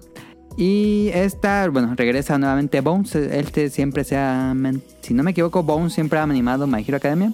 [0.56, 3.14] Y esta, bueno, regresa nuevamente Bones.
[3.16, 4.54] Este siempre se ha.
[5.00, 7.32] Si no me equivoco, Bones siempre ha animado My Hero Academia.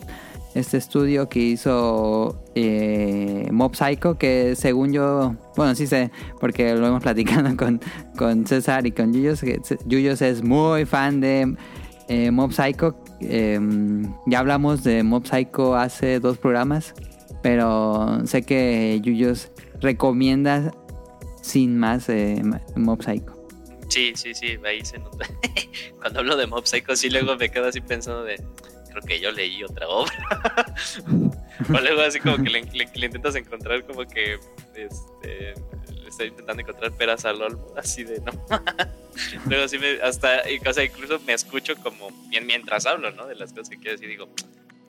[0.55, 5.37] Este estudio que hizo eh, Mob Psycho, que según yo.
[5.57, 6.11] Bueno, sí sé,
[6.41, 7.81] porque lo hemos platicado con,
[8.17, 9.41] con César y con Yuyos.
[9.41, 11.55] que Yuyos es muy fan de
[12.09, 12.97] eh, Mob Psycho.
[13.21, 16.95] Em, ya hablamos de Mob Psycho hace dos programas.
[17.43, 19.51] Pero sé que Yuyos
[19.81, 20.73] recomienda
[21.43, 22.43] sin más eh,
[22.77, 23.41] Mob Psycho.
[23.89, 25.27] Sí, sí, sí, ahí se nota.
[26.01, 28.43] Cuando hablo de Mob Psycho, sí, luego me quedo así pensando de.
[28.91, 30.13] Creo que yo leí otra obra.
[31.69, 34.39] o luego así como que le, le- le intentas encontrar como que.
[34.75, 35.55] Este.
[35.95, 38.33] Le estoy intentando encontrar peras al olmo, así de no.
[39.49, 40.01] luego sí me.
[40.03, 40.43] Hasta.
[40.69, 42.11] O sea, incluso me escucho como.
[42.29, 43.27] mien- Mientras hablo, ¿no?
[43.27, 44.27] De las cosas que quiero decir, digo.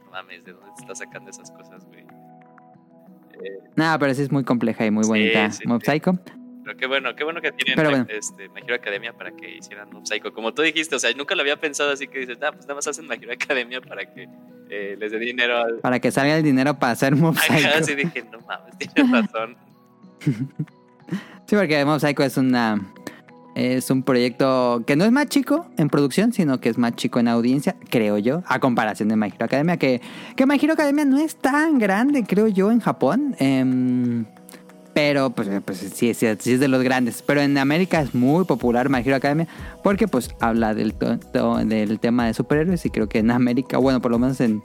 [0.06, 2.02] No mames, ¿de dónde te estás sacando esas cosas, güey?
[2.02, 5.92] Eh, Nada, pero sí es muy compleja y muy Sí, bonita sí, Mob sí.
[5.92, 6.20] Psycho.
[6.64, 8.06] Pero qué bueno, qué bueno que tienen bueno.
[8.10, 10.34] este, My Hero Academia para que hicieran Psycho.
[10.34, 12.76] Como tú dijiste, o sea, nunca lo había pensado así que dices, ah, pues nada
[12.76, 14.28] más hacen My Hero Academia para que
[14.70, 15.80] eh, les dé dinero al.
[15.80, 17.84] Para que salga el dinero para hacer Mob Acá Psycho.
[17.84, 19.58] sí dije, no mames, tienes razón.
[21.48, 22.80] Sí, porque Mob Psycho es una.
[23.56, 27.20] Es un proyecto que no es más chico en producción, sino que es más chico
[27.20, 30.00] en audiencia, creo yo, a comparación de My Hero Academia, que,
[30.38, 33.36] que My Hero Academia no es tan grande, creo yo, en Japón.
[33.40, 34.26] Em,
[34.94, 37.22] pero pues, pues sí, sí, sí es de los grandes.
[37.22, 39.48] Pero en América es muy popular My Hero Academia
[39.84, 40.96] porque pues habla del,
[41.66, 44.62] del tema de superhéroes y creo que en América, bueno, por lo menos en,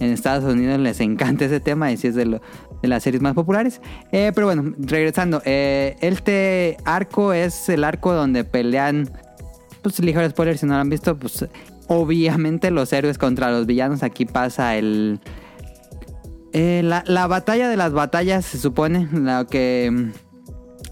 [0.00, 2.40] en Estados Unidos les encanta ese tema y sí es de,
[2.82, 3.80] las series más populares.
[4.10, 9.10] Eh, pero bueno, regresando, eh, este arco es el arco donde pelean,
[9.82, 11.46] pues ligero spoiler si no lo han visto, pues
[11.86, 14.02] obviamente los héroes contra los villanos.
[14.02, 15.20] Aquí pasa el...
[16.52, 20.10] eh, la, la batalla de las batallas se supone, la que...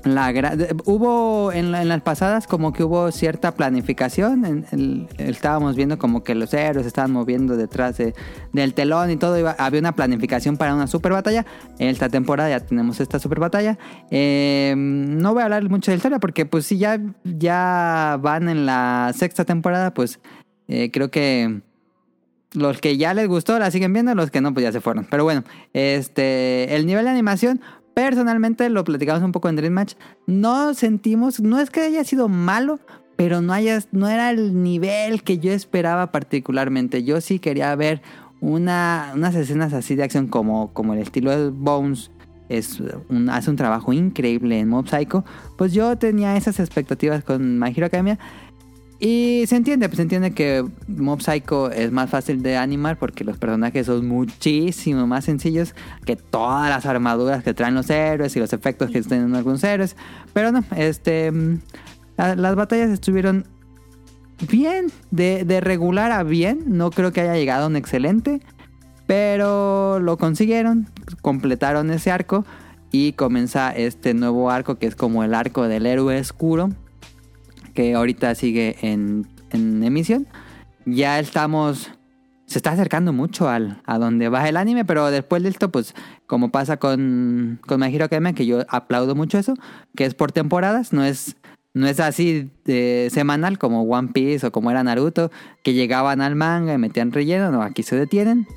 [0.04, 4.44] la gra- de- hubo en, la- en las pasadas como que hubo cierta planificación.
[4.72, 8.14] En- estábamos viendo como que los héroes estaban moviendo detrás de-
[8.54, 9.36] del telón y todo.
[9.58, 11.44] había una planificación para una super batalla.
[11.78, 13.76] Esta temporada ya tenemos esta super batalla.
[14.10, 18.48] Eh, no voy a hablar mucho de la historia porque pues si ya, ya van
[18.48, 20.18] en la sexta temporada, pues
[20.68, 21.60] eh, creo que
[22.52, 25.06] los que ya les gustó la siguen viendo, los que no, pues ya se fueron.
[25.10, 27.60] Pero bueno, este, el nivel de animación,
[27.94, 29.94] personalmente lo platicamos un poco en Dream Match.
[30.26, 32.80] No sentimos, no es que haya sido malo,
[33.16, 37.04] pero no haya, no era el nivel que yo esperaba particularmente.
[37.04, 38.02] Yo sí quería ver
[38.40, 42.10] una, unas escenas así de acción como, como el estilo de Bones.
[42.48, 45.24] Es un, hace un trabajo increíble en Mob Psycho.
[45.56, 48.18] Pues yo tenía esas expectativas con My Hero Academia.
[49.02, 53.24] Y se entiende, pues se entiende que Mob Psycho es más fácil de animar porque
[53.24, 55.74] los personajes son muchísimo más sencillos
[56.04, 59.96] que todas las armaduras que traen los héroes y los efectos que tienen algunos héroes.
[60.34, 61.60] Pero no, este mm,
[62.18, 63.46] la- las batallas estuvieron
[64.50, 66.64] bien, de, de regular a bien.
[66.66, 68.42] No creo que haya llegado a un excelente,
[69.06, 70.88] pero lo consiguieron,
[71.22, 72.44] completaron ese arco
[72.92, 76.68] y comienza este nuevo arco que es como el arco del héroe oscuro
[77.74, 80.26] que ahorita sigue en, en emisión.
[80.86, 81.90] Ya estamos.
[82.46, 85.94] Se está acercando mucho al, a donde va el anime, pero después de esto, pues,
[86.26, 89.54] como pasa con, con My Hero Academia, que yo aplaudo mucho eso,
[89.94, 91.36] que es por temporadas, no es,
[91.74, 95.30] no es así de semanal como One Piece o como era Naruto,
[95.62, 98.48] que llegaban al manga y metían relleno, no, aquí se detienen.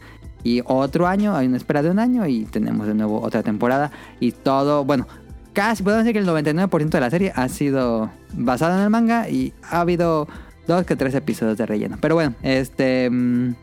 [0.43, 3.91] Y otro año, hay una espera de un año y tenemos de nuevo otra temporada.
[4.19, 5.07] Y todo, bueno,
[5.53, 9.29] casi podemos decir que el 99% de la serie ha sido basado en el manga
[9.29, 10.27] y ha habido
[10.67, 11.97] dos que tres episodios de relleno.
[12.01, 13.09] Pero bueno, este...
[13.09, 13.55] mm,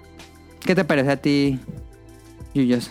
[0.61, 1.59] ¿Qué te parece a ti,
[2.55, 2.91] Yuyos?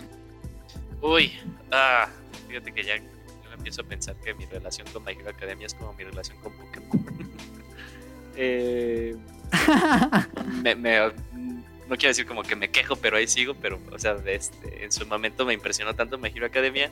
[1.02, 1.32] Uy,
[1.72, 2.08] ah,
[2.48, 3.04] fíjate que ya yo
[3.56, 6.52] empiezo a pensar que mi relación con My Hero Academia es como mi relación con
[6.54, 6.90] Pokémon.
[8.42, 9.18] Eh,
[10.64, 11.00] me- me-
[11.90, 14.92] no quiero decir como que me quejo, pero ahí sigo, pero, o sea, este, en
[14.92, 16.90] su momento me impresionó tanto My Hero Academia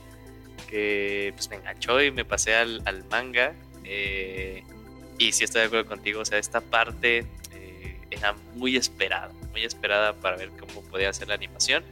[0.58, 3.54] que pues me enganchó y me pasé al, al manga.
[3.84, 4.64] eh,
[5.18, 9.64] y sí estoy de acuerdo contigo, o sea, esta parte eh, era muy esperada, muy
[9.64, 11.84] esperada para ver cómo podía ser la animación.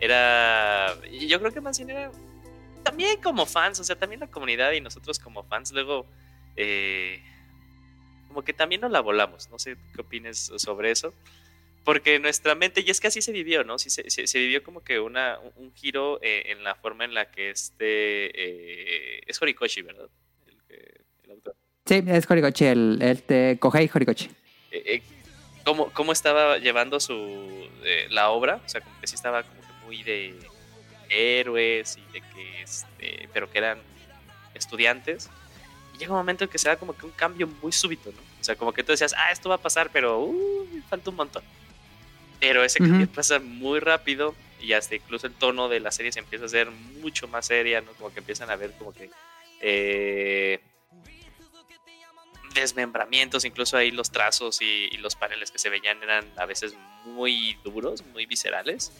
[0.00, 2.10] Era, yo creo que más era
[2.82, 6.04] también como fans, o sea, también la comunidad y nosotros como fans luego
[6.56, 7.22] eh,
[8.28, 11.14] como que también nos la volamos, no sé qué opines sobre eso,
[11.84, 13.78] porque nuestra mente, y es que así se vivió, ¿no?
[13.78, 17.04] Sí, se, se- se vivió como que una, un, un giro eh, en la forma
[17.04, 17.86] en la que este,
[19.18, 20.08] eh, es Horikoshi, ¿verdad?
[20.68, 21.54] El, autor.
[21.84, 24.30] Sí, es Horikoshi, el, el de Kohei Horikoshi.
[24.70, 25.02] Eh, eh,
[25.64, 29.60] ¿cómo, cómo estaba llevando su eh, la obra, o sea, como que sí estaba como
[29.60, 30.34] que muy de
[31.10, 33.78] héroes y de que, este, pero que eran
[34.54, 35.28] estudiantes.
[35.94, 38.18] Y llega un momento en que se da como que un cambio muy súbito, ¿no?
[38.40, 41.16] O sea, como que tú decías, ah, esto va a pasar, pero uh, falta un
[41.16, 41.42] montón.
[42.40, 46.20] Pero ese cambio pasa muy rápido y hasta incluso el tono de la serie se
[46.20, 47.92] empieza a hacer mucho más seria, ¿no?
[47.92, 49.10] Como que empiezan a ver como que
[49.60, 50.60] eh,
[52.54, 56.74] desmembramientos, incluso ahí los trazos y, y los paneles que se veían eran a veces
[57.04, 58.92] muy duros, muy viscerales.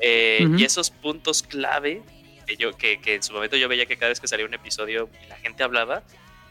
[0.00, 0.46] Eh.
[0.56, 2.02] Y esos puntos clave
[2.46, 4.54] que yo que, que en su momento yo veía que cada vez que salía un
[4.54, 6.02] episodio y la gente hablaba,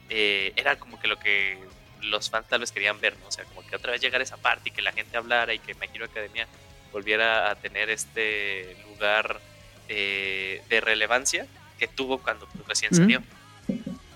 [0.09, 1.57] eh, era como que lo que
[2.01, 3.27] los fans tal vez querían ver, ¿no?
[3.27, 5.53] O sea, como que otra vez llegar a esa parte y que la gente hablara
[5.53, 6.47] y que My Hero Academia
[6.91, 9.39] volviera a tener este lugar
[9.87, 11.47] eh, de relevancia
[11.79, 13.21] que tuvo cuando pues, recién salió.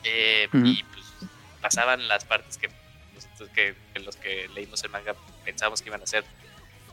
[0.04, 0.48] Eh.
[0.54, 1.06] Y pues
[1.62, 2.70] pasaban las partes que
[3.14, 6.24] nosotros que, que los que leímos el manga pensábamos que iban a ser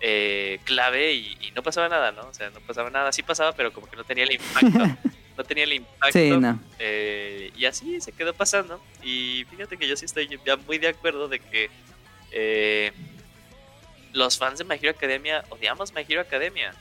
[0.01, 2.23] eh, clave y, y no pasaba nada, ¿no?
[2.23, 4.99] O sea, no pasaba nada, sí pasaba, pero como que no tenía el impacto.
[5.43, 6.13] no tenía el impacto.
[6.19, 6.61] Sí, no.
[6.79, 8.81] Eh, y así se quedó pasando.
[9.03, 11.69] Y fíjate que yo sí estoy ya muy de acuerdo de que
[12.31, 12.93] eh,
[14.13, 16.75] los fans de My Hero Academia odiamos My Hero Academia.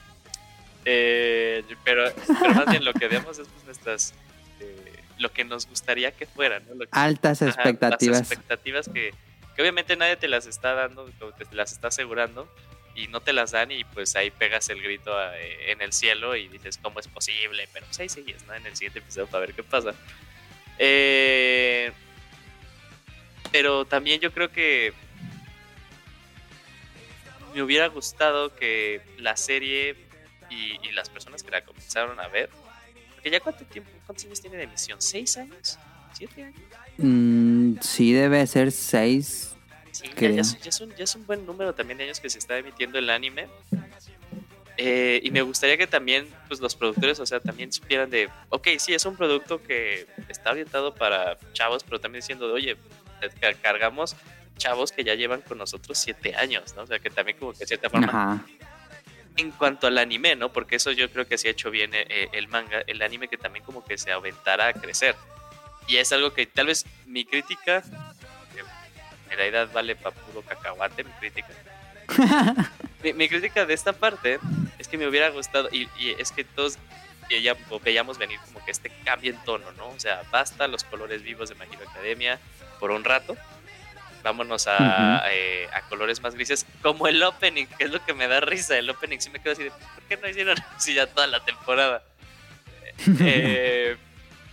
[0.84, 2.04] Eh, pero,
[2.40, 4.14] pero más bien lo que odiamos es pues, nuestras.
[5.18, 6.74] lo que nos gustaría que fuera, ¿no?
[6.74, 8.18] Lo que- Altas Ajá, expectativas.
[8.20, 9.14] Las expectativas que,
[9.54, 12.48] que obviamente nadie te las está dando, como te las está asegurando
[12.94, 16.36] y no te las dan y pues ahí pegas el grito eh, en el cielo
[16.36, 18.54] y dices cómo es posible, pero pues ahí sigues, ¿no?
[18.54, 19.94] En el siguiente episodio para ver qué pasa.
[20.78, 21.92] Eh,
[23.50, 24.92] pero también yo creo que
[27.54, 29.96] me hubiera gustado que la serie
[30.50, 32.50] y, las personas que la comenzaron a ver,
[33.14, 35.78] porque ya cuánto tiempo, cuántos años tiene de emisión, ¿seis años?
[36.12, 36.60] ¿Siete años?
[36.98, 39.51] Mm, sí, debe ser 6.
[39.92, 42.28] Sí, ya- es, ya es un, ya es un buen número también de años que
[42.30, 43.48] se está emitiendo el anime.
[44.78, 48.68] Eh, y me gustaría que también pues, los productores, o sea, también supieran de, ok,
[48.78, 52.76] sí, es un producto que está orientado para chavos, pero también diciendo, de, oye,
[53.40, 54.16] ca- cargamos
[54.56, 56.82] chavos que ya llevan con nosotros siete años, ¿no?
[56.82, 58.46] O sea, que también como que de cierta forma Ajá.
[59.36, 60.50] en cuanto al anime, ¿no?
[60.52, 63.36] Porque eso yo creo que sí ha hecho bien eh, el manga, el anime que
[63.36, 65.14] también como que se aventara a crecer.
[65.86, 67.82] Y es algo que tal vez mi crítica,
[69.32, 71.48] en realidad vale para puro cacahuate, mi crítica.
[73.02, 74.38] mi, mi crítica de esta parte
[74.78, 76.78] es que me hubiera gustado, y, y es que todos
[77.28, 79.88] veía- veíamos venir como que este cambio en tono, ¿no?
[79.88, 82.38] O sea, basta los colores vivos de My Hero Academia
[82.78, 83.36] por un rato.
[84.22, 85.26] Vámonos a, Ujú.
[85.32, 88.78] eh, a colores más grises, como el opening, que es lo que me da risa.
[88.78, 91.44] El opening sí me quedo así de, ¿por qué no hicieron así ya toda la
[91.44, 92.02] temporada?
[93.20, 93.96] Eh,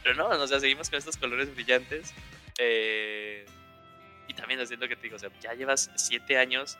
[0.01, 2.13] pero no, o sea, seguimos con estos colores brillantes.
[2.57, 3.45] eh,
[4.39, 6.77] también haciendo que te digo, o sea, ya llevas siete años,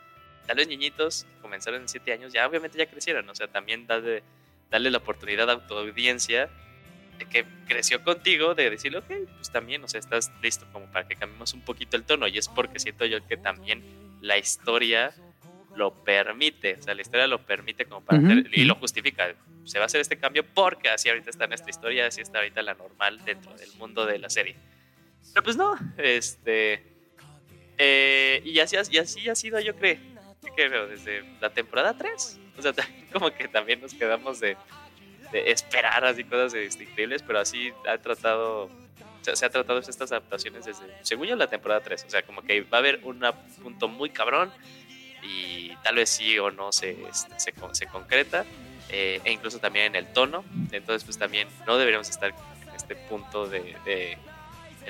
[0.54, 4.22] vez niñitos comenzaron en siete años, ya obviamente ya crecieron, o sea, también darle,
[4.70, 6.48] darle la oportunidad a tu audiencia
[7.18, 11.06] de que creció contigo, de decirle, ok, pues también, o sea, estás listo como para
[11.06, 13.82] que cambiemos un poquito el tono, y es porque siento yo que también
[14.20, 15.14] la historia
[15.74, 19.34] lo permite, o sea, la historia lo permite como para Ujú, hacer, y lo justifica,
[19.64, 22.62] se va a hacer este cambio porque así ahorita está nuestra historia, así está ahorita
[22.62, 24.56] la normal dentro del mundo de la serie.
[25.32, 26.82] Pero pues no, este...
[27.82, 28.98] eh, y, así, y
[29.28, 29.96] ha sido, yo creo,
[30.56, 32.38] yo desde la temporada 3.
[32.58, 32.74] O sea,
[33.12, 34.56] como que también nos quedamos de,
[35.32, 38.68] de esperar así cosas este, increíbles, pero así ha tratado,
[39.22, 42.04] se ha tratado estas adaptaciones desde, según yo, la temporada 3.
[42.06, 43.20] O sea, como que va a haber un
[43.62, 44.52] punto muy cabrón
[45.22, 48.44] y tal vez sí o no se, este, se, con- se concreta,
[48.90, 50.44] eh, e incluso también en el tono.
[50.70, 54.18] Entonces, pues también no deberíamos estar en este punto de, de,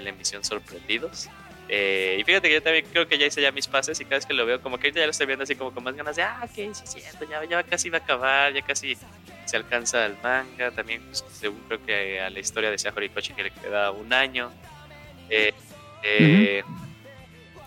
[0.01, 1.29] la emisión sorprendidos.
[1.73, 4.17] Eh, y fíjate que yo también creo que ya hice ya mis pases y cada
[4.17, 5.95] vez que lo veo, como que ahorita ya lo estoy viendo así como con más
[5.95, 8.97] ganas de, ah, ok, sí es cierto, ya, ya casi va a acabar, ya casi
[9.45, 10.73] se alcanza el manga.
[10.73, 14.13] También, pues, según creo que a la historia de Sia Horikoshi que le queda un
[14.13, 14.53] año.
[15.29, 15.53] Eh,
[16.03, 16.65] eh,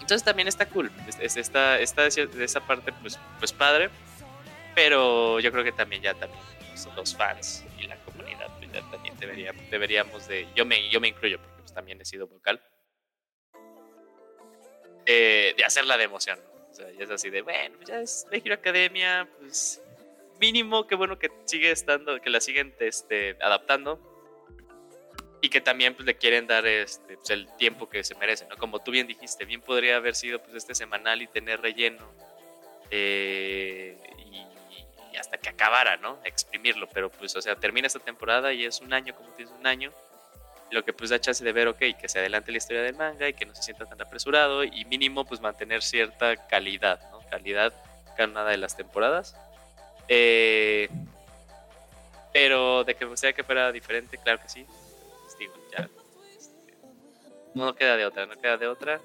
[0.02, 0.92] Entonces también está cool.
[1.08, 3.90] Es- es- Está, está de esa parte, pues, pues padre.
[4.76, 6.42] Pero yo creo que también ya también
[6.74, 10.46] los, los fans y la comunidad pues, ya también debería, deberíamos de.
[10.56, 12.60] Yo me, yo me incluyo porque pues, también he sido vocal.
[15.06, 16.40] Eh, de hacerla de emoción.
[16.72, 19.82] O sea, es así de, bueno, pues ya es de Hero Academia, pues
[20.40, 24.00] mínimo, qué bueno que sigue estando, que la siguen este, adaptando
[25.42, 28.58] y que también pues, le quieren dar este, pues, el tiempo que se merece, ¿no?
[28.58, 32.10] Como tú bien dijiste, bien podría haber sido pues, este semanal y tener relleno
[32.90, 36.20] eh, y, y hasta que acabara, ¿no?
[36.24, 39.68] Exprimirlo, pero pues, o sea, termina esta temporada y es un año, como tienes un
[39.68, 39.94] año,
[40.74, 43.30] lo que pues da chance de ver, ok, que se adelante la historia del manga
[43.30, 47.20] y que no se sienta tan apresurado y mínimo pues mantener cierta calidad, ¿no?
[47.30, 47.74] Calidad
[48.18, 49.36] cada una de las temporadas.
[50.08, 50.90] Eh,
[52.32, 54.66] pero de que me gustaría que fuera diferente, claro que sí.
[55.22, 55.90] Pues, digo, ya.
[56.38, 56.74] este,
[57.54, 59.00] no queda de otra, no queda de otra.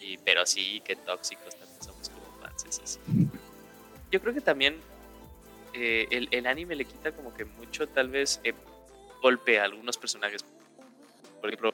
[0.00, 2.64] Y, pero sí, que tóxicos también somos como fans.
[2.64, 3.00] es así.
[4.10, 4.80] Yo creo que también
[5.72, 8.54] eh, el, el anime le quita como que mucho, tal vez, eh,
[9.22, 10.44] golpe a algunos personajes.
[11.40, 11.72] Por ejemplo,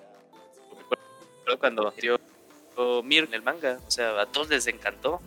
[1.59, 2.19] cuando dio
[3.03, 5.21] Mir en el manga, o sea, a todos les encantó.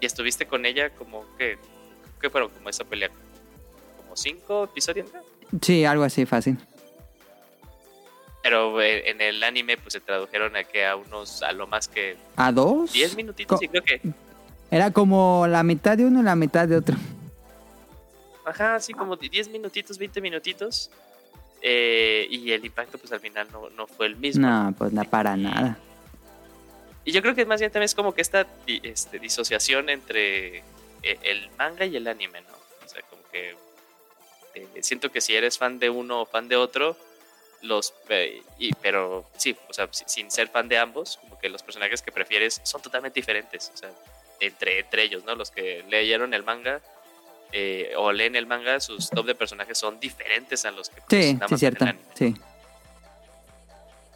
[0.00, 1.58] Y estuviste con ella como que,
[2.20, 2.50] ¿qué fueron?
[2.50, 3.10] Como esa pelea,
[3.98, 5.08] como cinco episodios.
[5.60, 6.56] Sí, algo así fácil.
[8.42, 11.88] Pero eh, en el anime pues se tradujeron a que a unos, a lo más
[11.88, 12.90] que ¿A dos?
[12.92, 14.00] 10 minutitos, Co- y creo que,
[14.70, 16.96] Era como la mitad de uno y la mitad de otro.
[18.46, 20.90] ajá, así como 10 minutitos, 20 minutitos.
[21.62, 24.46] Eh, y el impacto pues al final no, no fue el mismo.
[24.48, 25.78] No, pues no para nada.
[27.04, 30.58] Y yo creo que más bien también es como que esta este, disociación entre
[31.02, 32.54] eh, el manga y el anime, ¿no?
[32.84, 33.56] O sea, como que
[34.54, 36.96] eh, siento que si eres fan de uno o fan de otro,
[37.62, 41.48] los eh, y, pero sí, o sea, si- sin ser fan de ambos, como que
[41.48, 43.90] los personajes que prefieres son totalmente diferentes, o sea,
[44.40, 45.34] entre, entre ellos, ¿no?
[45.34, 46.80] Los que leyeron el manga
[47.52, 51.24] eh, o leen el manga, sus top de personajes son diferentes a los que pues,
[51.26, 51.84] Sí, sí, cierto.
[51.84, 52.04] el anime.
[52.14, 52.34] Sí.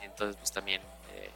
[0.02, 0.81] Entonces, pues también.
[1.15, 1.31] eh,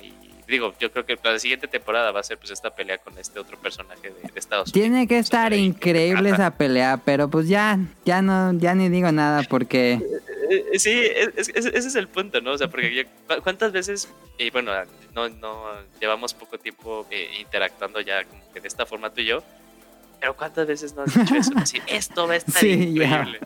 [0.00, 3.16] y digo, yo creo que la siguiente temporada va a ser pues esta pelea con
[3.18, 4.72] este otro personaje de, de Estados Unidos.
[4.72, 9.10] Tiene que estar Super- increíble esa pelea, pero pues ya, ya no, ya ni digo
[9.12, 9.92] nada porque
[10.50, 10.90] Eh, eh, Sí,
[11.36, 12.52] es- es- ese es el punto, ¿no?
[12.52, 14.08] O sea, porque yo- ¿cu- ¿cuántas veces,
[14.38, 14.72] y bueno,
[15.14, 15.64] no, no
[16.00, 19.42] llevamos poco tiempo eh, interactuando ya como que de esta forma tú y yo,
[20.20, 21.52] pero ¿cuántas veces no has dicho eso?
[21.56, 23.40] Así, esto va a estar Sí, increíble.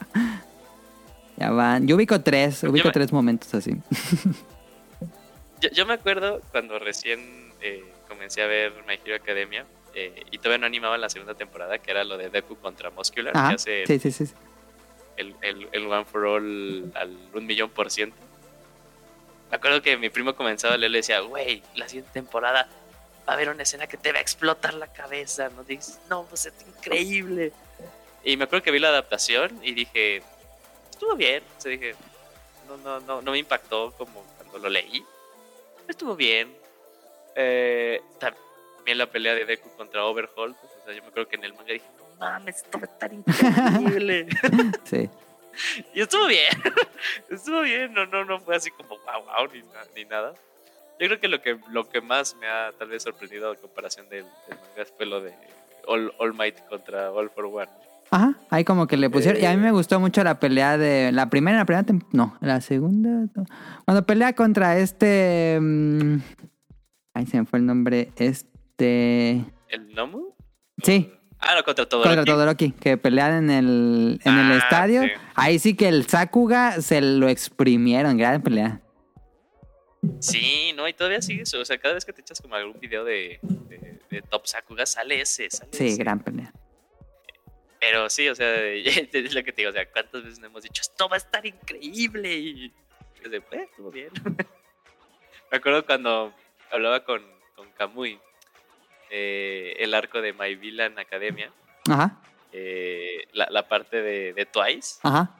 [1.36, 1.86] ya van.
[1.86, 3.76] Yo ubico tres, Yo ubico me- tres momentos así.
[5.60, 10.38] Yo, yo me acuerdo cuando recién eh, comencé a ver My Hero Academia, eh, y
[10.38, 13.48] todavía no animaban la segunda temporada, que era lo de Deku contra Muscular, Ajá.
[13.48, 14.12] que hace sí, sí.
[14.26, 14.32] sí.
[15.16, 18.16] el, el, el One for All al un millón por ciento.
[19.50, 22.68] Me acuerdo que mi primo comenzaba a leer y le decía, güey, la siguiente temporada
[23.28, 25.50] va a haber una escena que te va a explotar la cabeza.
[25.50, 27.52] No dices, no, pues es increíble.
[28.24, 30.22] Y me acuerdo que vi la adaptación y dije,
[30.90, 31.42] estuvo bien.
[31.56, 31.94] O sea, dije,
[32.66, 35.04] no, no, no, no me impactó como cuando lo leí.
[35.86, 36.56] Estuvo bien.
[37.36, 40.54] Eh, también la pelea de Deku contra Overhaul.
[40.54, 42.86] pues, o sea, yo me acuerdo que en el manga dije, no mames, esto va
[42.86, 44.26] a estar increíble.
[44.84, 45.10] Sí.
[45.92, 46.52] Y estuvo bien.
[47.30, 47.92] estuvo bien.
[47.92, 49.62] No, no, no fue así como wow, wow, ni,
[49.94, 50.32] ni nada.
[51.00, 54.08] Yo creo que lo que lo que más me ha tal vez sorprendido a comparación
[54.08, 55.32] del, del manga fue lo de
[55.86, 57.68] All, All Might contra All for One.
[58.10, 59.40] Ajá, ahí como que le pusieron.
[59.42, 59.64] Y a mí Eh.
[59.66, 61.12] me gustó mucho la pelea de.
[61.12, 61.86] La primera, la primera.
[62.12, 63.26] No, la segunda.
[63.84, 65.58] Cuando pelea contra este.
[65.60, 66.16] mm,
[67.14, 68.10] Ahí se me fue el nombre.
[68.16, 69.44] Este.
[69.68, 70.32] ¿El Nomu?
[70.82, 71.12] Sí.
[71.40, 72.02] Ah, no, contra todo.
[72.02, 75.02] Contra Todoroki, que pelean en el, en el Ah, estadio.
[75.02, 75.08] sí.
[75.34, 78.16] Ahí sí que el Sakuga se lo exprimieron.
[78.16, 78.80] Gran pelea.
[80.20, 81.60] Sí, no, y todavía sigue eso.
[81.60, 84.86] O sea, cada vez que te echas como algún video de, de, de Top Sakuga,
[84.86, 85.96] sale ese, sale Sí, ese.
[85.98, 86.52] gran pelea.
[87.80, 90.82] Pero sí, o sea, es lo que te digo, o sea, ¿cuántas veces hemos dicho,
[90.82, 92.34] esto va a estar increíble?
[92.36, 92.72] Y
[93.24, 94.10] es de, eh, estuvo bien.
[95.50, 96.34] Me acuerdo cuando
[96.70, 97.22] hablaba con,
[97.56, 98.18] con Kamui,
[99.10, 101.52] eh, el arco de My Villain Academia,
[101.88, 102.20] Ajá,
[102.52, 105.37] eh, la, la parte de, de Twice ajá.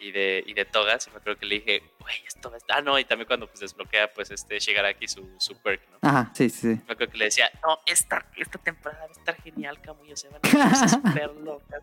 [0.00, 2.78] Y de, y de Togas, y me acuerdo que le dije, güey, esto estar...
[2.78, 5.98] Ah, no, y también cuando pues desbloquea pues este Shigaraki su, su perk, ¿no?
[6.02, 6.68] Ajá, sí, sí.
[6.86, 10.16] Me acuerdo que le decía, no, esta, esta temporada va a estar genial, Camuy, o
[10.16, 11.82] sea, van a cosas súper locas.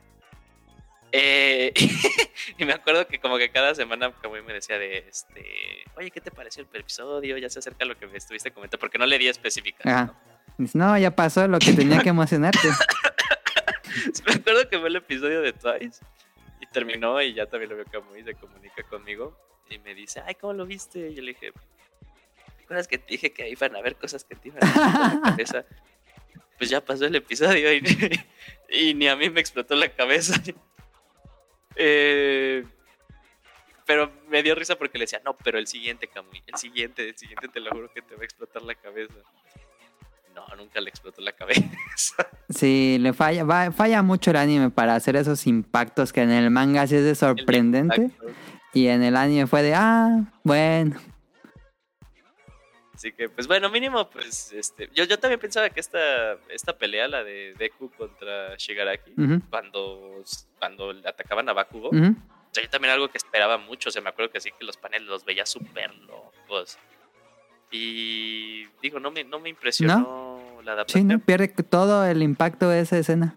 [1.11, 1.73] Eh,
[2.57, 6.21] y me acuerdo que como que cada semana Camuy me decía de, este, oye, ¿qué
[6.21, 7.37] te pareció el episodio?
[7.37, 10.05] Ya se acerca lo que me estuviste comentando, porque no le di específicas, Ajá.
[10.57, 10.69] ¿no?
[10.73, 12.69] No, ya pasó lo que tenía que emocionarte.
[14.25, 16.01] Me acuerdo que fue el episodio de Twice
[16.61, 19.37] y terminó y ya también lo veo Camuy, se comunica conmigo
[19.69, 21.09] y me dice, ay, ¿cómo lo viste?
[21.09, 24.35] Y yo le dije, ¿te acuerdas que te dije que iban a haber cosas que
[24.35, 25.65] te iban a explotar la cabeza?
[26.57, 27.81] Pues ya pasó el episodio y,
[28.69, 30.41] y ni a mí me explotó la cabeza.
[31.75, 32.63] Eh,
[33.85, 37.17] pero me dio risa porque le decía, no, pero el siguiente, Camuy, el siguiente, el
[37.17, 39.13] siguiente te lo juro que te va a explotar la cabeza.
[40.35, 41.63] No, nunca le explotó la cabeza.
[42.49, 46.51] Sí, le falla, va- falla mucho el anime para hacer esos impactos que en el
[46.51, 48.11] manga sí es de sorprendente.
[48.71, 50.95] Y en el anime fue de, ah, bueno.
[52.93, 57.07] Así que, pues bueno, mínimo, pues, este, yo, yo también pensaba que esta, esta pelea,
[57.07, 59.13] la de Deku contra Shigaraki,
[59.49, 60.23] cuando,
[60.59, 62.11] cuando le atacaban a Bakugo, ujú.
[62.11, 64.63] o sea, yo también algo que esperaba mucho, o sea, me acuerdo que sí que
[64.65, 66.77] los paneles los veía súper locos.
[67.71, 69.95] Y digo, no me, no me impresionó
[70.65, 71.07] la Sí, adaptación.
[71.07, 71.19] ¿no?
[71.19, 73.35] Pierde todo el impacto de esa escena.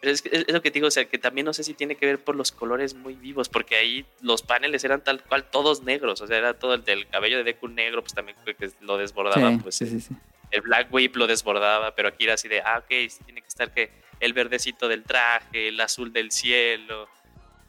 [0.00, 1.94] Pero es, es lo que te digo, o sea, que también no sé si tiene
[1.96, 5.82] que ver por los colores muy vivos, porque ahí los paneles eran tal cual todos
[5.82, 8.70] negros, o sea, era todo el del cabello de Deku negro, pues también creo que
[8.82, 10.14] lo desbordaba, Sí, pues sí, sí, sí.
[10.50, 13.48] el Black Whip lo desbordaba, pero aquí era así de, ah, ok, sí tiene que
[13.48, 13.90] estar que
[14.20, 17.08] el verdecito del traje, el azul del cielo.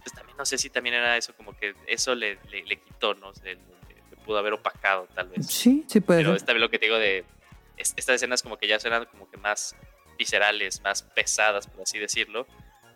[0.03, 3.13] Pues también no sé si también era eso, como que eso le, le, le quitó,
[3.15, 3.31] ¿no?
[3.43, 5.47] Le, le pudo haber opacado, tal vez.
[5.47, 6.37] Sí, sí puede Pero ser.
[6.37, 7.23] esta vez lo que te digo de
[7.77, 9.75] es- estas escenas como que ya suenan como que más
[10.17, 12.47] viscerales, más pesadas, por así decirlo,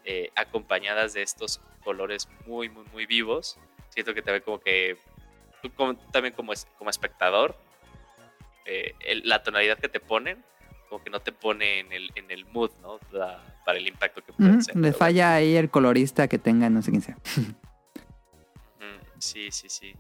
[0.06, 3.58] eh, acompañadas de estos colores muy, muy, muy vivos.
[3.90, 4.98] Siento que también como que
[5.62, 7.56] tú como- también como, como espectador,
[8.66, 10.44] eh, el- la tonalidad que te ponen,
[10.88, 13.00] como que no te pone en el, en el mood, ¿no?
[13.12, 14.76] Da- para el impacto que puede ser.
[14.76, 17.18] Le falla ahí el colorista que tenga, no sé quién sea.
[19.20, 19.94] sí, sí, sí.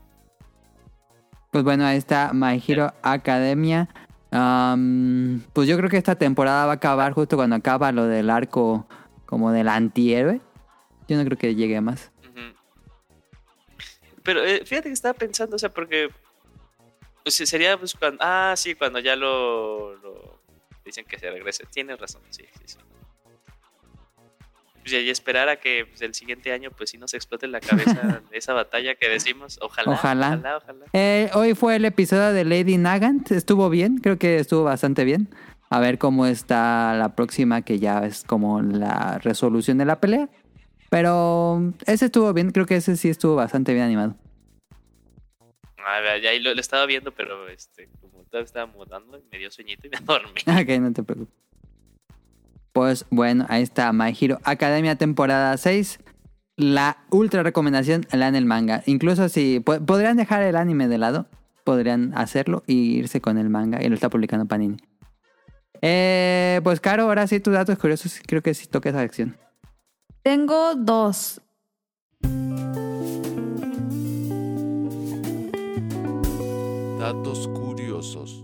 [1.51, 3.89] Pues bueno, ahí está My Hero Academia.
[4.31, 8.29] Am, pues yo creo que esta temporada va a acabar justo cuando acaba lo del
[8.29, 8.87] arco
[9.25, 10.41] como del antihéroe.
[11.07, 12.11] Yo no creo que llegue más.
[14.23, 16.09] Pero eh, fíjate que estaba pensando, o sea, porque
[17.23, 20.41] pues, sería pues cuando, ah, sí, cuando ya lo, lo
[20.85, 21.65] dicen que se regrese.
[21.65, 22.77] Tienes razón, sí, sí, sí.
[24.81, 27.59] Pues, y esperar a que pues, el siguiente año, pues sí nos explote en la
[27.59, 29.59] cabeza esa batalla que decimos.
[29.61, 30.27] Ojalá, Ojalá.
[30.29, 30.85] ojalá, ojalá.
[30.93, 33.31] Eh, hoy fue el episodio de Lady Nagant.
[33.31, 35.29] Estuvo bien, creo que estuvo bastante bien.
[35.69, 40.27] A ver cómo está la próxima, que ya es como la resolución de la pelea.
[40.89, 44.15] Pero ese estuvo bien, creo que ese sí estuvo bastante bien animado.
[45.85, 49.51] A ver, ya lo, lo estaba viendo, pero este, como todavía estaba mudando, me dio
[49.51, 50.41] sueñito y me dormí.
[50.47, 51.35] Ok, no te preocupes.
[52.73, 55.99] Pues bueno, ahí está My Hero Academia temporada 6.
[56.55, 58.83] La ultra recomendación, la en el manga.
[58.85, 61.27] Incluso si po- podrían dejar el anime de lado,
[61.63, 64.77] podrían hacerlo y irse con el manga y lo está publicando Panini.
[65.81, 69.37] Eh, pues, Caro, ahora sí, tus datos curiosos, creo que sí toca esa sección.
[70.21, 71.41] Tengo dos.
[76.99, 78.38] Datos curiosos.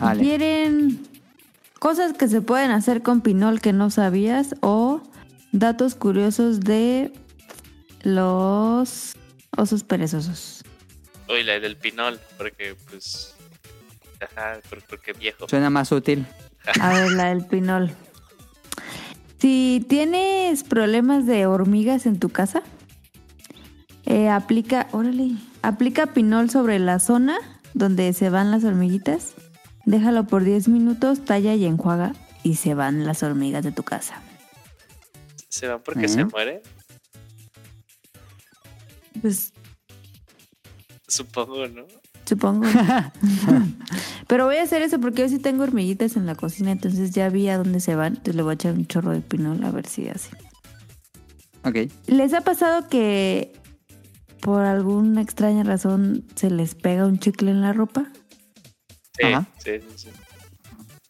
[0.00, 0.22] Vale.
[0.22, 1.06] ¿Quieren
[1.78, 5.02] cosas que se pueden hacer con pinol que no sabías o
[5.52, 7.12] datos curiosos de
[8.02, 9.14] los
[9.56, 10.64] osos perezosos?
[11.28, 13.34] Uy, la del pinol, porque pues.
[14.20, 15.48] Ajá, por- porque viejo.
[15.48, 16.26] Suena más útil.
[16.80, 17.90] A ver, la del pinol.
[19.38, 22.62] Si tienes problemas de hormigas en tu casa,
[24.04, 25.30] eh, aplica, órale,
[25.62, 27.38] aplica pinol sobre la zona
[27.72, 29.32] donde se van las hormiguitas.
[29.90, 32.12] Déjalo por 10 minutos, talla y enjuaga
[32.44, 34.22] y se van las hormigas de tu casa.
[35.48, 36.60] Se van porque se mueren,
[39.20, 39.52] Pues
[41.08, 41.82] supongo, ¿no?
[42.24, 42.68] supongo.
[44.28, 47.28] Pero voy a hacer eso porque yo sí tengo hormiguitas en la cocina, entonces ya
[47.28, 48.12] vi a dónde se van.
[48.12, 50.30] Entonces le voy a echar un chorro de pinol a ver si así.
[51.64, 51.90] Ok.
[52.06, 53.52] ¿Les ha pasado que
[54.40, 58.06] por alguna extraña razón se les pega un chicle en la ropa?
[59.20, 59.46] Sí, Ajá.
[59.58, 60.08] sí, sí, sí.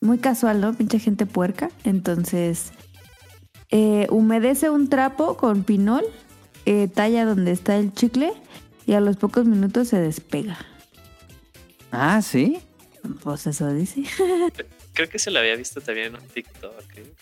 [0.01, 0.75] Muy casual, ¿no?
[0.75, 1.71] Pinche gente puerca.
[1.85, 2.73] Entonces,
[3.71, 6.05] eh, humedece un trapo con pinol,
[6.67, 8.33] eh, talla donde está el chicle
[8.87, 10.59] y a los pocos minutos se despega.
[11.93, 12.59] Ah, sí.
[13.23, 14.03] Pues eso dice.
[14.95, 16.97] Creo que se lo había visto también en un TikTok.
[16.97, 17.15] ¿eh?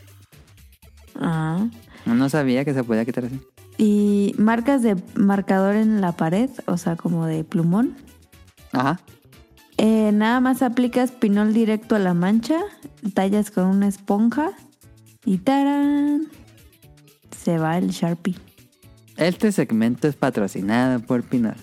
[1.16, 1.68] Ah.
[2.06, 3.40] No sabía que se podía quitar así.
[3.76, 7.96] Y marcas de marcador en la pared, o sea, como de plumón.
[8.72, 9.00] Ajá.
[9.78, 12.58] Eh, nada más aplicas pinol directo a la mancha,
[13.14, 14.50] tallas con una esponja
[15.24, 16.26] y ¡tarán!
[17.36, 18.34] Se va el Sharpie.
[19.16, 21.22] Este segmento es patrocinado por.
[21.22, 21.54] Pinol.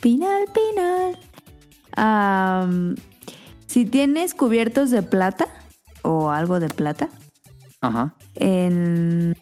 [0.00, 1.18] pinol, pinol.
[1.94, 2.96] Am,
[3.66, 5.46] si tienes cubiertos de plata
[6.02, 7.08] o algo de plata
[7.80, 8.14] Ajá.
[8.34, 9.36] en,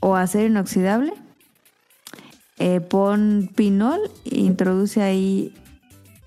[0.00, 1.14] o acero inoxidable,
[2.58, 5.54] eh, pon pinol, introduce ahí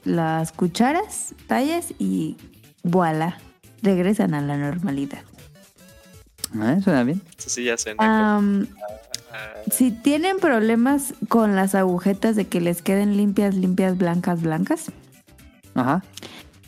[0.06, 2.38] las cucharas, tallas y
[2.84, 3.40] voilà,
[3.82, 5.20] regresan a la normalidad.
[6.58, 7.22] Ah, suena bien.
[7.38, 7.98] Eso sí ya suena.
[8.00, 8.42] Ah,
[9.72, 14.92] si tienen problemas con las agujetas de que les queden limpias, limpias, blancas, blancas,
[15.74, 16.04] Ajá.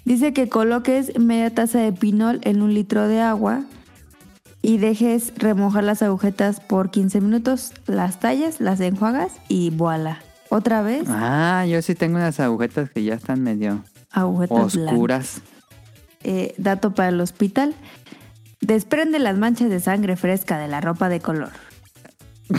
[0.04, 3.64] dice que coloques media taza de pinol en un litro de agua
[4.62, 10.20] y dejes remojar las agujetas por 15 minutos, las tallas, las enjuagas y voilà.
[10.50, 15.42] Otra vez, Ah, yo sí tengo unas agujetas que ya están medio agujetas oscuras.
[16.24, 17.76] Eh, dato para el hospital.
[18.62, 21.52] Desprende las manchas de sangre fresca de la ropa de color.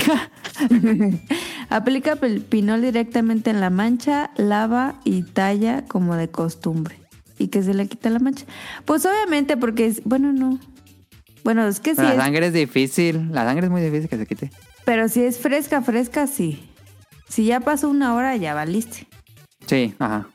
[1.70, 6.98] Aplica pel- pinol directamente en la mancha, lava y talla como de costumbre.
[7.38, 8.46] Y que se le quita la mancha.
[8.84, 10.02] Pues obviamente porque es...
[10.04, 10.58] Bueno, no.
[11.44, 12.20] Bueno, es que sí Pero la es...
[12.20, 13.28] sangre es difícil.
[13.32, 14.50] La sangre es muy difícil que se quite.
[14.84, 16.67] Pero si es fresca, fresca, sí.
[17.28, 19.06] Si ya pasó una hora, ya valiste.
[19.66, 20.28] Sí, ajá.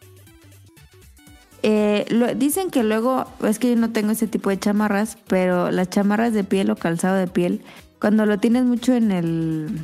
[1.63, 5.71] Eh, lo- dicen que luego, es que yo no tengo ese tipo de chamarras, pero
[5.71, 7.61] las chamarras de piel o calzado de piel,
[7.99, 9.79] cuando lo tienes mucho en el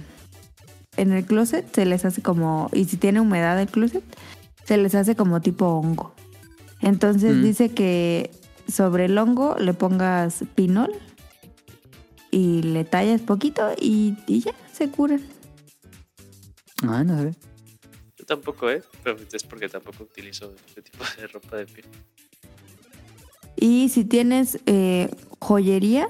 [0.97, 4.03] en el closet, se les hace como, y si tiene humedad el closet,
[4.65, 6.13] se les hace como tipo hongo.
[6.81, 7.41] Entonces Mm.
[7.43, 8.31] dice que
[8.67, 10.91] sobre el hongo le pongas pinol
[12.31, 15.21] y le tallas poquito y, y ya, se curan.
[16.83, 17.35] Ah, no sé.
[18.17, 18.83] Yo tampoco, ¿eh?
[19.03, 21.85] Pero es porque tampoco utilizo este tipo de ropa de piel.
[23.55, 26.07] Y si tienes eh, joyería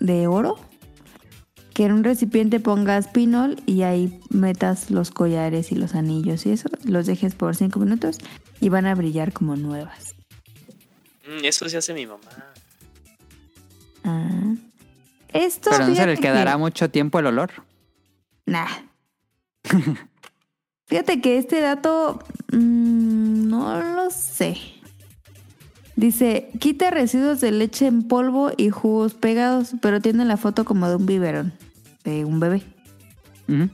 [0.00, 0.56] de oro,
[1.74, 6.50] que en un recipiente pongas pinol y ahí metas los collares y los anillos y
[6.50, 8.18] eso, los dejes por 5 minutos
[8.60, 10.14] y van a brillar como nuevas.
[11.26, 12.20] Mm, eso se hace mi mamá.
[14.02, 14.54] Ah.
[15.32, 17.50] Esto Pero no se les quedará que- mucho tiempo el olor.
[18.46, 18.66] Nah.
[20.86, 22.18] Fíjate que este dato
[22.52, 24.56] mm, no lo sé.
[25.96, 30.88] Dice, quita residuos de leche en polvo y jugos pegados, pero tiene la foto como
[30.88, 31.52] de un biberón,
[32.04, 32.62] de un bebé.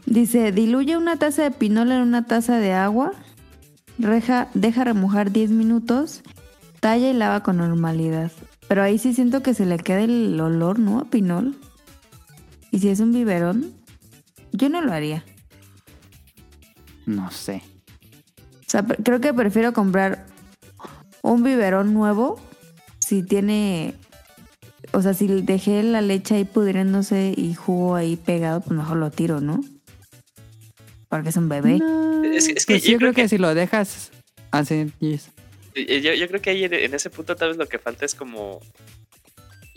[0.05, 3.11] Dice, diluye una taza de pinol en una taza de agua,
[3.99, 6.23] reja, deja remojar 10 minutos,
[6.79, 8.31] talla y lava con normalidad.
[8.67, 10.99] Pero ahí sí siento que se le queda el olor, ¿no?
[10.99, 11.55] A pinol.
[12.71, 13.73] Y si es un biberón,
[14.51, 15.23] yo no lo haría.
[17.05, 17.61] No sé.
[18.65, 20.25] O sea, creo que prefiero comprar
[21.21, 22.39] un biberón nuevo
[22.99, 23.93] si tiene...
[24.91, 29.11] O sea, si dejé la leche ahí pudriéndose y jugo ahí pegado, pues mejor lo
[29.11, 29.61] tiro, ¿no?
[31.09, 31.77] porque es un bebé.
[31.77, 34.11] No, Es- es que pues yo yo creo creo que, que- si lo dejas
[34.51, 35.29] así, yes.
[35.75, 38.59] Yo, yo creo que ahí en ese punto tal vez lo que falta es como...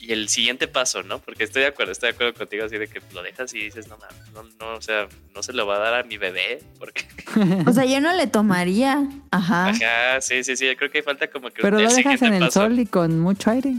[0.09, 1.19] Y el siguiente paso, ¿no?
[1.19, 3.89] Porque estoy de acuerdo, estoy de acuerdo contigo así de que lo dejas y dices,
[3.89, 6.63] no, mames, no, no, o sea, no se lo va a dar a mi bebé,
[6.79, 7.05] porque...
[7.67, 9.07] O sea, yo no le tomaría.
[9.31, 9.69] Ajá.
[9.69, 11.61] Ajá, sí, sí, sí, yo creo que falta como que...
[11.61, 12.63] Pero lo dejas en el paso.
[12.63, 13.75] sol y con mucho aire.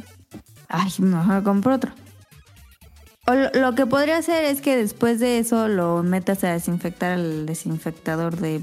[0.67, 1.93] Ay, mejor compro otro.
[3.25, 7.13] O lo, lo que podría hacer es que después de eso lo metas a desinfectar
[7.13, 8.61] al desinfectador de,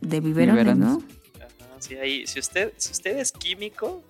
[0.00, 0.78] de biberones, Biberones.
[0.78, 1.02] ¿no?
[1.38, 4.02] Ajá, sí, ahí, si usted, si usted es químico,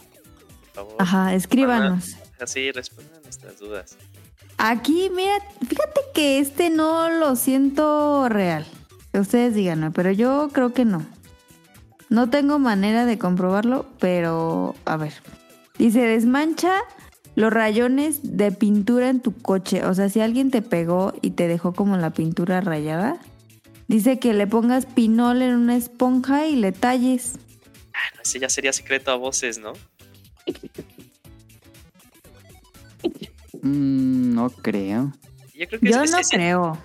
[0.62, 2.16] por favor, Ajá, escríbanos.
[2.42, 3.96] Así respondan nuestras dudas.
[4.58, 8.66] Aquí, mira, fíjate que este no lo siento real.
[9.12, 11.04] Ustedes díganme, pero yo creo que no.
[12.08, 15.14] No tengo manera de comprobarlo, pero a ver.
[15.78, 16.74] Dice, desmancha
[17.34, 19.84] los rayones de pintura en tu coche.
[19.84, 23.18] O sea, si alguien te pegó y te dejó como la pintura rayada,
[23.88, 27.34] dice que le pongas pinol en una esponja y le talles.
[27.94, 29.72] Ah, no, ese ya sería secreto a voces, ¿no?
[33.62, 35.12] Mm, no creo.
[35.54, 36.78] Yo creo que Yo es- no es- creo.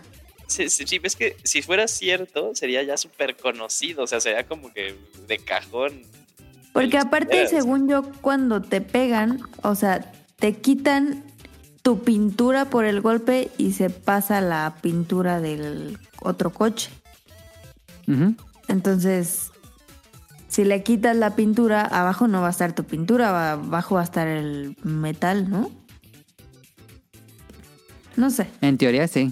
[0.47, 4.47] Sí, sí, sí, ves que si fuera cierto, sería ya súper conocido, o sea, sería
[4.47, 4.95] como que
[5.27, 6.03] de cajón.
[6.71, 11.23] Porque aparte, según yo, cuando te pegan, o sea, te quitan
[11.81, 16.91] tu pintura por el golpe y se pasa la pintura del otro coche.
[18.67, 19.51] Entonces,
[20.47, 24.05] si le quitas la pintura, abajo no va a estar tu pintura, abajo va a
[24.05, 25.71] estar el metal, ¿no?
[28.17, 28.47] No sé.
[28.61, 29.31] En teoría sí.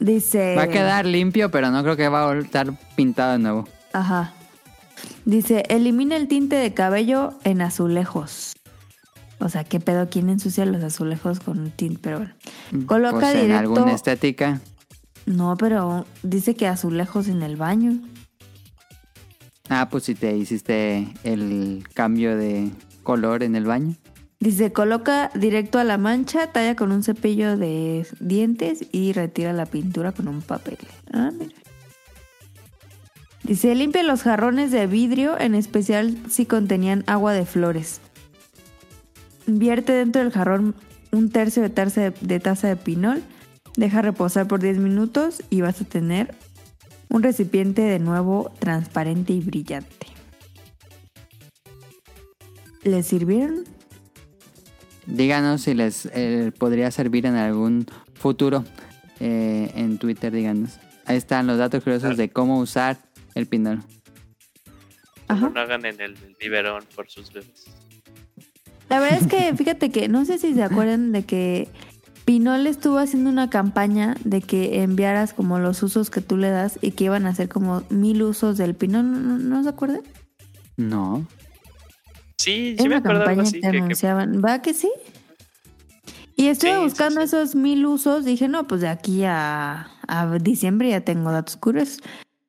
[0.00, 0.56] Dice...
[0.56, 3.68] Va a quedar limpio, pero no creo que va a estar pintado de nuevo.
[3.92, 4.32] Ajá.
[5.24, 8.54] Dice, elimina el tinte de cabello en azulejos.
[9.38, 10.08] O sea, ¿qué pedo?
[10.08, 12.00] ¿Quién ensucia los azulejos con tinte?
[12.02, 12.34] Pero bueno.
[12.86, 13.60] Coloca Pues en directo...
[13.60, 14.60] alguna estética.
[15.26, 18.00] No, pero dice que azulejos en el baño.
[19.68, 22.70] Ah, pues si te hiciste el cambio de
[23.02, 23.94] color en el baño.
[24.44, 29.64] Dice, coloca directo a la mancha, talla con un cepillo de dientes y retira la
[29.64, 30.76] pintura con un papel.
[31.14, 31.30] Ah.
[33.42, 38.02] Dice, limpia los jarrones de vidrio, en especial si contenían agua de flores.
[39.46, 40.74] Vierte dentro del jarrón
[41.10, 43.22] un tercio de taza de, de taza de pinol,
[43.78, 46.34] deja reposar por 10 minutos y vas a tener
[47.08, 50.06] un recipiente de nuevo transparente y brillante.
[52.82, 53.64] ¿Le sirvieron?
[55.06, 58.64] Díganos si les eh, podría servir en algún futuro.
[59.20, 60.78] eh, en Twitter, díganos.
[61.06, 62.98] Ahí están los datos curiosos de cómo usar
[63.34, 63.82] el pinol.
[65.28, 65.50] Ajá.
[65.54, 67.64] No hagan en el, el biberón por sus bebés.
[68.88, 71.68] La verdad es que, fíjate que, no sé si se acuerdan de que
[72.24, 76.78] Pinol estuvo haciendo una campaña de que enviaras como los usos que tú le das
[76.80, 79.10] y que iban a hacer como mil usos del Pinol.
[79.12, 80.00] ¿No, no- no se acuerdan?
[80.76, 81.26] No.
[82.38, 83.52] Sí, sí me acuerdo algo campaña así.
[83.54, 84.42] que que- que- anunciaban.
[84.44, 84.90] ¿Va que sí?
[86.36, 87.26] Y estuve Sí, buscando sí.
[87.26, 88.24] esos mil usos.
[88.24, 91.98] Dije, no, pues de aquí a, a diciembre ya tengo datos curiosos.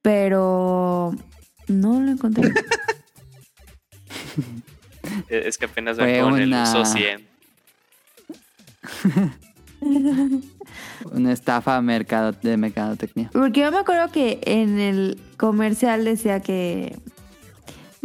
[0.01, 1.13] Pero
[1.67, 2.51] no lo encontré.
[5.29, 7.27] es que apenas ven con el una- uso 100.
[11.11, 13.29] Una estafa mercado, de mercadotecnia.
[13.31, 16.97] Porque yo me acuerdo que en el comercial decía que.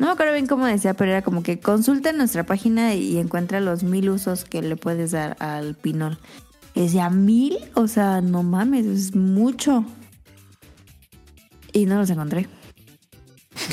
[0.01, 3.61] No me acuerdo bien cómo decía, pero era como que consulta nuestra página y encuentra
[3.61, 6.19] los mil usos que le puedes dar al pinol.
[6.75, 7.59] Y decía, ¿mil?
[7.75, 9.85] O sea, no mames, es mucho.
[11.75, 12.49] Y no los encontré.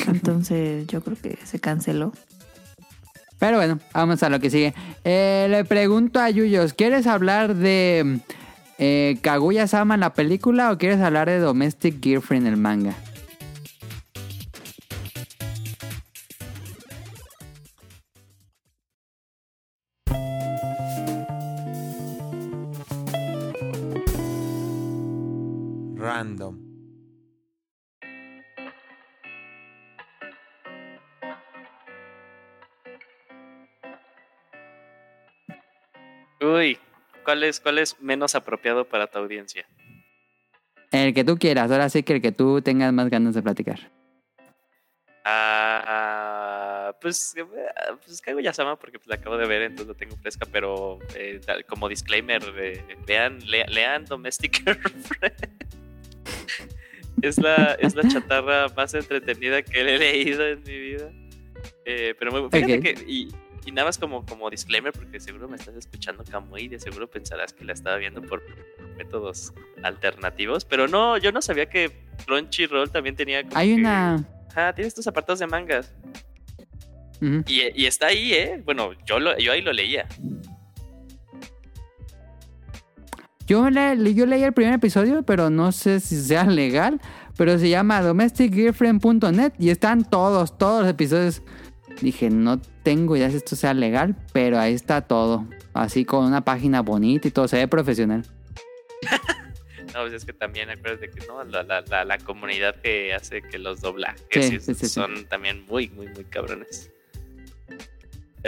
[0.06, 2.12] Entonces yo creo que se canceló.
[3.38, 4.74] Pero bueno, vamos a lo que sigue.
[5.04, 8.20] Eh, le pregunto a Yuyos, ¿quieres hablar de
[8.76, 12.94] eh, Kaguya-sama en la película o quieres hablar de Domestic Girlfriend en el manga?
[26.18, 26.58] Random.
[36.40, 36.78] Uy,
[37.24, 39.64] ¿cuál es, ¿cuál es menos apropiado para tu audiencia?
[40.90, 43.78] El que tú quieras, ahora sí que el que tú tengas más ganas de platicar.
[45.24, 47.44] Ah, pues, eh,
[48.04, 51.40] pues Kaguya Sama porque pues, la acabo de ver, entonces la tengo fresca, pero eh,
[51.68, 55.67] como disclaimer, eh, vean, lea- lean Domestic Girlfriend.
[57.22, 61.10] Es, la, es la chatarra más entretenida que he leído en mi vida.
[61.84, 63.28] Eh, pero muy, fíjate que, y,
[63.64, 67.08] y nada más como, como disclaimer, porque seguro me estás escuchando Kamui y de seguro
[67.10, 68.42] pensarás que la estaba viendo por
[68.96, 69.52] métodos
[69.82, 71.90] alternativos, pero no, yo no sabía que
[72.26, 73.42] Crunchyroll también tenía.
[73.42, 74.24] como Hay que- una...
[74.50, 75.94] Ajá, tiene estos apartados de mangas.
[77.20, 78.62] Y, y está ahí, ¿eh?
[78.64, 80.06] Bueno, yo, lo, yo ahí lo leía.
[83.48, 87.00] Yo, le- yo leí el primer episodio, pero no sé si sea legal.
[87.36, 91.42] Pero se llama domesticgirlfriend.net y están todos, todos los episodios.
[92.00, 95.46] Dije, no tengo idea si esto sea legal, pero ahí está todo.
[95.72, 98.22] Así con una página bonita y todo, se ve profesional.
[99.94, 103.40] No, pues es que también acuérdate que no, la, la, la, la comunidad que hace
[103.40, 104.86] que los doblajes Sí, sí.
[104.86, 106.90] son también muy, muy, muy cabrones.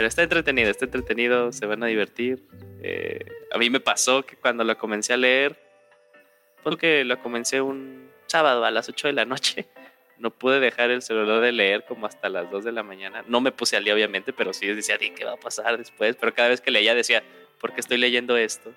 [0.01, 2.43] Pero está entretenido, está entretenido, se van a divertir.
[2.81, 3.23] Eh,
[3.53, 5.55] a mí me pasó que cuando lo comencé a leer,
[6.63, 9.67] porque lo comencé un sábado a las 8 de la noche,
[10.17, 13.23] no pude dejar el celular de leer como hasta las 2 de la mañana.
[13.27, 16.15] No me puse al día, obviamente, pero sí decía, "Di, ¿qué va a pasar después?
[16.19, 17.21] Pero cada vez que leía decía,
[17.59, 18.73] ¿por qué estoy leyendo esto?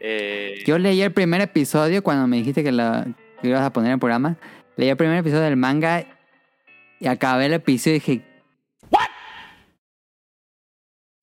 [0.00, 3.94] Eh, Yo leí el primer episodio cuando me dijiste que que ibas a poner en
[3.94, 4.36] el programa.
[4.74, 6.04] Leí el primer episodio del manga
[6.98, 8.22] y acabé el episodio y dije...
[8.90, 9.06] ¿What?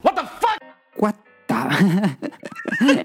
[0.01, 0.63] ¿What the fuck?
[0.99, 1.15] What
[1.47, 2.17] the-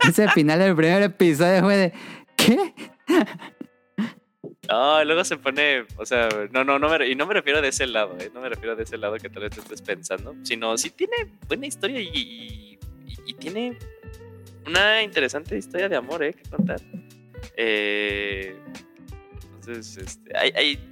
[0.08, 1.92] Ese final del primer episodio fue de...
[2.36, 2.74] ¿Qué?
[4.68, 7.68] No, luego se pone, o sea, no, no, no me, y no me refiero de
[7.68, 8.30] ese lado, ¿eh?
[8.34, 11.14] no me refiero de ese lado que tal vez te estés pensando, sino sí tiene
[11.46, 12.78] buena historia y,
[13.26, 13.78] y- tiene
[14.66, 16.32] una interesante historia de amor, ¿eh?
[16.32, 16.80] Que contar.
[17.56, 18.56] Eh,
[19.56, 20.90] entonces, este, hay, hay-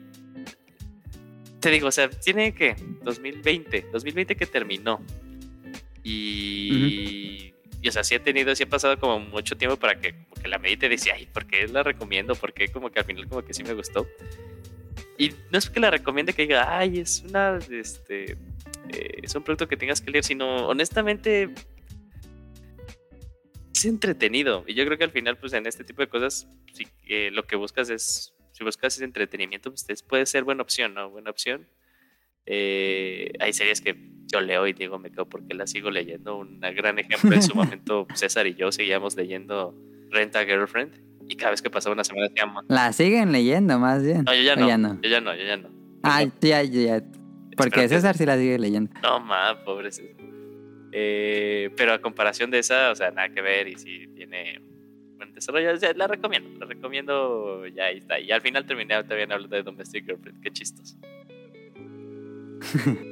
[1.60, 5.00] te digo, o sea, tiene que 2020, 2020 que terminó
[6.04, 10.12] y, y, o sea, sí he tenido, sí ha pasado como mucho tiempo para que,
[10.14, 12.34] como que la medite y decía, ay, ¿por qué la recomiendo?
[12.34, 14.06] ¿Por qué como que al final como que sí me gustó?
[15.18, 19.42] Y no es que la recomiende que diga, ay, es una, este, eh, es un
[19.44, 21.50] producto que tengas que leer, sino honestamente
[23.74, 24.64] es entretenido.
[24.66, 27.44] Y yo creo que al final, pues en este tipo de cosas, si eh, lo
[27.44, 31.10] que buscas es, si buscas ese entretenimiento, pues es- puede ser buena opción, ¿no?
[31.10, 31.66] Buena opción.
[32.46, 33.96] Eh, hay series que
[34.32, 36.36] yo leo y digo, me quedo porque las sigo leyendo.
[36.38, 39.74] Un gran ejemplo en su momento, César y yo seguíamos leyendo
[40.10, 41.00] Rent a Girlfriend.
[41.28, 44.24] Y cada vez que pasaba una semana decíamos, La siguen leyendo más bien.
[44.24, 45.00] no, yo ya no, ya no.
[45.00, 45.70] yo ya no, yo ya no.
[46.02, 47.00] Ah, ya, ya, ya.
[47.56, 48.90] Porque Espero que- César sí la sigue leyendo.
[49.02, 50.16] No, ma, pobre César.
[50.94, 54.60] Eh, pero a comparación de esa, o sea, nada que ver y si tiene
[55.16, 58.18] buen desarrollo, o sea, la recomiendo, la recomiendo, ya ahí está.
[58.20, 60.96] Y al final terminé también hablando de Domestic Girlfriend, qué chistoso.
[62.62, 62.94] Yeah.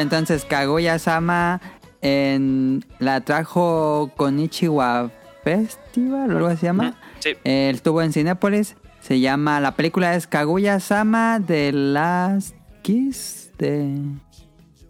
[0.00, 1.60] Pero entonces, Kaguya-sama
[2.00, 5.10] en, la trajo Konichiwa
[5.44, 6.98] Festival o algo así se llama.
[7.18, 8.76] Sí, Eh, estuvo en Cinépolis.
[9.00, 13.94] Se llama, la película es Kaguya-sama de Last Kiss de...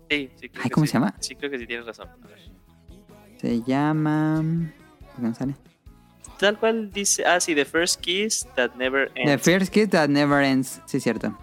[0.08, 0.48] sí, sí.
[0.48, 0.92] creo Ay, que ¿cómo sí.
[0.92, 1.14] se llama?
[1.18, 2.08] Sí, creo que sí tienes razón.
[2.22, 2.38] A ver.
[3.40, 4.44] Se llama...
[5.00, 5.54] ¿por qué no sale?
[6.38, 9.42] Tal cual dice, ah, sí, The First Kiss That Never The Ends.
[9.42, 10.80] First Kiss That Never Ends.
[10.86, 11.36] Sí, cierto.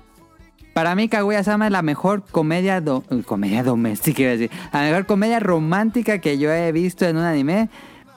[0.77, 4.51] Para mí, Kaguya-sama es la mejor comedia, do- comedia doméstica, iba a decir.
[4.71, 7.67] La mejor comedia romántica que yo he visto en un anime.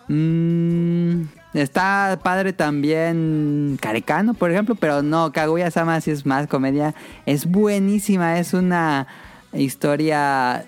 [0.08, 1.22] Mm,
[1.54, 6.94] está padre también Carecano, por ejemplo, pero no, Kaguya-sama sí es más comedia.
[7.24, 9.06] Es buenísima, es una
[9.54, 10.66] historia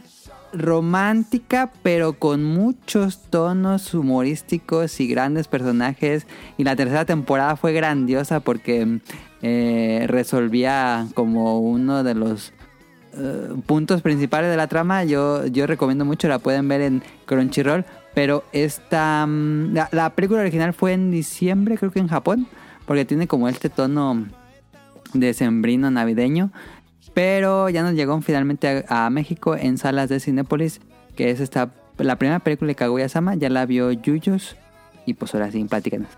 [0.54, 6.26] romántica, pero con muchos tonos humorísticos y grandes personajes.
[6.56, 9.00] Y la tercera temporada fue grandiosa porque
[9.42, 12.52] eh, resolvía como uno de los
[13.14, 15.04] eh, puntos principales de la trama.
[15.04, 17.84] Yo, yo recomiendo mucho, la pueden ver en Crunchyroll.
[18.14, 19.26] Pero esta.
[19.26, 22.46] mm, La, la película original fue en diciembre, creo que en Japón.
[22.86, 24.26] Porque tiene como este tono
[25.12, 26.50] decembrino navideño.
[27.14, 30.80] Pero ya nos llegó finalmente a, a México en salas de Cinépolis.
[31.16, 31.70] Que es esta.
[31.98, 33.34] La primera película de Kaguya-sama.
[33.34, 34.56] Ya la vio Yuyos.
[35.04, 36.08] Y pues ahora sí, platícanos.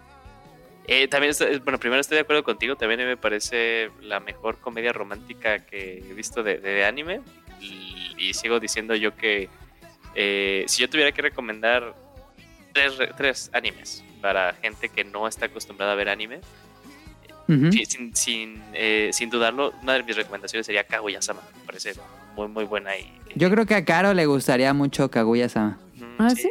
[0.86, 4.92] Eh, también, estoy- bueno, primero estoy de acuerdo contigo, también me parece la mejor comedia
[4.92, 7.20] romántica que he visto de, de anime.
[7.60, 9.48] Y, y sigo diciendo yo que
[10.14, 11.94] eh, si yo tuviera que recomendar
[12.72, 16.40] tres, re- tres animes para gente que no está acostumbrada a ver anime,
[17.86, 21.42] sin, sin, eh, sin dudarlo, una de mis recomendaciones sería Kaguya-sama.
[21.60, 21.94] Me parece
[22.36, 22.96] muy, muy buena.
[22.96, 25.78] Y, Yo creo que a Caro le gustaría mucho Kaguya-sama.
[25.94, 26.50] Mm, ¿Ah, sí?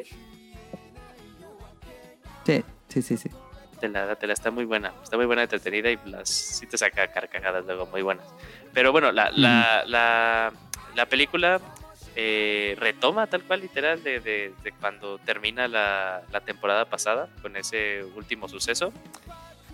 [2.45, 3.29] Sí, sí, sí, sí.
[3.83, 6.77] Te la, te la está muy buena, está muy buena, entretenida y las sí te
[6.77, 8.25] saca carcajadas luego muy buenas.
[8.73, 10.53] Pero bueno, la, la, la,
[10.95, 11.59] la película
[12.15, 17.57] eh, retoma tal cual literal de, de- de cuando termina la, la temporada pasada con
[17.57, 18.93] ese último suceso.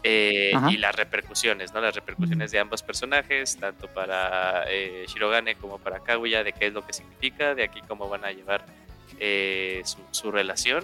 [0.02, 1.82] Eh, y las repercusiones, ¿no?
[1.82, 6.74] Las repercusiones de ambos personajes, tanto para eh, Shirogane como para Kaguya, de qué es
[6.74, 8.66] lo que significa, de aquí cómo van a llevar
[9.84, 10.84] su, su relación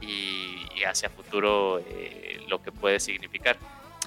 [0.00, 3.56] y, y hacia futuro eh, lo que puede significar.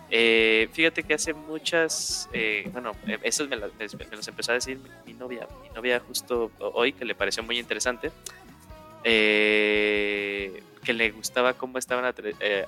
[0.09, 2.93] Eh, fíjate que hace muchas, eh, bueno,
[3.23, 7.43] eso me, me- empezó a decir mi, novia, mi novia justo hoy, que le pareció
[7.43, 8.11] muy interesante,
[10.83, 12.05] que le gustaba cómo estaban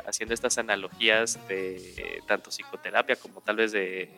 [0.05, 4.09] haciendo estas analogías de tanto psicoterapia como tal vez de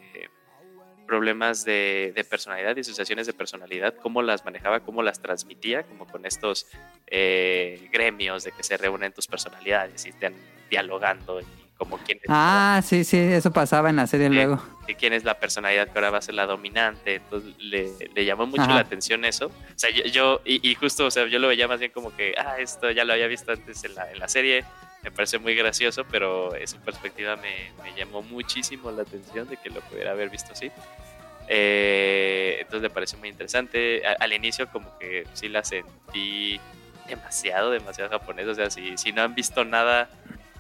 [1.06, 6.26] problemas de, de personalidad, disociaciones de personalidad, cómo las manejaba, cómo las transmitía, como con
[6.26, 6.68] estos
[7.12, 10.34] eh, gremios de que se reúnen tus personalidades y están
[10.70, 11.46] dialogando y
[11.78, 14.34] como quién es, Ah, sí, sí, eso pasaba en la serie Sí.
[14.36, 14.62] luego.
[15.00, 17.16] quién es la personalidad que ahora va a ser la dominante.
[17.16, 18.76] Entonces le, le llamó mucho Ajá.
[18.76, 19.48] la atención eso.
[19.48, 22.14] O sea, yo, yo- y, y justo, o sea, yo lo veía más bien como
[22.16, 24.64] que, ah, esto ya lo había visto antes en la, en la serie.
[25.04, 29.58] Me parece muy gracioso, pero en su perspectiva me, me llamó muchísimo la atención de
[29.58, 30.70] que lo pudiera haber visto así.
[31.48, 34.04] Eh, entonces me pareció muy interesante.
[34.20, 36.60] Al inicio como que sí la sentí
[37.16, 38.52] demasiado, demasiado japonesa.
[38.52, 40.10] O sea, si, si no han visto nada,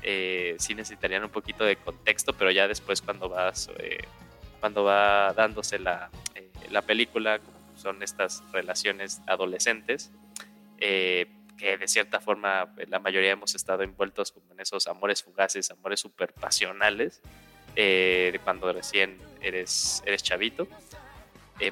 [0.03, 4.03] eh, sí necesitarían un poquito de contexto, pero ya después cuando vas, eh,
[4.59, 7.39] cuando va dándose la, eh, la película,
[7.75, 10.11] son estas relaciones adolescentes,
[10.77, 15.23] eh, que de cierta forma eh, la mayoría hemos estado envueltos como en esos amores
[15.23, 17.21] fugaces, amores super pasionales,
[17.75, 20.67] eh, de cuando recién eres, eres chavito,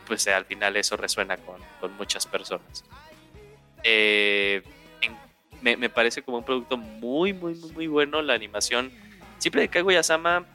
[0.05, 2.85] pues al final eso resuena con, con muchas personas.
[3.83, 4.61] Eh,
[5.01, 5.15] en-
[5.61, 8.21] me, me parece como un producto muy, muy, muy, muy bueno.
[8.21, 8.91] La animación,
[9.37, 10.45] siempre de Kaguya-sama,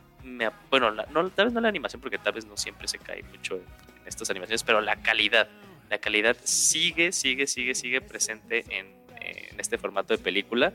[0.70, 3.22] bueno, la- no, tal vez no la animación, porque tal vez no siempre se cae
[3.24, 3.60] mucho en,
[4.02, 5.48] en estas animaciones, pero la calidad,
[5.90, 8.86] la calidad sigue, sigue, sigue, sigue presente en,
[9.20, 10.72] en este formato de película.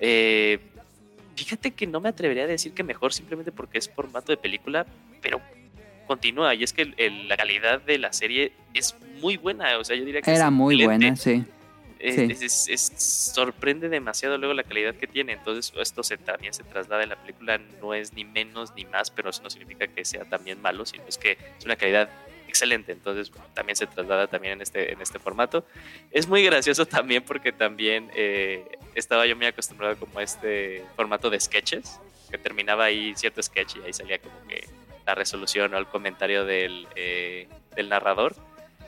[0.00, 0.58] Eh,
[1.34, 4.86] fíjate que no me atrevería a decir que mejor simplemente porque es formato de película,
[5.20, 5.40] pero
[6.06, 6.54] continúa.
[6.54, 9.76] Y es que el- el- la calidad de la serie es muy buena.
[9.78, 11.06] O sea, yo diría que es Era muy excelente.
[11.06, 11.44] buena, sí.
[12.00, 12.28] Sí.
[12.30, 15.32] es- es- es- sorprende demasiado luego la calidad que tiene.
[15.32, 17.58] Entonces, esto se, también se traslada en la película.
[17.80, 21.04] No es ni menos ni más, pero eso no significa que sea también malo, sino
[21.08, 22.08] es que es una calidad
[22.48, 22.92] excelente.
[22.92, 25.66] Entonces, también se traslada también en este, en este formato.
[26.10, 28.64] Es muy gracioso también porque también eh,
[28.94, 31.98] estaba yo muy acostumbrado como a este formato de sketches,
[32.30, 34.66] que terminaba ahí cierto sketch y ahí salía como que
[35.06, 38.34] la resolución o el comentario del, eh, del narrador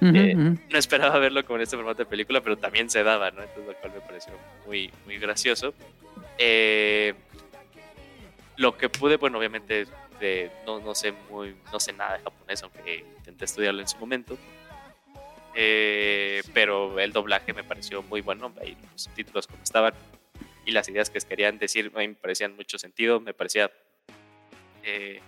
[0.00, 0.58] Ujú, Eh, ujú.
[0.70, 3.42] no esperaba verlo como en este formato de película, pero también se daba, ¿no?
[3.42, 4.32] Entonces, lo cual me pareció
[4.66, 5.74] muy, muy gracioso.
[6.38, 7.14] Eh,
[8.56, 9.86] lo que pude, bueno, obviamente
[10.20, 13.96] de- no, no sé muy, no sé nada de japonés, aunque intenté estudiarlo en su
[13.98, 14.36] momento.
[15.54, 19.92] Eh, pero el doblaje me pareció muy bueno, ahí los subtítulos como estaban
[20.64, 23.70] y las ideas que querían decir a mí me parecían mucho sentido, me parecía
[24.84, 25.20] eh,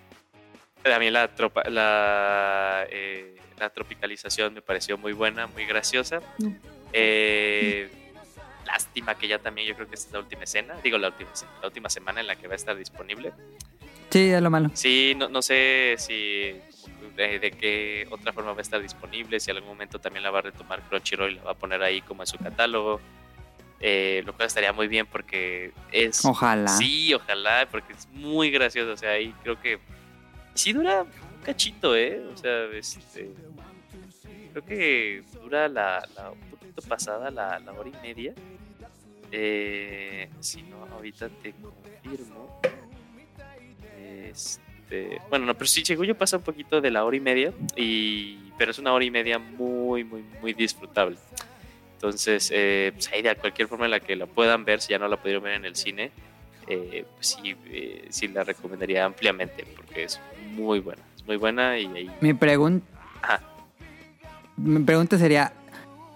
[0.83, 6.21] también la, tropa, la, eh, la tropicalización me pareció muy buena, muy graciosa.
[6.93, 7.91] Eh,
[8.67, 11.31] lástima que ya también yo creo que esta es la última escena, digo la última,
[11.61, 13.33] la última semana en la que va a estar disponible.
[14.11, 14.71] Sí, es lo malo.
[14.75, 16.57] Sí, no, no sé si
[17.17, 20.31] de, de qué otra forma va a estar disponible, si en algún momento también la
[20.31, 23.01] va a retomar Crunchyroll y la va a poner ahí como en su catálogo.
[23.83, 26.23] Eh, lo cual estaría muy bien porque es...
[26.27, 26.69] Ojalá.
[26.69, 28.93] Sí, ojalá, porque es muy gracioso.
[28.93, 29.79] O sea, ahí creo que
[30.53, 31.07] sí dura
[31.41, 32.23] un cachito, ¿eh?
[32.33, 33.31] O sea, este,
[34.53, 38.35] creo que dura la, un poquito pasada la, hora y media.
[39.33, 42.61] Eh, si no, ahorita te confirmo.
[43.99, 47.53] Este, bueno, no, pero sí, según yo pasa un poquito de la hora y media,
[47.77, 51.17] y, pero es una hora y media muy, muy, muy disfrutable.
[51.95, 54.99] Entonces, eh, pues ahí de cualquier forma en la que la puedan ver, si ya
[54.99, 56.11] no la pudieron ver en el cine,
[56.67, 60.21] eh, pues sí, eh, sí la recomendaría ampliamente porque es
[60.53, 62.11] muy buena, es muy buena y ahí...
[62.21, 62.87] Mi pregunta
[64.57, 65.53] mi pregunta sería,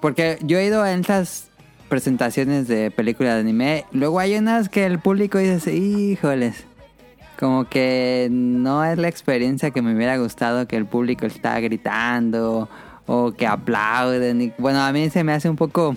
[0.02, 1.48] porque yo he ido a estas
[1.88, 6.64] presentaciones de películas de anime, luego hay unas que el público dice, híjoles,
[7.38, 12.68] como que no es la experiencia que me hubiera gustado que el público está gritando
[13.06, 14.42] o que aplauden.
[14.42, 15.94] y- bueno, a mí se me hace un poco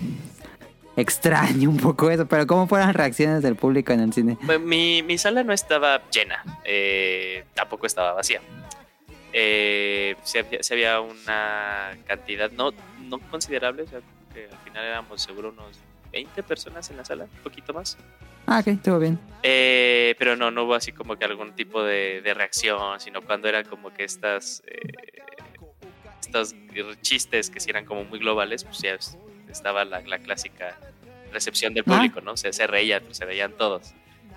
[0.96, 4.38] extraño un poco eso, pero ¿cómo fueron las reacciones del público en el cine?
[4.64, 8.40] Mi, mi sala no estaba llena, eh, tampoco estaba vacía.
[9.32, 10.38] Eh, sí,
[10.72, 12.72] había, una cantidad no,
[13.02, 15.78] no considerable, o sea, como que al final éramos seguro unos
[16.12, 17.96] 20 personas en la sala, un poquito más.
[18.46, 19.18] Ah, ok, estuvo bien.
[19.42, 23.46] Eh, pero no, no hubo así como que algún tipo de, de reacción, sino cuando
[23.48, 24.80] eran como que estas eh,
[26.20, 26.54] estos
[27.02, 29.16] chistes que sí eran como muy globales, pues ya es-
[29.50, 30.76] estaba la, la clásica
[31.32, 31.94] recepción del Ah.
[31.96, 32.36] público, ¿no?
[32.36, 33.92] Se, se reían, se veían todos.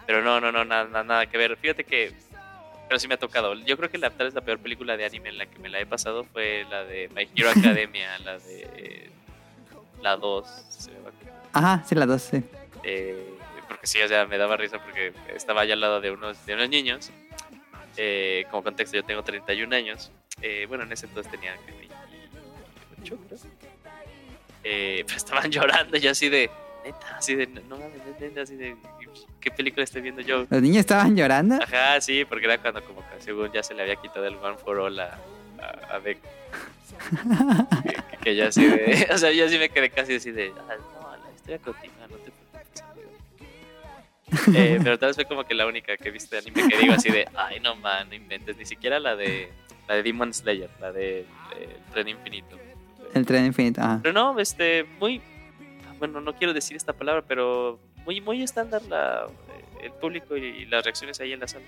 [0.05, 1.55] Pero no, no, no, nada, nada que ver.
[1.57, 2.11] Fíjate que,
[2.91, 3.53] pero sí me ha tocado.
[3.53, 5.69] Yo creo que la, tal vez la peor película de anime en la que me
[5.69, 9.09] la he pasado fue la de My Hero Academia, la de
[10.01, 10.45] la 2.
[10.67, 11.11] se llama.
[11.53, 12.43] Ajá, sí, las dos, sí.
[12.83, 13.33] Eh,
[13.69, 16.53] porque sí, o sea, me daba risa porque estaba allá al lado de unos, de
[16.53, 17.11] unos niños.
[17.95, 20.11] Eh, como contexto, yo tengo 31 años.
[20.41, 23.39] Eh, bueno, en ese entonces tenía que 28, creo.
[24.65, 26.49] Eh, pero estaban llorando y así de,
[26.83, 28.75] neta, así de, no mames, neta, así de,
[29.39, 30.45] ¿qué película estoy viendo yo?
[30.49, 31.55] Los niños estaban llorando.
[31.61, 34.57] Ajá, sí, porque era cuando como que según ya se le había quitado el One
[34.57, 35.19] for All a,
[35.61, 36.17] a, a Beck.
[36.21, 40.53] que, que- que ya así de, o sea, yo sí me quedé casi así de,
[40.69, 42.83] "Ah, no, la historia continúa, no te preocupes,
[44.43, 44.57] amigo".
[44.59, 46.93] Eh, pero tal vez fue como que la única que viste de anime que digo
[46.93, 49.49] así de, ay no man, no inventes, ni siquiera la de
[49.87, 52.57] la de Demon Slayer, la de, de El Tren Infinito.
[53.13, 53.81] El tren infinito.
[53.81, 53.99] Ajá.
[54.01, 55.21] Pero no, este, muy,
[56.01, 59.27] bueno, no quiero decir esta palabra, pero muy, muy estándar la,
[59.81, 61.63] el público y, y las reacciones ahí en la sala.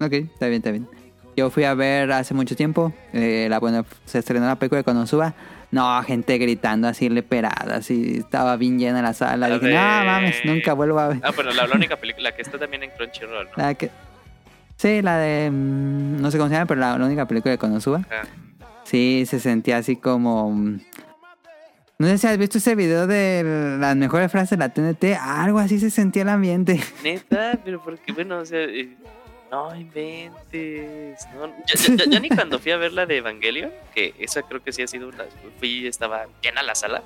[0.00, 0.86] Ok, está bien, está bien.
[1.36, 4.84] Yo fui a ver hace mucho tiempo, eh, la, bueno, se estrenó la película de
[4.84, 5.34] Konosuba.
[5.70, 9.48] No, gente gritando así leperada, así estaba bien llena la sala.
[9.48, 11.20] La Dije, de- no mames, nunca vuelvo a ver.
[11.22, 13.62] Ah, bueno, la, la única película que está también en Crunchyroll, ¿no?
[13.62, 13.90] La que...
[14.76, 15.50] Sí, la de...
[15.50, 18.00] mm, No sé cómo se llama, pero la, la única película de Konosuba.
[18.00, 18.24] Ajá.
[18.84, 20.50] Sí, se sentía así como...
[22.02, 25.16] No sé si has visto ese video de las mejores frases de la TNT.
[25.20, 26.80] Algo así se sentía el ambiente.
[27.04, 28.88] Neta, pero porque, bueno, o sea, eh,
[29.52, 31.24] no inventes.
[31.32, 31.54] No,
[32.10, 34.88] ya ni cuando fui a ver la de Evangelion, que esa creo que sí ha
[34.88, 35.26] sido una.
[35.60, 37.04] Fui, estaba llena la sala,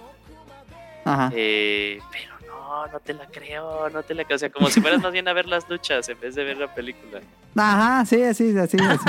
[1.05, 1.31] Ajá.
[1.37, 4.37] eh, pero no, no te la creo, no te la creo.
[4.37, 6.57] O sea, como si fueras más bien a ver las luchas en vez de ver
[6.57, 7.21] la película.
[7.55, 9.05] Ajá, sí, así, así, así.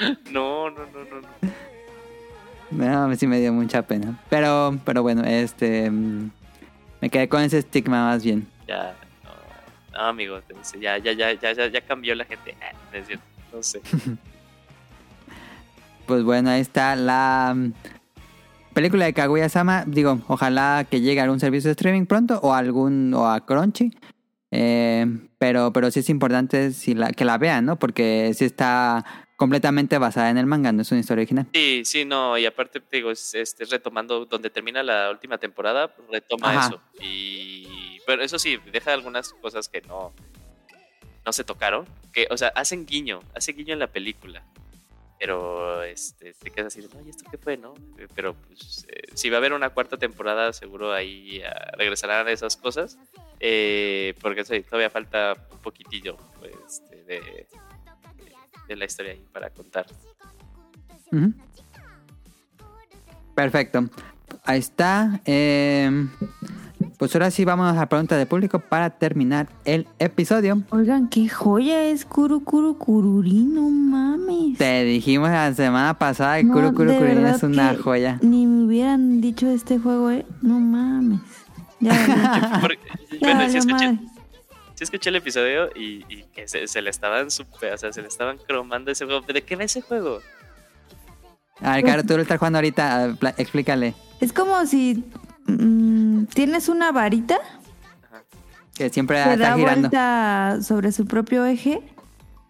[0.32, 1.20] No, no, no, no.
[1.20, 1.28] no.
[2.70, 4.18] No, sí me dio mucha pena.
[4.28, 5.90] Pero, pero bueno, este...
[5.90, 6.30] mm,
[7.00, 8.46] Me quedé con ese estigma más bien.
[8.66, 10.40] Ya, no, no amigo,
[10.80, 12.56] ya, ya, ya, ya, ya, ya cambió la gente.
[12.60, 12.72] Ah,
[13.52, 13.80] no sé.
[16.06, 17.72] Pues bueno, ahí está la mm,
[18.72, 19.82] película de Kaguya-sama.
[19.88, 23.44] Digo, ojalá que llegue a algún servicio de streaming pronto o a algún o a
[23.44, 23.92] Crunchy.
[24.52, 25.04] Eh,
[25.38, 27.76] pero, pero sí es importante si la, que la vean, ¿no?
[27.76, 29.04] Porque sí está
[29.36, 31.46] completamente basada en el manga, no es una historia original.
[31.52, 35.94] Sí, sí, no, y aparte te digo, es, este, retomando donde termina la última temporada,
[36.10, 36.68] retoma Ajá.
[36.68, 36.80] eso.
[37.00, 40.14] Y pero eso sí, deja algunas cosas que no,
[41.24, 44.44] no se tocaron, que, o sea, hacen guiño, hace guiño en la película.
[45.18, 47.74] Pero este, te quedas así no, ¿y esto qué fue, no?
[48.14, 52.56] Pero pues, eh, si va a haber una cuarta temporada, seguro ahí ah, regresarán esas
[52.56, 52.98] cosas.
[53.40, 57.46] Eh, porque sí, todavía falta un poquitillo pues, de,
[58.68, 59.86] de- la historia ahí para contar.
[63.34, 63.88] Perfecto.
[64.44, 65.20] Ahí está.
[65.24, 66.06] Eh,
[66.98, 70.62] pues ahora sí vamos a la pregunta de público para terminar el episodio.
[70.70, 74.58] Oigan, qué joya es Kuru Kuru Kururi, no mames.
[74.58, 78.18] Te dijimos la semana pasada que No, Kuru Kuru verdad es una que joya.
[78.22, 80.24] Ni me hubieran dicho de este juego, ¿eh?
[80.42, 81.20] No mames.
[81.80, 82.60] Ya, ya
[83.20, 83.98] bueno, escuché.
[84.76, 88.00] Sí escuché el episodio y, y que se, se le estaban super, o sea, se
[88.02, 89.22] le estaban cromando ese juego.
[89.22, 90.20] ¿De qué va ese juego?
[91.60, 92.94] A ver, Caro, tú lo estás jugando ahorita.
[93.02, 93.94] a ver, pla- Explícale.
[94.20, 95.02] Es como si
[95.46, 97.38] mm, tienes una varita
[98.74, 99.80] Que siempre está da girando.
[99.88, 101.80] vuelta sobre su propio eje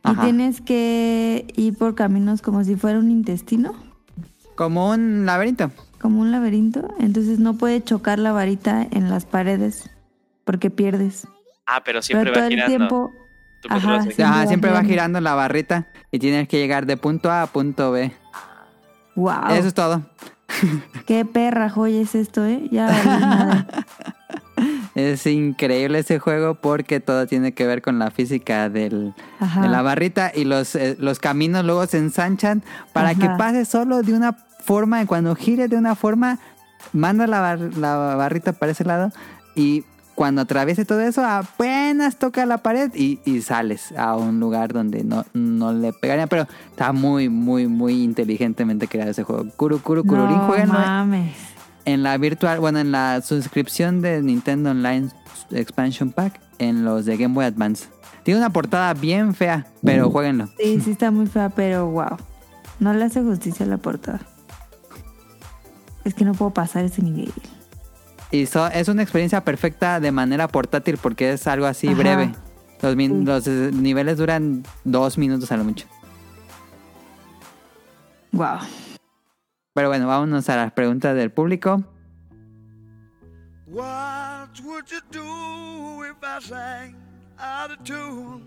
[0.04, 3.74] y tienes que ir por caminos como si fuera un intestino,
[4.54, 5.70] Como un laberinto.
[6.00, 6.88] como un laberinto.
[7.00, 9.88] Entonces no puede chocar la varita en las paredes
[10.44, 11.26] porque pierdes.
[11.66, 12.76] Ah, pero siempre Pero todo va el girando.
[12.78, 13.28] tiempo,
[13.68, 14.02] Ajá,
[14.46, 14.88] siempre va girando.
[14.88, 18.12] girando la barrita y tienes que llegar de punto A a punto B.
[19.16, 20.02] wow, Eso es todo.
[21.06, 22.68] qué perra joya es esto, ¿eh?
[22.70, 23.64] Ya valió madre.
[24.94, 29.12] Es increíble ese juego porque todo tiene que ver con la física del,
[29.60, 32.62] de la barrita y los, eh, los caminos luego se ensanchan
[32.94, 33.20] para Ajá.
[33.20, 36.38] que pase solo de una forma y cuando gire de una forma
[36.94, 39.12] manda la, bar- la barrita para ese lado
[39.54, 39.84] y
[40.16, 45.04] cuando atraviese todo eso apenas toca la pared y, y sales a un lugar donde
[45.04, 50.04] no, no le pegaría pero está muy muy muy inteligentemente creado ese juego Kuru Kuru
[50.04, 50.86] Kururin no jueguenlo, eh.
[50.86, 51.36] mames.
[51.84, 55.10] en la virtual, bueno, en la suscripción de Nintendo Online
[55.50, 57.86] Expansion Pack, en los de Game Boy Advance.
[58.22, 60.48] Tiene una portada bien fea, pero jueguenlo.
[60.58, 62.16] Sí, sí está muy fea, pero wow.
[62.80, 64.20] No le hace justicia a la portada.
[66.04, 67.32] Es que no puedo pasar ese nivel.
[68.30, 71.96] Y so- es una experiencia perfecta de manera portátil porque es algo así Ajá.
[71.96, 72.32] breve.
[72.82, 73.08] Los, Sí.
[73.24, 75.86] los niveles duran dos minutos a lo mucho.
[78.32, 78.58] Wow.
[79.74, 81.82] Pero bueno, vámonos a las preguntas del público.
[83.66, 86.96] What would you do if I sang
[87.38, 88.44] out of tune?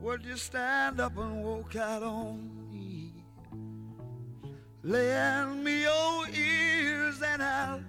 [0.00, 3.12] Would you stand up and walk out on me?
[4.82, 7.80] Lend me your ears and I'll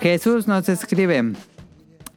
[0.00, 1.32] Jesús nos escribe.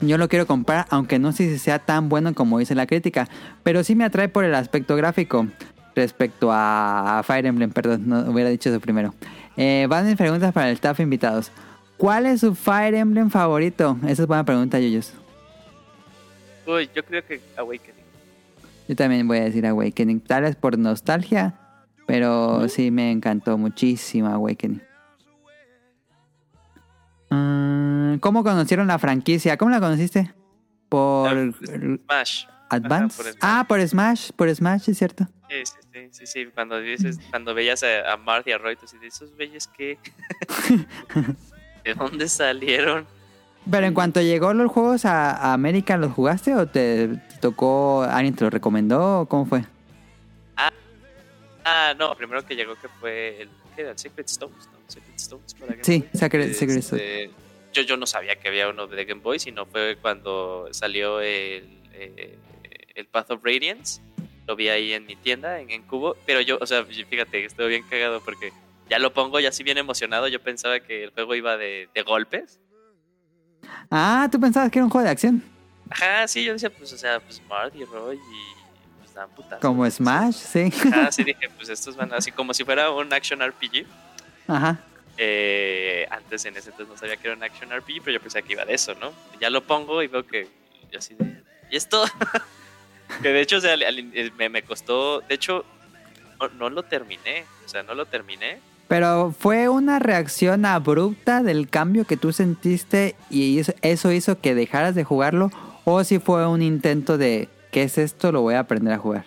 [0.02, 3.28] Yo lo quiero comprar, aunque no sé si sea tan bueno como dice la crítica,
[3.64, 5.48] pero sí me atrae por el aspecto gráfico.
[5.96, 9.14] Respecto a, a Fire Emblem, perdón, no hubiera dicho eso primero.
[9.58, 11.52] Eh, van mis preguntas para el staff invitados.
[11.98, 13.98] ¿Cuál es su Fire Emblem favorito?
[14.08, 15.14] Esa es buena pregunta, Yuyos.
[16.68, 18.04] Uy, yo creo que Awakening.
[18.88, 20.20] Yo también voy a decir Awakening.
[20.20, 21.56] Tal vez por nostalgia,
[22.14, 24.84] pero sí me encantó muchísimo Awakening.
[27.32, 29.58] Mm, ¿Cómo conocieron la franquicia?
[29.58, 30.32] ¿Cómo la conociste?
[30.90, 31.52] Por Ah,
[32.06, 32.46] Smash.
[32.70, 33.18] Advance.
[33.18, 33.40] por Smash.
[33.42, 35.28] ah, por Smash, por Smash, es cierto.
[35.50, 36.46] Sí, sí, sí, sí, sí.
[36.54, 39.98] Cuando, dices, cuando veías a, a Marth y a Roy, tú dices, ¿esos bellos qué?
[41.84, 43.06] ¿De dónde salieron?
[43.70, 48.04] Pero en cuanto llegó los juegos a, a América, ¿los jugaste o te, te tocó,
[48.04, 49.64] alguien te lo recomendó o cómo fue?
[51.66, 53.98] Ah, no, primero que llegó que fue el, ¿qué era?
[53.98, 54.78] Secret Stones, ¿no?
[54.88, 56.10] Secret Stones para Game Sí, Boy.
[56.14, 57.32] Secret- Secret Este,
[57.74, 61.80] Yo, yo no sabía que había uno de Game Boy, sino fue cuando salió el,
[61.94, 62.38] eh,
[62.96, 64.02] el Path of Radiance.
[64.46, 66.18] Lo vi ahí en mi tienda, en, en Cubo.
[66.26, 68.52] Pero yo, o sea, fíjate, estuve bien cagado porque
[68.90, 70.28] ya lo pongo, ya así bien emocionado.
[70.28, 72.60] Yo pensaba que el juego iba de, de golpes.
[73.90, 75.42] Ah, tú pensabas que era un juego de acción.
[75.90, 78.63] Ajá, sí, yo decía, pues, o sea, pues Marth y Roy y
[79.14, 79.30] dan.
[79.62, 80.72] Como Smash, sí.
[80.92, 83.86] Ajá, sí dije, pues estos van así como si fuera un action RPG.
[84.48, 84.80] Ajá.
[85.18, 88.46] Eh, antes en ese entonces no sabía que era un action RPG, pero yo pensaba
[88.46, 89.14] que iba de eso, ¿no?
[89.40, 90.48] Ya lo pongo y veo que
[90.92, 92.04] yo así de, ¿y esto?
[93.22, 95.66] que de hecho o sea, eh, me, me costó, de hecho
[96.40, 98.60] no, no lo terminé, o sea, no lo terminé.
[98.88, 104.56] Pero fue una reacción abrupta del cambio que tú sentiste y eso- eso hizo que
[104.56, 105.52] dejaras de jugarlo
[105.86, 108.32] o si fue un intento de ¿qué es esto?
[108.32, 109.26] Lo voy a aprender a jugar.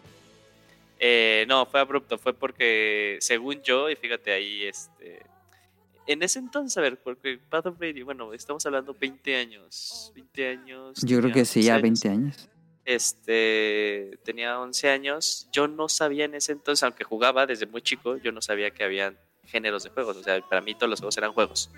[0.99, 5.27] Eh, no, fue abrupto, fue porque según yo, y fíjate ahí, este...
[6.07, 10.49] En ese entonces, a ver, porque Path of Radio, bueno, estamos hablando 20 años, 20
[10.49, 11.03] años.
[11.03, 11.83] Yo creo que sí, 11 ya años.
[11.83, 12.49] 20 años.
[12.85, 15.49] Este, tenía 11 años.
[15.51, 18.85] Yo no sabía en ese entonces, aunque jugaba desde muy chico, yo no sabía que
[18.85, 20.17] habían géneros de juegos.
[20.17, 21.71] O sea, para mí todos los juegos eran juegos.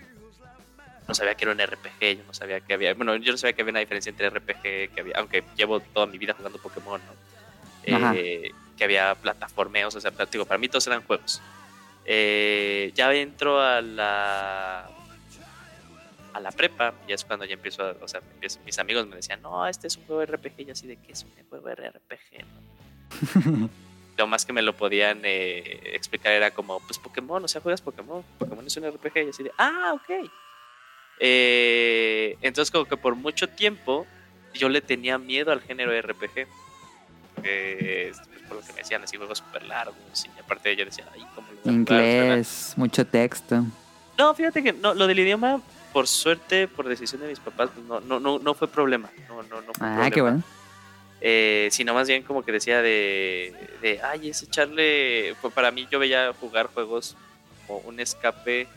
[1.09, 2.93] No sabía que era un RPG, yo no sabía que había.
[2.93, 4.63] Bueno, yo no sabía que había una diferencia entre RPG,
[4.95, 7.13] que había, aunque llevo toda mi vida jugando Pokémon, ¿no?
[7.85, 11.41] Eh, que había plataformeos, o sea, digo, para mí todos eran juegos.
[12.05, 14.89] Eh, ya entro a la
[16.35, 19.17] a la prepa y es cuando ya empiezo a, o sea, empiezo- mis amigos me
[19.17, 21.69] decían, no, este es un juego RPG, y yo así de, ¿qué es un juego
[21.71, 22.45] RPG?
[22.45, 23.71] no?".
[24.19, 27.81] lo más que me lo podían eh, explicar era como, pues Pokémon, o sea, juegas
[27.81, 30.31] Pokémon, Pokémon es un RPG, y así de, ah, ok.
[31.21, 34.07] Eh, entonces como que por mucho tiempo
[34.55, 36.47] yo le tenía miedo al género RPG.
[37.43, 39.97] Pues, por lo que me decían, así juegos súper largos.
[40.25, 41.75] Y aparte yo decía, ay, ¿cómo lo a jugar?".
[41.75, 43.65] Inglés, mucho texto.
[44.19, 45.61] no, fíjate que no, lo del idioma,
[45.93, 49.11] por suerte, por decisión de mis papás, pues no, no, no, no fue problema.
[49.29, 50.11] No, no, no fue Ah, problema.
[50.11, 50.43] qué bueno.
[51.21, 55.87] Eh, sino más bien como que decía de, de, ay, es echarle, pues para mí
[55.91, 57.17] yo veía jugar juegos
[57.67, 58.69] como un escape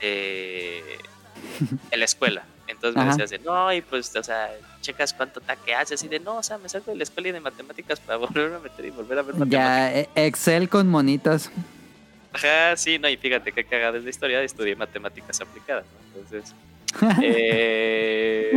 [0.00, 0.98] eh,
[1.90, 2.44] en la escuela.
[2.66, 3.10] Entonces me Ajá.
[3.12, 4.50] decías de, no, y pues, o sea,
[4.82, 7.32] checas cuánto taque haces y de, no, o sea, me salgo de la escuela y
[7.32, 9.50] de matemáticas para volverme a meter y volver a ver matemáticas.
[9.50, 11.50] Ya, eh, Excel con monitos.
[12.32, 16.20] Ajá, sí, no, y fíjate qué cagada es la historia, estudié matemáticas aplicadas, ¿no?
[16.20, 16.54] Entonces,
[17.22, 18.52] eh,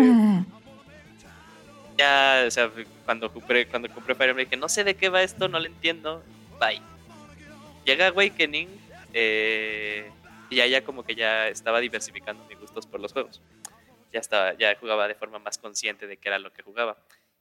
[1.98, 2.70] ya, o sea,
[3.06, 5.66] cuando compré, cuando compré Fire Emblem dije, no sé de qué va esto, no lo
[5.66, 6.22] entiendo,
[6.60, 6.82] bye.
[7.86, 8.68] Llega Awakening,
[9.14, 10.12] eh,
[10.50, 13.42] y ya, ya como que ya estaba diversificando mis gustos por los juegos.
[14.14, 16.98] Ya estaba, ya jugaba de forma más consciente de qué era lo que jugaba.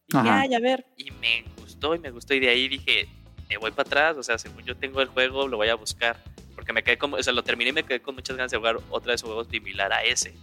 [0.08, 0.44] Y Ajá.
[0.44, 3.08] ya, ya ver, y me gustó, y me gustó, y de ahí dije,
[3.48, 6.16] me voy para atrás, o sea, según yo tengo el juego, lo voy a buscar.
[6.54, 8.58] Porque me quedé como, o sea, lo terminé y me quedé con muchas ganas de
[8.58, 10.34] jugar otra vez un juego similar a ese.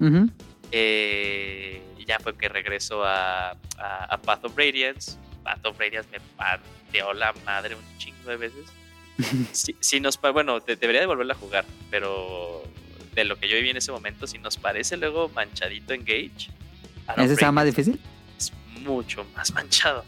[0.00, 0.28] Ujú.
[0.72, 5.16] Eh, y ya fue que regreso a, a, a Path of Radiance.
[5.44, 8.66] Path of Radiance me pateó la madre un chingo de veces.
[9.52, 12.62] Si, si nos, bueno, de- debería de volverla a jugar, pero
[13.14, 16.50] de lo que yo viví en ese momento, si nos parece luego manchadito Engage,
[17.06, 17.98] Alan ¿Ese está más difícil?
[18.38, 20.04] Es mucho más manchado.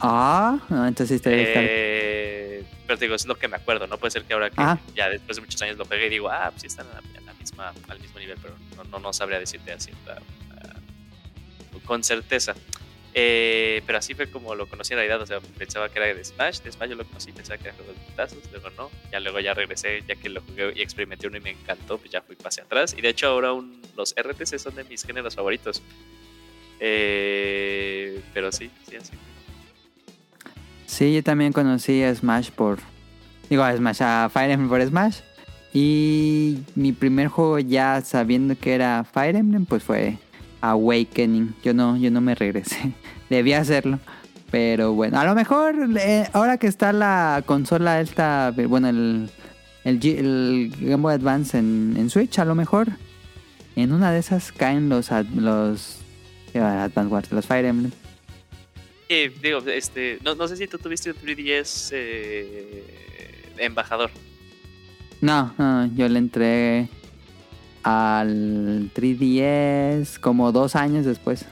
[0.00, 3.86] Ah, no, entonces te debe estar- Eh, pero te digo, es lo que me acuerdo,
[3.86, 3.98] ¿no?
[3.98, 4.80] Puede ser que ahora que Ajá.
[4.96, 7.18] ya después de muchos años lo pegué y digo, ah, pues sí están a la,
[7.18, 10.16] a la misma, al mismo nivel, pero no, no, no sabría decirte así ah,
[10.64, 10.78] ah,
[11.84, 12.54] con certeza.
[13.12, 16.24] Eh, pero así fue como lo conocí en realidad, o sea, pensaba que era de
[16.24, 19.18] Smash, de Smash yo lo conocí, pensaba que era juego de putazos, luego no, ya
[19.18, 22.22] luego ya regresé, ya que lo jugué y experimenté uno y me encantó, pues ya
[22.22, 23.50] fui pasé atrás, y de hecho ahora
[23.96, 25.82] los RTS son de mis géneros favoritos.
[26.78, 29.12] Eh, pero sí, sí, así.
[30.86, 32.78] Sí, yo también conocí a Smash por...
[33.48, 35.20] Digo, a Smash, a Fire Emblem por Smash.
[35.72, 40.18] Y mi primer juego ya sabiendo que era Fire Emblem, pues fue
[40.60, 41.54] Awakening.
[41.62, 42.92] Yo no, yo no me regresé.
[43.30, 43.98] Debía hacerlo.
[44.50, 49.30] Pero bueno, a lo mejor eh, ahora que está la consola esta, bueno, el,
[49.84, 52.88] el, Game Boy Advance en, en Switch, a lo mejor
[53.76, 55.98] en una de esas caen los, los.
[56.52, 57.92] Advance Wars, los Fire Emblem.
[59.08, 62.84] Eh, digo, este, no, no sé si tú tuviste un 3DS eh,
[63.58, 64.10] embajador.
[65.20, 66.88] No, no, yo le entré
[67.82, 71.46] al 3DS como dos años después.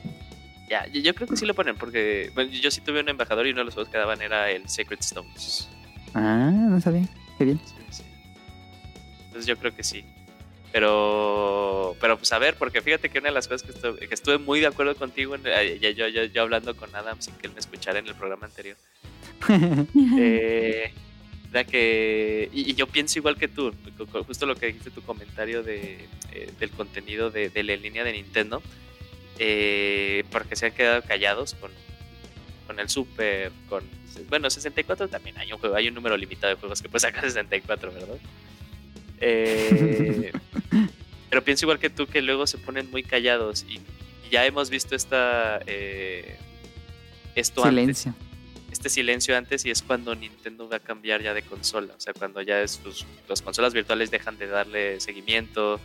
[0.68, 3.46] Ya, yo, yo creo que sí lo ponen porque bueno, yo sí tuve un embajador
[3.46, 5.68] y uno de los juegos que daban era el Sacred Stones.
[6.14, 7.08] Ah, no sabía.
[7.38, 7.60] Qué bien.
[7.64, 8.02] Sí, sí.
[9.26, 10.04] Entonces yo creo que sí.
[10.72, 14.14] Pero, pero pues a ver, porque fíjate que una de las cosas que estuve, que
[14.14, 17.60] estuve muy de acuerdo contigo, yo, yo, yo hablando con Adam sin que él me
[17.60, 18.76] escuchara en el programa anterior,
[20.18, 20.92] eh,
[21.50, 23.72] era que, y, y yo pienso igual que tú,
[24.26, 28.12] justo lo que dijiste tu comentario de, eh, del contenido de, de la línea de
[28.12, 28.62] Nintendo,
[29.38, 31.70] eh, porque se han quedado callados con,
[32.66, 33.82] con el Super, con,
[34.28, 37.24] bueno, 64 también hay un juego, hay un número limitado de juegos que puede sacar
[37.30, 38.18] 64, ¿verdad?
[39.20, 40.32] Eh,
[41.30, 44.70] pero pienso igual que tú que luego se ponen muy callados y, y ya hemos
[44.70, 46.36] visto esta eh,
[47.34, 48.27] esto antes Silencio.
[48.70, 51.94] Este silencio antes y es cuando Nintendo va a cambiar ya de consola.
[51.96, 55.80] O sea, cuando ya es, sus- las consolas virtuales dejan de darle seguimiento.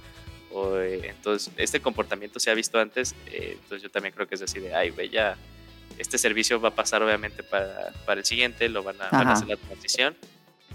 [0.51, 3.15] O, eh, entonces, este comportamiento se ha visto antes.
[3.27, 5.35] eh, entonces, yo también creo que es así de, ay, güey, ya
[5.97, 9.33] este servicio va a pasar obviamente para, para el siguiente, lo van a, van a
[9.33, 10.15] hacer la transición.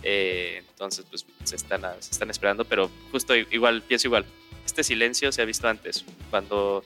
[0.03, 4.25] Eh, entonces, pues se están, se están esperando, pero justo igual, pienso igual.
[4.65, 6.05] Este silencio se ha visto antes.
[6.31, 6.85] Cuando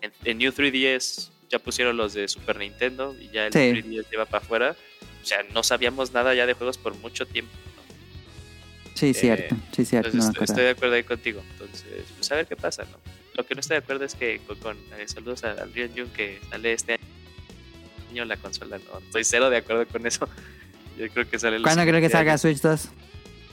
[0.00, 3.58] en, en New 3DS ya pusieron los de Super Nintendo y ya el Sí.
[3.58, 4.76] 3DS lleva para afuera.
[5.22, 7.52] O sea, no sabíamos nada ya de juegos por mucho tiempo.
[7.76, 8.90] ¿no?
[8.94, 9.56] Sí, cierto.
[9.74, 10.08] Sí, cierto.
[10.10, 11.42] Entonces, No estoy, de acuerdo ahí contigo.
[11.52, 11.84] Entonces,
[12.16, 12.98] pues a ver qué pasa, ¿no?
[13.34, 15.90] Lo que no estoy de acuerdo es que con, con- eh, saludos a- al Rion
[15.96, 16.98] Jun que sale este
[18.10, 18.98] año la consola, no.
[18.98, 20.28] Estoy cero de acuerdo con eso.
[20.98, 22.38] Yo creo que sale ¿Cuándo creo que salga.
[22.38, 22.88] Switch 2?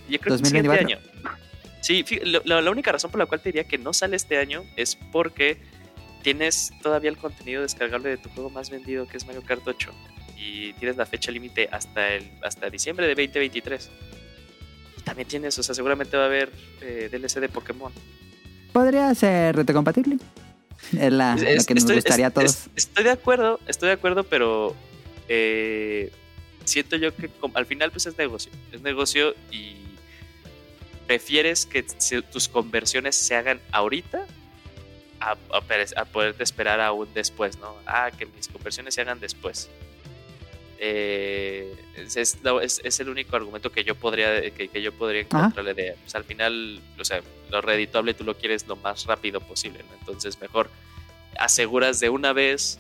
[0.10, 0.88] Yo creo que el siguiente 2024.
[0.98, 1.38] año.
[1.82, 2.06] Sí,
[2.46, 4.96] lo- la única razón por la cual te diría que no sale este año es
[5.12, 5.58] porque
[6.24, 9.92] tienes todavía el contenido descargable de tu juego más vendido que es Mario Kart 8
[10.38, 13.90] y tienes la fecha límite hasta el hasta diciembre de 2023.
[14.98, 17.92] Y también tienes, o sea, seguramente va a haber eh, DLC de Pokémon.
[18.72, 20.18] Podría ser retrocompatible.
[20.98, 22.46] Es la, Es- es- que nos gustaría a todos.
[22.52, 24.76] es- estoy de acuerdo, estoy de acuerdo, pero
[25.30, 26.12] eh,
[26.66, 28.52] siento yo que al final pues es negocio.
[28.72, 29.76] Es negocio y
[31.08, 31.84] prefieres que
[32.32, 34.26] tus conversiones se hagan ahorita
[35.32, 37.76] a, a pere- a poderte esperar aún después, ¿no?
[37.86, 39.70] Ah, que mis conversiones se hagan después.
[40.86, 46.14] Eh, es, el único argumento que yo podría que, que yo podría encontrarle de pues,
[46.16, 47.22] al final o sea
[47.52, 49.96] lo redituable tú lo quieres lo más rápido posible ¿no?
[50.00, 50.70] entonces mejor
[51.38, 52.80] aseguras de una vez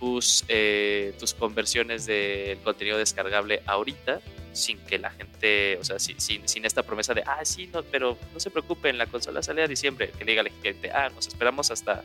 [0.00, 4.20] tus, eh, tus conversiones del contenido descargable ahorita
[4.52, 7.82] sin que la gente, o sea, sin, sin, sin esta promesa de, ah, sí, no,
[7.82, 11.08] pero no se preocupen, la consola sale a diciembre, que le diga al cliente, ah,
[11.14, 12.02] nos esperamos hasta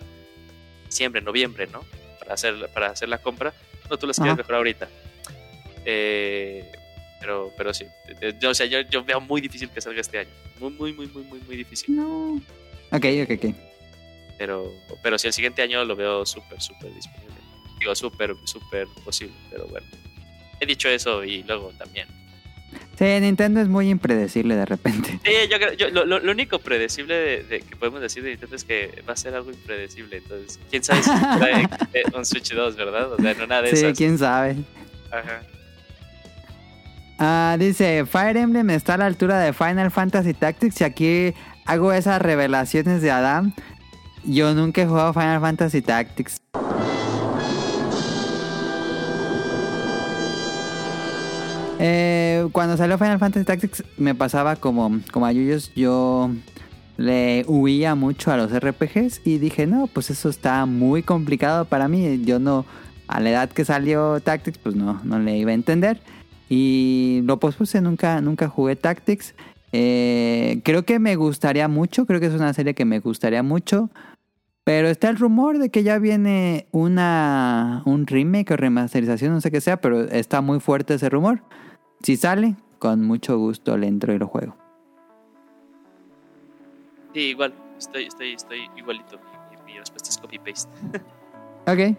[0.85, 1.83] diciembre, noviembre, ¿no?
[2.19, 3.53] Para hacer, para hacer la compra,
[3.89, 4.87] no, tú las quieres mejor ahorita.
[5.85, 6.71] Eh,
[7.19, 7.85] pero, pero sí,
[8.21, 10.93] eh, yo, o sea, yo, yo veo muy difícil que salga este año, muy, muy,
[10.93, 11.95] muy, muy, muy, muy difícil.
[11.95, 12.41] No.
[12.91, 13.55] Ok, ok, ok.
[14.37, 17.35] Pero, pero si el siguiente año lo veo súper, súper disponible.
[17.79, 19.87] Digo, súper, súper posible, pero bueno.
[20.59, 22.07] He dicho eso y luego también.
[22.97, 25.19] Sí, Nintendo es muy impredecible de repente.
[25.23, 28.63] Sí, yo creo- yo- lo, único predecible de, de- que podemos decir de Nintendo es
[28.63, 30.17] que va a ser algo impredecible.
[30.17, 31.67] Entonces, quién sabe si trae
[32.15, 33.11] un Switch 2, ¿verdad?
[33.13, 33.97] O sea, en una de Sí, esas.
[33.97, 34.55] quién sabe.
[35.11, 35.41] Ajá.
[37.17, 41.33] Ah, dice, Fire Emblem está a la altura de Final Fantasy Tactics y aquí
[41.65, 43.53] hago esas revelaciones de Adam.
[44.25, 46.41] Yo nunca he jugado Final Fantasy Tactics.
[51.79, 56.31] Eh, cuando salió Final Fantasy Tactics me pasaba como, como a Yuyos, yo
[56.97, 61.87] le huía mucho a los RPGs y dije, no, pues eso está muy complicado para
[61.87, 62.21] mí.
[62.23, 62.65] Yo no,
[63.07, 65.99] a la edad que salió Tactics, pues no, no le iba a entender.
[66.49, 69.33] Y lo pospuse, nunca, nunca jugué Tactics.
[69.71, 73.89] Eh, creo que me gustaría mucho, creo que es una serie que me gustaría mucho.
[74.65, 79.51] Pero está el rumor de que ya viene una un remake o remasterización, no sé
[79.51, 81.41] qué sea, pero está muy fuerte ese rumor.
[82.01, 84.55] Si sale, con mucho gusto le entro y lo juego.
[87.13, 89.17] Sí, igual, estoy, estoy, estoy igualito.
[89.65, 90.69] Mi, mi respuesta es copy-paste.
[91.67, 91.97] Ok.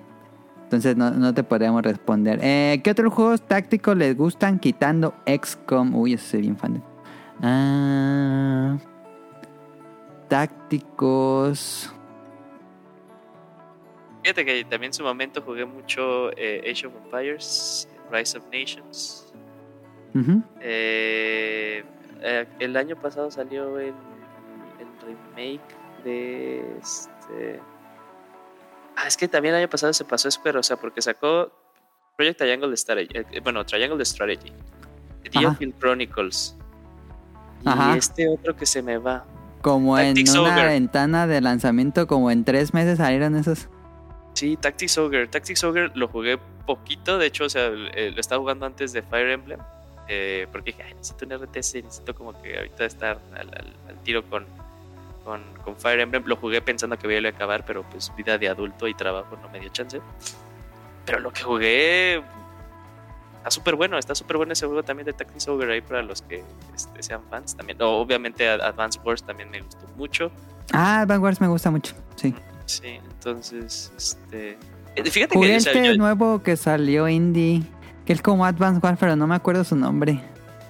[0.62, 2.38] Entonces no, no te podríamos responder.
[2.42, 5.94] Eh, ¿Qué otros juegos tácticos les gustan quitando XCOM?
[5.96, 6.74] Uy, eso soy bien fan.
[6.74, 6.82] de-
[7.42, 8.76] Ah,
[10.28, 11.92] tácticos.
[14.26, 19.32] Fíjate que también en su momento jugué mucho eh, Age of Empires, Rise of Nations.
[20.60, 21.84] Eh,
[22.22, 23.94] eh, el año pasado salió el,
[24.80, 25.62] el remake
[26.02, 27.60] de este.
[28.96, 31.52] Ah, es que también el año pasado se pasó Square, o sea, porque sacó
[32.16, 33.40] Project Triangle Strategy.
[33.44, 34.52] bueno, Triangle Strategy.
[35.22, 36.56] The Chronicles.
[37.64, 37.96] Y Ajá.
[37.96, 39.24] este otro que se me va.
[39.62, 43.68] Como en una ventana de lanzamiento, como en tres meses salieron esos.
[44.36, 45.26] Sí, Tactics Ogre.
[45.28, 49.30] Tactics Ogre lo jugué poquito, de hecho, o sea, lo estaba jugando antes de Fire
[49.30, 49.60] Emblem.
[50.08, 53.96] eh, porque dije, "Ay, necesito un RTS, necesito como que ahorita estar al, al- al
[54.04, 54.46] tiro con,
[55.24, 56.22] con, con Fire Emblem.
[56.26, 59.48] Lo jugué pensando que iba a acabar, pero pues vida de adulto y trabajo no
[59.48, 60.00] me dio chance.
[61.06, 62.22] Pero lo que jugué
[63.38, 66.22] está súper bueno, está súper bueno ese juego también de Tactics Ogre ahí para los
[66.22, 67.80] que este, sean fans también.
[67.82, 70.30] O, obviamente Ad- Advance Wars también me gustó mucho.
[70.72, 71.94] Ah, Vanguards me gusta mucho.
[72.14, 72.32] Sí.
[72.66, 74.58] Sí, entonces, este...
[74.96, 77.62] eh, Fíjate Jugué que o sea, este yo- nuevo que salió indie,
[78.04, 80.14] que es como Advance Warfare, pero no me acuerdo su nombre.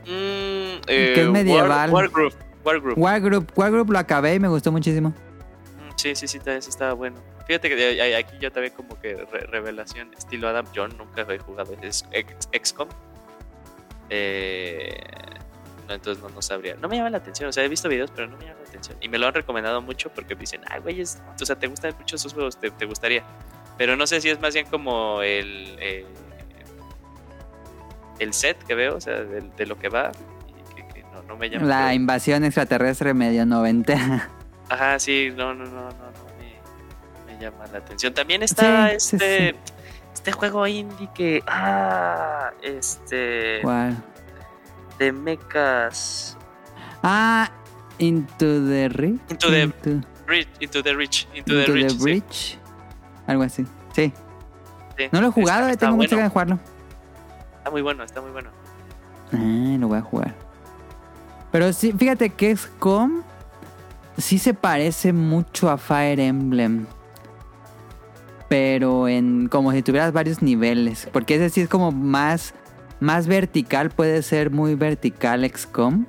[0.04, 1.90] Mm, Que es medieval.
[1.90, 2.34] War, Wargroup.
[2.64, 2.98] Wargroup.
[2.98, 5.10] Wargroup, Wargroup lo acabé y me gustó muchísimo.
[5.10, 7.16] Mm, Sí, sí, sí, también estaba bueno.
[7.46, 11.38] Fíjate que de- aquí yo también como que re- revelación estilo Adam John nunca he
[11.38, 12.04] jugado es
[12.52, 12.88] XCOM.
[14.10, 15.00] Eh,
[15.86, 16.76] no, entonces no, no sabría.
[16.76, 18.68] No me llama la atención, o sea, he visto videos, pero no me llama la
[18.68, 18.96] atención.
[19.00, 21.66] Y me lo han recomendado mucho porque me dicen, ay, güey, es- o sea, te
[21.68, 23.22] gustan mucho esos juegos, te, te gustaría.
[23.78, 26.06] Pero no sé si es más bien como el, eh,
[28.18, 30.12] el set que veo, o sea, de, de lo que va.
[30.70, 31.66] Y que, que no, no me llama.
[31.66, 34.28] La invasión extraterrestre medio noventa.
[34.68, 38.14] Ajá, sí, no, no, no, no, no me, me llama la atención.
[38.14, 39.56] También está Sí, este, sí.
[40.14, 43.96] este juego indie que, ah, este, ¿Cuál?
[44.98, 46.36] De mechas,
[47.02, 47.50] Ah,
[47.98, 49.20] Into the Reach.
[49.30, 52.58] Into the- Into, Reach, Into the Reach, Into, Into the sí, Breach.
[53.26, 53.64] Algo así.
[53.92, 54.12] Sí.
[54.98, 55.04] sí.
[55.12, 56.58] No lo he jugado, Está- eh, está tengo mucha bueno, ganas de jugarlo.
[57.58, 58.50] Está muy bueno, está muy bueno.
[59.32, 60.34] Ah, lo voy a jugar.
[61.52, 63.22] Pero sí, fíjate que XCOM
[64.18, 66.86] sí se parece mucho a Fire Emblem.
[68.48, 71.08] Pero en como si tuvieras varios niveles.
[71.12, 72.54] Porque ese sí es como más,
[73.00, 76.06] más vertical, puede ser muy vertical XCOM.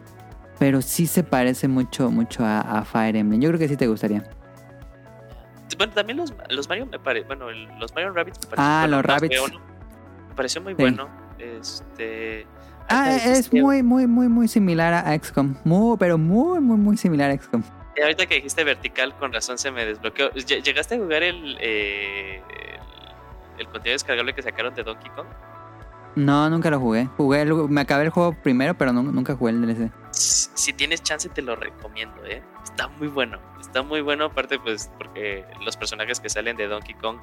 [0.59, 3.39] Pero sí se parece mucho, mucho a, a Fire Emblem.
[3.39, 4.23] Yo creo que sí te gustaría.
[5.77, 9.49] Bueno, también los, los Mario me parece, bueno, los Mario Rabbits me Ah, bueno, los
[9.51, 9.59] uno,
[10.29, 10.81] me pareció muy Sí.
[10.81, 11.07] bueno.
[11.37, 12.47] Este,
[12.89, 15.55] Ah, es muy, muy, muy, muy similar a XCOM.
[15.65, 17.61] Muy, pero muy, muy, muy similar a XCOM.
[17.95, 20.31] Y ahorita que dijiste vertical, con razón se me desbloqueó.
[20.31, 22.41] Ll- ¿Llegaste a jugar el, eh,
[23.57, 25.27] el, el contenido descargable que sacaron de Donkey Kong?
[26.17, 27.05] No, nunca lo jugué.
[27.17, 29.91] Jugué el- me acabé el juego primero, pero nu- nunca jugué el DLC.
[30.11, 32.41] Si tienes chance, te lo recomiendo, ¿eh?
[32.63, 33.39] Está muy bueno.
[33.61, 37.17] Está muy bueno, aparte, pues, porque los personajes que salen de Donkey Kong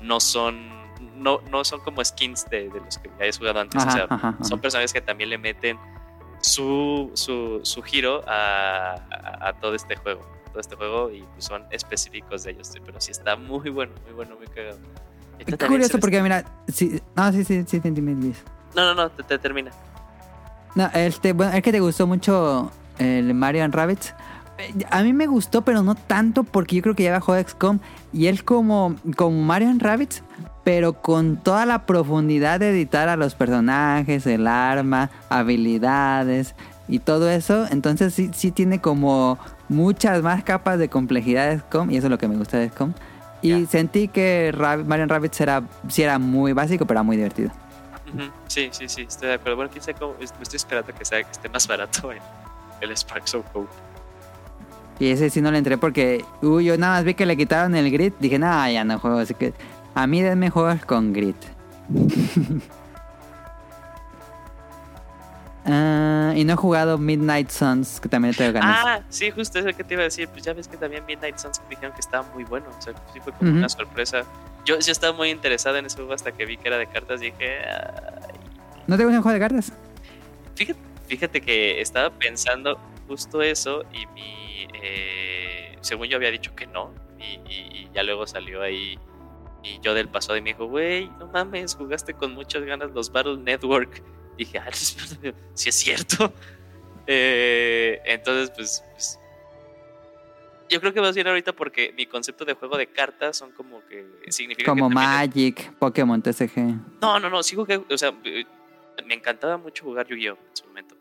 [0.00, 0.70] no son.
[1.16, 3.80] No, no son como skins de, de los que hayas jugado antes.
[3.82, 4.44] Ajá, o sea, ajá, ajá.
[4.44, 5.76] son personajes que también le meten
[6.40, 10.20] su, su, su giro a, a- a todo este juego.
[10.50, 12.70] Todo este juego y pues, son específicos de ellos.
[12.84, 14.78] Pero sí está muy bueno, muy bueno, muy cagado.
[15.44, 17.90] También curioso porque mira, sí, no, sí, sí, sí, te.
[17.92, 18.32] No,
[18.74, 19.70] no, no, te, te termina.
[20.74, 24.14] No, este, bueno, es que te gustó mucho el Mario and Rabbits.
[24.90, 27.80] A mí me gustó, pero no tanto porque yo creo que ya bajó XCOM
[28.12, 30.22] y él como, como Mario and Rabbits,
[30.62, 36.54] pero con toda la profundidad de editar a los personajes, el arma, habilidades
[36.88, 37.66] y todo eso.
[37.70, 39.38] Entonces sí, sí tiene como
[39.68, 42.68] muchas más capas de complejidad de XCOM y eso es lo que me gusta de
[42.68, 42.92] XCOM.
[43.42, 43.66] Y Ya.
[43.68, 47.50] sentí que Rab- Mario and Rabbits era, sí era muy básico, pero era muy divertido.
[48.14, 49.56] Ujú, Sí, sí, sí, estoy de acuerdo.
[49.56, 50.14] Bueno, quién sabe cómo.
[50.20, 52.18] estoy esperando que, sea, que esté más barato en
[52.80, 53.68] el Sparks of Hope.
[54.98, 57.74] Y ese sí no le entré porque, uy, yo nada más vi que le quitaron
[57.74, 58.12] el grid.
[58.20, 59.18] Dije, nada, ya no juego.
[59.18, 59.52] Así que
[59.94, 61.34] a mí denme juegos con grid.
[65.64, 68.84] Ah, y no he jugado Midnight Suns, que también tengo ganas.
[68.84, 70.28] Ah, sí, justo eso que te iba a decir.
[70.28, 72.66] Pues ya ves que también Midnight Suns me dijeron que estaba muy bueno.
[72.78, 74.24] O sea, sí fue como una sorpresa.
[74.64, 77.20] Yo, yo estaba muy interesado en ese juego hasta que vi que era de cartas.
[77.20, 78.38] Dije, "Ay".
[78.86, 79.72] ¿No te gusta un juego de cartas?
[80.54, 80.78] fíjate,
[81.08, 82.78] fíjate que estaba pensando
[83.08, 84.68] justo eso y mi.
[84.82, 86.90] eh, según yo había dicho que no.
[87.18, 88.98] Y, y- y ya luego salió ahí.
[89.64, 93.12] Y yo del pasado y me dijo, güey, no mames, jugaste con muchas ganas los
[93.12, 94.02] Battle Network.
[94.36, 96.32] Dije, ah, sí es cierto.
[97.06, 99.18] Eh, entonces, pues, pues,
[100.68, 103.84] Yo creo que vas bien ahorita porque mi concepto de juego de cartas son como
[103.86, 107.00] que significa Como que Magic, Pokémon TCG.
[107.00, 108.44] No, no, no, sí jugué, o sea, eh,
[109.04, 110.96] me encantaba mucho jugar Yu-Gi-Oh en su momento.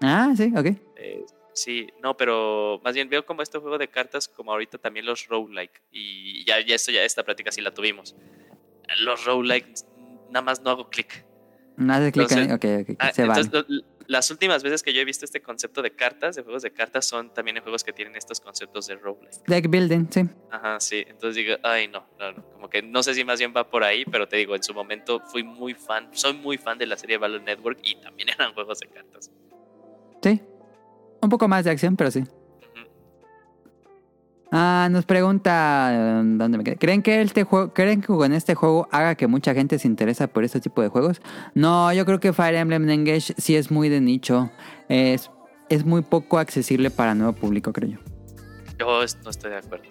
[0.00, 0.66] Ah, sí, ok.
[0.96, 5.06] Eh, sí, no, pero más bien veo como este juego de cartas como ahorita también
[5.06, 5.80] los roguelike.
[5.92, 8.16] Y ya, ya esto, ya esta plática sí la tuvimos.
[9.00, 9.68] Los roguelike,
[10.30, 11.24] nada más no hago clic.
[11.76, 12.52] No haces clic en...
[12.52, 13.40] Ok, ok, Ah, se vale.
[13.42, 16.62] entonces, lo- las últimas veces que yo he visto este concepto de cartas, de juegos
[16.62, 19.42] de cartas, son también en juegos que tienen estos conceptos de roguelike.
[19.46, 20.28] Deck building, sí.
[20.50, 21.02] Ajá, sí.
[21.08, 22.42] Entonces digo, ay, no, no, no.
[22.52, 24.74] Como que no sé si más bien va por ahí, pero te digo, en su
[24.74, 28.52] momento fui muy fan, soy muy fan de la serie Valor Network y también eran
[28.52, 29.30] juegos de cartas.
[30.22, 30.40] Sí.
[31.22, 32.24] Un poco más de acción, pero sí.
[34.56, 36.76] Ah, nos pregunta eh, dónde me quedé.
[36.76, 40.28] ¿Creen que este juego, creen que con este juego haga que mucha gente se interesa
[40.28, 41.20] por este tipo de juegos?
[41.54, 44.52] No, yo creo que Fire Emblem Engage sí es muy de nicho.
[44.88, 45.28] Es,
[45.68, 47.98] es muy poco accesible para nuevo público, creo yo.
[48.78, 48.86] Yo
[49.24, 49.86] no estoy de acuerdo.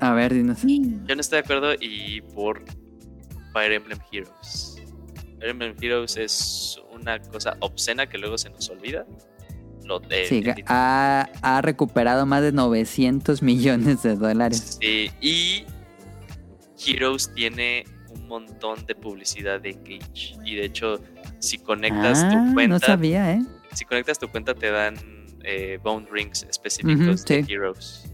[0.00, 0.62] A ver, dinos.
[0.62, 2.64] Yo no estoy de acuerdo y por
[3.52, 4.82] Fire Emblem Heroes.
[5.38, 9.04] Fire Emblem Heroes es una cosa obscena que luego se nos olvida.
[9.90, 14.78] Lo Sí, el- ha, ha recuperado más de 900 millones de dólares.
[14.80, 15.64] Sí, y
[16.86, 20.36] Heroes tiene un montón de publicidad de Engage.
[20.44, 21.00] Y de hecho,
[21.40, 23.42] si conectas Ah, tu cuenta, no sabía, ¿eh?
[23.72, 24.94] si conectas tu cuenta te dan
[25.42, 27.52] eh, bone rings específicos de sí.
[27.52, 28.04] Heroes.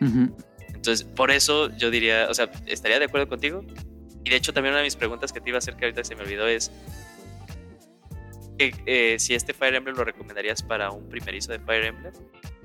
[0.00, 3.62] Entonces, por eso yo diría, o sea, estaría de acuerdo contigo.
[4.24, 6.02] Y de hecho, también una de mis preguntas que te iba a hacer que ahorita
[6.04, 6.70] se me olvidó es
[8.68, 8.74] que,
[9.14, 12.12] eh, si este Fire Emblem lo recomendarías para un primerizo de Fire Emblem.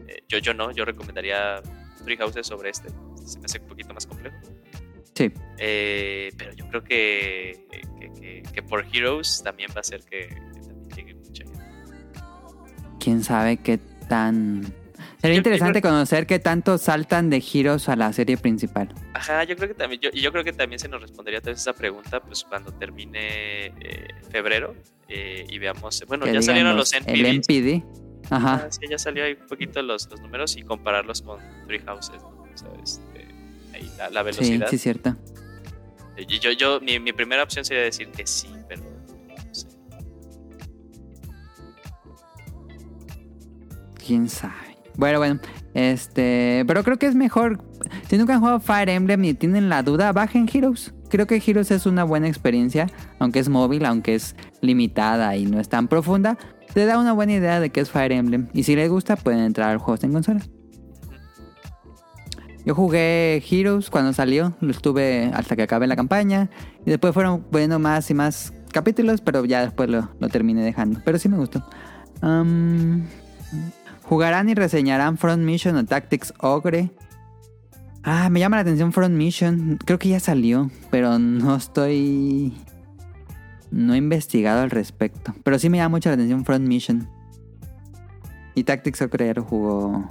[0.07, 1.61] Eh, yo, yo no, yo recomendaría
[2.03, 2.89] Three Houses sobre este.
[3.25, 4.35] Se me hace un poquito más complejo.
[5.13, 5.31] Sí.
[5.57, 10.27] Eh, pero yo creo que, que, que- que por Heroes también va a ser que,
[10.27, 10.35] que
[10.67, 11.59] también llegue mucha gente.
[12.99, 13.77] quién sabe qué
[14.09, 14.63] tan...
[15.25, 18.93] Sería interesante conocer qué tanto saltan de giros a la serie principal.
[19.13, 22.19] Ajá, yo creo que también, yo, creo que también se nos respondería vez esa pregunta,
[22.21, 24.75] pues cuando termine eh, febrero
[25.07, 27.25] eh, y veamos, bueno, Que ya salieron los, El.
[27.25, 27.83] NPD.
[28.29, 28.65] Ajá.
[28.65, 32.21] Ah, sí, ya salió ahí un poquito los, los números y compararlos con Three Houses,
[32.21, 32.45] ¿no?
[32.83, 33.27] Este,
[33.73, 34.67] ahí la, la Sí, velocidad.
[34.69, 35.15] sí, cierto.
[36.17, 39.67] Y yo, yo, mi, mi primera opción sería decir que sí, pero no sé.
[44.05, 44.74] Quién sabe.
[44.97, 45.39] Bueno, bueno.
[45.73, 46.63] Este.
[46.67, 47.63] Pero creo que es mejor.
[48.09, 50.93] Si nunca han jugado Fire Emblem y tienen la duda, bajen Heroes.
[51.09, 52.87] Creo que Heroes es una buena experiencia.
[53.19, 56.37] Aunque es móvil, aunque es limitada y no es tan profunda.
[56.73, 58.47] Te da una buena idea de qué es Fire Emblem.
[58.53, 60.41] Y si les gusta, pueden entrar al juego en consola.
[62.65, 66.49] Yo jugué Heroes cuando salió, lo estuve hasta que acabé la campaña
[66.83, 70.99] y después fueron poniendo más y más capítulos, pero ya después lo, terminé dejando.
[71.05, 71.63] Pero sí me gustó.
[72.21, 73.05] Am,
[74.07, 76.91] ¿Jugarán y reseñarán Front Mission o Tactics Ogre?
[78.03, 79.79] Ah, me llama la atención Front Mission.
[79.83, 82.53] Creo que ya salió, pero no estoy...
[83.71, 85.33] No he investigado al respecto.
[85.43, 87.09] Pero sí me llama mucho la atención Front Mission.
[88.53, 90.07] Y Tactics Ogre ya lo jugó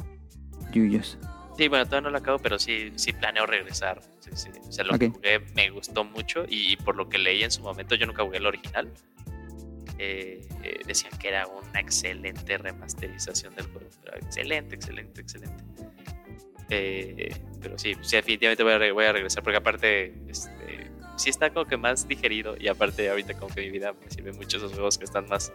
[0.73, 1.17] Yuyos.
[1.57, 4.03] Sí, bueno, todavía no lo acabo, pero sí, sí planeo regresar.
[4.19, 4.49] Sí, sí.
[4.69, 7.53] O sea, lo que jugué me gustó mucho y, y por lo que leí en
[7.53, 8.91] su momento, yo nunca jugué el original.
[9.99, 13.89] Eh, eh, decían que era una excelente remasterización del juego.
[14.03, 15.63] Pero excelente, excelente, excelente.
[16.71, 21.31] Eh, pero sí, sí, definitivamente voy a, re- voy a regresar porque aparte, este, sí
[21.31, 24.57] está como que más digerido y aparte ahorita como que mi vida me sirve mucho
[24.57, 25.53] esos juegos que están más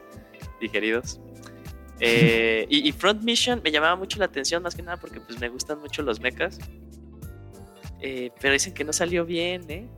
[0.61, 1.19] digeridos.
[1.99, 5.39] Eh, y, y Front Mission me llamaba mucho la atención, más que nada porque pues
[5.39, 6.59] me gustan mucho los mechas.
[8.01, 9.89] Eh, pero dicen que no salió bien, ¿eh?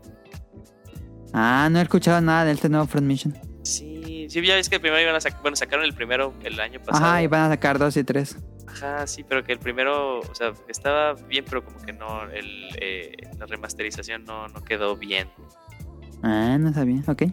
[1.34, 3.38] Ah, no he escuchado nada de este nuevo Front Mission.
[4.32, 6.80] Sí, ya ves que el primero iban a sacar, bueno, sacaron el primero el año
[6.80, 7.06] pasado.
[7.06, 8.38] Ajá, y van a sacar dos y tres.
[8.66, 12.70] Ajá, sí, pero que el primero, o sea, estaba bien, pero como que no, el,
[12.80, 15.28] eh, la remasterización no, no quedó bien.
[16.24, 17.24] Ah, no sabía, ok.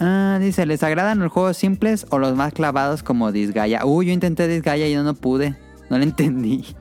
[0.00, 3.86] Ah, dice, ¿les agradan los juegos simples o los más clavados como Disgaea?
[3.86, 5.56] Uy, yo intenté Disgaea y yo no pude.
[5.90, 6.74] No lo entendí.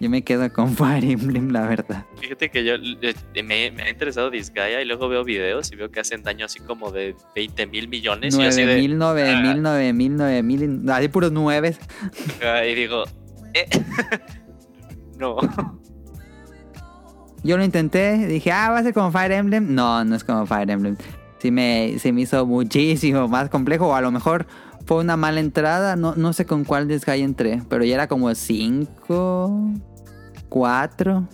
[0.00, 2.06] Yo me quedo con Fire Emblem, la verdad.
[2.18, 3.14] Fíjate que yo eh,
[3.44, 6.58] me, me ha interesado Disgaea y luego veo videos y veo que hacen daño así
[6.60, 8.34] como de 20 mil millones.
[8.34, 11.30] y, yo así Nueve de- mil, nueve ah, mil, nueve mil, nueve mil, así puros
[11.32, 11.78] nueves.
[12.42, 13.04] ah, y digo,
[13.54, 13.68] eh,
[15.18, 15.36] no.
[17.42, 19.74] Yo lo intenté, dije, ah, va a ser como Fire Emblem.
[19.74, 20.96] No, no es como Fire Emblem.
[21.38, 23.88] Sí me, se me hizo muchísimo más complejo.
[23.88, 24.46] O a lo mejor
[24.84, 25.96] fue una mala entrada.
[25.96, 27.62] No, no sé con cuál Disgaea entré.
[27.70, 29.70] Pero ya era como 5,
[30.50, 31.26] 4.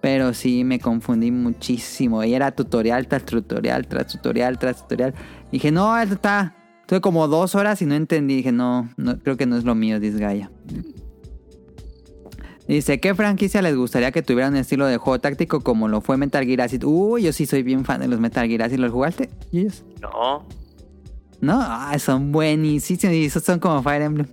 [0.00, 2.24] Pero sí me confundí muchísimo.
[2.24, 5.14] Y era tutorial tras tutorial, tras tutorial, tras tutorial.
[5.52, 6.54] Dije, no, esto está.
[6.86, 8.36] Tuve como dos horas y no entendí.
[8.36, 10.50] Dije, no, no creo que no es lo mío, Disgaea.
[12.68, 16.16] Dice, ¿qué franquicia les gustaría que tuviera un estilo de juego táctico como lo fue
[16.16, 16.82] Metal Gear Acid?
[16.84, 18.78] Uy, yo sí soy bien fan de los Metal Gear Acid.
[18.78, 19.30] ¿Los jugaste?
[20.00, 20.46] No.
[21.40, 21.58] ¿No?
[21.60, 24.26] Ah, son buenísimos y esos son como Fire Emblem.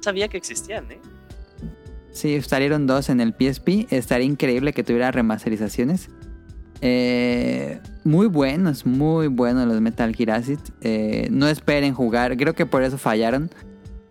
[0.00, 1.00] Sabía que existían, ¿eh?
[2.12, 3.90] Sí, salieron dos en el PSP.
[3.90, 6.10] Estaría increíble que tuviera remasterizaciones.
[6.82, 10.58] Eh, muy buenos, muy buenos los Metal Gear Acid.
[10.82, 12.36] Eh, no esperen jugar.
[12.36, 13.50] Creo que por eso fallaron.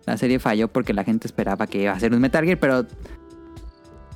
[0.04, 2.86] La serie falló porque la gente esperaba que iba a ser un Metal Gear, pero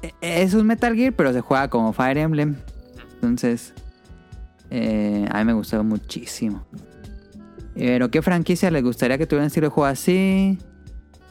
[0.02, 2.56] eh, es un Metal Gear, pero se juega como Fire Emblem.
[3.15, 3.73] Entonces,
[4.70, 6.66] a mí me gustó muchísimo.
[7.74, 10.58] Pero, ¿qué franquicia les gustaría que tuviera un estilo de juego así?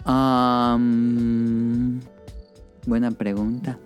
[0.06, 2.00] Um,
[2.86, 3.78] buena pregunta.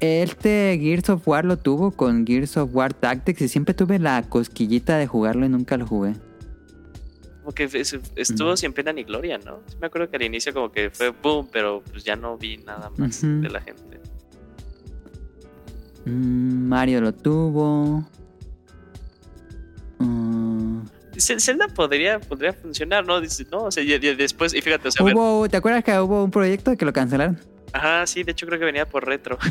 [0.00, 4.22] Este Gears of War lo tuvo con Gears of War Tactics y siempre tuve la
[4.22, 6.14] cosquillita de jugarlo y nunca lo jugué.
[7.42, 9.58] Como que es- estuvo sin pena ni gloria, ¿no?
[9.66, 12.58] Sí me acuerdo que al inicio como que fue boom, pero pues ya no vi
[12.58, 14.00] nada más de la gente.
[16.06, 18.04] Mm, Mario lo tuvo.
[21.20, 23.20] Zelda podría, podría funcionar, ¿no?
[23.20, 25.84] Dice, no, o sea, y- y después, y fíjate, o sea, ver- hubo, ¿Te acuerdas
[25.84, 27.38] que hubo un proyecto que lo cancelaron?
[27.72, 29.38] ajá, sí, de hecho creo que venía por retro.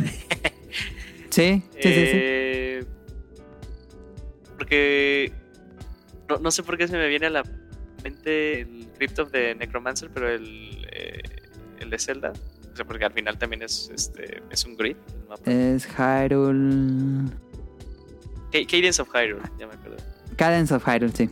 [1.29, 2.11] Sí, sí, sí, sí.
[2.13, 2.85] Eh,
[4.57, 5.31] Porque
[6.29, 7.43] no, no sé por qué se me viene a la
[8.03, 11.21] mente el Crypt of the Necromancer, pero el, eh,
[11.79, 12.33] el de Zelda.
[12.71, 14.95] O sea, porque al final también es, este, es un grid.
[15.21, 15.51] el mapa.
[15.51, 17.31] Es Hyrule.
[18.51, 19.97] Ca- Cadence of Hyrule, ya me acuerdo.
[20.37, 21.29] Cadence of Hyrule, sí.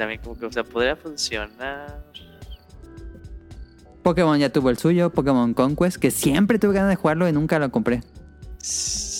[0.00, 2.02] También como que, o sea, podría funcionar.
[4.02, 7.58] Pokémon ya tuvo el suyo, Pokémon Conquest, que siempre tuve ganas de jugarlo y nunca
[7.58, 8.00] lo compré.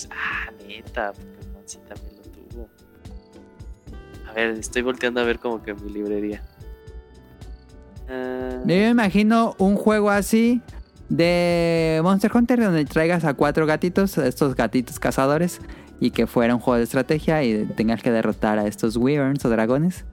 [0.09, 2.69] Ah, neta, Pokémon sí también lo tuvo.
[4.27, 6.41] A ver, estoy volteando a ver como que mi librería.
[8.09, 10.63] Ah, Yo me imagino un juego así
[11.09, 15.61] de Monster Hunter donde traigas a cuatro gatitos, estos gatitos cazadores,
[15.99, 19.49] y que fuera un juego de estrategia y tengas que derrotar a estos wyverns o
[19.51, 20.05] dragones.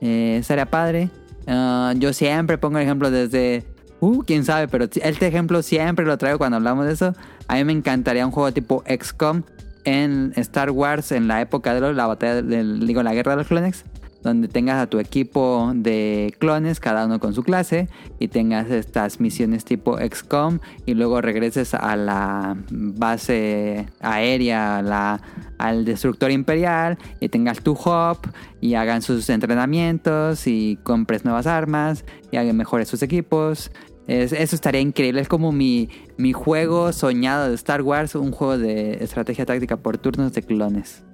[0.00, 1.10] Eh, sería padre.
[1.46, 3.64] Ah, yo siempre pongo el ejemplo desde...
[4.00, 7.14] Uh, quién sabe, pero este ejemplo siempre lo traigo cuando hablamos de eso.
[7.48, 9.42] A mí me encantaría un juego tipo XCOM
[9.84, 13.84] en Star Wars en la época de la batalla digo, la guerra de los clones,
[14.22, 17.88] donde tengas a tu equipo de clones, cada uno con su clase,
[18.18, 25.20] y tengas estas misiones tipo XCOM, y luego regreses a la base aérea, la-
[25.58, 28.18] al destructor imperial, y tengas tu hub,
[28.60, 33.70] y hagan sus entrenamientos, y compres nuevas armas, y hagan mejores sus equipos.
[34.08, 35.20] Es- eso estaría increíble.
[35.20, 39.98] Es como mi, mi juego soñado de Star Wars, un juego de estrategia táctica por
[39.98, 41.04] turnos de clones.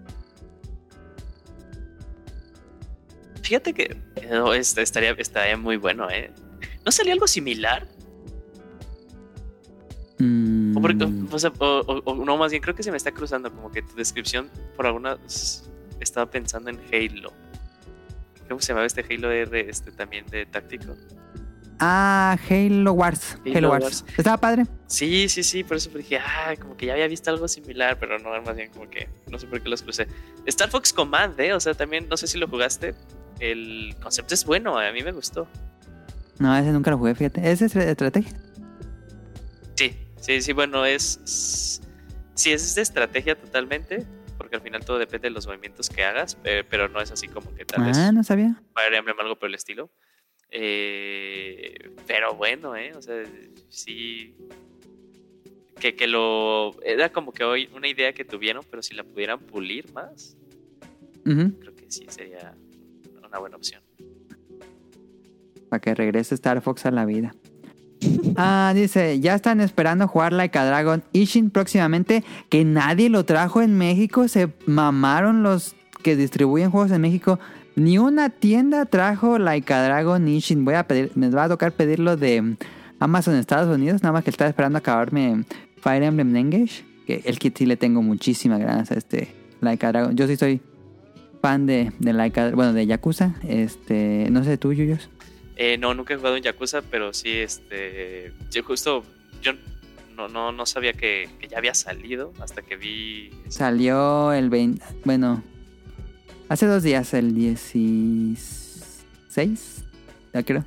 [3.45, 3.97] Fíjate que
[4.57, 6.31] este, estaría, estaría muy bueno, ¿eh?
[6.85, 7.87] ¿No salió algo similar?
[10.19, 12.97] Mm, O, porque- o sea, o- o- o no, más bien creo que se me
[12.97, 15.19] está cruzando como que tu descripción por alguna...
[16.01, 17.33] Estaba pensando en Halo.
[18.49, 20.95] ¿Cómo se llamaba este Halo R este, también de táctico?
[21.81, 23.39] Ah, Halo Wars.
[23.45, 23.85] Halo Halo, Wars.
[23.85, 24.05] Wars.
[24.17, 24.65] Estaba padre.
[24.87, 28.19] Sí, sí, sí, por eso dije, ah, como que ya había visto algo similar, pero
[28.19, 30.07] no, más bien como que no sé por qué los crucé.
[30.47, 31.53] Star Fox Command, ¿eh?
[31.53, 32.95] O sea, también, no sé si lo jugaste.
[33.41, 35.49] El concepto es bueno, a mí me gustó.
[36.39, 37.51] No, ese nunca lo jugué, fíjate.
[37.51, 38.33] ¿Ese es estrategia?
[39.77, 41.81] Sí, sí, sí, bueno, es.
[42.35, 44.05] Sí, es de estrategia totalmente,
[44.37, 47.55] porque al final todo depende de los movimientos que hagas, pero no es así como
[47.55, 48.61] que tal vez Ah, no sabía.
[48.93, 49.91] Emblem algo por el estilo.
[50.51, 52.93] Eh, pero bueno, ¿eh?
[52.95, 53.23] O sea,
[53.69, 54.37] sí.
[55.81, 56.75] Que, que lo.
[56.83, 60.37] Era como que hoy una idea que tuvieron, pero si la pudieran pulir más,
[61.27, 61.59] Ujú.
[61.59, 62.55] creo que sí sería
[63.35, 63.83] una buena opción.
[65.69, 67.35] Para que regrese Star Fox a la vida.
[68.37, 72.25] Ah, dice, ya están esperando jugar Like a Dragon Ishin próximamente.
[72.49, 74.27] Que nadie lo trajo en México.
[74.29, 77.39] Se mamaron los que distribuyen juegos en México.
[77.77, 80.65] Ni una tienda trajo Laika Dragon Ishin.
[80.65, 82.57] Voy a pedir, me va a tocar pedirlo de
[82.99, 85.45] Amazon Estados Unidos, nada más que estaba esperando acabarme
[85.81, 86.85] Fire Emblem Engage.
[87.07, 90.17] Que el kit sí le tengo muchísimas ganas a este Laika Dragon.
[90.17, 90.61] Yo sí soy
[91.45, 93.35] fan de, de Laika, bueno, de Yakuza.
[93.47, 95.11] Este, no sé tú, Yuyos.
[95.57, 98.33] Eh, no, nunca he jugado en Yakuza, pero sí, este.
[98.51, 99.05] Yo justo.
[99.43, 99.53] Yo
[100.17, 103.29] no, no, no sabía que, que ya había salido hasta que vi.
[103.49, 105.45] Salió el 20, bueno,
[106.49, 109.85] hace dos días, el 16,
[110.33, 110.65] ya creo.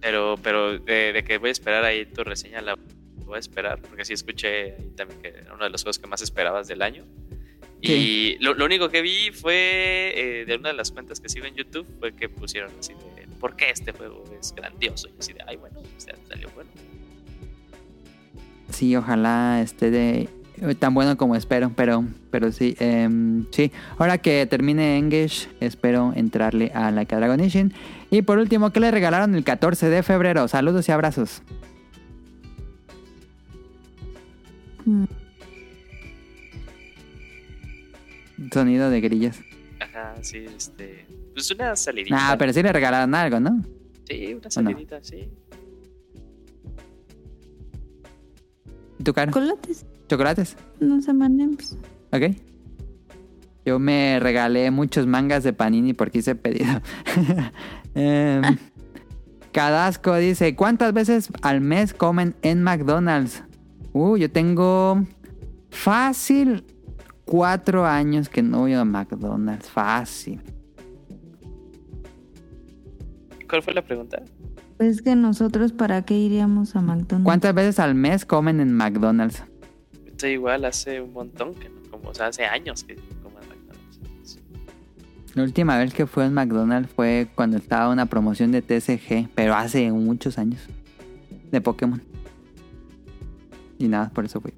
[0.00, 2.78] Pero, pero de, de que voy a esperar ahí tu reseña, la
[3.24, 6.06] voy a esperar, porque sí escuché ahí también que era uno de los juegos que
[6.06, 7.04] más esperabas del año.
[7.92, 11.46] Y lo, lo único que vi fue eh, de una de las cuentas que sigo
[11.46, 15.08] en YouTube, fue que pusieron así de, ¿por qué este juego es grandioso?
[15.08, 16.70] Y así de, ay, bueno, o sea, salió bueno.
[18.70, 20.28] Sí, ojalá esté de
[20.78, 23.72] tan bueno como espero, pero, pero sí, em, sí.
[23.98, 27.74] Ahora que termine Engage, espero entrarle a la Dragon Ishin.
[28.10, 30.46] Y por último, ¿qué le regalaron el 14 de febrero?
[30.48, 31.42] Saludos y abrazos.
[34.84, 35.04] Mm.
[38.52, 39.40] Sonido de grillas.
[39.80, 41.06] Ajá, sí, este.
[41.32, 42.14] Pues una salidita.
[42.14, 43.62] Nah, pero sí le regalaron algo, ¿no?
[44.08, 45.28] Sí, una salidita, sí.
[48.98, 49.32] ¿Y tu cara?
[49.32, 49.86] Chocolates.
[50.08, 50.56] ¿Chocolates?
[50.80, 51.56] No se manden.
[51.56, 51.76] pues.
[52.12, 52.36] Ok.
[53.66, 56.80] Yo me regalé muchos mangas de Panini porque hice pedido.
[57.96, 58.42] Em,
[59.52, 63.44] Cadasco dice, ¿cuántas veces al mes comen en McDonald's?
[63.92, 65.04] Uh, yo tengo
[65.70, 66.64] fácil
[67.24, 69.68] cuatro años que no voy a McDonald's.
[69.68, 70.40] Fácil.
[73.48, 74.22] ¿Cuál fue la pregunta?
[74.76, 77.24] Pues que nosotros, ¿para qué iríamos a McDonald's?
[77.24, 79.44] ¿Cuántas veces al mes comen en McDonald's?
[80.06, 83.48] Estoy igual hace un montón, que no como, o sea, hace años que como en
[83.48, 84.40] McDonald's.
[85.34, 89.54] La última vez que fue en McDonald's fue cuando estaba una promoción de TCG, pero
[89.54, 90.60] hace muchos años.
[91.52, 92.02] De Pokémon.
[93.78, 94.52] Y nada, por eso fui.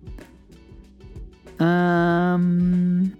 [1.58, 3.12] Am,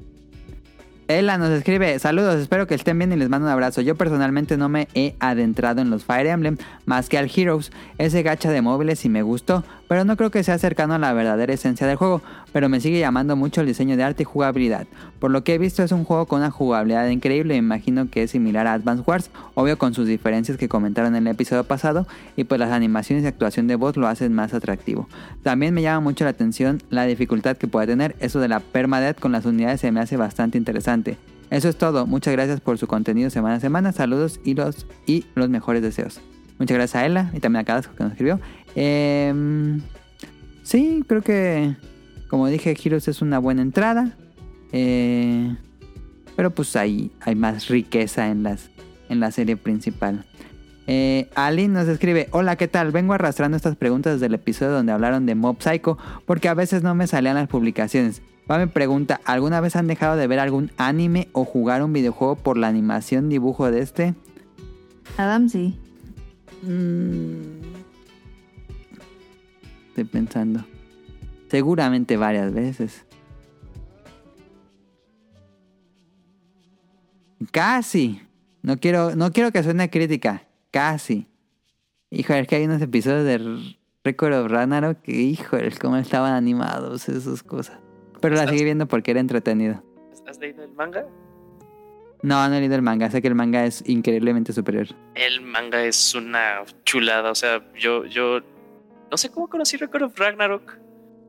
[1.08, 3.81] Ella nos escribe, saludos, espero que estén bien y les mando un abrazo.
[3.81, 8.23] Yo personalmente no me he adentrado en los Fire Emblem más que al Heroes, ese
[8.23, 11.52] gacha de móviles y me gustó, pero no creo que sea cercano a la verdadera
[11.52, 14.86] esencia del juego, pero me sigue llamando mucho el diseño de arte y jugabilidad.
[15.18, 18.23] Por lo que he visto es un juego con una jugabilidad increíble, me imagino que
[18.23, 22.06] es similar a Advance Wars, obvio con sus diferencias que comentaron en el episodio pasado,
[22.36, 25.08] y pues las animaciones y actuación de voz lo hacen más atractivo.
[25.42, 29.20] También me llama mucho la atención la dificultad que puede tener, eso de la permadeath
[29.20, 31.16] con las unidades se me hace bastante interesante.
[31.50, 35.26] Eso es todo, muchas gracias por su contenido semana a semana, saludos y los, y
[35.36, 36.20] los mejores deseos.
[36.58, 38.40] Muchas gracias a Ella y también a Cadasco que nos escribió.
[38.77, 39.81] Em,
[40.63, 41.75] sí, creo que,
[42.29, 44.17] como dije, Heroes es una buena entrada.
[44.73, 45.57] Eh,
[46.37, 48.71] pero pues hay, hay más riqueza en, las,
[49.09, 50.25] en la serie principal.
[50.87, 52.93] Eh, Ali nos escribe, hola, ¿qué tal?
[52.93, 56.83] Vengo arrastrando estas preguntas desde el episodio donde hablaron de Mob Psycho porque a veces
[56.83, 58.23] no me salían las publicaciones.
[58.49, 62.37] Va me pregunta, ¿alguna vez han dejado de ver algún anime o jugar un videojuego
[62.37, 64.15] por la animación dibujo de este?
[65.17, 65.77] Adam sí.
[69.97, 70.62] Estoy pensando.
[71.49, 73.07] Seguramente varias veces.
[77.50, 78.20] Casi.
[78.60, 80.42] No quiero, no quiero que suene crítica.
[80.70, 81.26] Casi.
[82.10, 87.08] Híjole, es que hay unos episodios de Record of Ragnarok que, híjole, cómo estaban animados
[87.08, 87.78] esas cosas.
[88.20, 89.83] Pero la ¿Estás- seguí viendo porque era entretenido.
[90.28, 91.07] ¿Has leído el manga?
[92.23, 93.10] No, no he leído el manga.
[93.10, 94.89] Sé que el manga es increíblemente superior.
[95.15, 97.31] El manga es una chulada.
[97.31, 98.41] O sea, yo, yo
[99.10, 100.78] no sé cómo conocí Record of Ragnarok.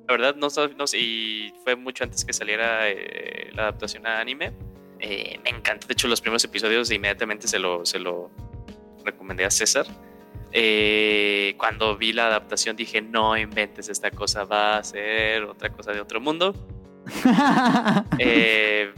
[0.07, 0.47] La verdad, no,
[0.77, 0.99] no sé.
[0.99, 4.53] Y fue mucho antes que saliera eh, la adaptación a anime.
[4.99, 5.88] Eh, me encantó.
[5.88, 8.31] De hecho, los primeros episodios inmediatamente se lo, se lo
[9.03, 9.85] recomendé a César.
[10.51, 15.91] Eh, cuando vi la adaptación dije, no inventes esta cosa, va a ser otra cosa
[15.91, 16.53] de otro mundo.
[18.19, 18.91] Eh,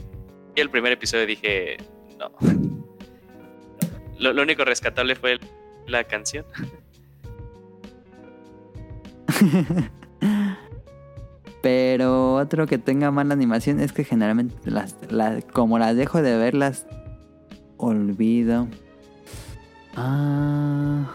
[0.56, 1.78] y el primer episodio dije,
[2.18, 2.32] no.
[4.18, 5.40] Lo, lo único rescatable fue
[5.86, 6.46] la canción.
[11.62, 16.38] Pero otro que tenga mala animación es que generalmente las, las- como las dejo de
[16.38, 16.86] ver, las
[17.78, 18.68] olvido.
[19.96, 21.12] Ah.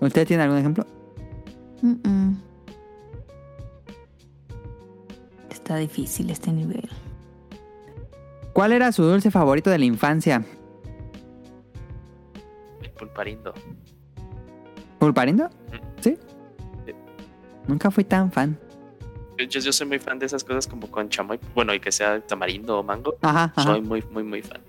[0.00, 0.86] ¿Usted tiene algún ejemplo?
[5.50, 6.88] Está difícil este nivel.
[8.52, 10.44] ¿Cuál era su dulce favorito de la infancia?
[12.82, 13.54] El pulparindo.
[14.98, 15.48] ¿Pulparindo?
[16.00, 16.16] ¿Sí?
[16.16, 16.18] Sí.
[17.66, 18.58] Nunca fui tan fan.
[19.38, 21.38] Yo, yo, soy muy fan de esas cosas como con chamoy.
[21.54, 23.16] Bueno, y que sea tamarindo o mango.
[23.22, 23.62] Ajá, ajá.
[23.62, 24.60] Soy muy, muy, muy fan.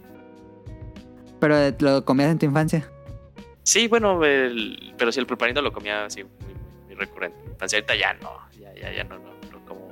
[1.40, 2.90] Pero lo comías en tu infancia.
[3.64, 6.54] Sí, bueno, el- pero sí, el pulparindo lo comía así muy,
[6.88, 7.38] muy recurrente.
[7.46, 9.90] Entonces ahorita ya no, ya, ya, ya no, no, no como...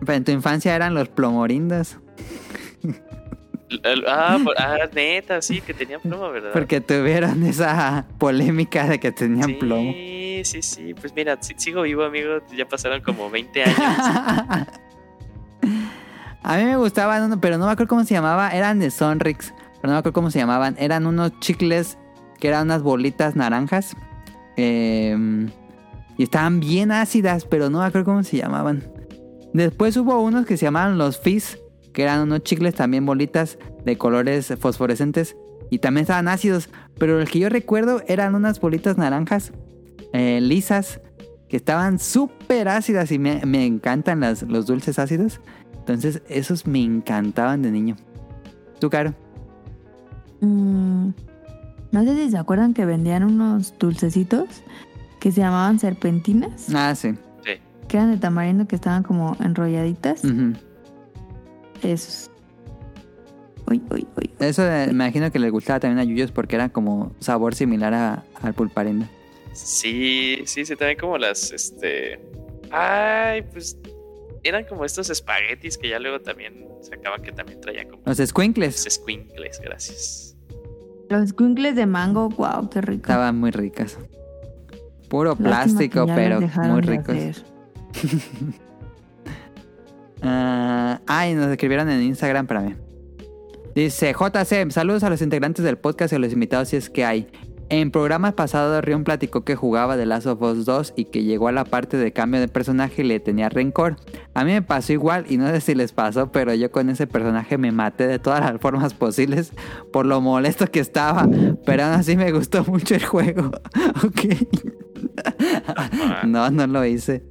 [0.00, 1.98] Pero en tu infancia eran los plomorindos.
[4.06, 6.50] Ah, por- ah, neta, sí, que tenían plomo, ¿verdad?
[6.52, 9.92] Porque tuvieron esa polémica de que tenían sí, plomo.
[9.92, 13.76] Sí, sí, pues mira, si- sigo vivo, amigo, ya pasaron como 20 años.
[16.42, 18.50] A mí me gustaban uno, pero no me acuerdo cómo se llamaba.
[18.50, 20.76] Eran de Sonrix, pero no me acuerdo cómo se llamaban.
[20.78, 21.98] Eran unos chicles
[22.38, 23.96] que eran unas bolitas naranjas.
[24.56, 25.16] eh,
[26.18, 28.82] y estaban bien ácidas, pero no me acuerdo cómo se llamaban.
[29.52, 31.58] Después hubo unos que se llamaban los Fizz,
[31.96, 35.34] que eran unos chicles también bolitas de colores fosforescentes.
[35.70, 36.68] Y también estaban ácidos.
[36.98, 39.50] Pero el que yo recuerdo eran unas bolitas naranjas
[40.12, 41.00] eh, lisas
[41.48, 45.40] que estaban súper ácidas y me, me encantan las, los dulces ácidos.
[45.78, 47.96] Entonces, esos me encantaban de niño.
[48.78, 49.14] ¿Tú, Caro?
[50.42, 51.08] Mm,
[51.92, 54.48] no sé si se acuerdan que vendían unos dulcecitos
[55.18, 57.14] que se llamaban serpentinas, Ah, sí.
[57.42, 57.52] Sí.
[57.88, 60.22] que eran de tamarindo que estaban como enrolladitas.
[61.82, 62.30] Esos.
[63.68, 64.30] Uy, uy, uy.
[64.38, 67.92] Eso eh, me imagino que les gustaba también a Yuyos porque era como sabor similar
[67.94, 69.06] a- al pulparindo.
[69.52, 72.20] Sí, sí, sí, también como las, este...
[72.70, 73.78] Ay, pues
[74.42, 78.84] eran como estos espaguetis que ya luego también sacaban que también traían como Los squinkles
[78.84, 80.36] los squinkles, gracias.
[81.08, 83.02] Los squinkles de mango, wow, qué rico.
[83.02, 83.98] estaban muy ricas.
[85.08, 87.44] Puro Lástima plástico, pero muy ricos.
[90.26, 92.74] Ah, ay, nos escribieron en Instagram para mí.
[93.74, 97.04] Dice JC, saludos a los integrantes del podcast y a los invitados si es que
[97.04, 97.28] hay.
[97.68, 101.48] En programas pasados Rion platicó que jugaba The Last of Us 2 y que llegó
[101.48, 103.96] a la parte de cambio de personaje y le tenía rencor.
[104.34, 107.08] A mí me pasó igual y no sé si les pasó, pero yo con ese
[107.08, 109.52] personaje me maté de todas las formas posibles
[109.92, 111.28] por lo molesto que estaba.
[111.64, 113.50] Pero aún así me gustó mucho el juego.
[114.04, 114.20] ok.
[116.24, 117.24] no, no lo hice.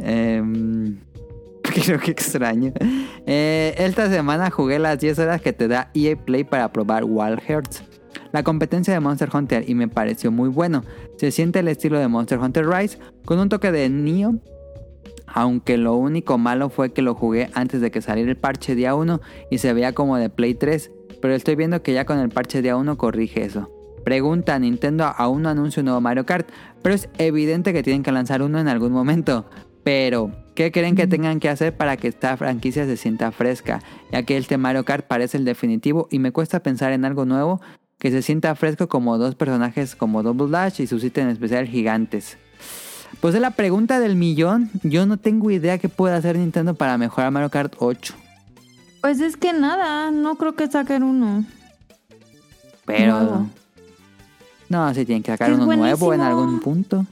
[0.00, 0.98] Em,
[1.84, 2.72] Creo que extraño.
[3.26, 7.40] Eh, esta semana jugué las 10 horas que te da EA Play para probar Wild
[7.40, 7.82] Hearts.
[8.32, 10.84] La competencia de Monster Hunter y me pareció muy bueno.
[11.16, 14.40] Se siente el estilo de Monster Hunter Rise con un toque de Nioh.
[15.26, 18.94] Aunque lo único malo fue que lo jugué antes de que saliera el parche día
[18.94, 19.20] 1
[19.50, 20.90] y se veía como de Play 3.
[21.22, 23.70] Pero estoy viendo que ya con el parche día 1 corrige eso.
[24.04, 26.48] Pregunta, Nintendo aún no anuncia un nuevo Mario Kart,
[26.82, 29.46] pero es evidente que tienen que lanzar uno en algún momento.
[29.84, 33.80] Pero, ¿qué creen que tengan que hacer para que esta franquicia se sienta fresca?
[34.12, 37.60] Ya que este Mario Kart parece el definitivo y me cuesta pensar en algo nuevo
[37.98, 42.36] que se sienta fresco como dos personajes como Double Dash y sus ítems especial gigantes.
[43.20, 44.70] Pues es la pregunta del millón.
[44.82, 48.14] Yo no tengo idea qué puede hacer Nintendo para mejorar Mario Kart 8.
[49.00, 51.44] Pues es que nada, no creo que saquen uno.
[52.84, 53.20] Pero...
[53.20, 53.50] Nuevo.
[54.68, 57.06] No, sí tienen que sacar Es uno nuevo en algún punto.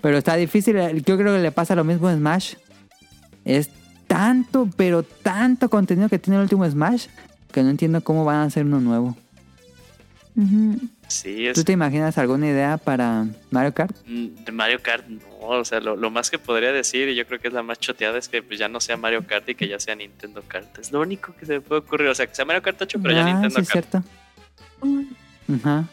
[0.00, 0.76] Pero está difícil.
[1.04, 2.54] Yo creo que le pasa lo mismo en Smash.
[3.44, 3.70] Es
[4.06, 7.06] tanto, pero tanto contenido que tiene el último Smash
[7.52, 9.16] que no entiendo cómo van a hacer uno nuevo.
[11.08, 13.96] Sí, es ¿Tú te imaginas alguna idea para Mario Kart?
[14.06, 15.18] Mm, De Mario Kart, no.
[15.40, 17.80] O sea, lo, lo más que podría decir, y yo creo que es la más
[17.80, 20.78] choteada, es que pues, ya no sea Mario Kart y que ya sea Nintendo Kart.
[20.78, 22.08] Es lo único que se me puede ocurrir.
[22.08, 23.86] O sea, que sea Mario Kart 8, pero ya Ah, Nintendo sí, es Kart.
[23.90, 24.08] cierto.
[25.64, 25.84] Ajá.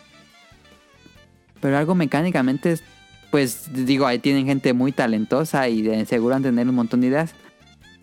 [1.61, 2.83] Pero algo mecánicamente, es-
[3.35, 7.07] pues digo, ahí tienen gente muy talentosa y de seguro han tener un montón de
[7.07, 7.35] ideas.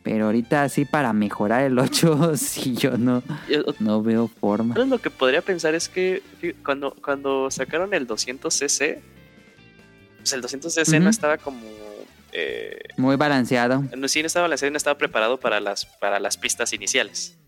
[0.03, 3.23] Pero ahorita sí para mejorar el 8, sí yo no,
[3.79, 4.77] no veo forma.
[4.77, 6.23] Lo que podría pensar es que
[6.63, 8.99] cuando, cuando sacaron el 200cc,
[10.19, 11.01] pues el 200cc Ujú.
[11.03, 11.63] no estaba como.
[12.33, 13.83] Eh, Muy balanceado.
[13.97, 17.39] no, sí, no estaba balanceado y no estaba preparado para las, para las pistas iniciales.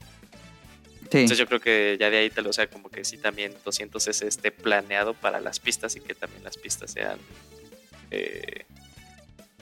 [1.10, 1.18] Sí.
[1.18, 3.52] Entonces yo creo que ya de ahí te lo, o sea, como que sí también
[3.62, 7.18] 200cc esté planeado para las pistas y que también las pistas sean
[8.14, 8.66] eh,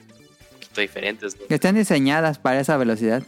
[0.09, 1.39] un poquito diferentes.
[1.39, 1.47] ¿no?
[1.47, 3.23] Que estén diseñadas para esa velocidad.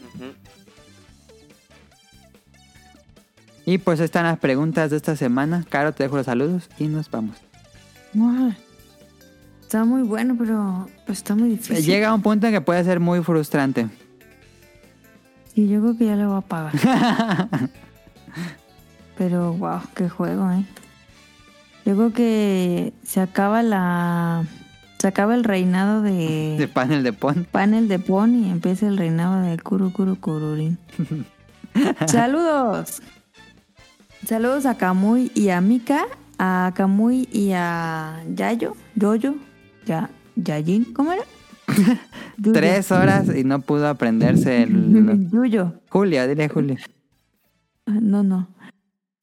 [3.65, 5.65] Y pues están las preguntas de esta semana.
[5.69, 7.37] Caro, te dejo los saludos y nos vamos.
[9.61, 11.83] Está muy bueno, pero pues, está muy difícil.
[11.83, 13.87] Llega un punto en que puede ser muy frustrante.
[15.53, 16.73] Sí, yo creo que ya le voy a pagar.
[19.17, 20.65] Pero wow, qué juego, ¿eh?
[21.85, 24.43] Yo creo que se acaba la...
[25.05, 27.45] Se acaba el reinado de, De panel de pon.
[27.51, 30.79] panel de Pon y empieza el reinado de Kuru Kuru Kururin.
[32.07, 33.03] ¡Saludos!
[34.25, 36.05] Saludos a Kamui y a Mika,
[36.39, 39.35] a Kamui y a Yayo, Yoyo,
[39.85, 41.21] ya, Yayin, ¿cómo era?
[42.53, 45.29] Tres horas y no pudo aprenderse el...
[45.29, 45.73] Yuyo.
[45.89, 46.77] Julio, dile Julio.
[47.85, 48.47] Ah, No, no.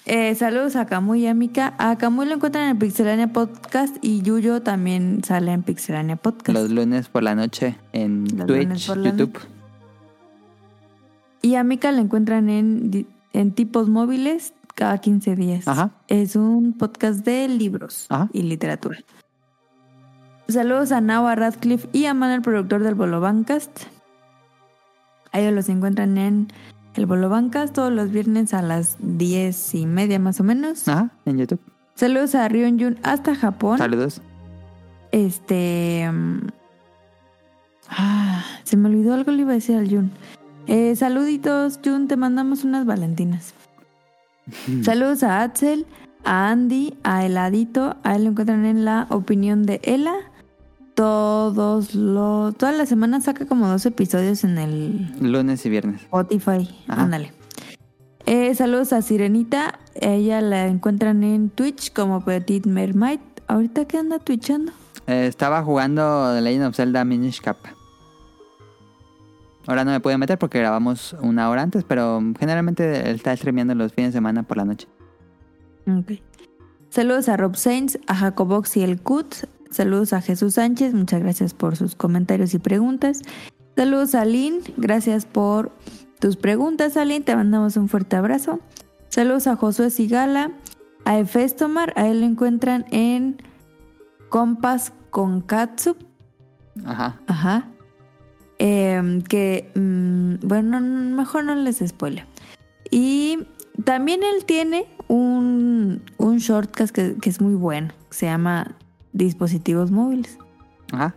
[0.05, 1.75] Eh, saludos a Camuy y a Mika.
[1.79, 6.59] A Camuy lo encuentran en Pixelania Podcast y Yuyo también sale en Pixelania Podcast.
[6.59, 9.39] Los lunes por la noche en Los Twitch, YouTube.
[11.41, 15.69] Y a Mika la encuentran en, en tipos móviles cada 15 días.
[15.69, 15.91] Ajá.
[16.09, 18.29] Es un podcast de libros Ajá.
[18.33, 18.99] y literatura.
[20.49, 23.85] Saludos a Nawa Radcliffe y a Manuel, productor del Bolo Bancast.
[25.31, 26.49] A ellos los encuentran en
[26.95, 30.87] el Bolo Bancast todos los viernes a las 10 y media más o menos.
[30.89, 31.61] Ajá, en YouTube.
[31.95, 33.79] Saludos a Rion Jun hasta Japón.
[33.79, 34.21] Saludos.
[35.11, 36.11] Este.
[36.11, 36.49] mm,
[37.89, 40.11] ah, se me olvidó algo, le iba a decir al Jun.
[40.67, 43.55] Eh, saluditos, Jun, te mandamos unas valentinas.
[44.83, 45.87] Saludos a Axel,
[46.25, 47.97] a Andy, a Heladito.
[48.03, 50.15] A él lo encuentran en la opinión de Ela.
[50.95, 52.57] Todos los.
[52.57, 56.03] Todas las semanas saca como dos episodios en el Lunes y viernes.
[56.03, 56.69] Spotify.
[56.89, 57.03] Ajá.
[57.03, 57.33] Ándale.
[58.27, 59.79] Eh, saludos a Sirenita.
[59.95, 63.21] Ella la encuentran en Twitch como Petit Mermaid.
[63.49, 64.73] ¿Ahorita qué anda twitchando?
[65.07, 67.57] Eh, estaba jugando The Legend of Zelda Minish Cap.
[69.67, 73.75] Ahora no me pude meter porque grabamos una hora antes, pero generalmente él está streameando
[73.75, 74.89] los fines de semana por la noche.
[75.87, 76.21] Ok.
[76.91, 79.35] Saludos a Rob Sainz, a Jacobox y el Cut.
[79.73, 83.23] Saludos a Jesús Sánchez, muchas gracias por sus comentarios y preguntas.
[83.75, 85.73] Saludos a Lynn, gracias por
[86.21, 87.25] tus preguntas, Aline.
[87.25, 88.61] Te mandamos un fuerte abrazo.
[89.09, 90.53] Saludos a Josué Sigala,
[91.07, 93.39] a Efestomar, a él lo encuentran en
[94.29, 95.97] Compas con Katsup.
[96.85, 97.19] Ajá.
[97.27, 97.69] Ajá.
[98.59, 102.27] Em, que, mm, bueno, mejor no les spoiler.
[102.91, 103.39] Y
[103.85, 107.95] también él tiene un, un shortcast que, que es muy bueno.
[108.11, 108.77] que Se llama
[109.13, 110.39] Dispositivos Móviles.
[110.93, 111.15] Ajá.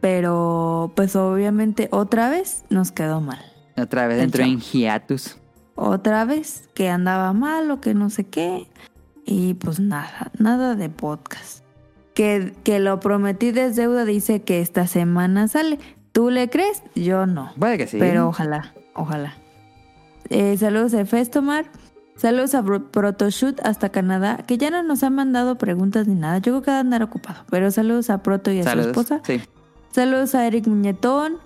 [0.00, 3.40] Pero, pues obviamente, otra vez nos quedó mal.
[3.76, 5.38] Otra vez entró en hiatus.
[5.74, 8.68] Otra vez que andaba mal o que no sé qué.
[9.24, 11.64] Y pues nada, nada de podcast.
[12.14, 15.78] Que, que lo prometí desde deuda dice que esta semana sale.
[16.12, 16.82] ¿Tú le crees?
[16.94, 17.52] Yo no.
[17.58, 17.98] Puede que sí.
[17.98, 19.36] Pero ojalá, ojalá.
[20.30, 21.66] Eh, saludos a Festomar.
[22.18, 26.38] Saludos a Pro- Protoshoot hasta Canadá, que ya no nos han mandado preguntas ni nada.
[26.38, 27.44] Yo creo que va a andar ocupado.
[27.48, 28.86] Pero saludos a Proto y a Saludos.
[28.86, 29.20] su esposa.
[29.24, 29.40] Sí.
[29.92, 31.36] Saludos a Eric Muñetón,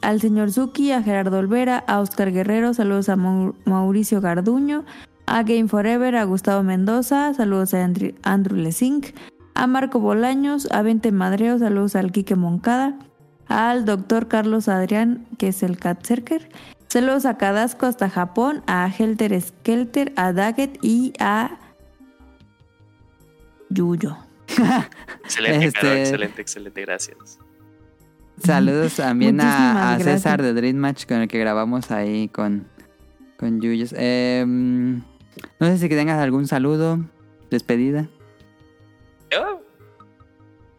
[0.00, 4.84] al señor Zuki, a Gerardo Olvera, a Oscar Guerrero, saludos a Mau- Mauricio Garduño,
[5.26, 9.08] a Game Forever, a Gustavo Mendoza, saludos a Andri- Andrew Lesink,
[9.54, 12.96] a Marco Bolaños, a Vente Madreo, saludos al Quique Moncada,
[13.48, 16.48] al doctor Carlos Adrián, que es el Cat Cerker,
[16.92, 21.58] saludos a Cadasco hasta Japón, a Helter Skelter, a Daggett y a
[23.70, 24.16] Yuyo.
[25.24, 27.38] Excelente, Este- Caro, excelente, excelente, gracias.
[28.44, 30.22] Saludos también a, gracias.
[30.22, 32.66] César de Dream Match con el que grabamos ahí con,
[33.38, 33.94] con Yuyos.
[33.96, 34.96] Em,
[35.60, 36.98] no sé si tengas algún saludo,
[37.50, 38.08] despedida.
[39.38, 39.60] Oh,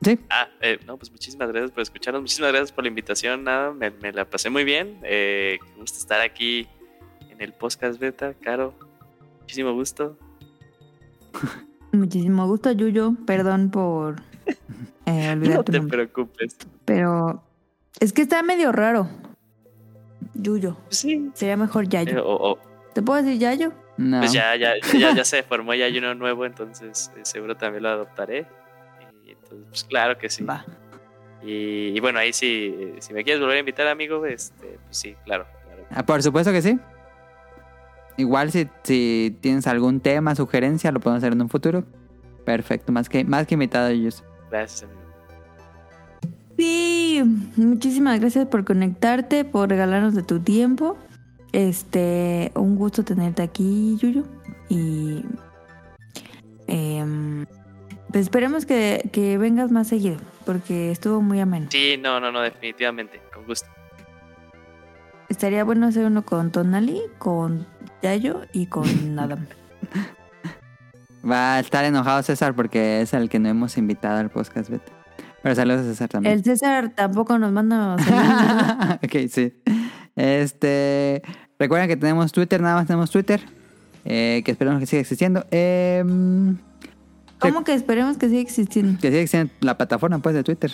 [0.04, 0.20] Sí.
[0.30, 3.90] Ah, eh, no, pues muchísimas gracias por escucharnos, muchísimas gracias por la invitación, nada, me,
[3.92, 6.68] me la pasé muy bien, eh, qué gusto estar aquí
[7.30, 8.74] en el podcast beta, Caro,
[9.42, 10.18] muchísimo gusto.
[11.92, 13.14] Muchísimo gusto, Yuyo.
[13.28, 14.16] Perdón por
[15.06, 15.98] eh, olvidar No te nombre.
[16.08, 16.58] preocupes.
[16.86, 17.44] Pero
[18.00, 19.08] es que está medio raro.
[20.34, 20.76] Yuyo.
[20.90, 21.30] Sí.
[21.36, 22.24] Sería mejor Eh, Yayo.
[22.28, 22.58] o-
[22.96, 23.74] ¿Te puedo decir Yayo?
[23.98, 24.20] No.
[24.22, 27.84] Pues ya, ya, ya, ya se formó ya hay uno nuevo, entonces eh, seguro también
[27.84, 28.48] lo adoptaré.
[29.54, 30.44] Entonces, pues claro que sí.
[30.44, 30.66] Va.
[31.42, 34.98] Y, y bueno, ahí sí, eh, si me quieres volver a invitar, amigo, este, pues
[34.98, 35.46] sí, claro.
[35.66, 35.86] claro.
[35.92, 36.80] Ah, Por supuesto que sí.
[38.18, 41.84] Igual si, si tienes algún tema, sugerencia, lo podemos hacer en un futuro.
[42.46, 44.24] Perfecto, más que, más que invitado ellos.
[44.50, 45.04] Gracias, amigo.
[46.58, 47.22] Sí,
[47.56, 50.98] muchísimas gracias por conectarte, por regalarnos de tu tiempo.
[51.52, 54.24] Este, un gusto tenerte aquí, Yuyo.
[54.70, 55.24] Y
[56.68, 57.46] em,
[58.14, 61.68] pues esperemos que, que vengas más seguido, porque estuvo muy ameno.
[61.70, 63.68] Sí, no, no, no, definitivamente, con gusto.
[65.30, 67.66] Estaría bueno hacer uno con Tonali, con
[68.02, 68.86] Yayo y con
[69.20, 69.46] Adam.
[71.30, 74.92] Va a estar enojado César porque es el que no hemos invitado al podcast beta.
[75.42, 76.36] Pero saludos a César también.
[76.36, 77.96] El César tampoco nos manda
[79.04, 79.54] ok, sí.
[80.16, 81.22] Este.
[81.58, 83.42] Recuerden que tenemos Twitter, nada más tenemos Twitter.
[84.06, 85.46] eh, que esperemos que siga existiendo.
[85.50, 86.58] Em,
[87.44, 89.00] ¿Cómo que esperemos que siga existiendo?
[89.00, 90.72] que siga existiendo la plataforma pues de Twitter.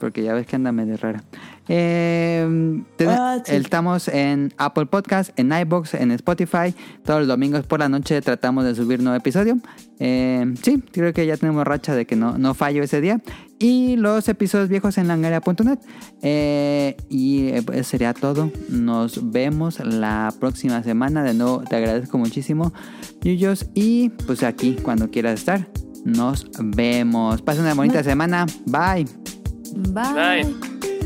[0.00, 1.22] Porque ya ves que anda medio rara.
[1.68, 3.54] Ah, sí.
[3.54, 6.74] Estamos en Apple Podcast, en iBox, en Spotify.
[7.04, 9.58] Todos los domingos por la noche tratamos de subir nuevo episodio.
[9.98, 13.20] Em, sí, creo que ya tenemos racha de que no, no fallo ese día.
[13.62, 15.78] y los episodios viejos en langaria.net.
[16.22, 18.50] Eh, y eh, pues sería todo.
[18.70, 21.22] Nos vemos la próxima semana.
[21.22, 22.72] De nuevo, te agradezco muchísimo,
[23.20, 23.66] Yuyos.
[23.74, 25.68] Y pues aquí, cuando quieras estar,
[26.04, 27.42] nos vemos.
[27.42, 28.46] Pasen una bonita semana.
[28.66, 29.06] Bye.
[29.74, 30.14] Bye.
[30.14, 30.99] Bye.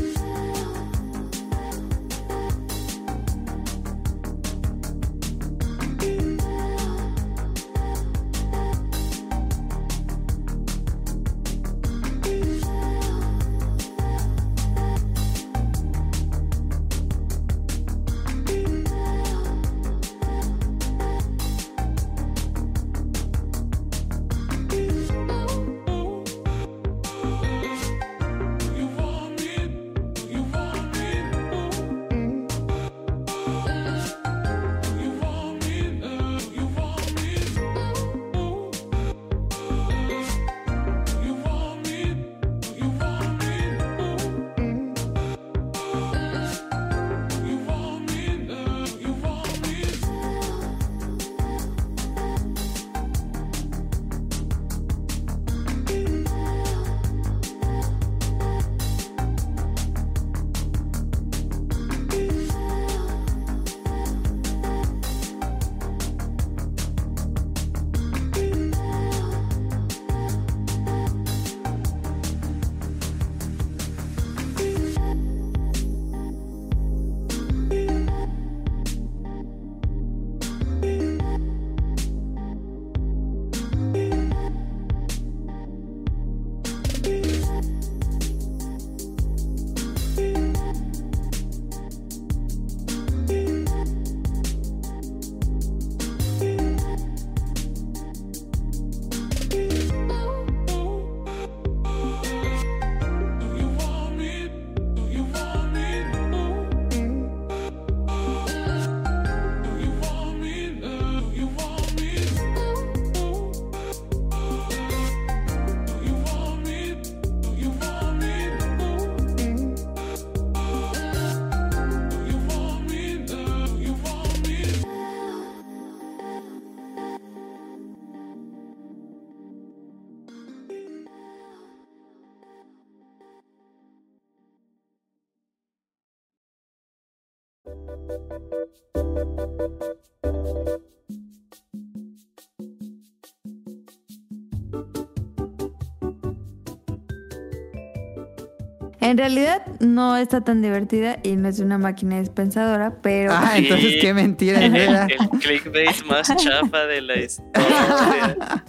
[149.05, 153.95] En realidad no está tan divertida y no es una máquina dispensadora, pero Ah, entonces
[154.01, 158.37] qué mentira, El, el clickbait más chafa de la historia.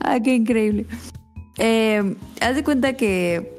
[0.00, 0.86] ah, qué increíble.
[1.58, 3.54] Eh, haz de cuenta que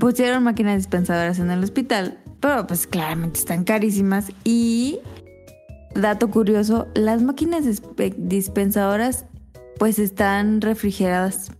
[0.00, 4.98] pusieron máquinas dispensadoras en el hospital, pero pues claramente están carísimas y
[5.94, 9.26] dato curioso, las máquinas dispe- dispensadoras
[9.78, 11.52] pues están refrigeradas.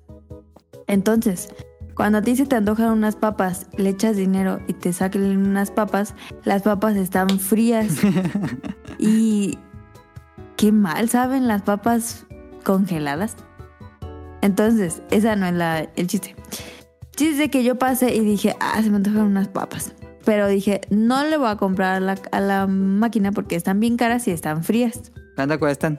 [0.89, 1.49] Entonces,
[1.97, 5.71] cuando a ti se te antojan unas papas, le echas dinero y te saquen unas
[5.71, 7.97] papas, las papas están frías.
[8.99, 9.59] y
[10.57, 12.27] qué mal saben las papas
[12.65, 13.37] congeladas.
[14.43, 16.37] Entonces, esa no es la, el chiste.
[17.01, 19.95] El chiste de que yo pasé y dije, ah, se me antojan unas papas.
[20.27, 23.97] Pero dije, no le voy a comprar a la, a la máquina porque están bien
[23.97, 25.13] caras y están frías.
[25.35, 25.99] ¿Cuánto cuestan?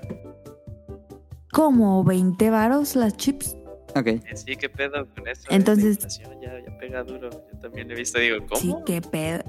[1.51, 3.58] Como 20 varos las chips.
[3.96, 4.08] Ok.
[4.08, 5.48] Eh, Sí, qué pedo con esto.
[5.50, 5.98] Entonces-
[6.42, 7.30] ya, ya pega duro.
[7.32, 8.60] Yo también he visto, digo, ¿cómo?
[8.62, 9.44] Sí, qué pedo.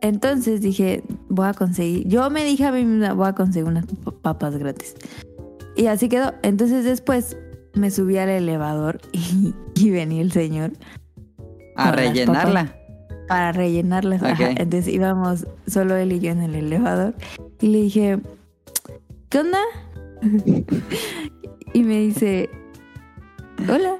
[0.00, 2.06] Entonces dije, voy a conseguir.
[2.06, 3.86] Yo me dije a mí misma, voy a conseguir unas
[4.22, 4.94] papas gratis.
[5.76, 6.34] Y así quedó.
[6.42, 7.36] Entonces después
[7.74, 10.72] me subí al elevador y, y venía el señor
[11.76, 12.76] A rellenarla.
[13.28, 14.20] para rellenarlas.
[14.22, 14.28] Ok.
[14.28, 14.50] Ajá.
[14.50, 17.14] Entonces íbamos solo él y yo en el elevador.
[17.60, 18.18] Y le dije,
[19.30, 19.58] ¿qué onda?
[21.72, 22.50] y me dice,
[23.68, 23.96] hola.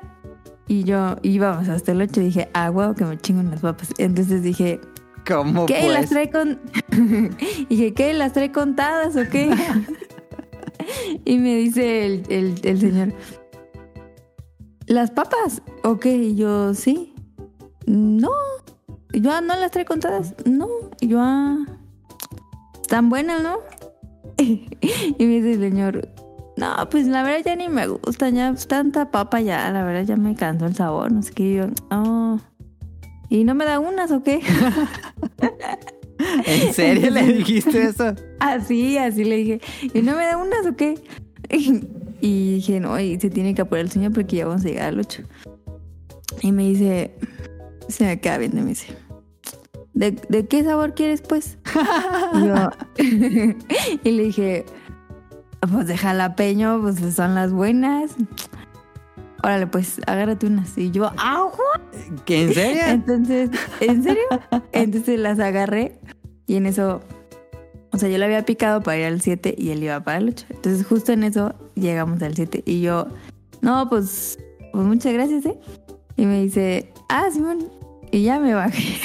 [0.66, 3.90] Y yo íbamos hasta el 8 y dije, ah, huevo, que me chingo unas papas.
[3.98, 4.80] Entonces dije,
[5.26, 5.88] ¿Cómo ¿Qué?
[5.88, 6.10] ¿Las pues?
[6.10, 6.60] trae con.?
[7.70, 8.12] dije, ¿qué?
[8.14, 9.50] ¿Las trae contadas o qué?
[11.24, 13.12] y me dice el, el- el señor,
[14.86, 15.62] ¿las papas?
[15.82, 17.14] Ok, y yo, sí.
[17.86, 18.30] No.
[19.12, 20.34] Y yo, ah, ¿no las trae contadas?
[20.44, 20.68] No.
[21.00, 21.58] Y yo, ah.
[22.82, 23.58] Están buenas, ¿no?
[24.38, 24.66] y
[25.18, 26.08] me dice el señor,
[26.56, 30.16] no, pues la verdad ya ni me gustan, ya tanta papa ya, la verdad ya
[30.16, 31.42] me cansó el sabor, no sé qué.
[31.44, 32.38] Y yo, oh.
[33.28, 34.40] ¿Y no me da unas o qué?
[36.46, 38.14] ¿En serio le dijiste eso?
[38.38, 39.60] Así, así le dije.
[39.94, 41.02] ¿Y no me da unas o qué?
[42.20, 44.88] Y dije, no, y se tiene que apurar el sueño porque ya vamos a llegar
[44.88, 45.24] al 8.
[46.40, 47.14] Y me dice,
[47.88, 48.96] se me queda viendo y me dice,
[49.92, 51.58] ¿de, de qué sabor quieres pues?
[52.34, 52.70] Y yo,
[54.04, 54.64] y le dije,
[55.66, 58.12] pues de jalapeño, pues son las buenas.
[59.42, 60.76] Órale, pues agárrate unas.
[60.78, 61.48] Y yo, ¡ah!
[62.24, 62.82] ¿Qué, ¿En serio?
[62.86, 64.22] Entonces, ¿en serio?
[64.72, 65.98] Entonces las agarré
[66.46, 67.02] y en eso,
[67.92, 70.28] o sea, yo le había picado para ir al 7 y él iba para el
[70.30, 70.46] 8.
[70.50, 73.08] Entonces justo en eso llegamos al 7 y yo,
[73.60, 74.38] no, pues,
[74.72, 75.58] pues muchas gracias, ¿eh?
[76.16, 77.70] Y me dice, ah, Simón.
[78.10, 79.00] Y ya me bajé.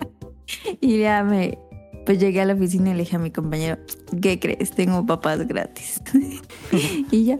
[0.80, 1.58] y ya me,
[2.06, 3.78] pues llegué a la oficina y le dije a mi compañero,
[4.20, 4.70] ¿qué crees?
[4.72, 6.00] Tengo papas gratis.
[7.10, 7.38] y ya.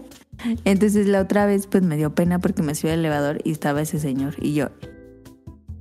[0.65, 3.81] Entonces la otra vez pues me dio pena porque me subí al elevador y estaba
[3.81, 4.69] ese señor y yo,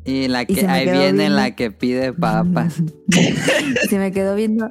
[0.04, 1.36] Y la que ahí viene viendo.
[1.36, 2.82] la que pide papas.
[3.88, 4.70] se me quedó viendo.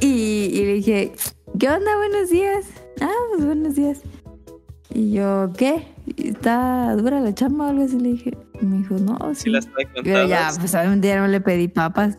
[0.00, 1.12] Y, y le dije,
[1.58, 1.96] ¿qué onda?
[1.96, 2.66] Buenos días.
[3.00, 4.00] Ah, pues buenos días.
[4.92, 5.84] Y yo, ¿qué?
[6.16, 7.98] ¿Está dura la chamba o algo así?
[7.98, 8.36] Le dije.
[8.60, 9.44] Me dijo, no, sí.
[9.44, 9.68] Sí, las
[10.04, 12.18] yo, ya, pues obviamente ya no le pedí papas.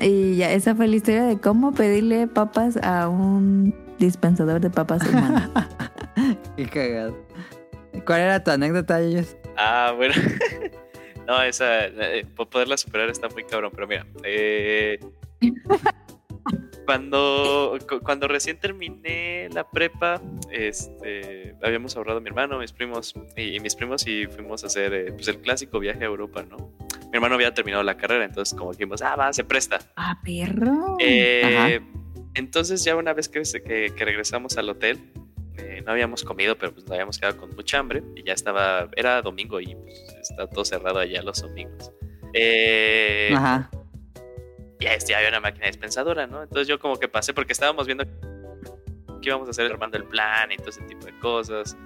[0.00, 5.02] Y ya, esa fue la historia de cómo pedirle papas a un dispensador de papas
[5.08, 5.48] humanas.
[6.56, 7.16] Qué cagado.
[8.06, 9.36] ¿Cuál era tu anécdota, ellos?
[9.56, 10.14] Ah, bueno.
[11.26, 14.04] no, esa, eh, po- poderla superar está muy cabrón, pero mira.
[14.24, 14.98] eh,
[16.86, 23.56] cuando, cu- cuando recién terminé la prepa, este, habíamos ahorrado mi hermano, mis primos y,
[23.56, 26.56] y mis primos y fuimos a hacer eh, pues el clásico viaje a Europa, ¿no?
[27.14, 29.78] Mi hermano había terminado la carrera, entonces como dijimos, ah, va, se presta.
[29.94, 30.96] ah, perro.
[30.98, 31.80] Eh,
[32.34, 34.98] entonces ya una vez que, que, que regresamos al hotel,
[35.56, 38.88] eh, no habíamos comido, pero pues nos habíamos quedado con mucha hambre y ya estaba,
[38.96, 41.92] era domingo y pues, está todo cerrado allá los domingos.
[42.32, 43.70] Eh, Ajá.
[44.80, 46.42] y este, ya había una máquina dispensadora, ¿no?
[46.42, 48.02] Entonces yo como que pasé porque estábamos viendo
[49.22, 51.76] que íbamos a hacer armando el plan y todo ese tipo de cosas.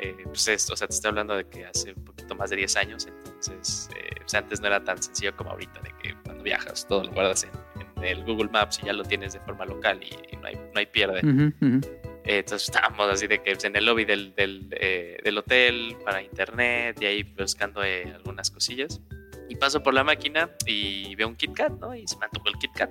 [0.00, 2.56] Eh, pues esto, o sea, te estoy hablando de que hace un poquito más de
[2.56, 6.44] 10 años, entonces eh, pues antes no era tan sencillo como ahorita, de que cuando
[6.44, 7.50] viajas todo lo guardas en,
[7.96, 10.54] en el Google Maps y ya lo tienes de forma local y, y no, hay,
[10.56, 11.20] no hay pierde.
[11.26, 11.80] Ujú, ujú.
[12.28, 15.96] Eh, entonces estábamos así de que pues, en el lobby del, del, eh, del hotel
[16.04, 19.00] para internet y ahí buscando eh, algunas cosillas.
[19.48, 21.94] Y paso por la máquina y veo un Kit Kat, ¿no?
[21.94, 22.90] Y se me antojó el Kit Kat.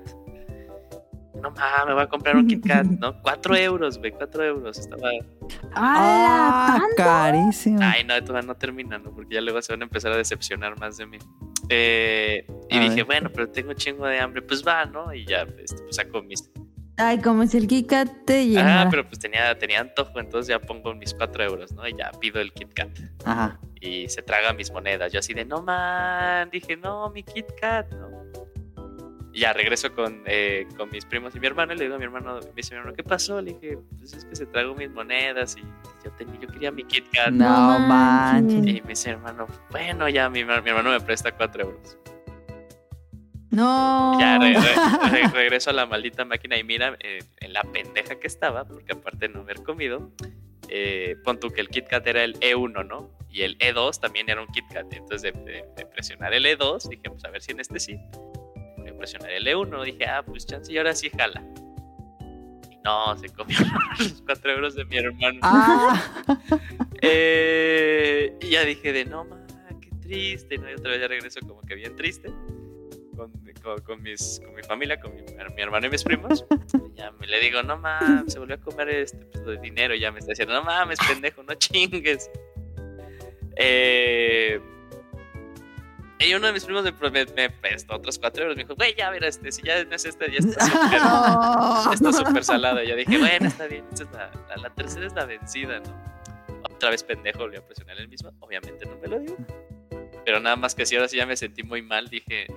[1.41, 3.21] No mames, me voy a comprar un Kit Kat, ¿no?
[3.21, 4.77] Cuatro euros, güey, cuatro euros.
[4.79, 5.09] Estaba.
[5.73, 6.85] Ah, ¡Ah!
[6.95, 7.79] carísimo.
[7.81, 9.11] Ay, no, todavía no termina, ¿no?
[9.11, 11.17] Porque ya luego se van a empezar a decepcionar más de mí.
[11.69, 13.05] Eh, y A dije, ver.
[13.05, 15.13] bueno, pero tengo chingo de hambre, pues va, ¿no?
[15.13, 16.49] Y ya este, pues, saco mis
[16.99, 18.81] Ay, como si el Kit Kat te llena.
[18.81, 21.87] Ah, pero pues tenía, tenía antojo, entonces ya pongo mis 4 euros, ¿no?
[21.87, 22.89] Y ya pido el Kit Kat.
[23.23, 23.59] Ajá.
[23.79, 25.13] Y se traga mis monedas.
[25.13, 28.09] Yo así de, no man, dije, no, mi Kit Kat, ¿no?
[29.37, 31.71] Y ya regreso con, eh, con mis primos y mi hermano.
[31.73, 33.39] Y le digo a mi hermano, me dice mi hermano, ¿qué pasó?
[33.39, 35.61] Le dije, pues es que se tragó mis monedas y
[36.03, 37.29] yo, tenía, yo quería mi Kit Kat.
[37.29, 38.55] No No manches.
[38.55, 38.75] manches.
[38.75, 41.97] Y me dice mi hermano, bueno, ya mi, mi hermano me presta 4 euros.
[43.51, 44.19] No.
[44.19, 48.19] Ya re- re- re- regreso a la maldita máquina y mira eh, en la pendeja
[48.19, 50.11] que estaba, porque aparte de no haber comido,
[50.67, 53.11] eh, pon tú que el Kit Kat era el E1, ¿no?
[53.29, 54.91] Y el E2 también era un Kit Kat.
[54.91, 57.99] Entonces de, de- de presionar el E2, dije, pues a ver si en este sí.
[58.97, 61.43] Presionar el E1, dije, ah, pues chance y ahora sí jala.
[62.71, 63.57] Y no, se comió
[63.99, 65.39] los 4 euros de mi hermano.
[65.43, 66.03] Ah,
[67.01, 69.37] Eh, y ya dije de no, ma,
[69.79, 70.57] qué triste.
[70.57, 70.69] ¿no?
[70.69, 72.31] Y otra vez ya regreso como que bien triste.
[73.15, 73.31] Con,
[73.63, 76.43] con, con mis, con mi familia, con mi, mi hermano y mis primos.
[76.73, 79.93] Y ya me le digo, no mames, se volvió a comer este de dinero.
[79.93, 82.31] Y ya me está diciendo, no mames, pendejo, no chingues.
[83.57, 84.59] Eh,
[86.19, 88.57] y uno de mis primos me, me, me prestó otros cuatro euros.
[88.57, 91.93] Me dijo, güey, ya, mira, este, si ya no es este, ya está súper No.
[91.93, 92.83] está súper salada.
[92.83, 93.85] Y yo dije, bueno, está bien.
[93.91, 96.17] esta es la, la, la tercera es la vencida, ¿no?
[96.63, 98.31] Otra vez pendejo, volví a presionar el mismo.
[98.39, 99.37] Obviamente no me lo dio.
[100.25, 102.47] Pero nada más que si ahora sí ya me sentí muy mal, dije.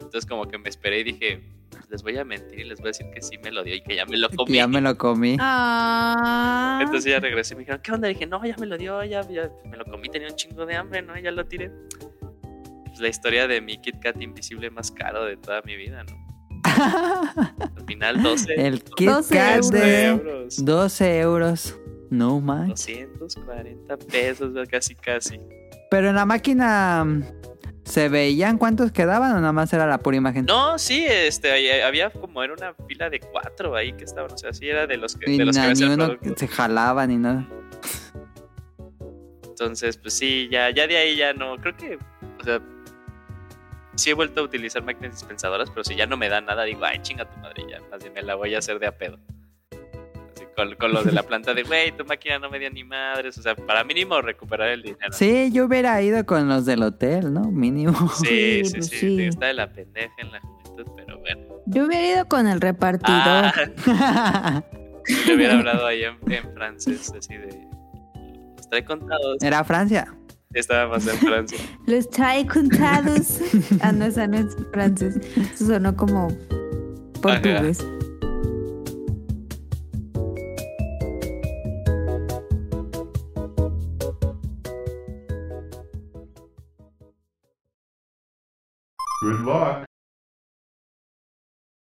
[0.00, 1.40] Entonces como que me esperé y dije,
[1.88, 3.82] les voy a mentir y les voy a decir que sí me lo dio y
[3.82, 4.54] que ya me lo que comí.
[4.56, 5.36] ya me lo comí.
[5.40, 6.78] Ah.
[6.82, 8.08] Entonces ya regresé y me dijeron, ¿qué onda?
[8.08, 10.74] dije, no, ya me lo dio, ya, ya me lo comí, tenía un chingo de
[10.76, 11.16] hambre, ¿no?
[11.18, 11.70] Y ya lo tiré.
[12.90, 16.20] Pues la historia de mi Kit Kat invisible más caro de toda mi vida, ¿no?
[17.76, 20.64] Al final 12, El Kit 12 Kat de euros.
[20.64, 21.76] 12 euros.
[22.10, 22.68] No man.
[22.68, 25.40] 240 pesos, casi, casi.
[25.90, 27.22] Pero en la máquina mm,
[27.84, 30.44] se veían cuántos quedaban o nada más era la pura imagen.
[30.46, 34.52] No, sí, este, había como era una fila de cuatro ahí que estaban, o sea,
[34.52, 37.06] sí era de los que, y de los que na- había ni uno se jalaba
[37.06, 37.48] ni nada.
[39.48, 41.98] Entonces, pues sí, ya, ya de ahí ya no, creo que,
[42.40, 42.60] o sea,
[44.00, 46.84] sí he vuelto a utilizar máquinas dispensadoras, pero si ya no me da nada, digo,
[46.84, 49.18] ay, chinga tu madre, ya, más bien me la voy a hacer de a pedo.
[50.34, 52.84] Así con, con lo de la planta de, güey, tu máquina no me dio ni
[52.84, 53.36] madres.
[53.38, 55.12] O sea, para mínimo recuperar el dinero.
[55.12, 57.42] Sí, yo hubiera ido con los del hotel, ¿no?
[57.50, 57.92] Mínimo.
[58.14, 58.98] Sí, Sí, sí, pues sí.
[58.98, 59.22] sí.
[59.24, 61.40] Está de la pendeja en la juventud, pero bueno.
[61.66, 63.52] Yo hubiera ido con el repartidor.
[63.86, 64.62] Ah,
[65.26, 67.66] le hubiera hablado ahí en, en francés, así de.
[68.56, 69.42] Los trae contados.
[69.42, 70.14] Era Francia.
[70.52, 71.58] Estaba más en Francia.
[71.86, 73.38] Los trae contados.
[73.82, 75.16] ah, no, esa no es francés.
[75.36, 76.26] Eso sonó como
[77.22, 77.78] portugués.
[89.22, 89.89] Good luck.